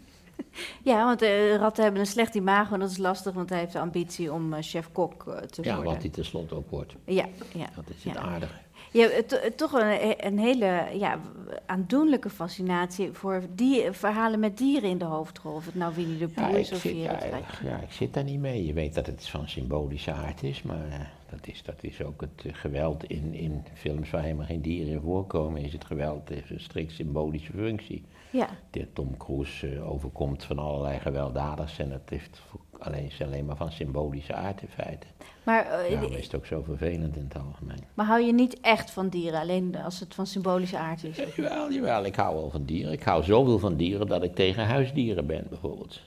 Ja, 0.82 1.04
want 1.04 1.22
uh, 1.22 1.56
ratten 1.56 1.82
hebben 1.82 2.00
een 2.00 2.06
slecht 2.06 2.34
imago 2.34 2.74
en 2.74 2.80
dat 2.80 2.90
is 2.90 2.96
lastig, 2.96 3.34
want 3.34 3.48
hij 3.48 3.58
heeft 3.58 3.72
de 3.72 3.78
ambitie 3.78 4.32
om 4.32 4.52
uh, 4.52 4.58
chef-kok 4.60 5.24
uh, 5.28 5.36
te 5.36 5.62
ja, 5.62 5.74
worden. 5.74 5.92
wat 5.92 6.02
hij 6.02 6.10
tenslotte 6.10 6.54
ook 6.54 6.70
wordt. 6.70 6.94
Ja, 7.04 7.26
ja. 7.54 7.68
Dat 7.74 7.84
is 7.96 8.04
het 8.04 8.14
ja. 8.14 8.20
aardige. 8.20 8.54
Je 8.94 9.24
hebt 9.28 9.56
toch 9.56 9.72
een, 9.72 10.26
een 10.26 10.38
hele 10.38 10.88
ja, 10.92 11.20
aandoenlijke 11.66 12.30
fascinatie 12.30 13.12
voor 13.12 13.42
die, 13.54 13.92
verhalen 13.92 14.40
met 14.40 14.58
dieren 14.58 14.90
in 14.90 14.98
de 14.98 15.04
hoofdrol. 15.04 15.54
Of 15.54 15.64
het 15.64 15.74
nou 15.74 15.94
Winnie 15.94 16.18
de 16.18 16.28
Pooh 16.28 16.50
Ja, 16.50 16.56
is 16.56 16.72
of 16.72 16.78
zit, 16.78 16.96
ja, 16.96 17.18
ja, 17.62 17.76
ik 17.76 17.92
zit 17.92 18.14
daar 18.14 18.24
niet 18.24 18.40
mee. 18.40 18.66
Je 18.66 18.72
weet 18.72 18.94
dat 18.94 19.06
het 19.06 19.28
van 19.28 19.48
symbolische 19.48 20.12
aard 20.12 20.42
is, 20.42 20.62
maar 20.62 20.88
eh, 20.90 21.00
dat, 21.30 21.46
is, 21.46 21.62
dat 21.62 21.74
is 21.80 22.02
ook 22.02 22.20
het 22.20 22.44
eh, 22.44 22.54
geweld 22.54 23.04
in, 23.04 23.34
in 23.34 23.64
films 23.74 24.10
waar 24.10 24.22
helemaal 24.22 24.46
geen 24.46 24.62
dieren 24.62 24.92
in 24.92 25.00
voorkomen. 25.00 25.62
Is 25.62 25.72
het 25.72 25.84
geweld 25.84 26.28
heeft 26.28 26.50
een 26.50 26.60
strikt 26.60 26.92
symbolische 26.92 27.52
functie. 27.52 28.04
Ja, 28.30 28.48
De 28.70 28.92
Tom 28.92 29.16
Cruise 29.16 29.68
eh, 29.68 29.90
overkomt 29.90 30.44
van 30.44 30.58
allerlei 30.58 30.98
gewelddaders 30.98 31.78
en 31.78 31.90
het 31.90 32.10
heeft 32.10 32.42
alleen, 32.78 33.04
is 33.04 33.22
alleen 33.22 33.44
maar 33.44 33.56
van 33.56 33.72
symbolische 33.72 34.34
aard 34.34 34.62
in 34.62 34.68
feite. 34.68 35.06
Maar, 35.44 35.64
Daarom 35.90 36.12
is 36.12 36.24
het 36.24 36.34
ook 36.34 36.46
zo 36.46 36.62
vervelend 36.62 37.16
in 37.16 37.24
het 37.24 37.42
algemeen. 37.42 37.84
maar 37.94 38.06
hou 38.06 38.22
je 38.22 38.32
niet 38.32 38.60
echt 38.60 38.90
van 38.90 39.08
dieren, 39.08 39.40
alleen 39.40 39.76
als 39.76 40.00
het 40.00 40.14
van 40.14 40.26
symbolische 40.26 40.78
aard 40.78 41.04
is? 41.04 41.16
Ja, 41.16 41.24
jawel, 41.36 41.72
jawel, 41.72 42.04
ik 42.04 42.16
hou 42.16 42.34
wel 42.34 42.50
van 42.50 42.64
dieren. 42.64 42.92
Ik 42.92 43.02
hou 43.02 43.24
zoveel 43.24 43.58
van 43.58 43.76
dieren 43.76 44.06
dat 44.06 44.22
ik 44.22 44.34
tegen 44.34 44.66
huisdieren 44.66 45.26
ben, 45.26 45.46
bijvoorbeeld. 45.48 46.00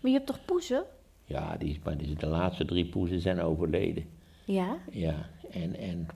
Maar 0.00 0.10
je 0.10 0.16
hebt 0.16 0.26
toch 0.26 0.44
poezen? 0.44 0.84
Ja, 1.24 1.56
die, 1.56 1.80
maar 1.84 1.96
die, 1.96 2.14
de 2.14 2.26
laatste 2.26 2.64
drie 2.64 2.86
poezen 2.86 3.20
zijn 3.20 3.40
overleden. 3.40 4.04
Ja. 4.44 4.76
Ja, 4.90 5.28
en, 5.50 5.76
en 5.76 6.06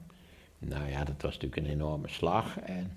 nou 0.58 0.90
ja, 0.90 1.04
dat 1.04 1.22
was 1.22 1.38
natuurlijk 1.38 1.56
een 1.56 1.72
enorme 1.72 2.08
slag. 2.08 2.58
En 2.60 2.90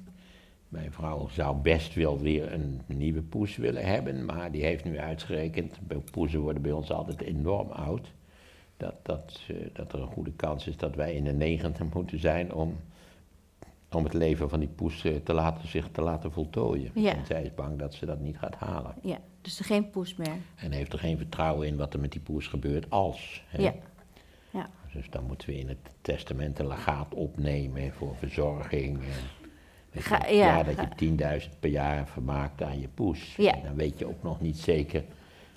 mijn 0.71 0.91
vrouw 0.91 1.27
zou 1.29 1.55
best 1.55 1.93
wel 1.93 2.19
weer 2.19 2.53
een 2.53 2.81
nieuwe 2.87 3.21
poes 3.21 3.55
willen 3.55 3.85
hebben, 3.85 4.25
maar 4.25 4.51
die 4.51 4.63
heeft 4.63 4.83
nu 4.83 4.99
uitgerekend, 4.99 5.79
poezen 6.11 6.39
worden 6.39 6.61
bij 6.61 6.71
ons 6.71 6.91
altijd 6.91 7.21
enorm 7.21 7.69
oud, 7.69 8.11
dat, 8.81 8.95
dat, 9.01 9.41
eh, 9.47 9.55
dat 9.73 9.93
er 9.93 10.01
een 10.01 10.07
goede 10.07 10.31
kans 10.31 10.67
is 10.67 10.77
dat 10.77 10.95
wij 10.95 11.13
in 11.13 11.23
de 11.23 11.31
negentig 11.33 11.85
moeten 11.93 12.19
zijn 12.19 12.53
om, 12.53 12.77
om 13.91 14.03
het 14.03 14.13
leven 14.13 14.49
van 14.49 14.59
die 14.59 14.69
poes 14.69 15.03
eh, 15.03 15.15
te 15.15 15.33
laten, 15.33 15.67
zich 15.67 15.87
te 15.91 16.01
laten 16.01 16.31
voltooien. 16.31 16.91
Ja. 16.93 17.15
En 17.15 17.25
zij 17.25 17.43
is 17.43 17.53
bang 17.55 17.79
dat 17.79 17.93
ze 17.93 18.05
dat 18.05 18.19
niet 18.19 18.37
gaat 18.37 18.55
halen. 18.55 18.95
Ja, 19.01 19.17
dus 19.41 19.59
er 19.59 19.65
geen 19.65 19.89
poes 19.89 20.15
meer. 20.15 20.35
En 20.55 20.71
heeft 20.71 20.93
er 20.93 20.99
geen 20.99 21.17
vertrouwen 21.17 21.67
in 21.67 21.77
wat 21.77 21.93
er 21.93 21.99
met 21.99 22.11
die 22.11 22.21
poes 22.21 22.47
gebeurt 22.47 22.89
als. 22.89 23.43
Hè? 23.47 23.61
Ja. 23.61 23.73
Ja. 24.49 24.69
Dus 24.93 25.09
dan 25.09 25.23
moeten 25.23 25.47
we 25.47 25.57
in 25.59 25.67
het 25.67 25.89
testament 26.01 26.59
een 26.59 26.67
legaat 26.67 27.13
opnemen 27.13 27.93
voor 27.93 28.15
verzorging. 28.15 28.99
En, 29.91 30.01
Ga- 30.01 30.27
ja, 30.27 30.63
dat 30.63 30.75
je 30.99 31.39
10.000 31.49 31.59
per 31.59 31.69
jaar 31.69 32.07
vermaakt 32.07 32.63
aan 32.63 32.79
je 32.79 32.87
poes. 32.87 33.35
Ja. 33.35 33.53
En 33.55 33.63
dan 33.63 33.75
weet 33.75 33.99
je 33.99 34.07
ook 34.07 34.23
nog 34.23 34.41
niet 34.41 34.57
zeker 34.57 35.03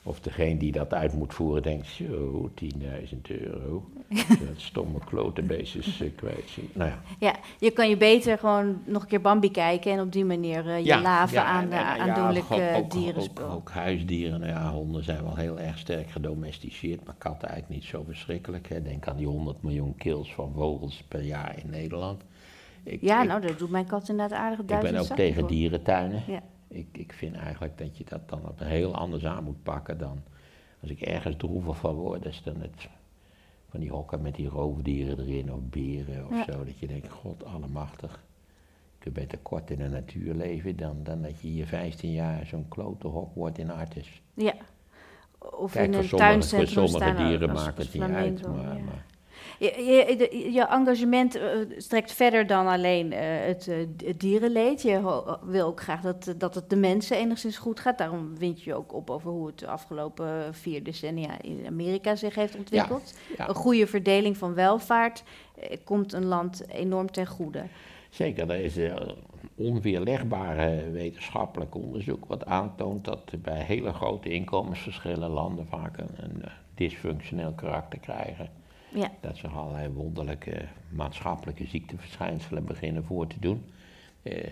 of 0.07 0.21
degene 0.21 0.57
die 0.59 0.73
dat 0.73 0.95
uit 0.95 1.13
moet 1.13 1.35
voeren 1.35 1.63
denkt, 1.63 1.87
zo, 1.87 2.51
10.000 2.65 3.19
euro. 3.23 3.85
dat 4.47 4.57
stomme 4.57 4.99
klote 5.05 5.43
beestjes 5.43 6.01
eh, 6.01 6.11
kwijt 6.17 6.49
zien. 6.49 6.69
Nou 6.73 6.91
ja. 6.91 6.99
Ja, 7.19 7.35
je 7.59 7.71
kan 7.71 7.89
je 7.89 7.97
beter 7.97 8.39
gewoon 8.39 8.79
nog 8.85 9.03
een 9.03 9.09
keer 9.09 9.21
Bambi 9.21 9.51
kijken 9.51 9.93
en 9.93 10.01
op 10.01 10.13
die 10.13 10.25
manier 10.25 10.69
eh, 10.69 10.85
je 10.85 11.01
laven 11.01 11.45
aan 11.45 11.69
de 11.69 11.75
ja, 11.75 11.99
aandoenlijke 11.99 12.55
ook- 12.55 12.77
ook- 12.85 12.91
dierenspul. 12.91 13.45
Ook, 13.45 13.53
ook 13.53 13.71
huisdieren, 13.71 14.41
nou 14.41 14.53
ja, 14.53 14.71
honden 14.73 15.05
zijn 15.05 15.23
wel 15.23 15.37
heel 15.37 15.59
erg 15.61 15.79
sterk 15.79 16.11
gedomesticeerd, 16.11 17.05
maar 17.05 17.15
katten 17.19 17.49
eigenlijk 17.49 17.81
niet 17.81 17.91
zo 17.91 18.03
verschrikkelijk. 18.07 18.69
Hè. 18.69 18.83
Denk 18.83 19.09
aan 19.09 19.17
die 19.17 19.27
100 19.27 19.63
miljoen 19.63 19.95
kills 19.97 20.35
van 20.35 20.53
vogels 20.57 21.03
per 21.09 21.23
jaar 21.23 21.55
in 21.65 21.71
Nederland. 21.71 22.23
Ik, 22.83 23.01
ja, 23.01 23.23
ik- 23.23 23.29
nou, 23.29 23.41
dat 23.47 23.59
doet 23.59 23.71
mijn 23.71 23.87
kat 23.87 24.09
inderdaad 24.09 24.39
aardig 24.39 24.59
ik 24.59 24.69
duizend 24.69 24.93
ben 24.93 25.01
ook 25.03 25.17
tegen 25.17 25.41
voor. 25.41 25.49
dierentuinen. 25.49 26.23
Ja. 26.27 26.41
Ik, 26.75 26.87
ik 26.93 27.13
vind 27.13 27.37
eigenlijk 27.37 27.79
dat 27.79 27.97
je 27.97 28.05
dat 28.05 28.29
dan 28.29 28.49
op 28.49 28.61
een 28.61 28.67
heel 28.67 28.95
anders 28.95 29.25
aan 29.25 29.45
moet 29.45 29.63
pakken 29.63 29.99
dan 29.99 30.23
als 30.81 30.91
ik 30.91 31.01
ergens 31.01 31.37
droevig 31.37 31.77
van 31.77 31.95
word, 31.95 32.25
is 32.25 32.43
dan 32.45 32.61
het 32.61 32.89
van 33.71 33.81
die 33.81 33.91
hokken 33.91 34.23
met 34.23 34.35
die 34.35 34.49
roofdieren 34.49 35.19
erin 35.19 35.53
of 35.53 35.61
beren 35.63 36.27
of 36.27 36.31
Ja. 36.31 36.53
zo. 36.53 36.65
Dat 36.65 36.79
je 36.79 36.87
denkt, 36.87 37.09
god 37.11 37.45
allemachtig. 37.45 38.23
Je 38.93 38.99
kunt 38.99 39.15
beter 39.15 39.39
kort 39.39 39.71
in 39.71 39.79
de 39.79 39.89
natuur 39.89 40.35
leven 40.35 40.77
dan, 40.77 40.97
dan 41.03 41.23
dat 41.23 41.41
je 41.41 41.49
hier 41.49 41.67
15 41.67 42.13
jaar 42.13 42.47
zo'n 42.47 42.69
klote 42.69 43.07
hok 43.07 43.35
wordt 43.35 43.59
in 43.59 43.71
Artis. 43.71 44.23
Ja. 44.35 44.55
Of 45.39 45.73
Kijk, 45.73 45.87
in 45.87 45.93
voor 45.93 46.03
een 46.03 46.09
sommige, 46.09 46.09
voor 46.09 46.19
tuincentrum 46.19 46.69
sommige 46.89 46.97
staan 47.13 47.27
dieren 47.29 47.53
maakt 47.53 47.79
het 47.79 47.93
niet 47.93 48.03
uit. 48.03 48.47
Maar, 48.47 48.77
ja. 48.77 48.85
maar 48.85 49.05
Je, 49.59 49.83
je, 49.85 50.17
de- 50.17 50.53
je 50.53 50.67
engagement 50.67 51.35
eh, 51.35 51.51
strekt 51.77 52.13
verder 52.13 52.47
dan 52.47 52.67
alleen 52.67 53.13
eh, 53.13 53.21
het, 53.47 53.69
eh, 53.69 53.77
het 54.05 54.21
dierenleed. 54.21 54.83
Je 54.83 55.01
wil 55.45 55.67
ook 55.67 55.81
graag 55.81 56.01
dat, 56.01 56.35
dat 56.39 56.55
het 56.55 56.71
de 56.71 56.77
mensen 56.77 57.17
enigszins 57.17 57.57
goed 57.57 57.81
gaat. 57.81 57.99
Daarom 57.99 58.39
wind 58.39 58.63
je 58.63 58.75
ook 58.75 58.93
op 58.95 59.11
over 59.11 59.31
hoe 59.31 59.47
het 59.47 59.59
de 59.59 59.67
afgelopen 59.67 60.55
vier 60.55 60.83
decennia 60.85 61.43
in 61.43 61.65
Amerika 61.67 62.15
zich 62.17 62.35
heeft 62.35 62.57
ontwikkeld. 62.57 63.15
ja. 63.37 63.49
Een 63.49 63.55
goede 63.55 63.87
verdeling 63.87 64.37
van 64.37 64.55
welvaart 64.55 65.23
komt 65.85 66.13
een 66.13 66.25
land 66.25 66.69
enorm 66.69 67.11
ten 67.11 67.27
goede. 67.27 67.63
Zeker, 68.11 68.51
er 68.51 68.61
is 68.61 68.77
onweerlegbare 69.57 70.91
wetenschappelijk 70.91 71.75
onderzoek 71.75 72.25
wat 72.27 72.45
aantoont 72.45 73.05
dat 73.05 73.31
bij 73.43 73.63
hele 73.63 73.93
grote 73.93 74.29
inkomensverschillen 74.29 75.31
landen 75.31 75.67
vaak 75.67 75.99
een, 75.99 76.09
een 76.17 76.43
dysfunctioneel 76.75 77.53
karakter 77.53 77.99
krijgen. 77.99 78.49
Ja, 78.95 79.11
Dat 79.21 79.37
zich 79.37 79.57
allerlei 79.57 79.89
wonderlijke 79.89 80.69
maatschappelijke 80.89 81.67
ziekteverschijnselen 81.67 82.65
beginnen 82.65 83.05
voor 83.05 83.27
te 83.27 83.41
doen. 83.41 83.65
Eh, 84.23 84.51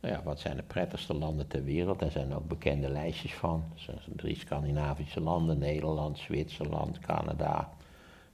nou 0.00 0.14
ja, 0.14 0.22
wat 0.22 0.40
zijn 0.40 0.56
de 0.56 0.62
prettigste 0.62 1.14
landen 1.14 1.46
ter 1.46 1.64
wereld? 1.64 1.98
Daar 1.98 2.10
zijn 2.10 2.34
ook 2.34 2.48
bekende 2.48 2.88
lijstjes 2.88 3.34
van. 3.34 3.64
Er 3.74 3.80
zijn 3.80 3.98
drie 4.16 4.36
Scandinavische 4.36 5.20
landen, 5.20 5.58
Nederland, 5.58 6.18
Zwitserland, 6.18 6.98
Canada, 6.98 7.72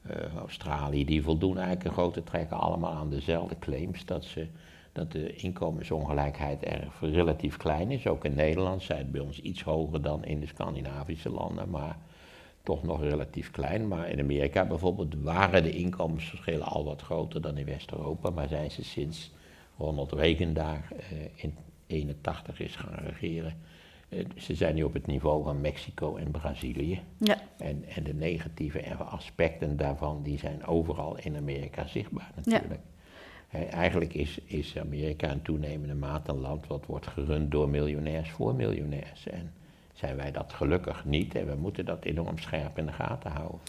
eh, 0.02 0.36
Australië. 0.36 1.04
Die 1.04 1.22
voldoen 1.22 1.56
eigenlijk 1.56 1.86
in 1.86 1.92
grote 1.92 2.24
trekken 2.24 2.58
allemaal 2.58 2.92
aan 2.92 3.10
dezelfde 3.10 3.58
claims. 3.58 4.04
Dat, 4.04 4.24
ze, 4.24 4.46
dat 4.92 5.12
de 5.12 5.36
inkomensongelijkheid 5.36 6.62
erg 6.62 7.00
relatief 7.00 7.56
klein 7.56 7.90
is. 7.90 8.06
Ook 8.06 8.24
in 8.24 8.34
Nederland 8.34 8.82
zijn 8.82 8.98
het 8.98 9.12
bij 9.12 9.20
ons 9.20 9.40
iets 9.40 9.62
hoger 9.62 10.02
dan 10.02 10.24
in 10.24 10.40
de 10.40 10.46
Scandinavische 10.46 11.30
landen. 11.30 11.70
Maar 11.70 11.96
toch 12.62 12.82
nog 12.82 13.00
relatief 13.02 13.50
klein. 13.50 13.88
Maar 13.88 14.08
in 14.08 14.20
Amerika 14.20 14.64
bijvoorbeeld 14.66 15.14
waren 15.22 15.62
de 15.62 15.70
inkomensverschillen 15.72 16.66
al 16.66 16.84
wat 16.84 17.02
groter 17.02 17.40
dan 17.42 17.56
in 17.58 17.64
West-Europa. 17.66 18.30
Maar 18.30 18.48
zijn 18.48 18.70
ze 18.70 18.84
sinds 18.84 19.32
Ronald 19.78 20.12
Reagan 20.12 20.52
daar 20.52 20.88
eh, 21.10 21.18
in 21.34 21.54
81 21.86 22.60
is 22.60 22.76
gaan 22.76 22.94
regeren. 23.04 23.54
eh, 24.08 24.24
ze 24.36 24.54
zijn 24.54 24.74
nu 24.74 24.82
op 24.82 24.92
het 24.92 25.06
niveau 25.06 25.44
van 25.44 25.60
Mexico 25.60 26.16
en 26.16 26.30
Brazilië. 26.30 27.00
ja, 27.18 27.38
En, 27.56 27.84
en 27.88 28.02
de 28.02 28.14
negatieve 28.14 28.94
aspecten 28.94 29.76
daarvan 29.76 30.22
die 30.22 30.38
zijn 30.38 30.66
overal 30.66 31.16
in 31.18 31.36
Amerika 31.36 31.86
zichtbaar 31.86 32.30
natuurlijk. 32.34 32.80
Hè, 33.48 33.64
Eigenlijk 33.64 34.14
is, 34.14 34.38
is 34.44 34.78
Amerika 34.78 35.30
in 35.30 35.42
toenemende 35.42 35.94
mate 35.94 36.30
een 36.30 36.38
land 36.40 36.66
wat 36.66 36.86
wordt 36.86 37.06
gerund 37.06 37.50
door 37.50 37.68
miljonairs 37.68 38.30
voor 38.30 38.54
miljonairs. 38.54 39.26
En 39.26 39.52
zijn 40.00 40.16
wij 40.16 40.30
dat 40.30 40.52
gelukkig 40.52 41.04
niet 41.04 41.34
en 41.34 41.46
we 41.46 41.54
moeten 41.54 41.84
dat 41.84 42.04
enorm 42.04 42.38
scherp 42.38 42.78
in 42.78 42.86
de 42.86 42.92
gaten 42.92 43.30
houden. 43.30 43.60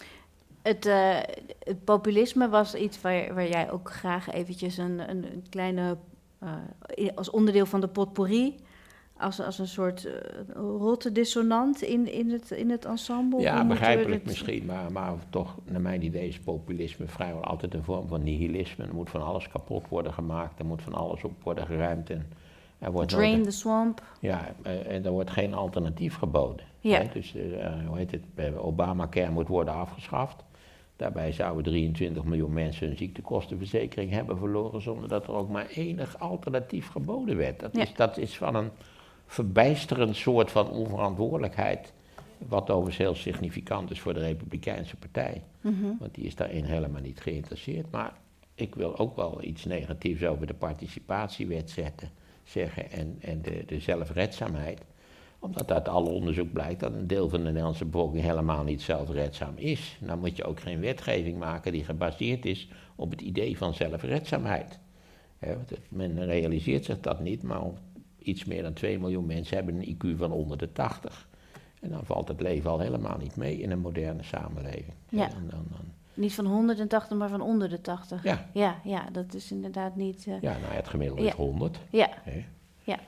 Het, 0.62 0.86
eh, 0.86 1.18
het 1.58 1.84
populisme 1.84 2.48
was 2.48 2.74
iets 2.74 3.00
waar, 3.00 3.34
waar 3.34 3.48
jij 3.48 3.70
ook 3.70 3.90
graag 3.90 4.30
eventjes 4.30 4.76
een, 4.76 5.10
een, 5.10 5.24
een 5.32 5.44
kleine, 5.50 5.96
eh, 6.38 7.08
als 7.14 7.30
onderdeel 7.30 7.66
van 7.66 7.80
de 7.80 7.88
potpourri 7.88 8.56
als, 9.22 9.40
als 9.40 9.58
een 9.58 9.68
soort 9.68 10.04
uh, 10.04 10.12
rotte 10.56 11.12
dissonant 11.12 11.82
in, 11.82 12.12
in, 12.12 12.30
het, 12.30 12.50
in 12.50 12.70
het 12.70 12.84
ensemble? 12.84 13.40
Ja, 13.40 13.66
begrijpelijk 13.66 14.24
misschien, 14.24 14.64
maar, 14.64 14.92
maar 14.92 15.12
toch, 15.30 15.56
naar 15.64 15.80
mijn 15.80 16.02
idee 16.02 16.28
is 16.28 16.38
populisme 16.38 17.06
vrijwel 17.06 17.44
altijd 17.44 17.74
een 17.74 17.84
vorm 17.84 18.08
van 18.08 18.22
nihilisme. 18.22 18.84
Er 18.84 18.94
moet 18.94 19.10
van 19.10 19.22
alles 19.22 19.48
kapot 19.48 19.88
worden 19.88 20.12
gemaakt, 20.12 20.58
er 20.58 20.64
moet 20.64 20.82
van 20.82 20.94
alles 20.94 21.24
op 21.24 21.42
worden 21.42 21.66
geruimd. 21.66 22.10
En 22.10 22.26
er 22.82 22.92
wordt 22.92 23.08
Drain 23.08 23.32
nooit, 23.32 23.44
the 23.44 23.50
swamp. 23.50 24.02
Ja, 24.20 24.54
en 24.62 25.04
er 25.04 25.10
wordt 25.10 25.30
geen 25.30 25.54
alternatief 25.54 26.14
geboden. 26.14 26.66
Ja. 26.80 26.98
Hè? 26.98 27.08
Dus, 27.12 27.34
uh, 27.34 27.86
hoe 27.86 27.96
heet 27.96 28.10
het, 28.10 28.56
Obamacare 28.56 29.30
moet 29.30 29.48
worden 29.48 29.74
afgeschaft. 29.74 30.44
Daarbij 30.96 31.32
zouden 31.32 31.62
23 31.62 32.24
miljoen 32.24 32.52
mensen 32.52 32.86
hun 32.86 32.96
ziektekostenverzekering 32.96 34.10
hebben 34.10 34.38
verloren 34.38 34.82
zonder 34.82 35.08
dat 35.08 35.26
er 35.26 35.32
ook 35.32 35.48
maar 35.48 35.66
enig 35.66 36.18
alternatief 36.18 36.88
geboden 36.88 37.36
werd. 37.36 37.60
Dat, 37.60 37.76
is, 37.76 37.94
dat 37.94 38.18
is 38.18 38.36
van 38.36 38.54
een 38.54 38.70
verbijsterend 39.26 40.16
soort 40.16 40.50
van 40.50 40.70
onverantwoordelijkheid, 40.70 41.92
wat 42.38 42.70
overigens 42.70 42.96
heel 42.96 43.14
significant 43.14 43.90
is 43.90 44.00
voor 44.00 44.14
de 44.14 44.20
Republikeinse 44.20 44.96
Partij. 44.96 45.42
Mhm. 45.60 45.92
Want 45.98 46.14
die 46.14 46.24
is 46.24 46.34
daarin 46.34 46.64
helemaal 46.64 47.02
niet 47.02 47.20
geïnteresseerd. 47.20 47.90
Maar 47.90 48.12
ik 48.54 48.74
wil 48.74 48.98
ook 48.98 49.16
wel 49.16 49.42
iets 49.42 49.64
negatiefs 49.64 50.24
over 50.24 50.46
de 50.46 50.54
participatiewet 50.54 51.70
zetten, 51.70 52.10
zeggen 52.52 52.90
en, 52.90 53.16
en 53.20 53.42
de, 53.42 53.62
de 53.66 53.80
zelfredzaamheid 53.80 54.80
omdat 55.42 55.72
uit 55.72 55.88
alle 55.88 56.08
onderzoek 56.08 56.52
blijkt 56.52 56.80
dat 56.80 56.92
een 56.92 57.06
deel 57.06 57.28
van 57.28 57.38
de 57.38 57.44
Nederlandse 57.44 57.84
bevolking 57.84 58.22
helemaal 58.22 58.64
niet 58.64 58.82
zelfredzaam 58.82 59.56
is. 59.56 59.98
Dan 60.00 60.18
moet 60.18 60.36
je 60.36 60.44
ook 60.44 60.60
geen 60.60 60.80
wetgeving 60.80 61.38
maken 61.38 61.72
die 61.72 61.84
gebaseerd 61.84 62.44
is 62.44 62.68
op 62.96 63.10
het 63.10 63.20
idee 63.20 63.56
van 63.56 63.74
zelfredzaamheid. 63.74 64.78
men 65.88 66.24
realiseert 66.24 66.84
zich 66.84 67.00
dat 67.00 67.20
niet, 67.20 67.42
maar 67.42 67.62
iets 68.18 68.44
meer 68.44 68.62
dan 68.62 68.72
2 68.72 68.98
miljoen 68.98 69.26
mensen 69.26 69.56
hebben 69.56 69.74
een 69.74 69.96
IQ 69.96 70.16
van 70.18 70.32
onder 70.32 70.58
de 70.58 70.72
80. 70.72 71.28
En 71.80 71.90
dan 71.90 72.04
valt 72.04 72.28
het 72.28 72.40
leven 72.40 72.70
al 72.70 72.78
helemaal 72.78 73.18
niet 73.18 73.36
mee 73.36 73.60
in 73.60 73.70
een 73.70 73.80
moderne 73.80 74.22
samenleving. 74.22 74.94
Ja. 75.08 75.28
dan, 75.28 75.48
dan, 75.50 75.66
niet 76.14 76.34
van 76.34 76.46
180, 76.46 77.16
maar 77.16 77.28
van 77.28 77.40
onder 77.40 77.68
de 77.68 77.80
80. 77.80 78.24
Ja. 78.24 78.46
Ja, 78.52 78.80
ja 78.84 79.08
dat 79.12 79.34
is 79.34 79.50
inderdaad 79.50 79.96
niet... 79.96 80.26
Uh... 80.28 80.34
Ja, 80.40 80.56
nou, 80.62 80.74
het 80.74 80.88
gemiddelde 80.88 81.24
is 81.24 81.32
100. 81.32 81.78
Ja. 81.90 82.08
Ja. 82.84 82.98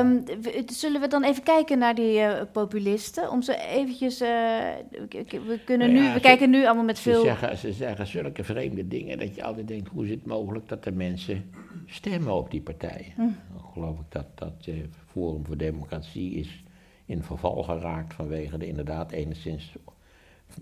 Um, 0.00 0.24
zullen 0.66 1.00
we 1.00 1.08
dan 1.08 1.24
even 1.24 1.42
kijken 1.42 1.78
naar 1.78 1.94
die 1.94 2.18
uh, 2.18 2.40
populisten? 2.52 3.30
Om 3.30 3.42
ze 3.42 3.56
eventjes. 3.56 4.22
Uh, 4.22 4.28
we, 4.28 5.60
kunnen 5.64 5.92
nou 5.92 6.02
ja, 6.02 6.08
nu, 6.08 6.14
we 6.14 6.20
kijken 6.20 6.50
nu 6.50 6.66
allemaal 6.66 6.84
met 6.84 6.98
veel. 6.98 7.20
Ze 7.20 7.26
zeggen, 7.26 7.58
ze 7.58 7.72
zeggen 7.72 8.06
zulke 8.06 8.44
vreemde 8.44 8.88
dingen 8.88 9.18
dat 9.18 9.34
je 9.34 9.44
altijd 9.44 9.68
denkt: 9.68 9.88
hoe 9.88 10.04
is 10.04 10.10
het 10.10 10.26
mogelijk 10.26 10.68
dat 10.68 10.84
de 10.84 10.92
mensen 10.92 11.50
stemmen 11.86 12.34
op 12.34 12.50
die 12.50 12.60
partijen? 12.60 13.12
Hm. 13.14 13.20
Dan 13.52 13.64
geloof 13.72 13.98
ik 13.98 14.06
dat 14.08 14.26
dat 14.34 14.66
uh, 14.68 14.84
Forum 15.06 15.46
voor 15.46 15.56
Democratie 15.56 16.34
is 16.34 16.64
in 17.06 17.22
verval 17.22 17.62
geraakt 17.62 18.14
vanwege 18.14 18.58
de 18.58 18.66
inderdaad 18.66 19.10
enigszins 19.12 19.74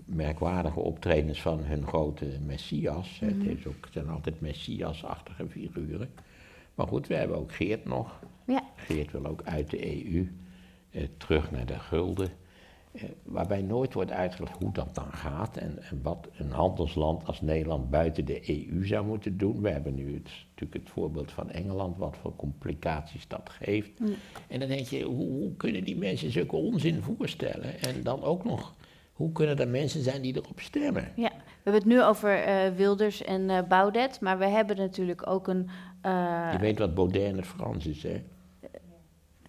merkwaardige 0.05 0.79
optredens 0.79 1.41
van 1.41 1.59
hun 1.63 1.87
grote 1.87 2.25
messias. 2.45 3.19
Het 3.19 3.37
mhm. 3.37 3.49
is 3.49 3.67
ook, 3.67 3.87
zijn 3.91 4.09
altijd 4.09 4.41
messiasachtige 4.41 5.47
figuren. 5.49 6.09
Maar 6.75 6.87
goed, 6.87 7.07
we 7.07 7.15
hebben 7.15 7.37
ook 7.37 7.53
Geert 7.53 7.85
nog. 7.85 8.19
Ja. 8.45 8.63
Geert 8.75 9.11
wil 9.11 9.25
ook 9.25 9.41
uit 9.43 9.69
de 9.69 10.05
EU, 10.05 10.31
eh, 10.89 11.03
terug 11.17 11.51
naar 11.51 11.65
de 11.65 11.79
gulden. 11.79 12.29
Eh, 12.91 13.03
waarbij 13.23 13.61
nooit 13.61 13.93
wordt 13.93 14.11
uitgelegd 14.11 14.57
hoe 14.57 14.71
dat 14.71 14.95
dan 14.95 15.13
gaat 15.13 15.57
en, 15.57 15.83
en, 15.83 16.01
wat 16.01 16.27
een 16.37 16.51
handelsland 16.51 17.27
als 17.27 17.41
Nederland 17.41 17.89
buiten 17.89 18.25
de 18.25 18.49
EU 18.49 18.85
zou 18.85 19.05
moeten 19.05 19.37
doen. 19.37 19.61
We 19.61 19.69
hebben 19.69 19.95
nu 19.95 20.13
het, 20.13 20.29
natuurlijk 20.49 20.83
het 20.83 20.89
voorbeeld 20.89 21.31
van 21.31 21.51
Engeland, 21.51 21.97
wat 21.97 22.17
voor 22.21 22.35
complicaties 22.35 23.27
dat 23.27 23.49
geeft. 23.49 23.91
En 24.47 24.59
dan 24.59 24.67
denk 24.67 24.87
je, 24.87 25.03
hoe, 25.03 25.27
hoe, 25.27 25.55
kunnen 25.55 25.83
die 25.83 25.97
mensen 25.97 26.31
zulke 26.31 26.55
onzin 26.55 27.01
voorstellen? 27.01 27.81
En 27.81 28.03
dan 28.03 28.23
ook 28.23 28.43
nog, 28.43 28.75
hoe 29.15 29.31
kunnen 29.31 29.57
er 29.57 29.67
mensen 29.67 30.01
zijn 30.01 30.21
die 30.21 30.35
erop 30.35 30.59
stemmen? 30.59 31.11
Ja, 31.15 31.29
we 31.29 31.71
hebben 31.71 31.81
het 31.81 31.85
nu 31.85 32.03
over 32.03 32.47
uh, 32.47 32.75
Wilders 32.75 33.23
en 33.23 33.41
uh, 33.49 33.61
Baudet, 33.61 34.19
maar 34.19 34.37
we 34.37 34.45
hebben 34.45 34.77
natuurlijk 34.77 35.27
ook 35.27 35.47
een... 35.47 35.69
Uh... 36.05 36.49
Je 36.51 36.57
weet 36.59 36.79
wat 36.79 36.93
Baudet 36.95 37.21
in 37.21 37.35
het 37.35 37.47
Frans 37.47 37.85
is, 37.85 38.03
hè? 38.03 38.23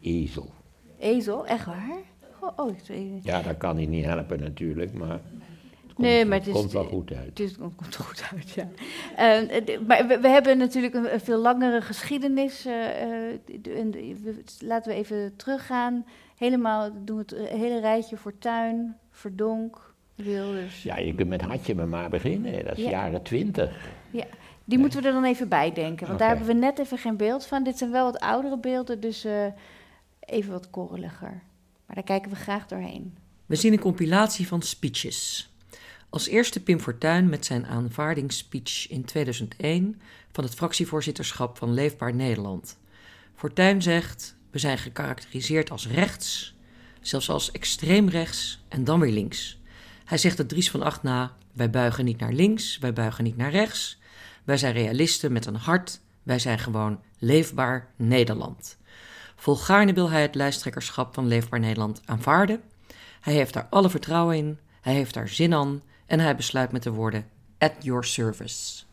ezel. 0.00 0.50
Ezel, 0.98 1.46
echt 1.46 1.66
waar? 1.66 1.98
Oh, 2.40 2.50
oh 2.56 2.70
ik 2.70 3.24
Ja, 3.24 3.42
dat 3.42 3.56
kan 3.56 3.76
hij 3.76 3.86
niet 3.86 4.04
helpen 4.04 4.40
natuurlijk, 4.40 4.92
maar 4.92 5.10
het 5.10 5.94
komt, 5.94 5.98
nee, 5.98 6.24
maar 6.24 6.38
het, 6.38 6.46
is, 6.46 6.52
komt 6.52 6.72
wel 6.72 6.84
goed 6.84 7.12
uit. 7.12 7.26
Het, 7.26 7.40
is, 7.40 7.50
het 7.50 7.74
komt 7.76 7.96
goed 7.96 8.28
uit, 8.32 8.50
ja. 8.50 8.68
Uh, 9.12 9.78
maar 9.86 10.06
we, 10.06 10.18
we, 10.18 10.28
hebben 10.28 10.58
natuurlijk 10.58 10.94
een, 10.94 11.12
een, 11.12 11.20
veel 11.20 11.40
langere 11.40 11.80
geschiedenis. 11.80 12.66
Uh, 12.66 12.74
laten 14.58 14.92
we 14.92 14.98
even 14.98 15.36
teruggaan. 15.36 16.06
Helemaal 16.36 16.90
doen 17.04 17.16
we 17.16 17.36
het 17.36 17.48
hele 17.48 17.80
rijtje 17.80 18.16
Fortuin, 18.16 18.96
Verdonk, 19.16 19.94
Wilders. 20.14 20.82
Ja, 20.82 20.98
je 20.98 21.14
kunt 21.14 21.28
met 21.28 21.40
Hartje 21.40 21.74
maar 21.74 22.10
beginnen. 22.10 22.64
Dat 22.64 22.78
is 22.78 22.84
jaren 22.84 23.22
twintig. 23.22 23.90
Ja. 24.10 24.24
Die 24.64 24.78
moeten 24.78 25.00
we 25.00 25.06
er 25.06 25.12
dan 25.12 25.24
even 25.24 25.48
bij 25.48 25.72
denken. 25.72 26.06
Want 26.06 26.18
daar 26.18 26.28
hebben 26.28 26.46
we 26.46 26.52
net 26.52 26.78
even 26.78 26.98
geen 26.98 27.16
beeld 27.16 27.46
van. 27.46 27.64
Dit 27.64 27.78
zijn 27.78 27.90
wel 27.90 28.04
wat 28.04 28.20
oudere 28.20 28.58
beelden, 28.58 29.00
dus 29.00 29.24
uh, 29.24 29.46
even 30.20 30.52
wat 30.52 30.70
korreliger. 30.70 31.42
Maar 31.86 31.94
daar 31.94 32.04
kijken 32.04 32.30
we 32.30 32.36
graag 32.36 32.66
doorheen. 32.66 33.16
We 33.46 33.56
zien 33.56 33.72
een 33.72 33.78
compilatie 33.78 34.46
van 34.46 34.62
speeches. 34.62 35.50
Als 36.10 36.28
eerste 36.28 36.62
Pim 36.62 36.80
Fortuyn 36.80 37.28
met 37.28 37.44
zijn 37.44 37.66
aanvaardingsspeech 37.66 38.88
in 38.88 39.04
2001 39.04 40.00
van 40.32 40.44
het 40.44 40.54
fractievoorzitterschap 40.54 41.58
van 41.58 41.72
Leefbaar 41.72 42.14
Nederland. 42.14 42.78
Fortuyn 43.34 43.82
zegt: 43.82 44.36
We 44.50 44.58
zijn 44.58 44.78
gekarakteriseerd 44.78 45.70
als 45.70 45.88
rechts, 45.88 46.55
zelfs 47.08 47.30
als 47.30 47.50
extreem 47.50 48.08
rechts 48.08 48.64
en 48.68 48.84
dan 48.84 49.00
weer 49.00 49.12
links. 49.12 49.58
Hij 50.04 50.18
zegt 50.18 50.38
het 50.38 50.48
Dries 50.48 50.70
van 50.70 50.82
Acht 50.82 51.02
na: 51.02 51.32
Wij 51.52 51.70
buigen 51.70 52.04
niet 52.04 52.18
naar 52.18 52.32
links, 52.32 52.78
wij 52.78 52.92
buigen 52.92 53.24
niet 53.24 53.36
naar 53.36 53.50
rechts. 53.50 53.98
Wij 54.44 54.56
zijn 54.56 54.72
realisten 54.72 55.32
met 55.32 55.46
een 55.46 55.56
hart. 55.56 56.00
Wij 56.22 56.38
zijn 56.38 56.58
gewoon 56.58 57.00
leefbaar 57.18 57.88
Nederland. 57.96 58.76
Volgaarne 59.36 59.92
wil 59.92 60.10
hij 60.10 60.22
het 60.22 60.34
lijsttrekkerschap 60.34 61.14
van 61.14 61.26
Leefbaar 61.26 61.60
Nederland 61.60 62.02
aanvaarden. 62.04 62.60
Hij 63.20 63.34
heeft 63.34 63.52
daar 63.52 63.66
alle 63.70 63.90
vertrouwen 63.90 64.36
in, 64.36 64.58
hij 64.80 64.94
heeft 64.94 65.14
daar 65.14 65.28
zin 65.28 65.54
aan 65.54 65.82
en 66.06 66.20
hij 66.20 66.36
besluit 66.36 66.72
met 66.72 66.82
de 66.82 66.90
woorden: 66.90 67.26
At 67.58 67.72
your 67.80 68.04
service. 68.04 68.85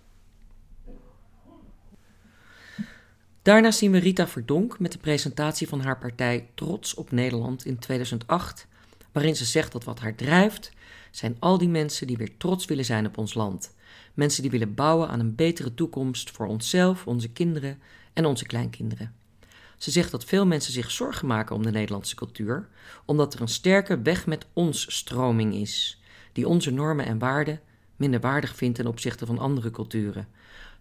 Daarna 3.44 3.72
zien 3.72 3.92
we 3.92 3.98
Rita 3.98 4.28
Verdonk 4.28 4.80
met 4.80 4.92
de 4.92 4.98
presentatie 4.98 5.68
van 5.68 5.82
haar 5.82 5.98
partij 5.98 6.50
Trots 6.56 6.94
op 6.94 7.12
Nederland 7.12 7.66
in 7.66 7.80
2008, 7.80 8.68
waarin 9.12 9.36
ze 9.36 9.46
zegt 9.46 9.72
dat 9.72 9.84
wat 9.84 10.00
haar 10.00 10.16
drijft 10.16 10.72
zijn 11.12 11.36
al 11.40 11.58
die 11.58 11.70
mensen 11.70 12.08
die 12.08 12.18
weer 12.18 12.38
trots 12.38 12.66
willen 12.66 12.86
zijn 12.86 13.06
op 13.06 13.18
ons 13.18 13.34
land. 13.34 13.74
Mensen 14.14 14.42
die 14.42 14.52
willen 14.52 14.74
bouwen 14.74 15.08
aan 15.08 15.20
een 15.20 15.36
betere 15.36 15.74
toekomst 15.74 16.32
voor 16.32 16.46
onszelf, 16.46 17.08
onze 17.08 17.30
kinderen 17.30 17.80
en 18.14 18.26
onze 18.26 18.46
kleinkinderen. 18.46 19.14
Ze 19.78 19.92
zegt 19.92 20.12
dat 20.12 20.26
veel 20.26 20.46
mensen 20.46 20.74
zich 20.74 20.92
zorgen 20.92 21.28
maken 21.28 21.56
om 21.56 21.64
de 21.64 21.72
Nederlandse 21.72 22.16
cultuur, 22.16 22.68
omdat 23.06 23.34
er 23.34 23.42
een 23.42 23.48
sterke 23.48 24.02
weg 24.02 24.26
met 24.26 24.46
ons 24.54 24.96
stroming 24.96 25.54
is, 25.54 26.02
die 26.32 26.48
onze 26.48 26.72
normen 26.72 27.06
en 27.06 27.20
waarden 27.20 27.62
minder 27.96 28.20
waardig 28.20 28.56
vindt 28.56 28.76
ten 28.76 28.88
opzichte 28.88 29.26
van 29.26 29.40
andere 29.40 29.72
culturen. 29.72 30.28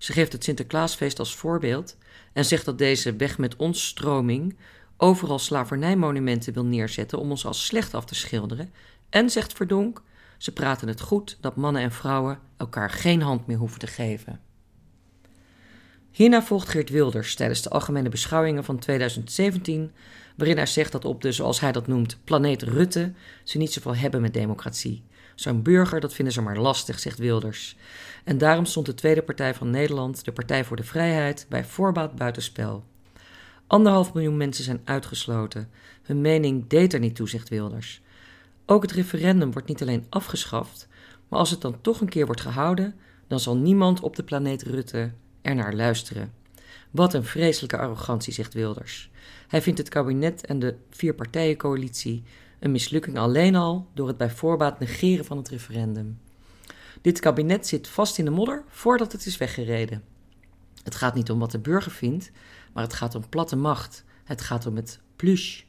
Ze 0.03 0.13
geeft 0.13 0.33
het 0.33 0.45
Sinterklaasfeest 0.45 1.19
als 1.19 1.37
voorbeeld 1.37 1.97
en 2.33 2.45
zegt 2.45 2.65
dat 2.65 2.79
deze 2.79 3.17
weg 3.17 3.39
met 3.39 3.57
ons 3.57 3.87
stroming 3.87 4.57
overal 4.97 5.39
slavernijmonumenten 5.39 6.53
wil 6.53 6.65
neerzetten 6.65 7.19
om 7.19 7.31
ons 7.31 7.47
als 7.47 7.67
slecht 7.67 7.95
af 7.95 8.05
te 8.05 8.15
schilderen. 8.15 8.73
En 9.11 9.31
zegt 9.31 9.53
Verdonk 9.53 10.03
ze 10.39 10.53
praten 10.53 10.89
het 10.89 11.01
goed 11.01 11.39
dat 11.41 11.57
mannen 11.57 11.83
en 11.83 11.93
vrouwen 11.93 12.39
elkaar 12.57 12.91
geen 12.91 13.23
hand 13.23 13.47
meer 13.47 13.57
hoeven 13.57 13.79
te 13.79 13.87
geven. 13.87 14.41
Hierna 16.11 16.43
volgt 16.43 16.69
Geert 16.69 16.91
Wilders 16.91 17.35
tijdens 17.35 17.63
de 17.63 17.71
algemene 17.71 18.09
beschouwingen 18.09 18.65
van 18.65 18.79
2017, 18.79 19.93
waarin 20.37 20.57
hij 20.57 20.67
zegt 20.67 20.93
dat 20.93 21.05
op 21.05 21.21
de, 21.21 21.33
zoals 21.33 21.61
hij 21.61 21.73
dat 21.73 21.87
noemt, 21.87 22.19
planeet 22.25 22.63
Rutte 22.63 23.13
ze 23.45 23.59
niet 23.59 23.73
zoveel 23.73 23.97
hebben 23.97 24.21
met 24.21 24.35
democratie. 24.35 25.05
Zo'n 25.35 25.63
burger, 25.63 26.01
dat 26.01 26.15
vinden 26.15 26.35
ze 26.35 26.43
maar 26.43 26.59
lastig, 26.59 26.99
zegt 26.99 27.19
Wilders. 27.19 27.77
En 28.25 28.39
daarom 28.39 28.65
stond 28.65 28.87
de 28.87 28.95
Tweede 28.95 29.23
Partij 29.23 29.55
van 29.55 29.71
Nederland, 29.71 30.25
de 30.25 30.33
Partij 30.33 30.65
voor 30.65 30.77
de 30.77 30.85
Vrijheid, 30.85 31.47
bij 31.49 31.65
voorbaat 31.65 32.17
buitenspel. 32.17 32.85
Anderhalf 33.67 34.15
miljoen 34.15 34.37
mensen 34.37 34.65
zijn 34.65 34.81
uitgesloten. 34.85 35.71
Hun 36.03 36.21
mening 36.21 36.69
deed 36.69 36.93
er 36.93 37.01
niet 37.01 37.17
toe, 37.17 37.29
zegt 37.29 37.49
Wilders. 37.49 38.03
Ook 38.67 38.83
het 38.83 38.93
referendum 38.93 39.53
wordt 39.53 39.69
niet 39.69 39.83
alleen 39.83 40.07
afgeschaft, 40.09 40.89
maar 41.29 41.39
als 41.39 41.51
het 41.51 41.61
dan 41.61 41.81
toch 41.81 42.01
een 42.01 42.09
keer 42.09 42.27
wordt 42.27 42.41
gehouden, 42.41 42.95
dan 43.27 43.41
zal 43.41 43.57
niemand 43.57 44.01
op 44.01 44.17
de 44.17 44.23
planeet 44.23 44.63
Rutte 44.63 45.11
er 45.43 45.55
naar 45.55 45.75
luisteren. 45.75 46.33
Wat 46.91 47.15
een 47.15 47.25
vreselijke 47.25 47.79
arrogantie, 47.79 48.33
zegt 48.33 48.55
Wilders. 48.55 49.11
Hij 49.49 49.63
vindt 49.63 49.79
het 49.79 49.89
kabinet 49.89 50.47
en 50.47 50.59
de 50.59 50.75
vierpartijencoalitie 50.91 52.23
een 52.63 52.71
mislukking 52.71 53.19
alleen 53.19 53.55
al 53.55 53.87
door 53.95 54.09
het 54.09 54.17
bij 54.17 54.31
voorbaat 54.31 54.79
negeren 54.79 55.25
van 55.25 55.37
het 55.37 55.49
referendum. 55.49 56.21
Dit 57.01 57.21
kabinet 57.21 57.67
zit 57.67 57.89
vast 57.89 58.19
in 58.19 58.25
de 58.25 58.31
modder 58.31 58.65
voordat 58.69 59.13
het 59.13 59.27
is 59.27 59.37
weggereden. 59.37 60.05
Het 60.83 60.95
gaat 60.95 61.15
niet 61.15 61.31
om 61.31 61.39
wat 61.39 61.51
de 61.51 61.59
burger 61.59 61.93
vindt, 61.93 62.31
maar 62.73 62.83
het 62.83 62.93
gaat 62.93 63.15
om 63.15 63.29
platte 63.29 63.57
macht. 63.57 64.05
Het 64.25 64.41
gaat 64.41 64.67
om 64.67 64.77
het 64.77 65.01
pluche. 65.17 65.65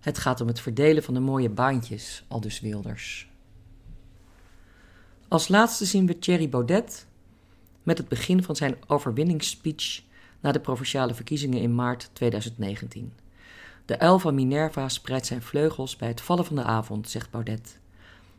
Het 0.00 0.18
gaat 0.18 0.40
om 0.40 0.46
het 0.46 0.60
verdelen 0.60 1.02
van 1.02 1.14
de 1.14 1.20
mooie 1.20 1.50
baantjes, 1.50 2.24
aldus 2.28 2.60
Wilders. 2.60 3.28
Als 5.28 5.48
laatste 5.48 5.84
zien 5.84 6.06
we 6.06 6.18
Thierry 6.18 6.48
Baudet 6.48 7.06
met 7.82 7.98
het 7.98 8.08
begin 8.08 8.42
van 8.42 8.56
zijn 8.56 8.76
overwinningsspeech 8.86 10.02
na 10.40 10.52
de 10.52 10.60
provinciale 10.60 11.14
verkiezingen 11.14 11.60
in 11.60 11.74
maart 11.74 12.10
2019. 12.12 13.12
De 13.84 13.98
uil 13.98 14.18
van 14.18 14.34
Minerva 14.34 14.88
spreidt 14.88 15.26
zijn 15.26 15.42
vleugels 15.42 15.96
bij 15.96 16.08
het 16.08 16.20
vallen 16.20 16.44
van 16.44 16.56
de 16.56 16.62
avond, 16.62 17.10
zegt 17.10 17.30
Baudet. 17.30 17.78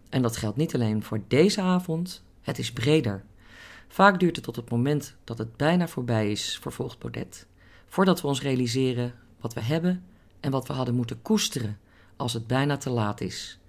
En 0.10 0.22
dat 0.22 0.38
geldt 0.38 0.58
niet 0.58 0.76
alleen 0.76 1.04
voor 1.04 1.22
deze 1.28 1.62
avond, 1.62 2.24
het 2.42 2.60
is 2.60 2.72
breder. 2.74 3.24
Vaak 3.88 4.20
duurt 4.20 4.36
het 4.36 4.46
tot 4.46 4.56
het 4.56 4.70
moment 4.70 5.16
dat 5.24 5.38
het 5.38 5.58
bijna 5.58 5.88
voorbij 5.88 6.32
is, 6.32 6.58
vervolgt 6.62 7.00
Baudet, 7.00 7.46
voordat 7.88 8.22
we 8.22 8.28
ons 8.28 8.42
realiseren 8.42 9.14
wat 9.40 9.54
we 9.54 9.60
hebben 9.62 10.04
en 10.40 10.52
wat 10.52 10.68
we 10.68 10.74
hadden 10.74 10.96
moeten 10.96 11.22
koesteren 11.22 11.80
als 12.16 12.34
het 12.34 12.48
bijna 12.48 12.78
te 12.78 12.90
laat 12.90 13.22
is. 13.22 13.60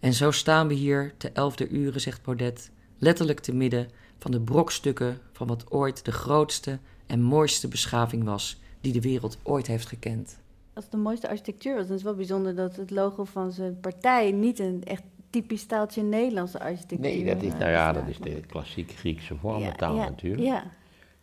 En 0.00 0.12
zo 0.12 0.30
staan 0.30 0.68
we 0.68 0.74
hier 0.74 1.14
te 1.16 1.30
elfde 1.30 1.68
uren, 1.68 2.00
zegt 2.00 2.22
Baudet, 2.22 2.70
letterlijk 2.98 3.40
te 3.40 3.54
midden 3.54 3.90
van 4.18 4.30
de 4.30 4.40
brokstukken 4.40 5.20
van 5.32 5.46
wat 5.46 5.70
ooit 5.70 6.04
de 6.04 6.12
grootste 6.12 6.78
en 7.06 7.22
mooiste 7.22 7.68
beschaving 7.68 8.24
was 8.24 8.60
die 8.80 8.92
de 8.92 9.00
wereld 9.00 9.38
ooit 9.42 9.66
heeft 9.66 9.86
gekend. 9.86 10.38
Als 10.76 10.84
het 10.84 10.94
de 10.94 11.00
mooiste 11.00 11.28
architectuur 11.28 11.74
was, 11.74 11.86
dan 11.86 11.96
is 11.96 12.02
het 12.02 12.10
wel 12.10 12.14
bijzonder 12.14 12.54
dat 12.54 12.76
het 12.76 12.90
logo 12.90 13.24
van 13.24 13.52
zijn 13.52 13.80
partij 13.80 14.30
niet 14.30 14.58
een 14.58 14.84
echt 14.84 15.02
typisch 15.30 15.60
staaltje 15.60 16.02
Nederlandse 16.02 16.60
architectuur 16.60 17.10
Nee, 17.10 17.24
dat 17.24 17.42
is, 17.42 17.52
nou 17.52 17.70
ja, 17.70 17.92
dat 17.92 18.08
is 18.08 18.18
de 18.18 18.40
klassieke 18.40 18.94
Griekse 18.94 19.36
vormentaal 19.36 19.94
ja, 19.94 20.02
ja, 20.02 20.08
natuurlijk. 20.08 20.42
Ja, 20.42 20.64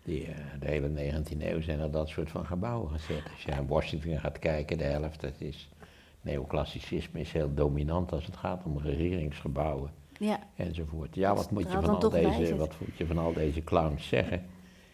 Die, 0.03 0.25
eh, 0.25 0.35
de 0.59 0.67
hele 0.67 0.89
19e 0.89 1.45
eeuw 1.45 1.61
zijn 1.61 1.79
er 1.79 1.91
dat 1.91 2.09
soort 2.09 2.29
van 2.29 2.45
gebouwen 2.45 2.89
gezet. 2.89 3.23
Als 3.31 3.43
je 3.43 3.51
naar 3.51 3.67
Washington 3.67 4.19
gaat 4.19 4.39
kijken, 4.39 4.77
de 4.77 4.83
helft, 4.83 5.21
dat 5.21 5.33
is... 5.37 5.69
Neoclassicisme 6.21 7.19
is 7.19 7.31
heel 7.31 7.53
dominant 7.53 8.11
als 8.11 8.25
het 8.25 8.35
gaat 8.35 8.63
om 8.65 8.77
regeringsgebouwen 8.77 9.91
ja. 10.17 10.39
enzovoort. 10.55 11.15
Ja, 11.15 11.35
wat 11.35 11.51
moet, 11.51 11.71
je 11.71 11.81
van 11.81 12.01
al 12.01 12.09
deze, 12.09 12.55
wat 12.55 12.73
moet 12.79 12.97
je 12.97 13.05
van 13.05 13.17
al 13.17 13.33
deze 13.33 13.63
clowns 13.63 14.07
zeggen? 14.07 14.45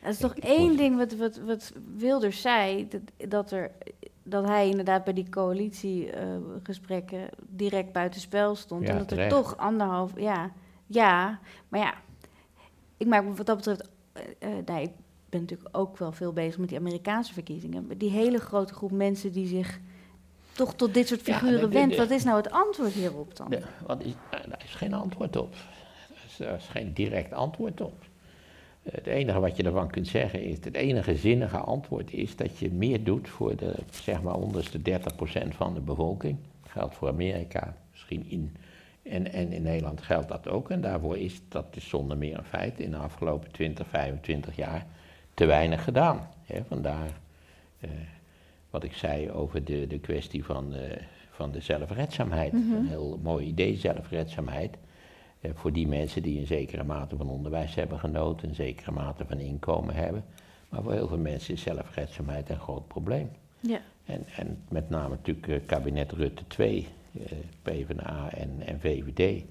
Dat 0.01 0.11
is 0.11 0.17
toch 0.17 0.35
één 0.35 0.77
ding 0.77 0.97
wat, 0.97 1.15
wat, 1.15 1.37
wat 1.37 1.73
Wilders 1.95 2.41
zei, 2.41 2.87
dat, 2.87 3.29
dat, 3.29 3.51
er, 3.51 3.71
dat 4.29 4.45
hij 4.45 4.69
inderdaad 4.69 5.03
bij 5.03 5.13
die 5.13 5.29
coalitiegesprekken 5.29 7.29
direct 7.39 7.91
buitenspel 7.91 8.55
stond. 8.55 8.83
Ja, 8.83 8.89
en 8.89 8.97
dat 8.97 9.11
er 9.11 9.29
toch 9.29 9.57
anderhalf, 9.57 10.11
ja, 10.15 10.51
ja, 10.85 11.39
maar 11.67 11.79
ja, 11.79 11.93
ik 12.97 13.07
maak 13.07 13.23
me 13.23 13.33
wat 13.33 13.45
dat 13.45 13.55
betreft, 13.55 13.89
eh, 14.13 14.23
eh, 14.39 14.65
nou, 14.65 14.81
ik 14.81 14.91
ben 15.29 15.41
natuurlijk 15.41 15.77
ook 15.77 15.97
wel 15.97 16.11
veel 16.11 16.33
bezig 16.33 16.57
met 16.57 16.69
die 16.69 16.77
Amerikaanse 16.77 17.33
verkiezingen, 17.33 17.87
maar 17.87 17.97
die 17.97 18.11
hele 18.11 18.39
grote 18.39 18.73
groep 18.73 18.91
mensen 18.91 19.31
die 19.31 19.47
zich 19.47 19.79
toch 20.51 20.75
tot 20.75 20.93
dit 20.93 21.07
soort 21.07 21.21
figuren 21.21 21.69
wendt, 21.69 21.95
wat 21.95 22.09
is 22.09 22.23
nou 22.23 22.37
het 22.37 22.51
antwoord 22.51 22.91
hierop 22.91 23.35
dan? 23.35 23.49
De, 23.49 23.61
wat 23.85 24.03
is, 24.03 24.13
nou, 24.31 24.49
daar 24.49 24.61
is 24.63 24.75
geen 24.75 24.93
antwoord 24.93 25.35
op. 25.35 25.55
Is, 26.27 26.37
daar 26.37 26.55
is 26.55 26.67
geen 26.67 26.93
direct 26.93 27.33
antwoord 27.33 27.81
op. 27.81 28.08
Het 28.83 29.07
enige 29.07 29.39
wat 29.39 29.57
je 29.57 29.63
ervan 29.63 29.89
kunt 29.89 30.07
zeggen 30.07 30.43
is, 30.43 30.57
het 30.63 30.75
enige 30.75 31.15
zinnige 31.15 31.57
antwoord 31.57 32.13
is 32.13 32.35
dat 32.35 32.57
je 32.57 32.71
meer 32.71 33.03
doet 33.03 33.29
voor 33.29 33.55
de, 33.55 33.75
zeg 33.91 34.21
maar, 34.21 34.35
onderste 34.35 34.79
30% 34.79 34.81
van 35.49 35.73
de 35.73 35.81
bevolking. 35.81 36.37
Dat 36.61 36.71
geldt 36.71 36.95
voor 36.95 37.07
Amerika, 37.07 37.75
misschien 37.91 38.25
in, 38.29 38.55
en, 39.03 39.31
en 39.31 39.51
in 39.51 39.61
Nederland 39.61 40.01
geldt 40.01 40.27
dat 40.27 40.47
ook. 40.47 40.69
En 40.69 40.81
daarvoor 40.81 41.17
is, 41.17 41.41
dat 41.47 41.65
is 41.75 41.89
zonder 41.89 42.17
meer 42.17 42.37
een 42.37 42.43
feit, 42.43 42.79
in 42.79 42.91
de 42.91 42.97
afgelopen 42.97 43.51
20, 43.51 43.87
25 43.87 44.55
jaar 44.55 44.85
te 45.33 45.45
weinig 45.45 45.83
gedaan. 45.83 46.27
Vandaar 46.67 47.09
eh, 47.79 47.89
wat 48.69 48.83
ik 48.83 48.93
zei 48.93 49.31
over 49.31 49.63
de, 49.63 49.87
de 49.87 49.99
kwestie 49.99 50.45
van, 50.45 50.75
eh, 50.75 51.01
van 51.31 51.51
de 51.51 51.61
zelfredzaamheid. 51.61 52.53
Een 52.53 52.87
heel 52.87 53.19
mooi 53.23 53.45
idee, 53.45 53.75
zelfredzaamheid. 53.75 54.77
Eh, 55.41 55.51
voor 55.53 55.73
die 55.73 55.87
mensen 55.87 56.21
die 56.21 56.39
een 56.39 56.47
zekere 56.47 56.83
mate 56.83 57.17
van 57.17 57.29
onderwijs 57.29 57.75
hebben 57.75 57.99
genoten, 57.99 58.49
een 58.49 58.55
zekere 58.55 58.91
mate 58.91 59.25
van 59.27 59.39
inkomen 59.39 59.95
hebben. 59.95 60.25
Maar 60.69 60.83
voor 60.83 60.93
heel 60.93 61.07
veel 61.07 61.17
mensen 61.17 61.53
is 61.53 61.61
zelfredzaamheid 61.61 62.49
een 62.49 62.59
groot 62.59 62.87
probleem. 62.87 63.29
Ja, 63.59 63.81
En, 64.05 64.25
en 64.35 64.63
met 64.69 64.89
name 64.89 65.09
natuurlijk 65.09 65.47
eh, 65.47 65.59
kabinet 65.65 66.11
Rutte 66.11 66.47
2, 66.47 66.87
eh, 67.13 67.21
PvdA 67.61 68.29
en, 68.33 68.49
en 68.65 68.79
VVD, 68.79 69.43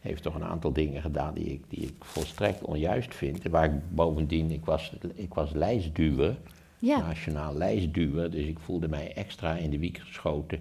heeft 0.00 0.22
toch 0.22 0.34
een 0.34 0.44
aantal 0.44 0.72
dingen 0.72 1.02
gedaan 1.02 1.34
die 1.34 1.46
ik, 1.46 1.64
die 1.68 1.80
ik 1.80 1.94
volstrekt 1.98 2.62
onjuist 2.62 3.14
vind. 3.14 3.42
Waar 3.42 3.64
ik 3.64 3.94
bovendien, 3.94 4.50
ik 4.50 4.64
was, 4.64 4.92
ik 5.14 5.34
was 5.34 5.52
lijstduwer, 5.52 6.36
ja. 6.78 6.98
nationaal 6.98 7.54
lijstduwer, 7.54 8.30
dus 8.30 8.44
ik 8.44 8.58
voelde 8.58 8.88
mij 8.88 9.12
extra 9.14 9.56
in 9.56 9.70
de 9.70 9.78
wiek 9.78 9.98
geschoten. 9.98 10.60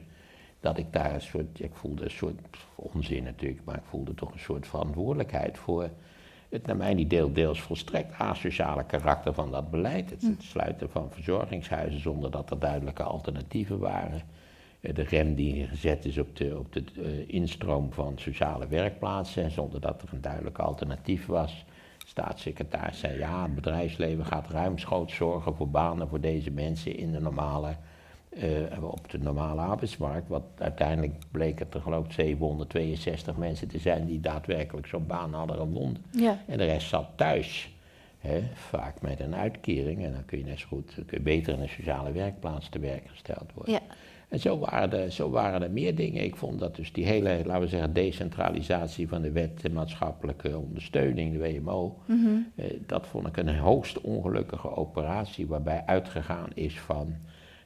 Dat 0.61 0.77
ik 0.77 0.93
daar 0.93 1.13
een 1.13 1.21
soort, 1.21 1.59
ik 1.59 1.75
voelde 1.75 2.03
een 2.03 2.11
soort 2.11 2.57
onzin 2.75 3.23
natuurlijk, 3.23 3.65
maar 3.65 3.75
ik 3.75 3.85
voelde 3.85 4.13
toch 4.13 4.31
een 4.31 4.39
soort 4.39 4.67
verantwoordelijkheid 4.67 5.57
voor 5.57 5.89
het 6.51 6.65
naar 6.65 6.77
mijn 6.77 6.97
idee 6.97 7.31
deels 7.31 7.61
volstrekt 7.61 8.17
asociale 8.17 8.83
karakter 8.85 9.33
van 9.33 9.51
dat 9.51 9.71
beleid. 9.71 10.09
Het, 10.09 10.23
sluiten 10.37 10.89
van 10.89 11.11
verzorgingshuizen 11.11 11.99
zonder 11.99 12.31
dat 12.31 12.51
er 12.51 12.59
duidelijke 12.59 13.03
alternatieven 13.03 13.79
waren. 13.79 14.21
Eh, 14.81 14.93
De 14.95 15.01
rem 15.01 15.35
die 15.35 15.67
gezet 15.67 16.05
is 16.05 16.17
op 16.17 16.35
de, 16.35 16.57
op 16.57 16.73
de 16.73 16.83
eh, 16.97 17.33
instroom 17.33 17.93
van 17.93 18.13
sociale 18.17 18.67
werkplaatsen 18.67 19.51
zonder 19.51 19.81
dat 19.81 20.01
er 20.01 20.09
een 20.13 20.21
duidelijk 20.21 20.59
alternatief 20.59 21.25
was. 21.25 21.65
Staatssecretaris 22.05 22.99
zei 22.99 23.17
ja, 23.17 23.43
het 23.43 23.55
bedrijfsleven 23.55 24.25
gaat 24.25 24.49
ruimschoots 24.49 25.15
zorgen 25.15 25.55
voor 25.55 25.69
banen 25.69 26.07
voor 26.07 26.19
deze 26.19 26.51
mensen 26.51 26.97
in 26.97 27.11
de 27.11 27.19
normale, 27.19 27.75
eh, 28.39 28.83
op 28.83 29.09
de 29.11 29.17
normale 29.19 29.61
arbeidsmarkt. 29.61 30.27
Wat 30.27 30.43
uiteindelijk 30.57 31.13
bleek 31.31 31.59
het 31.59 31.73
er 31.73 31.81
geloof 31.81 32.05
ik 32.05 32.11
762 32.11 33.35
mensen 33.37 33.67
te 33.67 33.79
zijn 33.79 34.05
die 34.05 34.19
daadwerkelijk 34.19 34.87
zo'n 34.87 35.07
baan 35.07 35.33
hadden 35.33 35.55
gevonden. 35.57 36.03
ja. 36.11 36.37
En 36.47 36.57
de 36.57 36.65
rest 36.65 36.87
zat 36.89 37.07
thuis. 37.15 37.71
Hè, 38.19 38.41
vaak 38.53 39.01
met 39.01 39.19
een 39.19 39.35
uitkering. 39.35 40.03
En 40.05 40.11
dan 40.13 40.25
kun 40.25 40.37
je 40.37 40.43
net 40.43 40.59
zo 40.59 40.67
goed, 40.67 40.93
kun 40.93 41.17
je 41.17 41.19
beter 41.23 41.53
in 41.53 41.59
een 41.61 41.69
sociale 41.69 42.11
werkplaats 42.11 42.69
te 42.69 42.79
werk 42.79 43.03
gesteld 43.07 43.45
worden. 43.53 43.73
Ja. 43.73 43.79
En 44.29 44.39
zo 44.39 44.59
waren, 44.59 44.99
er, 44.99 45.11
zo 45.11 45.29
waren 45.29 45.63
er 45.63 45.71
meer 45.71 45.95
dingen. 45.95 46.23
Ik 46.23 46.35
vond 46.35 46.59
dat 46.59 46.75
dus 46.75 46.93
die 46.93 47.05
hele, 47.05 47.41
laten 47.45 47.61
we 47.61 47.67
zeggen, 47.67 47.93
decentralisatie 47.93 49.07
van 49.07 49.21
de 49.21 49.31
wet 49.31 49.61
de 49.61 49.69
maatschappelijke 49.69 50.57
ondersteuning, 50.57 51.33
de 51.33 51.39
WMO, 51.59 51.97
Mhm. 52.05 52.27
eh, 52.55 52.65
dat 52.85 53.07
vond 53.07 53.27
ik 53.27 53.37
een 53.37 53.57
hoogst 53.57 54.01
ongelukkige 54.01 54.75
operatie 54.75 55.47
waarbij 55.47 55.83
uitgegaan 55.85 56.49
is 56.53 56.79
van 56.79 57.15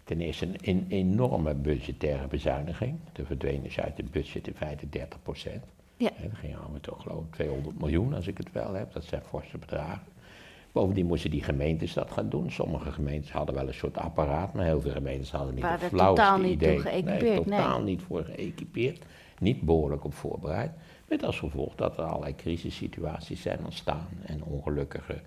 ten 0.06 0.22
eerste 0.22 0.46
een, 0.46 0.58
een 0.62 0.86
enorme 0.90 1.56
budgettaire 1.56 2.28
bezuiniging. 2.28 3.00
Er 3.14 3.26
verdween 3.26 3.64
dus 3.64 3.80
uit 3.80 3.98
het 3.98 4.12
budget 4.12 4.48
in 4.48 4.54
feite 4.56 4.90
30 4.90 5.22
procent. 5.22 5.64
Ja. 5.98 6.10
Dat 6.22 6.32
ging 6.34 6.58
allemaal 6.58 6.80
toch 6.80 7.02
geloof 7.02 7.24
ik 7.26 7.32
200 7.34 7.80
miljoen 7.80 8.14
als 8.14 8.28
ik 8.28 8.38
het 8.38 8.52
wel 8.52 8.74
heb, 8.74 8.94
dat 8.94 9.04
zijn 9.04 9.22
forse 9.22 9.58
bedragen. 9.58 10.08
Bovendien 10.72 11.06
moesten 11.06 11.32
die 11.32 11.44
gemeentes 11.44 11.94
dat 11.94 12.12
gaan 12.12 12.30
doen. 12.30 12.52
Sommige 12.52 12.92
gemeentes 12.92 13.32
hadden 13.32 13.56
wel 13.56 13.68
een 13.68 13.74
soort 13.74 13.98
apparaat, 13.98 14.54
maar 14.54 14.66
heel 14.66 14.82
veel 14.82 14.92
gemeentes 14.92 15.32
hadden 15.32 15.56
niet 15.56 15.64
het 15.64 15.82
flauwste 15.82 16.22
totaal 16.22 16.38
niet 16.38 16.52
idee. 16.52 16.80
geëquipeerd, 16.80 17.22
Nee, 17.22 17.34
nee. 17.34 17.44
totaal 17.44 17.82
niet 17.82 18.02
voor 18.02 18.24
geëquipeerd. 18.24 19.06
Niet 19.40 19.62
behoorlijk 19.62 20.04
op 20.04 20.14
voorbereid. 20.14 20.72
Met 21.08 21.24
als 21.24 21.40
gevolg 21.40 21.76
dat 21.76 21.98
er 21.98 22.04
allerlei 22.04 22.36
crisissituaties 22.36 23.42
zijn 23.42 23.60
ontstaan 23.64 24.08
en 24.26 24.44
ongelukkige 24.44 25.22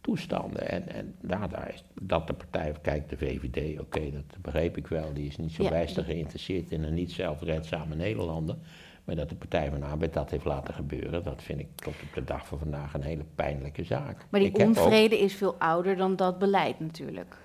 toestanden. 0.00 0.68
En, 0.68 0.88
en 0.88 1.14
ja, 1.28 1.46
daar 1.46 1.70
is, 1.74 1.84
dat 2.02 2.26
de 2.26 2.32
partij, 2.32 2.72
kijk 2.82 3.08
de 3.08 3.16
VVD, 3.16 3.80
oké, 3.80 4.10
dat 4.10 4.22
begreep 4.42 4.76
ik 4.76 4.86
wel. 4.86 5.12
Die 5.14 5.26
is 5.26 5.36
niet 5.36 5.52
zo 5.52 5.62
Ja. 5.62 5.68
bijster 5.68 6.04
geïnteresseerd 6.04 6.70
in 6.70 6.82
een 6.82 6.94
niet 6.94 7.12
zelfredzame 7.12 7.94
Nederlander. 7.94 8.56
Maar 9.04 9.16
dat 9.16 9.28
de 9.28 9.34
Partij 9.34 9.70
van 9.70 9.80
de 9.80 9.86
Arbeid 9.86 10.12
dat 10.12 10.30
heeft 10.30 10.44
laten 10.44 10.74
gebeuren, 10.74 11.22
dat 11.22 11.42
vind 11.42 11.60
ik 11.60 11.66
tot 11.74 11.94
op 12.02 12.14
de 12.14 12.24
dag 12.24 12.46
van 12.46 12.58
vandaag 12.58 12.94
een 12.94 13.02
hele 13.02 13.24
pijnlijke 13.34 13.84
zaak. 13.84 14.26
Maar 14.30 14.40
die 14.40 14.48
Ik 14.48 14.56
heb 14.56 14.68
ook- 14.68 14.76
onvrede 14.76 15.18
is 15.18 15.34
veel 15.34 15.54
ouder 15.58 15.96
dan 15.96 16.16
dat 16.16 16.38
beleid 16.38 16.80
natuurlijk. 16.80 17.36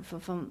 Van, 0.00 0.48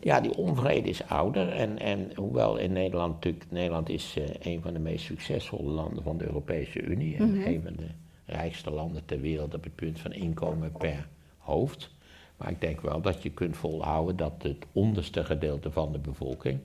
Ja, 0.00 0.20
die 0.20 0.34
onvrede 0.36 0.88
is 0.88 1.08
ouder. 1.08 1.48
En, 1.52 1.78
en 1.78 2.10
hoewel 2.14 2.56
in 2.56 2.72
Nederland 2.72 3.14
natuurlijk, 3.14 3.44
Nederland 3.50 3.88
is 3.88 4.16
eh, 4.18 4.52
een 4.52 4.60
van 4.62 4.72
de 4.72 4.78
meest 4.78 5.04
succesvolle 5.04 5.70
landen 5.70 6.02
van 6.02 6.18
de 6.18 6.24
Europese 6.26 6.80
Unie. 6.82 7.16
En 7.16 7.30
Mhm. 7.38 7.46
een 7.46 7.62
van 7.62 7.72
de 7.76 7.86
rijkste 8.26 8.70
landen 8.70 9.04
ter 9.04 9.20
wereld 9.20 9.54
op 9.54 9.64
het 9.64 9.74
punt 9.74 10.00
van 10.00 10.12
inkomen 10.12 10.72
per 10.72 11.08
hoofd. 11.38 11.90
Maar 12.36 12.50
ik 12.50 12.60
denk 12.60 12.80
wel 12.80 13.00
dat 13.00 13.22
je 13.22 13.30
kunt 13.30 13.56
volhouden 13.56 14.16
dat 14.16 14.42
het 14.42 14.66
onderste 14.72 15.24
gedeelte 15.24 15.70
van 15.70 15.92
de 15.92 15.98
bevolking. 15.98 16.60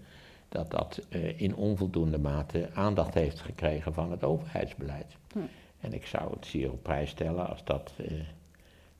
dat 0.50 0.72
dat 0.72 1.02
eh, 1.10 1.42
in 1.42 1.56
onvoldoende 1.56 2.18
mate 2.18 2.70
aandacht 2.74 3.14
heeft 3.14 3.40
gekregen 3.40 3.94
van 3.94 4.12
het 4.12 4.24
overheidsbeleid. 4.24 5.16
Hm. 5.34 5.40
En 5.80 5.94
ik 5.94 6.06
zou 6.06 6.34
het 6.34 6.46
zeer 6.46 6.72
op 6.72 6.84
prijs 6.84 7.10
stellen 7.10 7.50
als 7.50 7.64
dat 7.64 7.94
eh, 7.98 8.12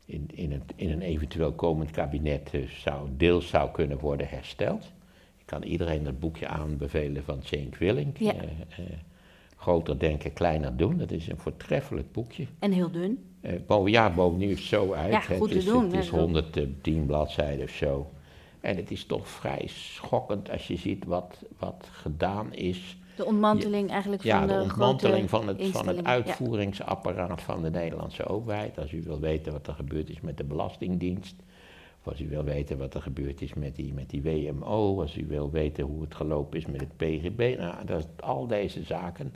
in, 0.06 0.30
in, 0.34 0.52
het, 0.52 0.74
in 0.76 0.92
een 0.92 1.02
eventueel 1.02 1.54
komend 1.54 1.92
kabinet 1.92 2.50
eh, 2.54 2.68
zou, 2.68 3.10
deels 3.18 3.48
zou 3.48 3.72
kunnen 3.72 4.00
worden 4.00 4.28
hersteld. 4.28 4.92
Ik 5.38 5.46
kan 5.46 5.64
iedereen 5.64 6.06
het 6.06 6.20
boekje 6.20 6.48
aanbevelen 6.48 7.24
van 7.24 7.44
Cenk 7.44 7.76
Willink. 7.76 8.18
Ja. 8.18 8.34
Eh, 9.60 9.66
eh, 9.66 9.68
groter 9.68 10.00
denken, 10.00 10.34
kleiner 10.34 10.78
doen. 10.78 10.98
Dat 10.98 11.12
is 11.12 11.28
een 11.28 11.38
voortreffelijk 11.38 12.12
boekje. 12.12 12.48
En 12.60 12.72
heel 12.72 12.92
dun. 12.92 13.24
Eh, 13.42 13.54
boven, 13.68 13.92
ja, 13.92 14.10
bovendien 14.10 14.50
is 14.50 14.60
het 14.60 14.68
zo 14.68 14.94
uit. 14.94 15.12
Ja, 15.12 15.22
het 15.28 15.52
is, 15.52 15.66
doen, 15.66 15.84
Het 15.84 15.94
is 15.94 16.10
hè, 16.10 16.16
zo. 16.16 16.18
110 16.18 17.06
bladzijden 17.06 17.64
of 17.64 17.72
zo. 17.72 18.12
En 18.60 18.76
het 18.76 18.92
is 18.92 19.06
toch 19.06 19.28
vrij 19.28 19.64
schokkend 19.68 20.52
als 20.52 20.68
je 20.68 20.78
ziet 20.78 21.06
wat, 21.06 21.44
wat 21.60 21.88
gedaan 21.92 22.54
is. 22.54 22.98
De 23.16 23.26
ontmanteling 23.26 23.90
eigenlijk 23.90 24.24
Ja, 24.24 24.40
van 24.40 24.48
de, 24.48 24.54
de 24.54 24.62
ontmanteling 24.62 25.30
van 25.30 25.48
het, 25.48 25.68
van 25.68 25.88
het. 25.88 25.98
Ja. 25.98 26.04
uitvoeringsapparaat 26.04 27.42
van 27.42 27.62
de 27.62 27.70
Nederlandse 27.70 28.26
overheid. 28.26 28.80
Als 28.80 28.92
u 28.92 29.02
wil 29.02 29.20
weten 29.20 29.52
wat 29.52 29.68
er 29.68 29.74
gebeurd 29.74 30.10
is 30.10 30.22
met 30.22 30.38
de 30.38 30.44
Belastingdienst. 30.44 31.36
Of 32.00 32.08
als 32.08 32.22
u 32.22 32.30
wil 32.30 32.44
weten 32.44 32.78
wat 32.78 32.94
er 32.94 33.02
gebeurd 33.02 33.42
is 33.42 33.54
met 33.54 33.76
die, 33.76 33.94
met 33.94 34.10
die 34.10 34.22
WMO. 34.22 35.02
Als 35.02 35.18
u 35.18 35.26
wil 35.28 35.52
weten 35.52 35.84
hoe 35.84 36.02
het 36.02 36.16
gelopen 36.16 36.60
is 36.60 36.66
met 36.66 36.82
het 36.82 36.98
PGB. 36.98 37.56
Nou, 37.58 37.86
dat, 37.86 38.08
al 38.20 38.48
deze 38.48 38.84
zaken. 38.84 39.34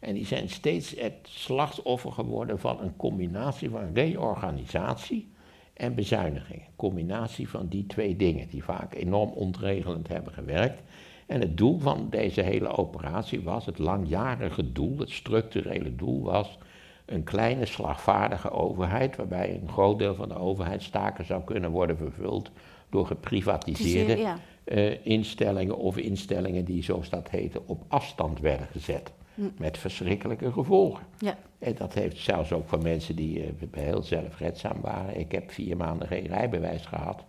En 0.00 0.14
die 0.14 0.26
zijn 0.26 0.48
steeds 0.48 0.94
het 1.00 1.14
slachtoffer 1.22 2.12
geworden 2.12 2.58
van 2.58 2.80
een 2.80 2.96
combinatie 2.96 3.70
van 3.70 3.94
reorganisatie 3.94 5.28
en 5.74 5.94
bezuiniging. 5.94 6.62
Combinatie 6.76 7.48
van 7.48 7.66
die 7.68 7.86
twee 7.86 8.16
dingen 8.16 8.48
die 8.48 8.64
vaak 8.64 8.94
enorm 8.94 9.30
ontregelend 9.30 10.08
hebben 10.08 10.32
gewerkt. 10.32 10.82
En 11.26 11.40
het 11.40 11.56
doel 11.56 11.78
van 11.78 12.06
deze 12.10 12.42
hele 12.42 12.76
operatie 12.76 13.42
was, 13.42 13.66
het 13.66 13.78
langjarige 13.78 14.72
doel, 14.72 14.98
het 14.98 15.10
structurele 15.10 15.94
doel 15.94 16.22
was 16.22 16.58
een 17.06 17.24
kleine 17.24 17.66
slagvaardige 17.66 18.50
overheid, 18.50 19.16
waarbij 19.16 19.60
een 19.62 19.68
groot 19.68 19.98
deel 19.98 20.14
van 20.14 20.28
de 20.28 20.38
overheidstaken 20.38 21.24
zou 21.26 21.42
kunnen 21.44 21.70
worden 21.70 21.96
vervuld 21.96 22.50
door 22.90 23.06
geprivatiseerde 23.06 24.16
Ja. 24.16 24.38
eh, 24.64 25.06
instellingen 25.06 25.76
of 25.76 25.96
instellingen 25.96 26.64
die, 26.64 26.82
zoals 26.82 27.08
dat 27.10 27.30
heette, 27.30 27.60
op 27.66 27.82
afstand 27.88 28.40
werden 28.40 28.66
gezet. 28.66 29.12
Met 29.58 29.78
verschrikkelijke 29.78 30.52
gevolgen. 30.52 31.04
Ja. 31.18 31.36
En 31.58 31.74
dat 31.74 31.94
heeft 31.94 32.18
zelfs 32.18 32.52
ook 32.52 32.68
voor 32.68 32.82
mensen 32.82 33.16
die 33.16 33.42
eh, 33.42 33.48
heel 33.70 34.02
zelfredzaam 34.02 34.80
waren. 34.80 35.18
Ik 35.18 35.32
heb 35.32 35.50
vier 35.50 35.76
maanden 35.76 36.08
geen 36.08 36.26
rijbewijs 36.26 36.86
gehad, 36.86 37.24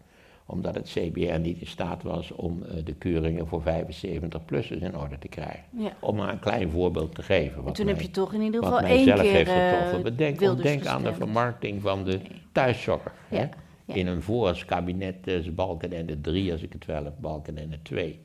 omdat 0.50 0.76
het 0.76 0.90
CBR 0.90 1.40
niet 1.40 1.60
in 1.60 1.68
staat 1.68 2.04
was 2.04 2.32
om 2.32 2.64
eh, 2.64 2.86
de 2.86 2.94
keuringen 2.94 3.48
voor 3.48 3.62
75-plussers 3.62 4.82
in 4.82 4.98
orde 4.98 5.20
te 5.20 5.28
krijgen. 5.28 5.64
Ja. 5.70 5.92
Om 6.00 6.16
maar 6.16 6.32
een 6.32 6.40
klein 6.40 6.70
voorbeeld 6.70 7.16
te 7.16 7.24
geven. 7.24 7.58
En 7.58 7.64
Wat 7.64 7.76
toen 7.76 7.88
heb 7.88 8.02
je 8.02 8.12
toch 8.12 8.34
in 8.34 8.42
ieder 8.42 8.62
wat 8.62 8.74
geval 8.74 8.88
één 8.90 9.06
keer 9.06 9.20
heeft 9.20 9.50
eh, 9.50 9.70
getroffen. 9.70 10.04
Bedenk, 10.04 10.40
denk 10.62 10.86
aan 10.86 11.04
de 11.04 11.14
vermarkting 11.14 11.82
van 11.82 12.04
de 12.04 12.20
thuiszorger. 12.52 13.12
Ja, 13.30 13.38
Hè? 13.38 13.48
ja. 13.86 13.94
In 13.94 14.08
een 14.08 14.22
vorig 14.22 14.66
kabinet 14.66 15.28
is 15.28 15.54
Balkenende 15.54 16.22
3, 16.22 16.52
als 16.52 16.62
ik 16.62 16.74
het 16.74 16.86
wel 16.86 17.04
heb, 17.04 17.14
Balkenende 17.20 17.82
2. 17.82 18.20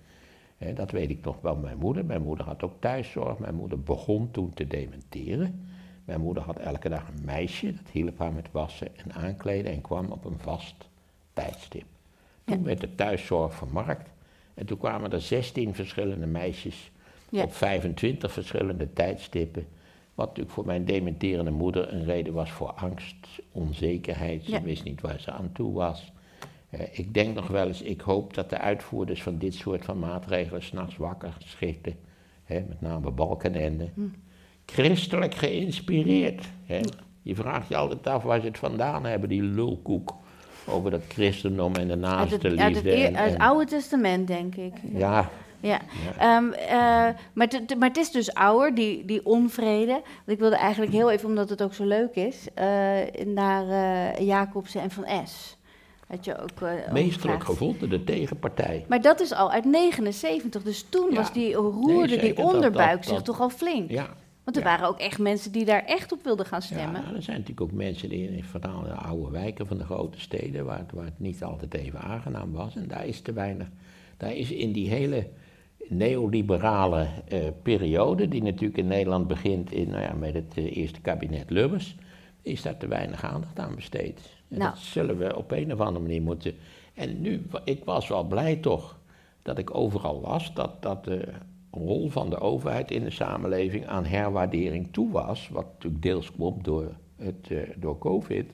Hè, 0.58 0.72
dat 0.72 0.90
weet 0.90 1.10
ik 1.10 1.24
nog 1.24 1.40
wel 1.40 1.56
mijn 1.56 1.78
moeder. 1.78 2.04
Mijn 2.04 2.22
moeder 2.22 2.44
had 2.46 2.62
ook 2.62 2.80
thuiszorg. 2.80 3.38
Mijn 3.38 3.54
moeder 3.54 3.80
begon 3.80 4.30
toen 4.30 4.54
te 4.54 4.66
dementeren. 4.66 5.70
Mijn 6.04 6.20
moeder 6.20 6.42
had 6.42 6.58
elke 6.58 6.88
dag 6.88 7.08
een 7.08 7.24
meisje, 7.24 7.66
dat 7.66 7.90
hielp 7.92 8.18
haar 8.18 8.32
met 8.32 8.48
wassen 8.50 8.96
en 8.96 9.12
aankleden 9.12 9.72
en 9.72 9.80
kwam 9.80 10.06
op 10.06 10.24
een 10.24 10.38
vast 10.38 10.74
tijdstip. 11.32 11.84
Toen 12.54 12.64
werd 12.64 12.80
de 12.80 12.94
thuiszorg 12.94 13.54
vermarkt 13.54 14.10
en 14.54 14.66
toen 14.66 14.78
kwamen 14.78 15.12
er 15.12 15.20
16 15.20 15.74
verschillende 15.74 16.26
meisjes 16.26 16.90
Ja. 17.30 17.42
op 17.42 17.54
25 17.54 18.32
verschillende 18.32 18.92
tijdstippen. 18.92 19.66
Wat 20.14 20.26
natuurlijk 20.26 20.54
voor 20.54 20.66
mijn 20.66 20.84
dementerende 20.84 21.50
moeder 21.50 21.92
een 21.92 22.04
reden 22.04 22.32
was 22.32 22.50
voor 22.50 22.72
angst, 22.72 23.16
onzekerheid. 23.52 24.44
Ze 24.44 24.50
Ja. 24.50 24.62
wist 24.62 24.84
niet 24.84 25.00
waar 25.00 25.20
ze 25.20 25.30
aan 25.30 25.50
toe 25.52 25.72
was. 25.72 26.12
Eh, 26.70 26.80
ik 26.98 27.14
denk 27.14 27.34
nog 27.34 27.46
wel 27.46 27.66
eens, 27.66 27.82
ik 27.82 28.00
hoop 28.00 28.34
dat 28.34 28.50
de 28.50 28.58
uitvoerders 28.58 29.22
van 29.22 29.38
dit 29.38 29.54
soort 29.54 29.84
van 29.84 29.98
maatregelen 29.98 30.62
s'nachts 30.62 30.96
wakker 30.96 31.36
schikten. 31.38 31.94
Hè, 32.44 32.60
met 32.68 32.80
name 32.80 33.10
Balkenende. 33.10 33.88
Hm. 33.94 34.00
Christelijk 34.66 35.34
geïnspireerd. 35.34 36.44
Hè. 36.64 36.80
Je 37.22 37.34
vraagt 37.34 37.68
je 37.68 37.76
altijd 37.76 38.06
af 38.06 38.22
waar 38.22 38.40
ze 38.40 38.46
het 38.46 38.58
vandaan 38.58 39.04
hebben, 39.04 39.28
die 39.28 39.42
lulkoek. 39.42 40.14
Over 40.66 40.90
dat 40.90 41.00
christendom 41.08 41.74
en 41.74 41.88
de 41.88 41.96
naaste 41.96 42.34
het, 42.34 42.44
uit 42.44 42.74
het, 42.74 42.84
liefde. 42.84 42.90
en- 43.06 43.16
uit 43.16 43.32
het 43.32 43.40
Oude 43.42 43.64
Testament, 43.66 44.26
denk 44.26 44.54
ik. 44.54 44.72
Ja, 44.94 45.28
Ja, 45.60 45.80
Ehm, 46.18 46.52
eh, 46.52 46.68
maar, 47.32 47.46
het- 47.48 47.78
maar 47.78 47.88
het 47.88 47.96
is 47.96 48.10
dus 48.10 48.34
ouder, 48.34 48.74
die, 48.74 49.04
die 49.04 49.26
onvrede. 49.26 49.92
Want 49.92 50.02
ik 50.26 50.38
wilde 50.38 50.56
eigenlijk 50.56 50.92
heel 50.92 51.10
even, 51.10 51.28
omdat 51.28 51.48
het 51.48 51.62
ook 51.62 51.74
zo 51.74 51.84
leuk 51.84 52.14
is, 52.14 52.46
eh, 52.54 52.64
naar 53.26 53.68
eh 53.68 54.26
Jacobsen 54.26 54.80
en 54.80 54.90
Van 54.90 55.04
S. 55.26 55.56
Had 56.08 56.24
je 56.24 56.38
ook 56.42 56.60
meestelijk 56.92 57.12
gevraagd. 57.12 57.44
gevonden, 57.44 57.90
de 57.90 58.04
tegenpartij. 58.04 58.84
Maar 58.88 59.00
dat 59.00 59.20
is 59.20 59.32
al 59.32 59.50
uit 59.50 59.64
79, 59.64 60.62
dus 60.62 60.86
toen 60.88 61.10
Ja. 61.10 61.16
was 61.16 61.32
die 61.32 61.54
roerde 61.54 62.16
die 62.16 62.34
dat- 62.34 62.44
onderbuik 62.54 62.96
dat- 62.96 63.04
zich 63.04 63.14
dat- 63.14 63.24
toch 63.24 63.40
al 63.40 63.50
flink. 63.50 63.90
Ja, 63.90 64.06
Want 64.44 64.56
er 64.56 64.62
ja. 64.62 64.68
waren 64.68 64.88
ook 64.88 64.98
echt 64.98 65.18
mensen 65.18 65.52
die 65.52 65.64
daar 65.64 65.84
echt 65.84 66.12
op 66.12 66.22
wilden 66.22 66.46
gaan 66.46 66.62
stemmen. 66.62 67.00
Ja, 67.00 67.14
er 67.14 67.22
zijn 67.22 67.38
natuurlijk 67.38 67.60
ook 67.60 67.72
mensen 67.72 68.08
die 68.08 68.36
in 68.36 68.44
vooral 68.44 68.82
de 68.82 68.92
oude 68.92 69.30
wijken 69.30 69.66
van 69.66 69.78
de 69.78 69.84
grote 69.84 70.20
steden, 70.20 70.64
waar 70.64 70.78
het, 70.78 70.92
waar 70.92 71.04
het 71.04 71.18
niet 71.18 71.42
altijd 71.42 71.74
even 71.74 72.00
aangenaam 72.00 72.52
was. 72.52 72.76
En 72.76 72.88
daar 72.88 73.06
is 73.06 73.20
te 73.20 73.32
weinig. 73.32 73.66
Daar 74.16 74.34
is 74.34 74.50
in 74.50 74.72
die 74.72 74.88
hele 74.88 75.28
neoliberale 75.88 77.08
eh, 77.28 77.40
periode, 77.62 78.28
die 78.28 78.42
natuurlijk 78.42 78.78
in 78.78 78.86
Nederland 78.86 79.26
begint 79.28 79.72
in, 79.72 79.88
nou 79.88 80.02
ja, 80.02 80.12
met 80.12 80.34
het 80.34 80.52
eh, 80.54 80.76
eerste 80.76 81.00
kabinet 81.00 81.50
Lubbers, 81.50 81.96
is 82.42 82.62
daar 82.62 82.76
te 82.76 82.86
weinig 82.86 83.24
aandacht 83.24 83.58
aan 83.58 83.74
besteed. 83.74 84.20
En 84.48 84.58
Nou. 84.58 84.70
dat 84.70 84.78
zullen 84.78 85.18
we 85.18 85.36
op 85.36 85.50
een 85.50 85.72
of 85.72 85.80
andere 85.80 86.04
manier 86.04 86.22
moeten. 86.22 86.54
En 86.94 87.20
nu, 87.20 87.46
ik 87.64 87.84
was 87.84 88.08
wel 88.08 88.24
blij 88.24 88.56
toch 88.56 88.98
dat 89.42 89.58
ik 89.58 89.74
overal 89.74 90.20
las 90.20 90.54
dat, 90.54 90.82
dat 90.82 91.04
de 91.04 91.28
rol 91.72 92.08
van 92.08 92.30
de 92.30 92.40
overheid 92.40 92.90
in 92.90 93.04
de 93.04 93.10
samenleving 93.10 93.86
aan 93.86 94.04
herwaardering 94.04 94.88
toe 94.90 95.10
was. 95.10 95.48
Wat 95.48 95.66
natuurlijk 95.72 96.02
deels 96.02 96.32
komt 96.32 96.64
door, 96.64 96.92
het, 97.16 97.48
eh, 97.48 97.58
door 97.76 97.98
COVID. 97.98 98.52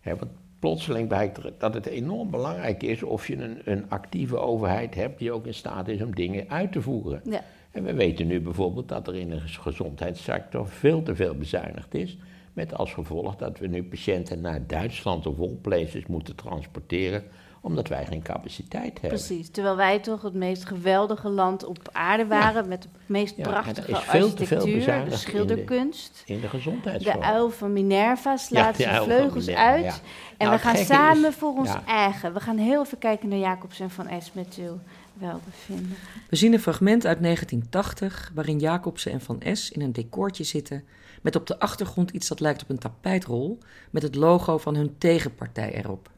Hè, 0.00 0.16
want 0.16 0.30
plotseling 0.58 1.08
blijkt 1.08 1.36
er 1.36 1.52
dat 1.58 1.74
het 1.74 1.86
enorm 1.86 2.30
belangrijk 2.30 2.82
is 2.82 3.02
of 3.02 3.26
je 3.26 3.36
een, 3.36 3.58
een 3.64 3.84
actieve 3.88 4.38
overheid 4.38 4.94
hebt 4.94 5.18
die 5.18 5.32
ook 5.32 5.46
in 5.46 5.54
staat 5.54 5.88
is 5.88 6.02
om 6.02 6.14
dingen 6.14 6.48
uit 6.48 6.72
te 6.72 6.82
voeren. 6.82 7.20
Ja. 7.24 7.44
En 7.70 7.84
we 7.84 7.94
weten 7.94 8.26
nu 8.26 8.40
bijvoorbeeld 8.40 8.88
dat 8.88 9.08
er 9.08 9.16
in 9.16 9.28
de 9.28 9.40
gezondheidssector 9.40 10.68
veel 10.68 11.02
te 11.02 11.14
veel 11.14 11.34
bezuinigd 11.34 11.94
is. 11.94 12.18
Met 12.52 12.74
als 12.74 12.92
gevolg 12.92 13.36
dat 13.36 13.58
we 13.58 13.66
nu 13.66 13.84
patiënten 13.84 14.40
naar 14.40 14.66
Duitsland 14.66 15.26
of 15.26 15.38
all 15.38 15.58
places 15.62 16.06
moeten 16.06 16.36
transporteren, 16.36 17.22
omdat 17.60 17.88
wij 17.88 18.06
geen 18.06 18.22
capaciteit 18.22 19.00
hebben. 19.00 19.08
Precies, 19.08 19.50
terwijl 19.50 19.76
wij 19.76 19.98
toch 19.98 20.22
het 20.22 20.34
meest 20.34 20.64
geweldige 20.64 21.28
land 21.28 21.64
op 21.64 21.78
aarde 21.92 22.26
waren, 22.26 22.68
met 22.68 22.82
de 22.82 22.88
meest 23.06 23.36
Ja, 23.36 23.42
prachtige 23.48 23.90
is 23.90 23.98
veel 23.98 24.34
te 24.34 24.46
veel 24.46 24.56
architectuur, 24.58 24.72
de 24.72 24.78
bezuinigd 24.78 25.04
in 25.06 25.10
de- 25.10 25.16
schilderkunst. 25.16 26.22
In 26.26 26.34
de 26.34 26.40
De 26.40 26.48
gezondheidszorg. 26.48 27.18
uil 27.20 27.50
van 27.50 27.72
Minerva 27.72 28.36
slaat 28.36 28.76
de 28.76 28.82
zijn 28.82 29.02
vleugels 29.02 29.46
Minerva, 29.46 29.70
uit. 29.70 29.84
ja. 29.84 29.90
En 30.36 30.46
Nou, 30.46 30.50
we 30.60 30.68
het 30.68 30.76
gaan 30.76 30.84
samen 30.86 31.28
is- 31.30 31.34
voor 31.34 31.56
ons 31.56 31.68
ja. 31.72 31.82
eigen. 31.86 32.32
We 32.32 32.40
gaan 32.40 32.56
heel 32.58 32.82
even 32.84 32.98
kijken 32.98 33.28
naar 33.28 33.38
Jacobs 33.38 33.80
en 33.80 33.90
Van 33.90 34.08
Es 34.08 34.32
met 34.32 34.56
uw 34.60 34.78
welbevinden. 35.12 35.96
We 36.28 36.36
zien 36.36 36.52
een 36.52 36.60
fragment 36.60 37.06
uit 37.06 37.20
1980 37.20 38.30
waarin 38.34 38.58
Jacobsen 38.58 39.12
en 39.12 39.20
Van 39.20 39.42
S 39.52 39.70
in 39.70 39.80
een 39.80 39.92
decoortje 39.92 40.44
zitten 40.44 40.84
met 41.22 41.36
op 41.36 41.46
de 41.46 41.58
achtergrond 41.58 42.10
iets 42.10 42.28
dat 42.28 42.40
lijkt 42.40 42.62
op 42.62 42.70
een 42.70 42.78
tapijtrol 42.78 43.58
met 43.90 44.02
het 44.02 44.14
logo 44.14 44.58
van 44.58 44.74
hun 44.74 44.94
tegenpartij 44.98 45.74
erop. 45.74 46.10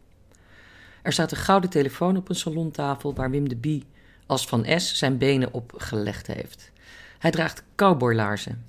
Er 1.03 1.13
staat 1.13 1.31
een 1.31 1.37
gouden 1.37 1.71
telefoon 1.71 2.17
op 2.17 2.29
een 2.29 2.35
salontafel 2.35 3.15
waar 3.15 3.31
Wim 3.31 3.49
de 3.49 3.57
Bie 3.57 3.87
als 4.27 4.47
Van 4.47 4.81
S 4.81 4.95
zijn 4.95 5.19
benen 5.19 5.53
op 5.53 5.73
gelegd 5.77 6.27
heeft. 6.27 6.73
Hij 7.19 7.31
draagt 7.31 7.65
cowboylaarzen. 7.75 8.67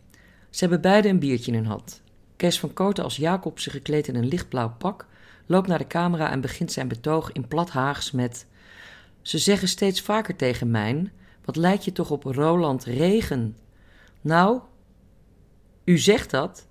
Ze 0.50 0.60
hebben 0.60 0.82
beide 0.82 1.08
een 1.08 1.20
biertje 1.20 1.52
in 1.52 1.58
hun 1.58 1.68
hand. 1.68 2.02
Kees 2.36 2.60
van 2.60 2.74
Kooten 2.74 3.04
als 3.04 3.16
Jacobsen 3.16 3.72
gekleed 3.72 4.08
in 4.08 4.16
een 4.16 4.28
lichtblauw 4.28 4.76
pak 4.78 5.06
loopt 5.46 5.68
naar 5.68 5.78
de 5.78 5.88
camera 5.88 6.32
en 6.32 6.42
begint 6.42 6.72
zijn 6.72 6.88
betoog 6.88 7.32
in 7.32 7.48
plat 7.48 7.70
Haags 7.70 8.12
met... 8.12 8.46
Ze 9.22 9.38
zeggen 9.38 9.68
steeds 9.68 10.02
vaker 10.02 10.36
tegen 10.36 10.72
mij: 10.72 11.12
wat 11.46 11.56
lijkt 11.56 11.86
je 11.86 11.92
toch 11.92 12.12
op 12.12 12.24
Roland 12.24 12.84
Regen? 12.84 13.58
Nou, 14.22 14.62
u 15.84 15.98
zegt 15.98 16.30
dat. 16.30 16.68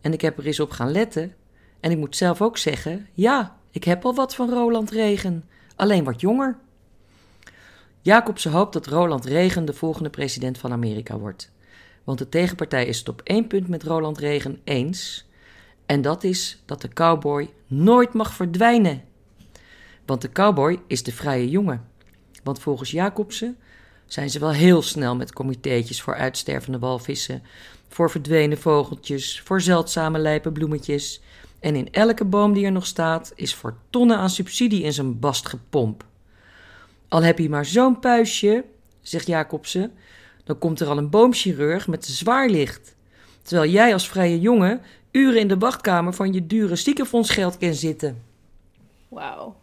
En 0.00 0.12
ik 0.12 0.20
heb 0.20 0.38
er 0.38 0.46
eens 0.46 0.60
op 0.60 0.70
gaan 0.70 0.90
letten. 0.90 1.34
En 1.80 1.90
ik 1.90 1.98
moet 1.98 2.16
zelf 2.16 2.42
ook 2.42 2.58
zeggen: 2.58 3.08
ja, 3.12 3.55
ik 3.76 3.84
heb 3.84 4.04
al 4.04 4.14
wat 4.14 4.34
van 4.34 4.50
Roland 4.50 4.90
Regen, 4.90 5.44
alleen 5.74 6.04
wat 6.04 6.20
jonger. 6.20 6.58
Jacobsen 8.00 8.50
hoopt 8.50 8.72
dat 8.72 8.86
Roland 8.86 9.24
Regen 9.24 9.64
de 9.64 9.72
volgende 9.72 10.10
president 10.10 10.58
van 10.58 10.72
Amerika 10.72 11.18
wordt. 11.18 11.50
Want 12.04 12.18
de 12.18 12.28
tegenpartij 12.28 12.86
is 12.86 12.98
het 12.98 13.08
op 13.08 13.20
één 13.24 13.46
punt 13.46 13.68
met 13.68 13.82
Roland 13.82 14.18
Regen 14.18 14.60
eens. 14.64 15.26
En 15.86 16.02
dat 16.02 16.24
is 16.24 16.62
dat 16.64 16.80
de 16.80 16.88
cowboy 16.88 17.50
nooit 17.66 18.12
mag 18.12 18.32
verdwijnen. 18.32 19.02
Want 20.06 20.22
de 20.22 20.32
cowboy 20.32 20.80
is 20.86 21.02
de 21.02 21.12
vrije 21.12 21.50
jongen. 21.50 21.88
Want 22.42 22.58
volgens 22.58 22.90
Jacobsen 22.90 23.56
zijn 24.06 24.30
ze 24.30 24.38
wel 24.38 24.52
heel 24.52 24.82
snel 24.82 25.16
met 25.16 25.32
comitéetjes 25.32 26.02
voor 26.02 26.14
uitstervende 26.14 26.78
walvissen, 26.78 27.42
voor 27.88 28.10
verdwenen 28.10 28.58
vogeltjes, 28.58 29.40
voor 29.40 29.60
zeldzame 29.60 30.18
lijpe 30.18 30.52
bloemetjes. 30.52 31.20
En 31.66 31.76
in 31.76 31.92
elke 31.92 32.24
boom 32.24 32.52
die 32.52 32.64
er 32.64 32.72
nog 32.72 32.86
staat, 32.86 33.32
is 33.34 33.54
voor 33.54 33.76
tonnen 33.90 34.16
aan 34.16 34.30
subsidie 34.30 34.82
in 34.82 34.92
zijn 34.92 35.18
bast 35.18 35.48
gepompt. 35.48 36.04
Al 37.08 37.22
heb 37.22 37.38
je 37.38 37.48
maar 37.48 37.64
zo'n 37.64 37.98
puistje, 37.98 38.64
zegt 39.00 39.26
Jacobsen, 39.26 39.92
dan 40.44 40.58
komt 40.58 40.80
er 40.80 40.86
al 40.86 40.98
een 40.98 41.10
boomchirurg 41.10 41.88
met 41.88 42.06
zwaarlicht. 42.06 42.96
Terwijl 43.42 43.70
jij 43.70 43.92
als 43.92 44.08
vrije 44.08 44.40
jongen 44.40 44.80
uren 45.10 45.40
in 45.40 45.48
de 45.48 45.58
wachtkamer 45.58 46.12
van 46.14 46.32
je 46.32 46.46
dure 46.46 46.76
ziekenfondsgeld 46.76 47.58
kan 47.58 47.74
zitten. 47.74 48.22
Wauw. 49.08 49.56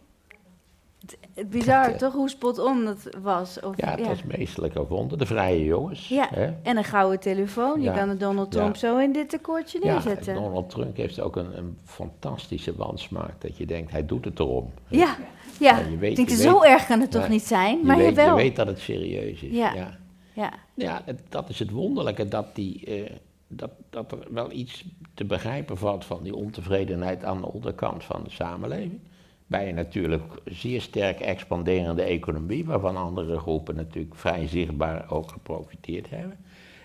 Bizar, 1.46 1.90
Ja. 1.90 1.96
toch? 1.96 2.12
Hoe 2.12 2.28
spot-on 2.28 2.84
dat 2.84 3.08
was. 3.22 3.60
Of, 3.60 3.76
Ja, 3.76 3.90
het 3.90 4.06
was 4.06 4.22
meestelijk 4.22 4.72
gevonden. 4.72 5.18
De 5.18 5.26
vrije 5.26 5.64
jongens. 5.64 6.08
Ja, 6.08 6.28
hè? 6.30 6.52
en 6.62 6.76
een 6.76 6.84
gouden 6.84 7.20
telefoon. 7.20 7.78
Je 7.80 7.84
Ja. 7.86 7.92
kan 7.96 8.08
de 8.08 8.16
Donald 8.16 8.54
Ja. 8.54 8.60
Trump 8.60 8.76
zo 8.76 8.98
in 8.98 9.12
dit 9.12 9.28
tekortje 9.30 9.78
Ja, 9.82 9.92
neerzetten. 9.92 10.34
Donald 10.34 10.70
Trump 10.70 10.96
heeft 10.96 11.20
ook 11.20 11.36
een, 11.36 11.58
een 11.58 11.78
fantastische 11.84 12.76
wansmaak. 12.76 13.40
Dat 13.40 13.56
je 13.56 13.66
denkt, 13.66 13.90
hij 13.90 14.06
doet 14.06 14.24
het 14.24 14.38
erom. 14.38 14.70
Ja, 14.88 14.98
ja. 14.98 15.78
Ja, 15.78 15.78
je 15.90 15.96
weet- 15.96 16.10
ik 16.10 16.16
denk, 16.16 16.28
je 16.28 16.36
zo 16.36 16.60
weet- 16.60 16.70
erg 16.70 16.86
kan 16.86 17.00
het 17.00 17.10
toch 17.10 17.22
Ja. 17.22 17.28
niet 17.28 17.42
zijn? 17.46 17.78
Je 17.78 17.84
Maar 17.84 17.96
weet, 17.96 18.14
wel. 18.14 18.36
je 18.36 18.42
weet 18.42 18.56
dat 18.56 18.66
het 18.66 18.78
serieus 18.78 19.42
is. 19.42 19.52
Ja. 19.56 19.72
ja. 19.74 19.96
Ja, 20.32 20.52
Ja, 20.74 21.02
het- 21.04 21.20
dat 21.28 21.48
is 21.48 21.58
het 21.58 21.70
wonderlijke, 21.70 22.28
dat, 22.28 22.54
die, 22.54 22.84
eh, 22.86 23.10
dat, 23.48 23.70
dat 23.90 24.12
er 24.12 24.18
wel 24.30 24.50
iets 24.52 24.84
te 25.14 25.24
begrijpen 25.24 25.76
valt 25.76 26.04
van 26.04 26.22
die 26.22 26.34
ontevredenheid 26.34 27.24
aan 27.24 27.40
de 27.40 27.52
onderkant 27.52 28.04
van 28.04 28.20
de 28.24 28.30
samenleving. 28.30 29.00
Bij 29.46 29.68
een 29.68 29.74
natuurlijk 29.74 30.40
zeer 30.44 30.80
sterk 30.80 31.20
expanderende 31.20 32.02
economie, 32.02 32.64
waarvan 32.64 32.96
andere 32.96 33.38
groepen 33.38 33.74
natuurlijk 33.74 34.14
vrij 34.14 34.46
zichtbaar 34.46 35.10
ook 35.10 35.30
geprofiteerd 35.30 36.10
hebben. 36.10 36.38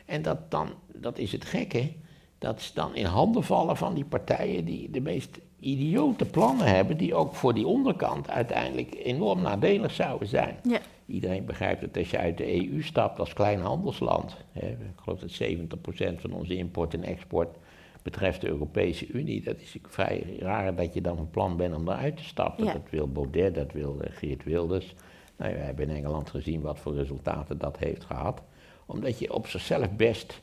En 0.05 0.21
dat 0.21 0.51
dan, 0.51 0.69
dat 0.95 1.17
is 1.17 1.31
het 1.31 1.45
gekke, 1.45 1.91
dat 2.37 2.61
ze 2.61 2.73
dan 2.73 2.95
in 2.95 3.05
handen 3.05 3.43
vallen 3.43 3.77
van 3.77 3.93
die 3.93 4.05
partijen 4.05 4.65
die 4.65 4.89
de 4.89 5.01
meest 5.01 5.39
idiote 5.59 6.25
plannen 6.25 6.67
hebben, 6.67 6.97
die 6.97 7.15
ook 7.15 7.35
voor 7.35 7.53
die 7.53 7.67
onderkant 7.67 8.29
uiteindelijk 8.29 8.95
enorm 9.03 9.41
nadelig 9.41 9.93
zouden 9.93 10.27
zijn. 10.27 10.55
ja. 10.63 10.79
Iedereen 11.05 11.45
begrijpt 11.45 11.81
dat 11.81 11.97
als 11.97 12.11
je 12.11 12.17
uit 12.17 12.37
de 12.37 12.55
EU 12.55 12.81
stapt 12.81 13.19
als 13.19 13.33
klein 13.33 13.59
handelsland, 13.59 14.35
hè, 14.51 14.67
ik 14.67 14.77
geloof 14.95 15.19
dat 15.19 15.31
70% 15.31 16.21
van 16.21 16.33
onze 16.33 16.55
import 16.55 16.93
en 16.93 17.03
export 17.03 17.57
betreft 18.11 18.41
de 18.41 18.47
Europese 18.47 19.07
Unie, 19.07 19.43
dat 19.43 19.59
is 19.59 19.77
vrij 19.81 20.37
raar 20.39 20.75
dat 20.75 20.93
je 20.93 21.01
dan 21.01 21.15
van 21.15 21.29
plan 21.29 21.57
bent 21.57 21.75
om 21.75 21.89
eruit 21.89 22.17
te 22.17 22.23
stappen. 22.23 22.65
Ja. 22.65 22.73
Dat 22.73 22.89
wil 22.89 23.11
Baudet, 23.11 23.55
dat 23.55 23.71
wil 23.71 24.01
eh, 24.01 24.11
Geert 24.15 24.43
Wilders. 24.43 24.95
Nou, 25.37 25.53
we 25.53 25.59
hebben 25.59 25.89
in 25.89 25.95
Engeland 25.95 26.29
gezien 26.29 26.61
wat 26.61 26.79
voor 26.79 26.95
resultaten 26.95 27.57
dat 27.57 27.77
heeft 27.77 28.03
gehad. 28.03 28.41
Omdat 28.85 29.19
je 29.19 29.33
op 29.33 29.47
zichzelf 29.47 29.89
best 29.95 30.41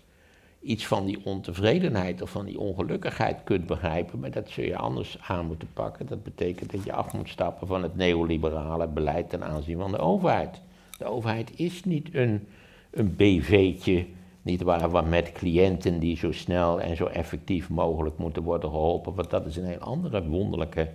iets 0.63 0.87
van 0.87 1.07
die 1.07 1.25
ontevredenheid 1.25 2.23
of 2.23 2.31
van 2.31 2.45
die 2.45 2.59
ongelukkigheid 2.59 3.45
kunt 3.45 3.67
begrijpen, 3.67 4.19
maar 4.19 4.31
dat 4.31 4.49
zul 4.49 4.65
je 4.65 4.77
anders 4.77 5.19
aan 5.27 5.47
moeten 5.47 5.69
pakken. 5.73 6.07
Dat 6.07 6.23
betekent 6.23 6.73
dat 6.73 6.85
je 6.85 6.93
af 6.93 7.13
moet 7.13 7.29
stappen 7.29 7.67
van 7.67 7.83
het 7.83 7.97
neoliberale 7.97 8.89
beleid 8.89 9.31
ten 9.31 9.45
aanzien 9.45 9.79
van 9.79 9.91
de 9.91 9.99
overheid. 9.99 10.61
De 10.99 11.05
overheid 11.05 11.59
is 11.59 11.85
niet 11.85 12.15
een, 12.15 12.49
een 12.91 13.17
BV'tje, 13.17 14.07
niet 14.47 14.63
waar, 14.63 14.91
waar 14.91 15.07
met 15.07 15.33
cliënten 15.33 15.99
die 15.99 16.17
zo 16.17 16.33
snel 16.33 16.81
en 16.81 16.97
zo 16.97 17.07
effectief 17.07 17.69
mogelijk 17.69 18.19
moeten 18.19 18.43
worden 18.43 18.71
geholpen, 18.71 19.15
want 19.15 19.31
dat 19.31 19.47
is 19.47 19.57
een 19.57 19.65
heel 19.65 19.79
andere 19.79 20.25
wonderlijke 20.25 20.89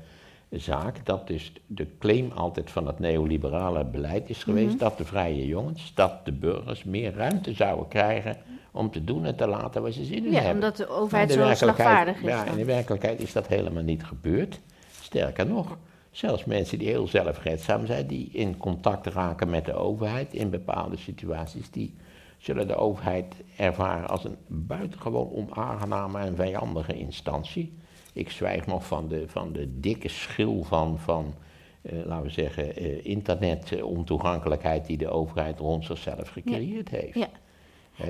zaak. 0.49 1.05
Dat 1.05 1.29
is 1.29 1.53
de 1.67 1.87
claim 1.99 2.31
altijd 2.35 2.71
van 2.71 2.87
het 2.87 2.99
neoliberale 2.99 3.85
beleid 3.85 4.29
is 4.29 4.43
geweest, 4.43 4.79
dat 4.79 4.97
de 4.97 5.05
vrije 5.05 5.47
jongens, 5.47 5.91
dat 5.95 6.25
de 6.25 6.31
burgers 6.31 6.83
meer 6.83 7.13
ruimte 7.13 7.53
zouden 7.53 7.87
krijgen 7.87 8.37
om 8.71 8.91
te 8.91 9.03
doen 9.03 9.25
en 9.25 9.35
te 9.35 9.47
laten 9.47 9.81
waar 9.81 9.91
ze 9.91 10.05
zin 10.05 10.25
in 10.25 10.31
ja 10.31 10.41
hebben. 10.41 10.53
omdat 10.53 10.77
de 10.77 10.87
overheid 10.87 11.31
zo 11.31 11.53
slagvaardig 11.53 12.21
is. 12.21 12.27
Ja, 12.27 12.43
dan. 12.43 12.53
in 12.53 12.59
de 12.59 12.65
werkelijkheid 12.65 13.21
is 13.21 13.33
dat 13.33 13.47
helemaal 13.47 13.83
niet 13.83 14.03
gebeurd. 14.03 14.59
Sterker 15.01 15.47
nog, 15.47 15.77
zelfs 16.11 16.45
mensen 16.45 16.79
die 16.79 16.87
heel 16.87 17.07
zelfredzaam 17.07 17.85
zijn, 17.85 18.07
die 18.07 18.29
in 18.33 18.57
contact 18.57 19.05
raken 19.05 19.49
met 19.49 19.65
de 19.65 19.73
overheid 19.73 20.33
in 20.33 20.49
bepaalde 20.49 20.97
situaties, 20.97 21.69
die 21.71 21.93
zullen 22.41 22.67
de 22.67 22.75
overheid 22.75 23.35
ervaren 23.57 24.09
als 24.09 24.23
een 24.23 24.37
buitengewoon 24.47 25.31
onaangename 25.31 26.19
en 26.19 26.35
vijandige 26.35 26.93
instantie. 26.93 27.77
Ik 28.13 28.29
zwijg 28.29 28.65
nog 28.65 28.85
van 28.85 29.07
de, 29.07 29.23
van 29.27 29.53
de 29.53 29.79
dikke 29.79 30.09
schil 30.09 30.63
van, 30.63 30.99
van 30.99 31.33
eh, 31.81 32.05
laten 32.05 32.23
we 32.25 32.29
zeggen, 32.29 32.75
eh, 32.75 33.05
internet-ontoegankelijkheid 33.05 34.85
die 34.85 34.97
de 34.97 35.09
overheid 35.09 35.59
rond 35.59 35.85
zichzelf 35.85 36.29
gecreëerd 36.29 36.89
heeft. 36.89 37.17
Ja. 37.17 37.27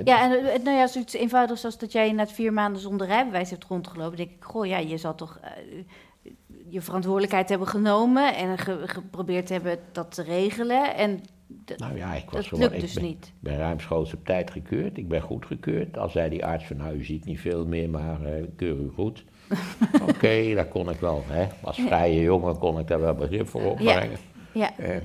Ja, 0.04 0.22
en 0.22 0.52
eh, 0.52 0.62
nou 0.62 0.76
ja, 0.76 0.86
zoiets 0.86 1.14
eenvoudigs 1.14 1.64
als 1.64 1.78
dat 1.78 1.92
jij 1.92 2.08
inderdaad 2.08 2.34
vier 2.34 2.52
maanden 2.52 2.82
zonder 2.82 3.06
rijbewijs 3.06 3.50
hebt 3.50 3.64
rondgelopen. 3.64 4.16
denk 4.16 4.30
ik, 4.30 4.44
goh, 4.44 4.66
ja, 4.66 4.78
je 4.78 4.96
zal 4.98 5.14
toch 5.14 5.40
je 6.68 6.80
verantwoordelijkheid 6.80 7.48
hebben 7.48 7.68
genomen 7.68 8.34
en 8.36 8.58
ge- 8.58 8.82
geprobeerd 8.88 9.48
hebben 9.48 9.78
dat 9.92 10.14
te 10.14 10.22
regelen. 10.22 10.94
En 10.94 11.20
d- 11.64 11.78
Nou 11.78 11.96
ja, 11.96 12.14
ik 12.14 12.24
was 12.24 12.32
dat 12.34 12.44
gewoon, 12.44 12.60
lukt 12.64 12.74
ik 12.74 12.80
dus 12.80 12.92
ben, 12.94 13.02
niet. 13.04 13.32
ben 13.40 13.56
ruimschoots 13.56 14.14
op 14.14 14.24
tijd 14.24 14.50
gekeurd. 14.50 14.96
Ik 14.98 15.08
ben 15.08 15.20
goed 15.22 15.46
gekeurd. 15.46 15.98
Al 15.98 16.08
zei 16.08 16.30
die 16.30 16.44
arts 16.44 16.64
van, 16.66 16.76
nou, 16.76 16.96
u 16.96 17.04
ziet 17.04 17.24
niet 17.24 17.40
veel 17.40 17.66
meer, 17.66 17.90
maar 17.90 18.24
eh, 18.24 18.42
keur 18.56 18.76
u 18.76 18.88
goed. 18.94 19.24
Oké, 20.08 20.54
daar 20.54 20.68
kon 20.68 20.90
ik 20.90 21.00
wel, 21.00 21.24
hè. 21.26 21.46
Als 21.60 21.76
vrije 21.80 22.20
jongen 22.20 22.58
kon 22.58 22.78
ik 22.78 22.86
daar 22.86 23.00
wel 23.00 23.14
begrip 23.14 23.48
voor 23.48 23.62
opbrengen. 23.70 24.18
Ja, 24.54 24.78
Eh, 24.78 24.96
eh, 24.96 25.02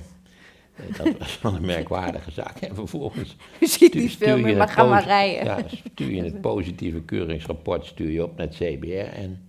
dat 0.97 1.17
was 1.17 1.41
wel 1.41 1.55
een 1.55 1.65
merkwaardige 1.65 2.31
zaak. 2.31 2.57
En 2.59 2.75
vervolgens 2.75 3.35
je 3.59 3.67
ziet 3.67 3.93
niet 3.93 4.15
veel 4.17 4.39
meer, 4.39 4.57
maar 4.57 4.67
ga 4.69 4.83
maar 4.85 5.03
rijden. 5.03 5.45
Ja, 5.45 5.57
stuur 5.67 6.11
je 6.11 6.23
het 6.23 6.41
positieve 6.51 7.01
keuringsrapport 7.01 7.85
stuur 7.85 8.09
je 8.11 8.23
op 8.23 8.37
naar 8.37 8.47
het 8.47 8.55
CBR 8.55 8.87
en 9.15 9.41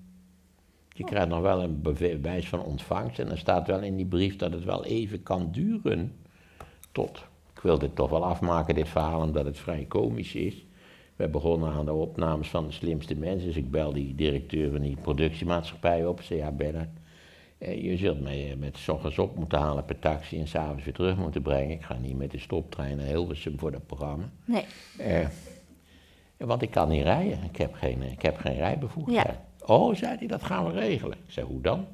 je 0.88 1.04
krijgt 1.04 1.28
nog 1.28 1.40
wel 1.40 1.62
een 1.62 1.82
bewijs 1.82 2.48
van 2.48 2.62
ontvangst. 2.62 3.18
En 3.18 3.30
er 3.30 3.38
staat 3.38 3.66
wel 3.66 3.80
in 3.80 3.96
die 3.96 4.06
brief 4.06 4.36
dat 4.36 4.52
het 4.52 4.64
wel 4.64 4.84
even 4.84 5.22
kan 5.22 5.48
duren 5.52 6.12
tot... 6.92 7.24
Ik 7.54 7.64
wil 7.64 7.78
dit 7.78 7.96
toch 7.96 8.10
wel 8.10 8.24
afmaken, 8.24 8.74
dit 8.74 8.88
verhaal, 8.88 9.20
omdat 9.20 9.44
het 9.44 9.58
vrij 9.58 9.84
komisch 9.88 10.34
is. 10.34 10.64
We 11.16 11.28
begonnen 11.28 11.72
aan 11.72 11.84
de 11.84 11.92
opnames 11.92 12.48
van 12.48 12.66
de 12.66 12.72
slimste 12.72 13.14
mensen. 13.14 13.46
Dus 13.46 13.56
ik 13.56 13.70
bel 13.70 13.92
die 13.92 14.14
directeur 14.14 14.70
van 14.70 14.80
die 14.80 14.96
productiemaatschappij 15.02 16.06
op. 16.06 16.18
Ik 16.18 16.24
zei, 16.26 16.38
ja 16.38 16.50
Bernard, 16.50 16.88
eh, 17.58 17.82
je 17.84 17.96
zult 17.96 18.20
mij 18.20 18.50
eh, 18.50 18.56
met 18.56 18.76
's 18.78 18.88
ochtends 18.88 19.18
op 19.18 19.36
moeten 19.36 19.58
halen 19.58 19.84
per 19.84 19.98
taxi 19.98 20.38
en 20.40 20.48
s'avonds 20.48 20.84
weer 20.84 20.94
terug 20.94 21.16
moeten 21.16 21.42
brengen. 21.42 21.70
Ik 21.70 21.82
ga 21.82 21.96
niet 22.00 22.16
met 22.16 22.30
de 22.30 22.38
stoptrein 22.38 22.96
naar 22.96 23.06
Hilversum 23.06 23.58
voor 23.58 23.70
dat 23.72 23.86
programma. 23.86 24.30
Nee, 24.44 24.64
Eh, 24.98 25.26
want 26.36 26.62
ik 26.62 26.70
kan 26.70 26.88
niet 26.88 27.02
rijden. 27.02 27.42
Ik 27.44 27.56
heb 27.56 27.74
geen, 27.74 28.02
ik 28.02 28.22
heb 28.22 28.36
geen 28.36 28.56
rijbevoegdheid. 28.56 29.38
Oh, 29.66 29.94
zei 29.94 30.16
hij, 30.18 30.26
dat 30.26 30.42
gaan 30.42 30.64
we 30.66 30.72
regelen. 30.72 31.16
Ik 31.26 31.32
zei, 31.32 31.46
hoe 31.46 31.60
dan? 31.60 31.86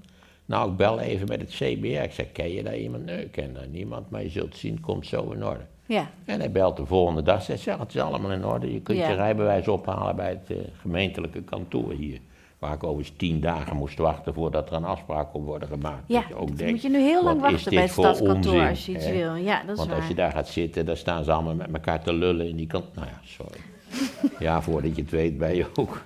Nou, 0.47 0.71
ik 0.71 0.77
bel 0.77 1.01
even 1.01 1.29
met 1.29 1.41
het 1.41 1.51
CBR. 1.51 1.87
Ik 1.87 2.13
zei, 2.13 2.29
ken 2.33 2.53
je 2.53 2.63
daar 2.63 2.77
iemand? 2.77 3.05
Nee, 3.05 3.25
ik 3.25 3.31
ken 3.33 3.55
daar 3.55 3.69
niemand, 3.69 4.11
maar 4.11 4.23
je 4.23 4.29
zult 4.29 4.57
zien, 4.57 4.73
het 4.73 4.81
komt 4.83 5.07
zo 5.07 5.31
in 5.31 5.45
orde. 5.45 5.65
ja, 5.87 6.11
En 6.25 6.39
hij 6.41 6.51
belt 6.51 6.77
de 6.77 6.87
volgende 6.87 7.23
dag. 7.23 7.43
Zei, 7.43 7.59
zeg, 7.59 7.79
het 7.79 7.95
is 7.95 8.01
allemaal 8.01 8.31
in 8.33 8.45
orde. 8.47 8.73
Je 8.73 8.81
kunt 8.81 8.99
Ja. 8.99 9.09
je 9.09 9.15
rijbewijs 9.15 9.69
ophalen 9.69 10.17
bij 10.17 10.29
het 10.29 10.51
eh, 10.51 10.57
gemeentelijke 10.81 11.43
kantoor 11.43 11.93
hier. 11.93 12.19
Waar 12.59 12.75
ik 12.75 12.85
overigens 12.85 13.17
tien 13.19 13.41
dagen 13.41 13.77
moest 13.77 13.99
wachten 13.99 14.35
voordat 14.35 14.71
er 14.71 14.77
een 14.77 14.85
afspraak 14.85 15.31
kon 15.31 15.45
worden 15.45 15.69
gemaakt. 15.69 16.03
ja. 16.07 16.21
Dat 16.21 16.29
je 16.29 16.35
ook 16.37 16.57
denkt, 16.57 16.73
moet 16.73 16.83
je 16.83 16.89
nu 16.89 16.99
heel 17.01 17.25
lang 17.25 17.41
wachten 17.41 17.73
bij 17.75 17.83
het 17.83 17.91
stadskantoor 17.91 18.53
onzin, 18.53 18.69
als 18.69 18.87
je 18.87 18.93
iets 18.93 19.05
hè? 19.07 19.13
wil. 19.13 19.35
Ja, 19.35 19.61
dat 19.63 19.71
is 19.71 19.77
Want 19.77 19.89
waar. 19.89 19.99
als 19.99 20.09
je 20.09 20.15
daar 20.15 20.33
gaat 20.33 20.49
zitten, 20.49 20.87
dan 20.87 20.97
staan 20.97 21.25
ze 21.25 21.33
allemaal 21.33 21.55
met 21.55 21.73
elkaar 21.73 22.03
te 22.03 22.13
lullen 22.13 22.49
in 22.49 22.57
die 22.57 22.67
kant. 22.67 22.95
Nou 22.95 23.07
ja, 23.07 23.21
sorry. 23.25 23.59
ja, 24.47 24.63
voordat 24.63 24.97
je 24.97 25.03
het 25.03 25.11
weet 25.11 25.39
ben 25.39 25.55
je 25.57 25.67
ook. 25.75 26.03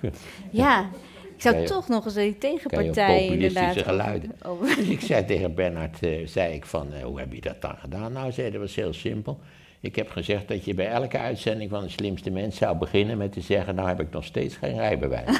Ja, 0.51 0.89
ik 1.45 1.51
zou 1.51 1.57
je- 1.57 1.67
toch 1.67 1.87
nog 1.87 2.05
eens 2.05 2.13
die 2.13 2.37
tegenpartij 2.37 3.25
inderdaad... 3.25 3.77
geluiden. 3.77 4.31
Dus 4.75 4.77
ik 4.87 5.01
zei 5.01 5.25
tegen 5.25 5.53
Bernard, 5.55 6.03
eh, 6.03 6.27
zei 6.27 6.53
ik 6.53 6.65
van, 6.65 6.93
eh, 6.93 7.03
hoe 7.03 7.19
heb 7.19 7.33
je 7.33 7.41
dat 7.41 7.61
dan 7.61 7.75
gedaan? 7.77 8.11
Nou, 8.13 8.31
zei 8.31 8.51
dat 8.51 8.61
was 8.61 8.75
heel 8.75 8.93
simpel. 8.93 9.39
Ik 9.79 9.95
heb 9.95 10.09
gezegd 10.09 10.47
dat 10.47 10.65
je 10.65 10.73
bij 10.73 10.87
elke 10.87 11.17
uitzending 11.17 11.69
van 11.69 11.83
de 11.83 11.89
slimste 11.89 12.29
mens 12.29 12.57
zou 12.57 12.77
beginnen 12.77 13.17
met 13.17 13.31
te 13.31 13.41
zeggen, 13.41 13.75
nou 13.75 13.87
heb 13.87 13.99
ik 13.99 14.11
nog 14.11 14.23
steeds 14.23 14.55
geen 14.55 14.75
rijbewijs. 14.75 15.39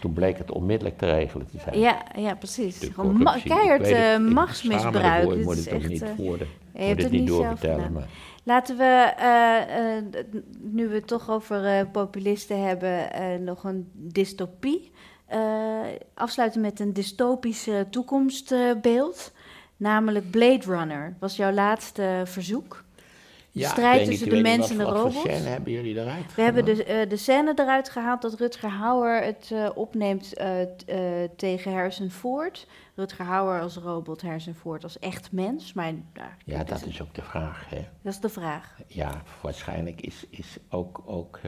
Toen 0.00 0.12
bleek 0.12 0.38
het 0.38 0.50
onmiddellijk 0.50 0.98
te 0.98 1.06
regelen 1.14 1.46
te 1.46 1.58
zijn. 1.64 1.78
Ja, 1.78 2.02
ja, 2.16 2.34
precies. 2.34 2.78
Gewoon 2.94 3.22
ma- 3.22 3.38
keihard 3.44 3.82
eh, 3.82 4.12
ik 4.14 4.18
machtsmisbruik. 4.20 5.30
Ik 5.32 5.44
moet 5.44 5.56
is 5.56 5.64
het 5.64 5.74
echt, 5.74 5.88
niet 5.88 6.00
de, 6.00 6.06
je 6.16 6.22
moet 6.22 6.38
hebt 6.72 7.02
het 7.02 7.12
niet 7.12 7.26
doorvertellen. 7.26 7.92
Maar 7.92 8.08
Laten 8.48 8.76
we, 8.76 9.12
eh, 9.16 9.96
eh, 9.96 10.04
nu 10.58 10.88
we 10.88 10.94
het 10.94 11.06
toch 11.06 11.30
over 11.30 11.66
eh, 11.66 11.84
populisten 11.92 12.62
hebben, 12.62 13.08
nog 13.44 13.64
een 13.64 13.90
dystopie. 13.92 14.92
Afsluiten 16.14 16.60
met 16.60 16.80
een 16.80 16.92
dystopisch 16.92 17.68
toekomstbeeld. 17.90 19.32
namelijk 19.76 20.30
Blade 20.30 20.64
Runner. 20.64 21.16
Was 21.20 21.36
jouw 21.36 21.52
laatste 21.52 22.22
verzoek. 22.24 22.84
ja, 23.50 23.68
strijd 23.68 24.04
tussen 24.04 24.28
de 24.28 24.40
mensen 24.40 24.70
en 24.70 24.78
de 24.78 24.84
wat, 24.84 24.92
Wat 24.92 25.02
robots. 25.02 25.30
scène 25.30 25.48
hebben 25.48 25.72
jullie 25.72 26.00
eruit 26.00 26.34
We 26.34 26.42
hebben 26.42 26.64
de, 26.64 27.06
de 27.08 27.16
scène 27.16 27.52
eruit 27.54 27.88
gehaald 27.88 28.22
dat 28.22 28.34
Rutger 28.34 28.70
Hauer 28.70 29.22
het 29.22 29.52
opneemt 29.74 30.32
tegen 31.36 31.72
Harrison 31.72 32.10
Ford. 32.10 32.66
Rutger 32.98 33.24
Hauer 33.24 33.60
als 33.60 33.76
robot, 33.76 34.24
Ford 34.56 34.82
als 34.84 34.98
echt 34.98 35.32
mens. 35.32 35.72
Maar 35.72 35.92
nou, 35.92 36.28
Ja, 36.44 36.64
dat 36.64 36.86
is 36.86 37.02
ook 37.02 37.14
de 37.14 37.22
vraag, 37.22 37.68
hè. 37.68 37.86
dat 38.02 38.12
is 38.12 38.20
de 38.20 38.28
vraag. 38.28 38.78
Ja, 38.86 39.22
waarschijnlijk 39.40 40.00
is, 40.00 40.26
is 40.30 40.58
ook, 40.70 41.02
ook 41.04 41.40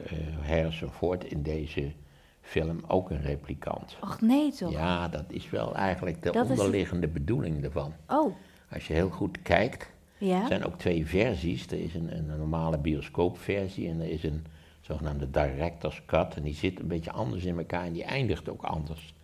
eh, 0.44 0.70
Ford 0.90 1.24
in 1.24 1.42
deze 1.42 1.92
film 2.40 2.80
ook 2.86 3.10
een 3.10 3.20
replicant. 3.22 3.96
Och 4.00 4.20
nee 4.20 4.52
toch? 4.52 4.70
Ja, 4.70 5.08
dat 5.08 5.24
is 5.28 5.50
wel 5.50 5.74
eigenlijk 5.74 6.22
de 6.22 6.30
Dat 6.30 6.44
is 6.44 6.50
het- 6.50 6.58
onderliggende 6.58 7.08
bedoeling 7.08 7.64
ervan. 7.64 7.94
Oh, 8.08 8.34
Als 8.72 8.86
je 8.86 8.94
heel 8.94 9.10
goed 9.10 9.42
kijkt, 9.42 9.90
ja? 10.18 10.40
er 10.42 10.46
zijn 10.48 10.64
ook 10.66 10.78
twee 10.78 11.06
versies. 11.06 11.66
Er 11.66 11.80
is 11.80 11.94
een, 11.94 12.16
een 12.16 12.26
normale 12.38 12.78
bioscoopversie 12.78 13.88
en 13.88 14.00
er 14.00 14.10
is 14.10 14.22
een 14.22 14.46
zogenaamde 14.80 15.30
director's 15.30 16.02
cut. 16.06 16.34
En 16.34 16.42
die 16.42 16.54
zit 16.54 16.80
een 16.80 16.88
beetje 16.88 17.12
anders 17.12 17.44
in 17.44 17.58
elkaar 17.58 17.84
en 17.84 17.92
die 17.92 18.04
eindigt 18.04 18.48
ook 18.48 18.62
anders. 18.62 19.14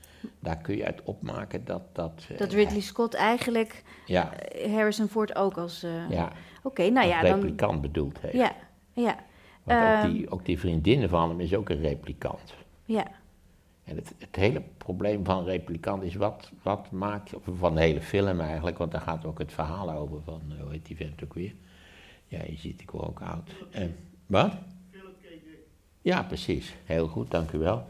Daar 0.40 0.56
kun 0.58 0.76
je 0.76 0.84
uit 0.86 1.02
opmaken 1.02 1.64
dat 1.64 1.82
dat... 1.92 2.26
eh, 2.30 2.38
Dat 2.38 2.52
Ridley 2.52 2.80
Scott 2.80 3.14
eigenlijk 3.14 3.82
Ja, 4.06 4.32
eh, 4.34 4.72
Harrison 4.74 5.08
Ford 5.08 5.34
ook 5.36 5.56
als... 5.58 5.82
eh, 5.82 6.10
ja, 6.10 6.32
Oké, 6.62 6.88
nou 6.88 7.06
ja, 7.08 7.20
als 7.20 7.28
dan... 7.30 7.40
replicant 7.40 7.80
bedoeld 7.80 8.18
heeft. 8.20 8.34
Ja, 8.34 8.52
ja, 8.92 9.16
Want 9.62 9.80
ook, 9.80 9.86
Ehm. 10.04 10.10
die, 10.12 10.30
ook 10.30 10.44
die 10.44 10.58
vriendin 10.58 11.08
van 11.08 11.28
hem 11.28 11.40
is 11.40 11.54
ook 11.54 11.68
een 11.68 11.80
replicant. 11.80 12.54
ja. 12.84 13.06
En 13.84 13.96
het, 13.96 14.12
het 14.18 14.36
hele 14.36 14.62
probleem 14.78 15.24
van 15.24 15.44
replicant 15.44 16.02
is 16.02 16.14
wat, 16.14 16.50
wat 16.62 16.90
maakt, 16.90 17.34
of 17.34 17.42
van 17.58 17.74
de 17.74 17.80
hele 17.80 18.00
film 18.00 18.40
eigenlijk, 18.40 18.78
want 18.78 18.92
daar 18.92 19.00
gaat 19.00 19.24
ook 19.24 19.38
het 19.38 19.52
verhaal 19.52 19.90
over 19.90 20.22
van, 20.22 20.42
eh, 20.56 20.62
hoe 20.62 20.72
heet 20.72 20.86
die 20.86 20.96
vent 20.96 21.24
ook 21.24 21.34
weer? 21.34 21.54
Ja, 22.26 22.38
je 22.46 22.56
ziet, 22.56 22.80
ik 22.80 22.90
word 22.90 23.06
ook 23.08 23.20
oud. 23.20 23.50
Eh, 23.70 23.84
wat? 24.26 24.52
Ja, 26.02 26.22
precies. 26.22 26.74
Heel 26.84 27.08
goed, 27.08 27.30
dank 27.30 27.52
u 27.52 27.58
wel. 27.58 27.86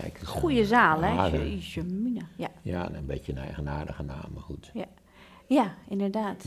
Kijk. 0.00 0.18
Goeie 0.24 0.64
zaal, 0.64 1.02
hè? 1.02 1.12
Ja, 1.12 1.56
Jemina. 1.58 2.20
Ja. 2.36 2.48
Ja, 2.62 2.92
een 2.92 3.06
beetje 3.06 3.32
een 3.32 3.38
eigenaardige 3.38 4.02
naam, 4.02 4.30
maar 4.32 4.42
goed. 4.42 4.72
ja, 5.46 5.74
inderdaad. 5.88 6.44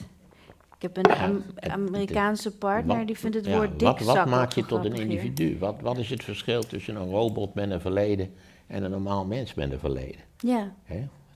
Ik 0.76 0.82
heb 0.82 0.98
een 0.98 1.12
Ja, 1.12 1.24
Am- 1.26 1.44
Amerikaanse 1.60 2.58
partner, 2.58 2.98
Wat- 2.98 3.08
die 3.08 3.18
vindt 3.18 3.36
het 3.36 3.46
ja, 3.46 3.56
woord 3.56 3.70
wat, 3.70 3.80
dikzak 3.80 4.16
wat 4.16 4.26
maakt 4.26 4.56
je 4.56 4.66
tot 4.66 4.86
een 4.86 4.94
individu? 4.94 5.58
Wat, 5.60 5.76
wat 5.82 5.98
is 5.98 6.10
het 6.10 6.24
verschil 6.24 6.62
tussen 6.64 6.96
een 6.96 7.10
robot 7.10 7.54
met 7.54 7.72
een 7.72 7.82
verleden 7.82 8.34
en 8.68 8.84
een 8.84 8.92
normaal 8.92 9.26
mens 9.26 9.54
met 9.54 9.72
een 9.72 9.80
verleden? 9.80 10.22
Ja? 10.38 10.74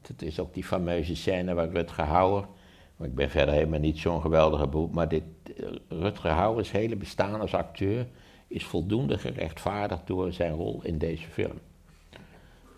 Het 0.07 0.21
is 0.21 0.39
ook 0.39 0.53
die 0.53 0.63
fameuze 0.63 1.15
scène 1.15 1.53
waar 1.53 1.69
Rutger 1.69 2.03
Hauer, 2.05 2.47
ik 2.99 3.15
ben 3.15 3.29
verder 3.29 3.53
helemaal 3.53 3.79
niet 3.79 3.97
zo'n 3.97 4.21
geweldige 4.21 4.67
beroep, 4.67 4.93
maar 4.93 5.07
dit, 5.07 5.23
Rutger 5.87 6.31
Hauers 6.31 6.71
hele 6.71 6.95
bestaan 6.95 7.41
als 7.41 7.53
acteur 7.53 8.07
is 8.47 8.65
voldoende 8.65 9.17
gerechtvaardigd 9.17 10.07
door 10.07 10.33
zijn 10.33 10.53
rol 10.53 10.79
in 10.83 10.97
deze 10.97 11.27
film. 11.27 11.59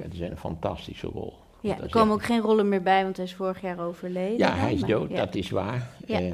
Het 0.04 0.14
is 0.14 0.20
een 0.20 0.38
fantastische 0.38 1.08
rol. 1.08 1.34
ja 1.62 1.80
er 1.82 1.90
komen 1.90 2.14
ook 2.14 2.24
geen 2.24 2.42
rollen 2.42 2.70
meer 2.70 2.82
bij, 2.82 3.04
want 3.04 3.16
hij 3.18 3.26
is 3.26 3.34
vorig 3.34 3.62
jaar 3.62 3.80
overleden. 3.80 4.38
Ja, 4.38 4.56
hij 4.56 4.74
is 4.74 4.80
maar- 4.80 4.90
dood, 4.90 5.10
ja. 5.10 5.16
dat 5.26 5.36
is 5.36 5.50
waar. 5.50 5.90
Ja. 6.08 6.20
Eh, 6.20 6.34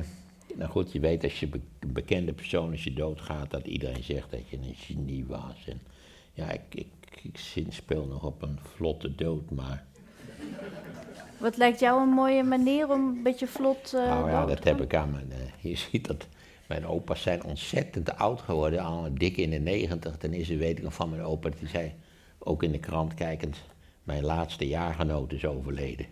nou 0.56 0.70
goed, 0.72 0.92
je 0.92 1.00
weet 1.00 1.24
als 1.24 1.40
je 1.40 1.48
be- 1.48 1.60
bekende 1.88 2.34
persoon 2.34 2.72
als 2.72 2.84
je 2.84 2.94
doodgaat, 2.94 3.50
dat 3.52 3.66
iedereen 3.68 4.04
zegt 4.04 4.32
dat 4.32 4.50
je 4.50 4.58
een 4.58 4.76
genie 4.76 5.26
was. 5.28 5.66
En, 5.68 5.82
ja, 6.34 6.52
ik, 6.52 6.62
ik, 6.70 6.88
ik 7.22 7.38
zinspeel 7.38 8.06
nog 8.06 8.24
op 8.24 8.42
een 8.42 8.60
vlotte 8.76 9.16
dood, 9.16 9.52
maar 9.52 9.86
Wat 11.38 11.58
lijkt 11.58 11.80
jou 11.80 12.02
een 12.02 12.10
mooie 12.14 12.44
manier 12.44 12.90
om 12.92 13.08
een 13.08 13.24
beetje 13.24 13.48
vlot... 13.48 13.94
eh, 13.94 14.06
Nou 14.06 14.30
ja, 14.30 14.46
dat 14.46 14.64
heb 14.64 14.82
ik 14.82 14.96
aan 14.96 15.12
mijn. 15.12 15.32
eh, 15.32 15.72
je 15.72 15.76
ziet 15.92 16.08
dat. 16.08 16.28
Mijn 16.68 16.86
opa's 16.88 17.22
zijn 17.22 17.44
ontzettend 17.44 18.16
oud 18.18 18.42
geworden, 18.42 18.80
allemaal 18.80 19.14
dik 19.14 19.38
in 19.38 19.50
de 19.50 19.58
negentig. 19.60 20.18
Ten 20.18 20.34
eerste 20.34 20.58
weet 20.58 20.78
ik 20.78 20.84
nog 20.84 20.94
van 20.94 21.10
mijn 21.10 21.22
opa, 21.22 21.50
die 21.60 21.68
zei, 21.68 21.94
ook 22.40 22.64
in 22.64 22.72
de 22.72 22.80
krant 22.80 23.14
kijkend, 23.14 23.58
mijn 24.04 24.24
laatste 24.24 24.68
jaargenoot 24.68 25.32
is 25.34 25.46
overleden. 25.46 26.06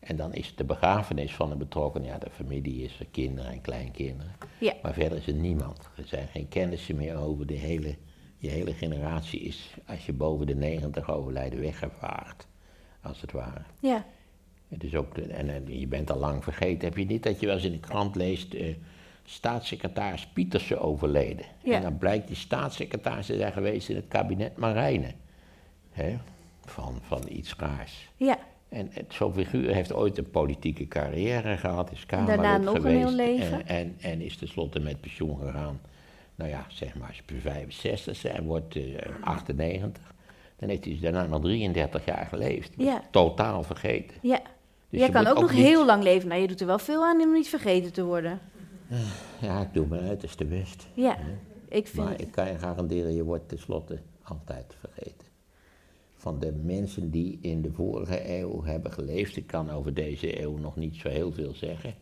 En 0.00 0.16
dan 0.16 0.34
is 0.34 0.54
de 0.54 0.64
begrafenis 0.64 1.34
van 1.34 1.48
de 1.48 1.56
betrokkenen, 1.56 2.08
ja, 2.08 2.18
de 2.18 2.30
familie 2.30 2.82
is 2.82 3.00
er 3.00 3.06
kinderen 3.10 3.50
en 3.50 3.60
kleinkinderen. 3.60 4.32
Ja. 4.60 4.74
Maar 4.82 4.92
verder 4.92 5.18
is 5.18 5.26
er 5.26 5.34
niemand. 5.34 5.78
Er 5.96 6.06
zijn 6.06 6.28
geen 6.28 6.48
kennissen 6.48 6.96
meer 6.96 7.16
over 7.16 7.46
de 7.46 7.54
hele, 7.54 7.94
je 8.36 8.48
hele 8.48 8.74
generatie 8.74 9.40
is, 9.40 9.74
als 9.86 10.06
je 10.06 10.12
boven 10.12 10.46
de 10.46 10.54
negentig 10.54 11.10
overlijden, 11.10 11.60
weggevaagd, 11.60 12.46
als 13.02 13.20
het 13.20 13.32
ware. 13.32 13.62
Ja, 13.80 14.06
Het 14.68 14.84
is 14.84 14.94
ook, 14.94 15.18
en, 15.18 15.48
en 15.48 15.78
je 15.78 15.86
bent 15.86 16.10
al 16.10 16.18
lang 16.18 16.44
vergeten, 16.44 16.88
heb 16.88 16.96
je 16.96 17.04
niet 17.04 17.22
dat 17.22 17.40
je 17.40 17.46
wel 17.46 17.54
eens 17.54 17.64
in 17.64 17.72
de 17.72 17.80
krant 17.80 18.14
leest, 18.14 18.54
eh, 18.54 18.74
staatssecretaris 19.26 20.26
Pietersen 20.26 20.80
overleden. 20.80 21.46
Ja. 21.62 21.74
En 21.74 21.82
dan 21.82 21.98
blijkt 21.98 22.26
die 22.26 22.36
staatssecretaris 22.36 23.26
te 23.26 23.36
zijn 23.36 23.52
geweest 23.52 23.88
in 23.88 23.96
het 23.96 24.08
kabinet 24.08 24.56
Marijnen. 24.56 25.12
Hè? 25.90 26.16
Van, 26.64 26.98
van 27.02 27.22
iets 27.28 27.54
raars. 27.56 28.08
ja, 28.16 28.38
En 28.68 28.90
zo'n 29.08 29.34
figuur 29.34 29.74
heeft 29.74 29.92
ooit 29.92 30.18
een 30.18 30.30
politieke 30.30 30.88
carrière 30.88 31.56
gehad, 31.56 31.92
is 31.92 32.06
Kamerlid 32.06 32.36
Daarna 32.36 32.56
nog 32.64 32.74
een 32.74 32.80
geweest. 32.80 32.98
heel 33.08 33.12
leven. 33.16 33.66
En, 33.66 33.76
en, 33.76 34.10
en 34.10 34.20
is 34.20 34.36
tenslotte 34.36 34.80
met 34.80 35.00
pensioen 35.00 35.38
gegaan. 35.38 35.80
Nou 36.34 36.50
ja, 36.50 36.64
zeg 36.68 36.94
maar, 36.94 37.08
als 37.08 37.16
je 37.26 37.40
65 37.40 38.22
bent 38.22 38.34
en 38.36 38.44
wordt 38.44 38.76
eh, 38.76 38.82
98, 39.20 40.14
dan 40.58 40.68
heeft 40.68 40.84
hij 40.84 40.98
daarna 41.00 41.26
nog 41.26 41.40
33 41.40 42.04
jaar 42.04 42.26
geleefd. 42.26 42.72
Ja. 42.76 43.02
Totaal 43.10 43.62
vergeten. 43.62 44.16
ja. 44.22 44.40
Dus 44.90 44.98
Jij 44.98 45.06
je 45.06 45.12
kan 45.14 45.26
ook 45.26 45.40
nog 45.40 45.52
niet- 45.52 45.64
heel 45.64 45.86
lang 45.86 46.02
leven. 46.02 46.28
Nou, 46.28 46.40
je 46.40 46.46
doet 46.46 46.60
er 46.60 46.66
wel 46.66 46.78
veel 46.78 47.04
aan 47.04 47.20
om 47.20 47.32
niet 47.32 47.48
vergeten 47.48 47.92
te 47.92 48.04
worden. 48.04 48.40
Ja, 49.40 49.60
ik 49.62 49.72
doe 49.72 49.86
mijn 49.86 50.02
uiterste 50.02 50.44
best. 50.44 50.86
Ja, 50.94 51.18
ik 51.68 51.86
vind... 51.86 52.06
Maar 52.06 52.20
ik 52.20 52.30
kan 52.30 52.48
je 52.48 52.58
garanderen, 52.58 53.14
je 53.14 53.24
wordt 53.24 53.48
tenslotte 53.48 53.98
altijd 54.22 54.74
vergeten. 54.80 55.26
Van 56.16 56.38
de 56.38 56.52
mensen 56.52 57.10
die 57.10 57.38
in 57.40 57.62
de 57.62 57.72
vorige 57.72 58.38
eeuw 58.38 58.64
hebben 58.64 58.92
geleefd, 58.92 59.36
ik 59.36 59.46
kan 59.46 59.70
over 59.70 59.94
deze 59.94 60.42
eeuw 60.42 60.56
nog 60.56 60.76
niet 60.76 60.96
zo 60.96 61.08
heel 61.08 61.32
veel 61.32 61.54
zeggen, 61.54 61.94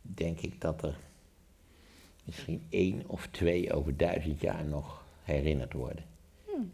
denk 0.00 0.40
ik 0.40 0.60
dat 0.60 0.82
er 0.82 0.96
misschien 2.24 2.62
één 2.68 3.02
of 3.06 3.28
twee 3.30 3.72
over 3.72 3.96
duizend 3.96 4.40
jaar 4.40 4.64
nog 4.64 5.04
herinnerd 5.22 5.72
worden. 5.72 6.04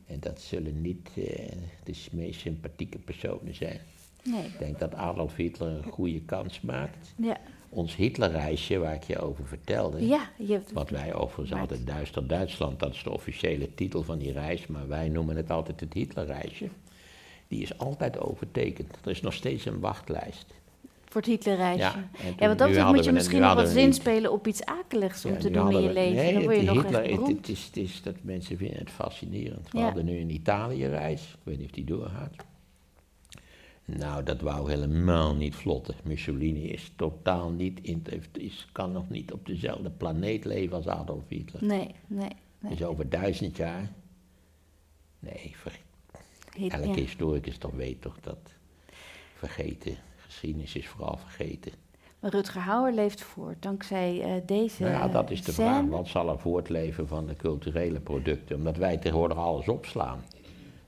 En 0.06 0.20
dat 0.20 0.40
zullen 0.40 0.80
niet 0.80 1.08
eh, 1.16 1.52
de 1.84 1.94
meest 2.12 2.40
sympathieke 2.40 2.98
personen 2.98 3.54
zijn. 3.54 3.80
Nee, 4.24 4.44
Ik 4.44 4.58
denk 4.58 4.78
dat 4.78 4.94
Adolf 4.94 5.36
Hitler 5.36 5.68
een 5.68 5.92
goede 5.92 6.20
kans 6.20 6.60
maakt. 6.60 7.14
ja. 7.16 7.36
Ons 7.74 7.96
Hitlerreisje, 7.96 8.78
waar 8.78 8.94
ik 8.94 9.02
je 9.02 9.18
over 9.18 9.46
vertelde, 9.46 10.06
Ja, 10.06 10.30
je 10.38 10.52
hebt... 10.52 10.72
wat 10.72 10.90
wij 10.90 11.14
overigens 11.14 11.60
altijd 11.60 11.86
Duister 11.86 12.26
Duitsland, 12.26 12.80
dat 12.80 12.94
is 12.94 13.02
de 13.02 13.10
officiële 13.10 13.74
titel 13.74 14.02
van 14.02 14.18
die 14.18 14.32
reis, 14.32 14.66
maar 14.66 14.88
wij 14.88 15.08
noemen 15.08 15.36
het 15.36 15.50
altijd 15.50 15.80
het 15.80 15.92
Hitlerreisje. 15.92 16.68
Die 17.48 17.62
is 17.62 17.78
altijd 17.78 18.20
overtekend. 18.20 18.96
Er 19.04 19.10
is 19.10 19.20
nog 19.20 19.32
steeds 19.32 19.64
een 19.64 19.80
wachtlijst. 19.80 20.46
Voor 21.04 21.20
het 21.20 21.30
Hitlerreisje. 21.30 21.80
Ja, 21.80 22.08
Ja, 22.38 22.48
betreft 22.48 22.58
hadden 22.76 22.94
moet 22.94 23.04
je 23.04 23.12
misschien 23.12 23.40
nog 23.40 23.54
wat 23.54 23.68
zinspelen 23.68 24.32
op 24.32 24.46
iets 24.46 24.64
akeligs 24.64 25.24
om 25.24 25.32
Ja, 25.32 25.38
te 25.38 25.50
doen 25.50 25.72
in 25.72 25.82
je 25.82 25.92
leven. 25.92 26.14
Nee, 26.22 26.32
dan 26.32 26.42
word 26.42 26.54
je 26.56 26.62
het 26.62 26.74
nog 26.74 26.82
Hitler, 26.82 27.02
echt 27.04 27.20
het, 27.20 27.36
het 27.36 27.48
is, 27.48 27.64
het 27.64 27.76
is 27.76 28.02
dat 28.02 28.14
mensen 28.22 28.56
vinden 28.56 28.78
het 28.78 28.90
fascinerend. 28.90 29.70
We 29.70 29.78
Ja. 29.78 29.84
hadden 29.84 30.04
nu 30.04 30.18
een 30.20 30.30
Italië-reis, 30.30 31.22
ik 31.22 31.38
weet 31.42 31.56
niet 31.58 31.66
of 31.66 31.72
die 31.72 31.84
doorgaat. 31.84 32.34
Nou, 33.84 34.22
dat 34.22 34.40
wou 34.40 34.70
helemaal 34.70 35.34
niet 35.34 35.54
vlotten. 35.54 35.94
Mussolini 36.04 36.68
is 36.68 36.92
totaal 36.96 37.50
niet, 37.50 37.78
in, 37.82 38.04
is, 38.32 38.68
kan 38.72 38.92
nog 38.92 39.08
niet 39.10 39.32
op 39.32 39.46
dezelfde 39.46 39.90
planeet 39.90 40.44
leven 40.44 40.76
als 40.76 40.86
Adolf 40.86 41.28
Hitler. 41.28 41.64
Nee, 41.64 41.94
nee. 42.06 42.28
nee. 42.58 42.70
Dus 42.76 42.84
over 42.84 43.08
duizend 43.08 43.56
jaar. 43.56 43.92
Nee, 45.18 45.52
ver- 45.56 45.80
Hit- 46.56 46.72
elke 46.72 46.88
ja. 46.88 46.94
historicus 46.94 47.58
toch 47.58 47.72
weet 47.72 48.00
toch 48.00 48.20
dat 48.20 48.38
vergeten, 49.34 49.96
geschiedenis 50.16 50.74
is 50.74 50.88
vooral 50.88 51.16
vergeten. 51.16 51.72
Maar 52.20 52.30
Rutger 52.30 52.60
Hauer 52.60 52.92
leeft 52.92 53.20
voort, 53.22 53.62
dankzij 53.62 54.20
eh, 54.22 54.42
deze 54.46 54.82
Nou 54.82 54.94
ja, 54.94 55.08
dat 55.08 55.30
is 55.30 55.42
de 55.44 55.52
scène. 55.52 55.68
vraag. 55.68 55.86
Wat 55.86 56.08
zal 56.08 56.28
er 56.28 56.38
voortleven 56.38 57.08
van 57.08 57.26
de 57.26 57.34
culturele 57.36 58.00
producten? 58.00 58.56
Omdat 58.56 58.76
wij 58.76 58.96
tegenwoordig 58.96 59.36
alles 59.38 59.68
opslaan. 59.68 60.20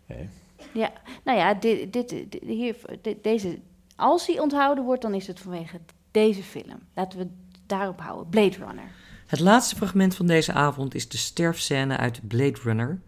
Hè? 0.07 0.29
Ja, 0.73 0.93
nou 1.25 1.39
ja, 1.39 1.55
dit, 1.55 1.93
dit, 1.93 2.15
deze, 3.23 3.59
als 3.97 4.27
hij 4.27 4.39
onthouden 4.39 4.85
wordt, 4.85 5.03
dan 5.03 5.15
is 5.15 5.27
het 5.27 5.41
vanwege 5.41 5.81
deze 6.11 6.43
film. 6.43 6.79
Laten 6.95 7.19
we 7.19 7.29
daarop 7.67 8.01
houden. 8.01 8.29
Blade 8.29 8.57
Runner. 8.57 8.91
Het 9.27 9.41
laatste 9.41 9.77
fragment 9.77 10.15
van 10.15 10.27
deze 10.27 10.53
avond 10.53 10.95
is 10.95 11.09
de 11.09 11.17
sterfscène 11.17 11.97
uit 11.97 12.29
Blade 12.29 12.61
Runner. 12.63 13.01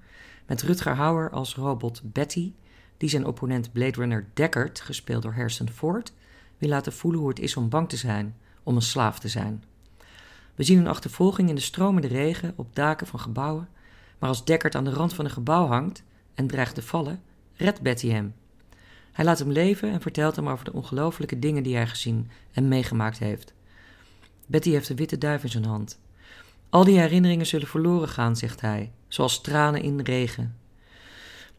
Met 0.47 0.63
Rutger 0.63 0.95
Hauer 0.95 1.31
als 1.31 1.55
robot 1.55 2.01
Betty, 2.05 2.53
die 2.97 3.09
zijn 3.09 3.27
opponent 3.27 3.73
Blade 3.73 4.01
Runner 4.01 4.27
Deckard, 4.35 4.81
gespeeld 4.81 5.23
door 5.23 5.33
Harrison 5.33 5.71
Ford, 5.71 6.13
wil 6.59 6.69
laten 6.69 6.93
voelen 6.93 7.21
hoe 7.21 7.29
het 7.29 7.39
is 7.41 7.57
om 7.57 7.69
bang 7.69 7.89
te 7.89 7.97
zijn, 7.97 8.37
om 8.63 8.77
een 8.77 8.83
slaaf 8.83 9.19
te 9.19 9.29
zijn. 9.29 9.65
We 10.55 10.63
zien 10.63 10.79
een 10.79 10.87
achtervolging 10.87 11.49
in 11.49 11.55
de 11.55 11.61
stromende 11.61 12.09
regen 12.09 12.53
op 12.57 12.75
daken 12.75 13.07
van 13.07 13.21
gebouwen, 13.21 13.69
maar 14.19 14.29
als 14.29 14.45
Deckard 14.45 14.75
aan 14.75 14.85
de 14.85 14.91
rand 14.91 15.15
van 15.15 15.25
een 15.25 15.31
gebouw 15.31 15.67
hangt 15.67 16.03
en 16.35 16.47
dreigt 16.47 16.75
te 16.75 16.83
vallen, 16.83 17.23
redt 17.57 17.81
Betty 17.81 18.09
hem. 18.09 18.35
Hij 19.13 19.25
laat 19.25 19.39
hem 19.39 19.53
leven 19.53 19.91
en 19.91 20.01
vertelt 20.01 20.37
hem 20.37 20.49
over 20.49 20.65
de 20.65 20.73
ongelofelijke 20.73 21.39
dingen 21.39 21.63
die 21.63 21.75
hij 21.75 21.87
gezien 21.87 22.31
en 22.53 22.69
meegemaakt 22.69 23.19
heeft. 23.19 23.55
Betty 24.47 24.71
heeft 24.71 24.89
een 24.89 24.97
witte 24.97 25.19
duif 25.19 25.43
in 25.43 25.49
zijn 25.49 25.65
hand. 25.65 26.01
Al 26.69 26.85
die 26.85 26.99
herinneringen 26.99 27.47
zullen 27.47 27.67
verloren 27.67 28.09
gaan, 28.09 28.37
zegt 28.37 28.61
hij, 28.61 28.93
zoals 29.09 29.41
tranen 29.41 29.83
in 29.83 30.01
regen. 30.01 30.57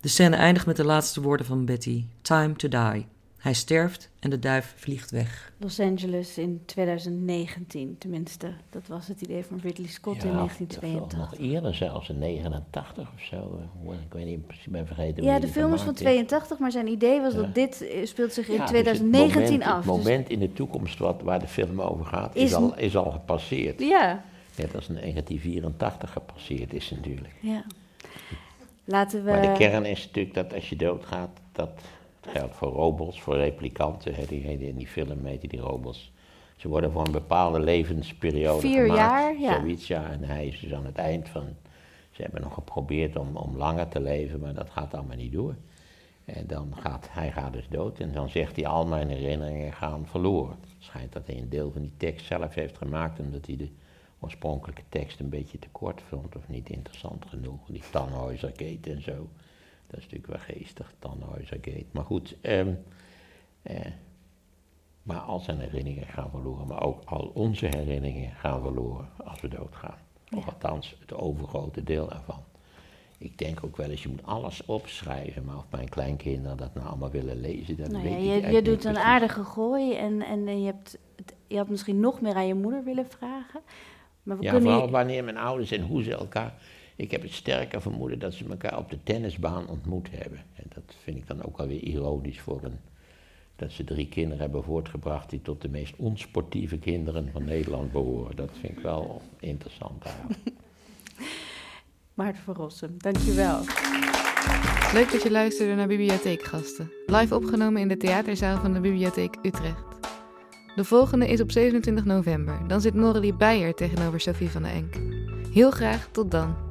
De 0.02 0.08
scène 0.08 0.36
eindigt 0.36 0.66
met 0.66 0.76
de 0.76 0.86
laatste 0.86 1.22
woorden 1.22 1.46
van 1.46 1.66
Betty: 1.66 2.06
Time 2.22 2.56
to 2.56 2.68
die. 2.68 3.08
Hij 3.38 3.54
sterft 3.54 4.10
en 4.20 4.30
de 4.30 4.40
duif 4.40 4.74
vliegt 4.78 5.12
weg. 5.12 5.52
Los 5.58 5.80
Angeles 5.80 6.38
in 6.38 6.62
2019, 6.66 7.96
tenminste. 7.98 8.52
Dat 8.70 8.88
was 8.88 9.08
het 9.08 9.22
idee 9.22 9.44
van 9.46 9.60
Ridley 9.64 9.88
Scott 9.88 10.24
in 10.24 10.30
of- 10.30 10.36
of 10.44 10.58
1982. 10.58 11.18
nog 11.20 11.36
eerder 11.52 11.76
zelfs, 11.76 12.10
in 12.10 12.18
89 12.20 13.12
of 13.16 13.22
zo. 13.24 13.60
Ik 13.92 14.14
weet 14.14 14.26
niet, 14.26 14.48
precies, 14.48 14.66
ik 14.66 14.72
ben 14.72 14.88
vergeten 14.88 15.24
Ja, 15.24 15.40
de 15.40 15.48
film 15.48 15.66
is 15.66 15.70
van 15.70 15.80
gemaakt 15.80 15.98
82, 15.98 16.58
maar 16.60 16.72
zijn 16.72 16.88
idee 16.88 17.22
was 17.22 17.34
Ja. 17.34 17.40
dat 17.40 17.56
dit 17.56 17.82
eh, 17.88 18.06
speelt 18.06 18.34
zich 18.34 18.48
in 18.48 18.54
Ja, 18.54 18.60
dus 18.60 18.70
2019 18.70 19.42
het 19.42 19.50
moment, 19.52 19.64
af. 19.64 19.76
Het 19.86 19.96
Dus- 19.96 20.04
moment 20.04 20.30
in 20.30 20.40
de 20.40 20.54
toekomst 20.54 21.00
wat, 21.00 21.22
waar 21.22 21.40
de 21.40 21.48
film 21.48 21.82
over 21.82 22.06
gaat, 22.06 22.36
is, 22.36 22.44
Is- 22.44 22.54
al, 22.54 22.78
is 22.78 22.96
al 22.96 23.12
gepasseerd. 23.12 23.80
ja, 23.80 24.24
Net 24.56 24.76
als 24.76 24.88
in 24.90 24.94
1984 24.94 26.12
gepasseerd 26.12 26.74
is 26.74 26.90
natuurlijk. 26.90 27.34
ja. 27.40 27.64
Laten 28.86 29.24
we... 29.24 29.30
Maar 29.32 29.42
de 29.42 29.52
kern 29.58 29.86
is 29.86 30.06
natuurlijk 30.06 30.36
dat 30.36 30.54
als 30.54 30.70
je 30.70 30.76
doodgaat, 30.76 31.30
dat 31.52 31.70
geldt 32.30 32.56
voor 32.56 32.72
robots, 32.72 33.22
voor 33.22 33.36
replikanten, 33.36 34.14
hè, 34.14 34.26
die, 34.26 34.42
in 34.44 34.76
die 34.76 34.88
film 34.88 35.22
meten 35.22 35.50
die 35.50 35.60
robots. 35.60 36.12
Ze 36.56 36.68
worden 36.68 36.92
voor 36.92 37.06
een 37.06 37.12
bepaalde 37.12 37.60
levensperiode 37.60 38.60
Vier 38.60 38.82
gemaakt. 38.82 39.00
jaar, 39.00 39.40
ja. 39.40 39.60
Zoiets, 39.60 39.88
ja. 39.88 40.12
En 40.12 40.24
hij 40.24 40.48
is 40.48 40.60
dus 40.60 40.74
aan 40.74 40.86
het 40.86 40.98
eind 40.98 41.30
van... 41.30 41.44
Ze 42.12 42.22
hebben 42.22 42.42
nog 42.42 42.54
geprobeerd 42.54 43.16
om, 43.16 43.36
om 43.36 43.58
langer 43.58 43.88
te 43.88 44.00
leven, 44.00 44.40
maar 44.40 44.54
dat 44.54 44.70
gaat 44.70 44.94
allemaal 44.94 45.18
niet 45.18 45.32
door. 45.32 45.56
En 46.26 46.48
dan 46.48 46.74
gaat 46.76 47.08
hij 47.12 47.32
gaat 47.32 47.54
dus 47.54 47.68
dood 47.70 48.00
en 48.00 48.12
dan 48.12 48.30
zegt 48.30 48.56
hij 48.56 48.68
al 48.68 48.86
mijn 48.86 49.10
herinneringen 49.10 49.74
gaan 49.74 50.08
verloren. 50.08 50.58
Het 50.62 50.70
schijnt 50.80 51.14
dat 51.14 51.28
hij 51.28 51.38
een 51.38 51.50
deel 51.50 51.72
van 51.72 51.82
die 51.82 51.94
tekst 51.98 52.26
zelf 52.26 52.54
heeft 52.54 52.78
gemaakt 52.78 53.20
omdat 53.20 53.46
hij 53.46 53.56
de 53.56 53.70
oorspronkelijke 54.20 54.82
tekst 54.90 55.20
een 55.20 55.30
beetje 55.30 55.60
te 55.60 55.68
kort 55.72 56.02
vond 56.02 56.36
of 56.36 56.48
niet 56.48 56.70
interessant 56.70 57.26
genoeg. 57.26 57.60
Die 57.68 57.84
Tannhäuser-gate 57.84 58.92
en 58.92 59.02
zo. 59.02 59.30
Dat 59.88 60.00
is 60.00 60.04
natuurlijk 60.10 60.28
wel 60.46 60.56
geestig, 60.56 60.94
Tannhäuser-gate. 61.00 61.86
Maar 61.92 62.04
goed, 62.04 62.36
eh, 62.42 62.66
maar 65.04 65.18
al 65.20 65.40
zijn 65.40 65.60
herinneringen 65.60 66.08
gaan 66.08 66.30
verloren, 66.30 66.68
maar 66.68 66.82
ook 66.84 67.02
al 67.06 67.32
onze 67.34 67.66
herinneringen 67.66 68.32
gaan 68.32 68.62
verloren 68.62 69.10
als 69.26 69.42
we 69.42 69.48
doodgaan. 69.48 69.98
Of 70.36 70.46
althans, 70.48 70.96
het 71.00 71.14
overgrote 71.14 71.84
deel 71.84 72.12
ervan. 72.12 72.44
Ik 73.18 73.38
denk 73.38 73.64
ook 73.64 73.78
wel 73.78 73.90
eens, 73.90 74.04
je 74.04 74.10
moet 74.10 74.26
alles 74.26 74.66
opschrijven, 74.66 75.44
maar 75.46 75.58
of 75.58 75.66
mijn 75.70 75.90
kleinkinderen 75.90 76.58
dat 76.58 76.74
nou 76.74 76.88
allemaal 76.88 77.10
willen 77.12 77.40
lezen, 77.40 77.78
dat 77.78 77.92
Nou 77.92 78.04
weet 78.04 78.12
ja, 78.12 78.18
ik 78.18 78.24
je, 78.24 78.30
eigenlijk 78.32 78.66
je 78.66 78.72
niet 78.72 78.82
doet 78.82 78.86
een 78.86 78.92
precies. 78.92 79.12
aardige 79.12 79.44
gooi 79.44 79.94
en, 79.96 80.22
en 80.22 80.60
je, 80.62 80.66
hebt, 80.66 80.98
je 81.48 81.58
had 81.58 81.70
misschien 81.70 82.00
nog 82.00 82.22
meer 82.22 82.34
aan 82.36 82.48
je 82.48 82.54
moeder 82.54 82.84
willen 82.84 83.08
vragen. 83.10 83.62
Maar 84.24 84.38
we 84.38 84.44
Ja, 84.44 84.52
kunnen 84.52 84.70
vooral 84.70 84.86
je- 84.88 84.92
wanneer 84.92 85.24
mijn 85.24 85.38
ouders 85.38 85.72
en 85.72 85.82
hoe 85.82 86.04
ze 86.04 86.14
elkaar... 86.16 86.54
Ik 86.98 87.12
heb 87.12 87.22
het 87.22 87.34
sterke 87.34 87.82
vermoeden 87.82 88.20
dat 88.20 88.34
ze 88.34 88.46
elkaar 88.50 88.78
op 88.78 88.90
de 88.90 88.98
tennisbaan 89.04 89.68
ontmoet 89.68 90.08
hebben. 90.12 90.40
En 90.56 90.64
dat 90.74 90.96
vind 91.04 91.18
ik 91.18 91.28
dan 91.28 91.44
ook 91.46 91.60
alweer 91.60 91.84
ironisch 91.84 92.40
voor 92.40 92.60
een... 92.64 92.78
Dat 93.56 93.72
ze 93.72 93.84
drie 93.84 94.08
kinderen 94.08 94.40
hebben 94.40 94.64
voortgebracht 94.64 95.30
die 95.30 95.42
tot 95.42 95.62
de 95.62 95.70
meest 95.70 95.94
onsportieve 95.96 96.78
kinderen 96.78 97.30
van 97.32 97.44
Nederland 97.46 97.92
behoren. 97.92 98.36
Dat 98.36 98.50
vind 98.60 98.78
ik 98.78 98.84
wel 98.84 99.22
interessant 99.40 100.04
eigenlijk. 100.04 100.40
Maarten 102.14 102.44
van 102.44 102.56
Rossum, 102.56 102.96
dankjewel. 102.98 103.60
Leuk 104.94 105.12
dat 105.12 105.24
je 105.24 105.32
luisterde 105.32 105.76
naar 105.76 105.88
Bibliotheekgasten. 105.88 106.92
Live 107.06 107.36
opgenomen 107.36 107.82
in 107.82 107.88
de 107.88 107.98
theaterzaal 107.98 108.58
van 108.58 108.74
de 108.74 108.80
Bibliotheek 108.80 109.36
Utrecht. 109.42 109.86
De 110.76 110.84
volgende 110.84 111.28
is 111.28 111.42
op 111.42 111.52
27 111.52 112.06
november. 112.06 112.68
Dan 112.68 112.82
zit 112.82 112.94
Noralie 112.94 113.34
Beijer 113.34 113.74
tegenover 113.74 114.20
Sophie 114.20 114.50
van 114.50 114.62
den 114.62 114.72
Enk. 114.72 114.96
Heel 115.54 115.72
graag 115.72 116.10
tot 116.12 116.32
dan. 116.32 116.67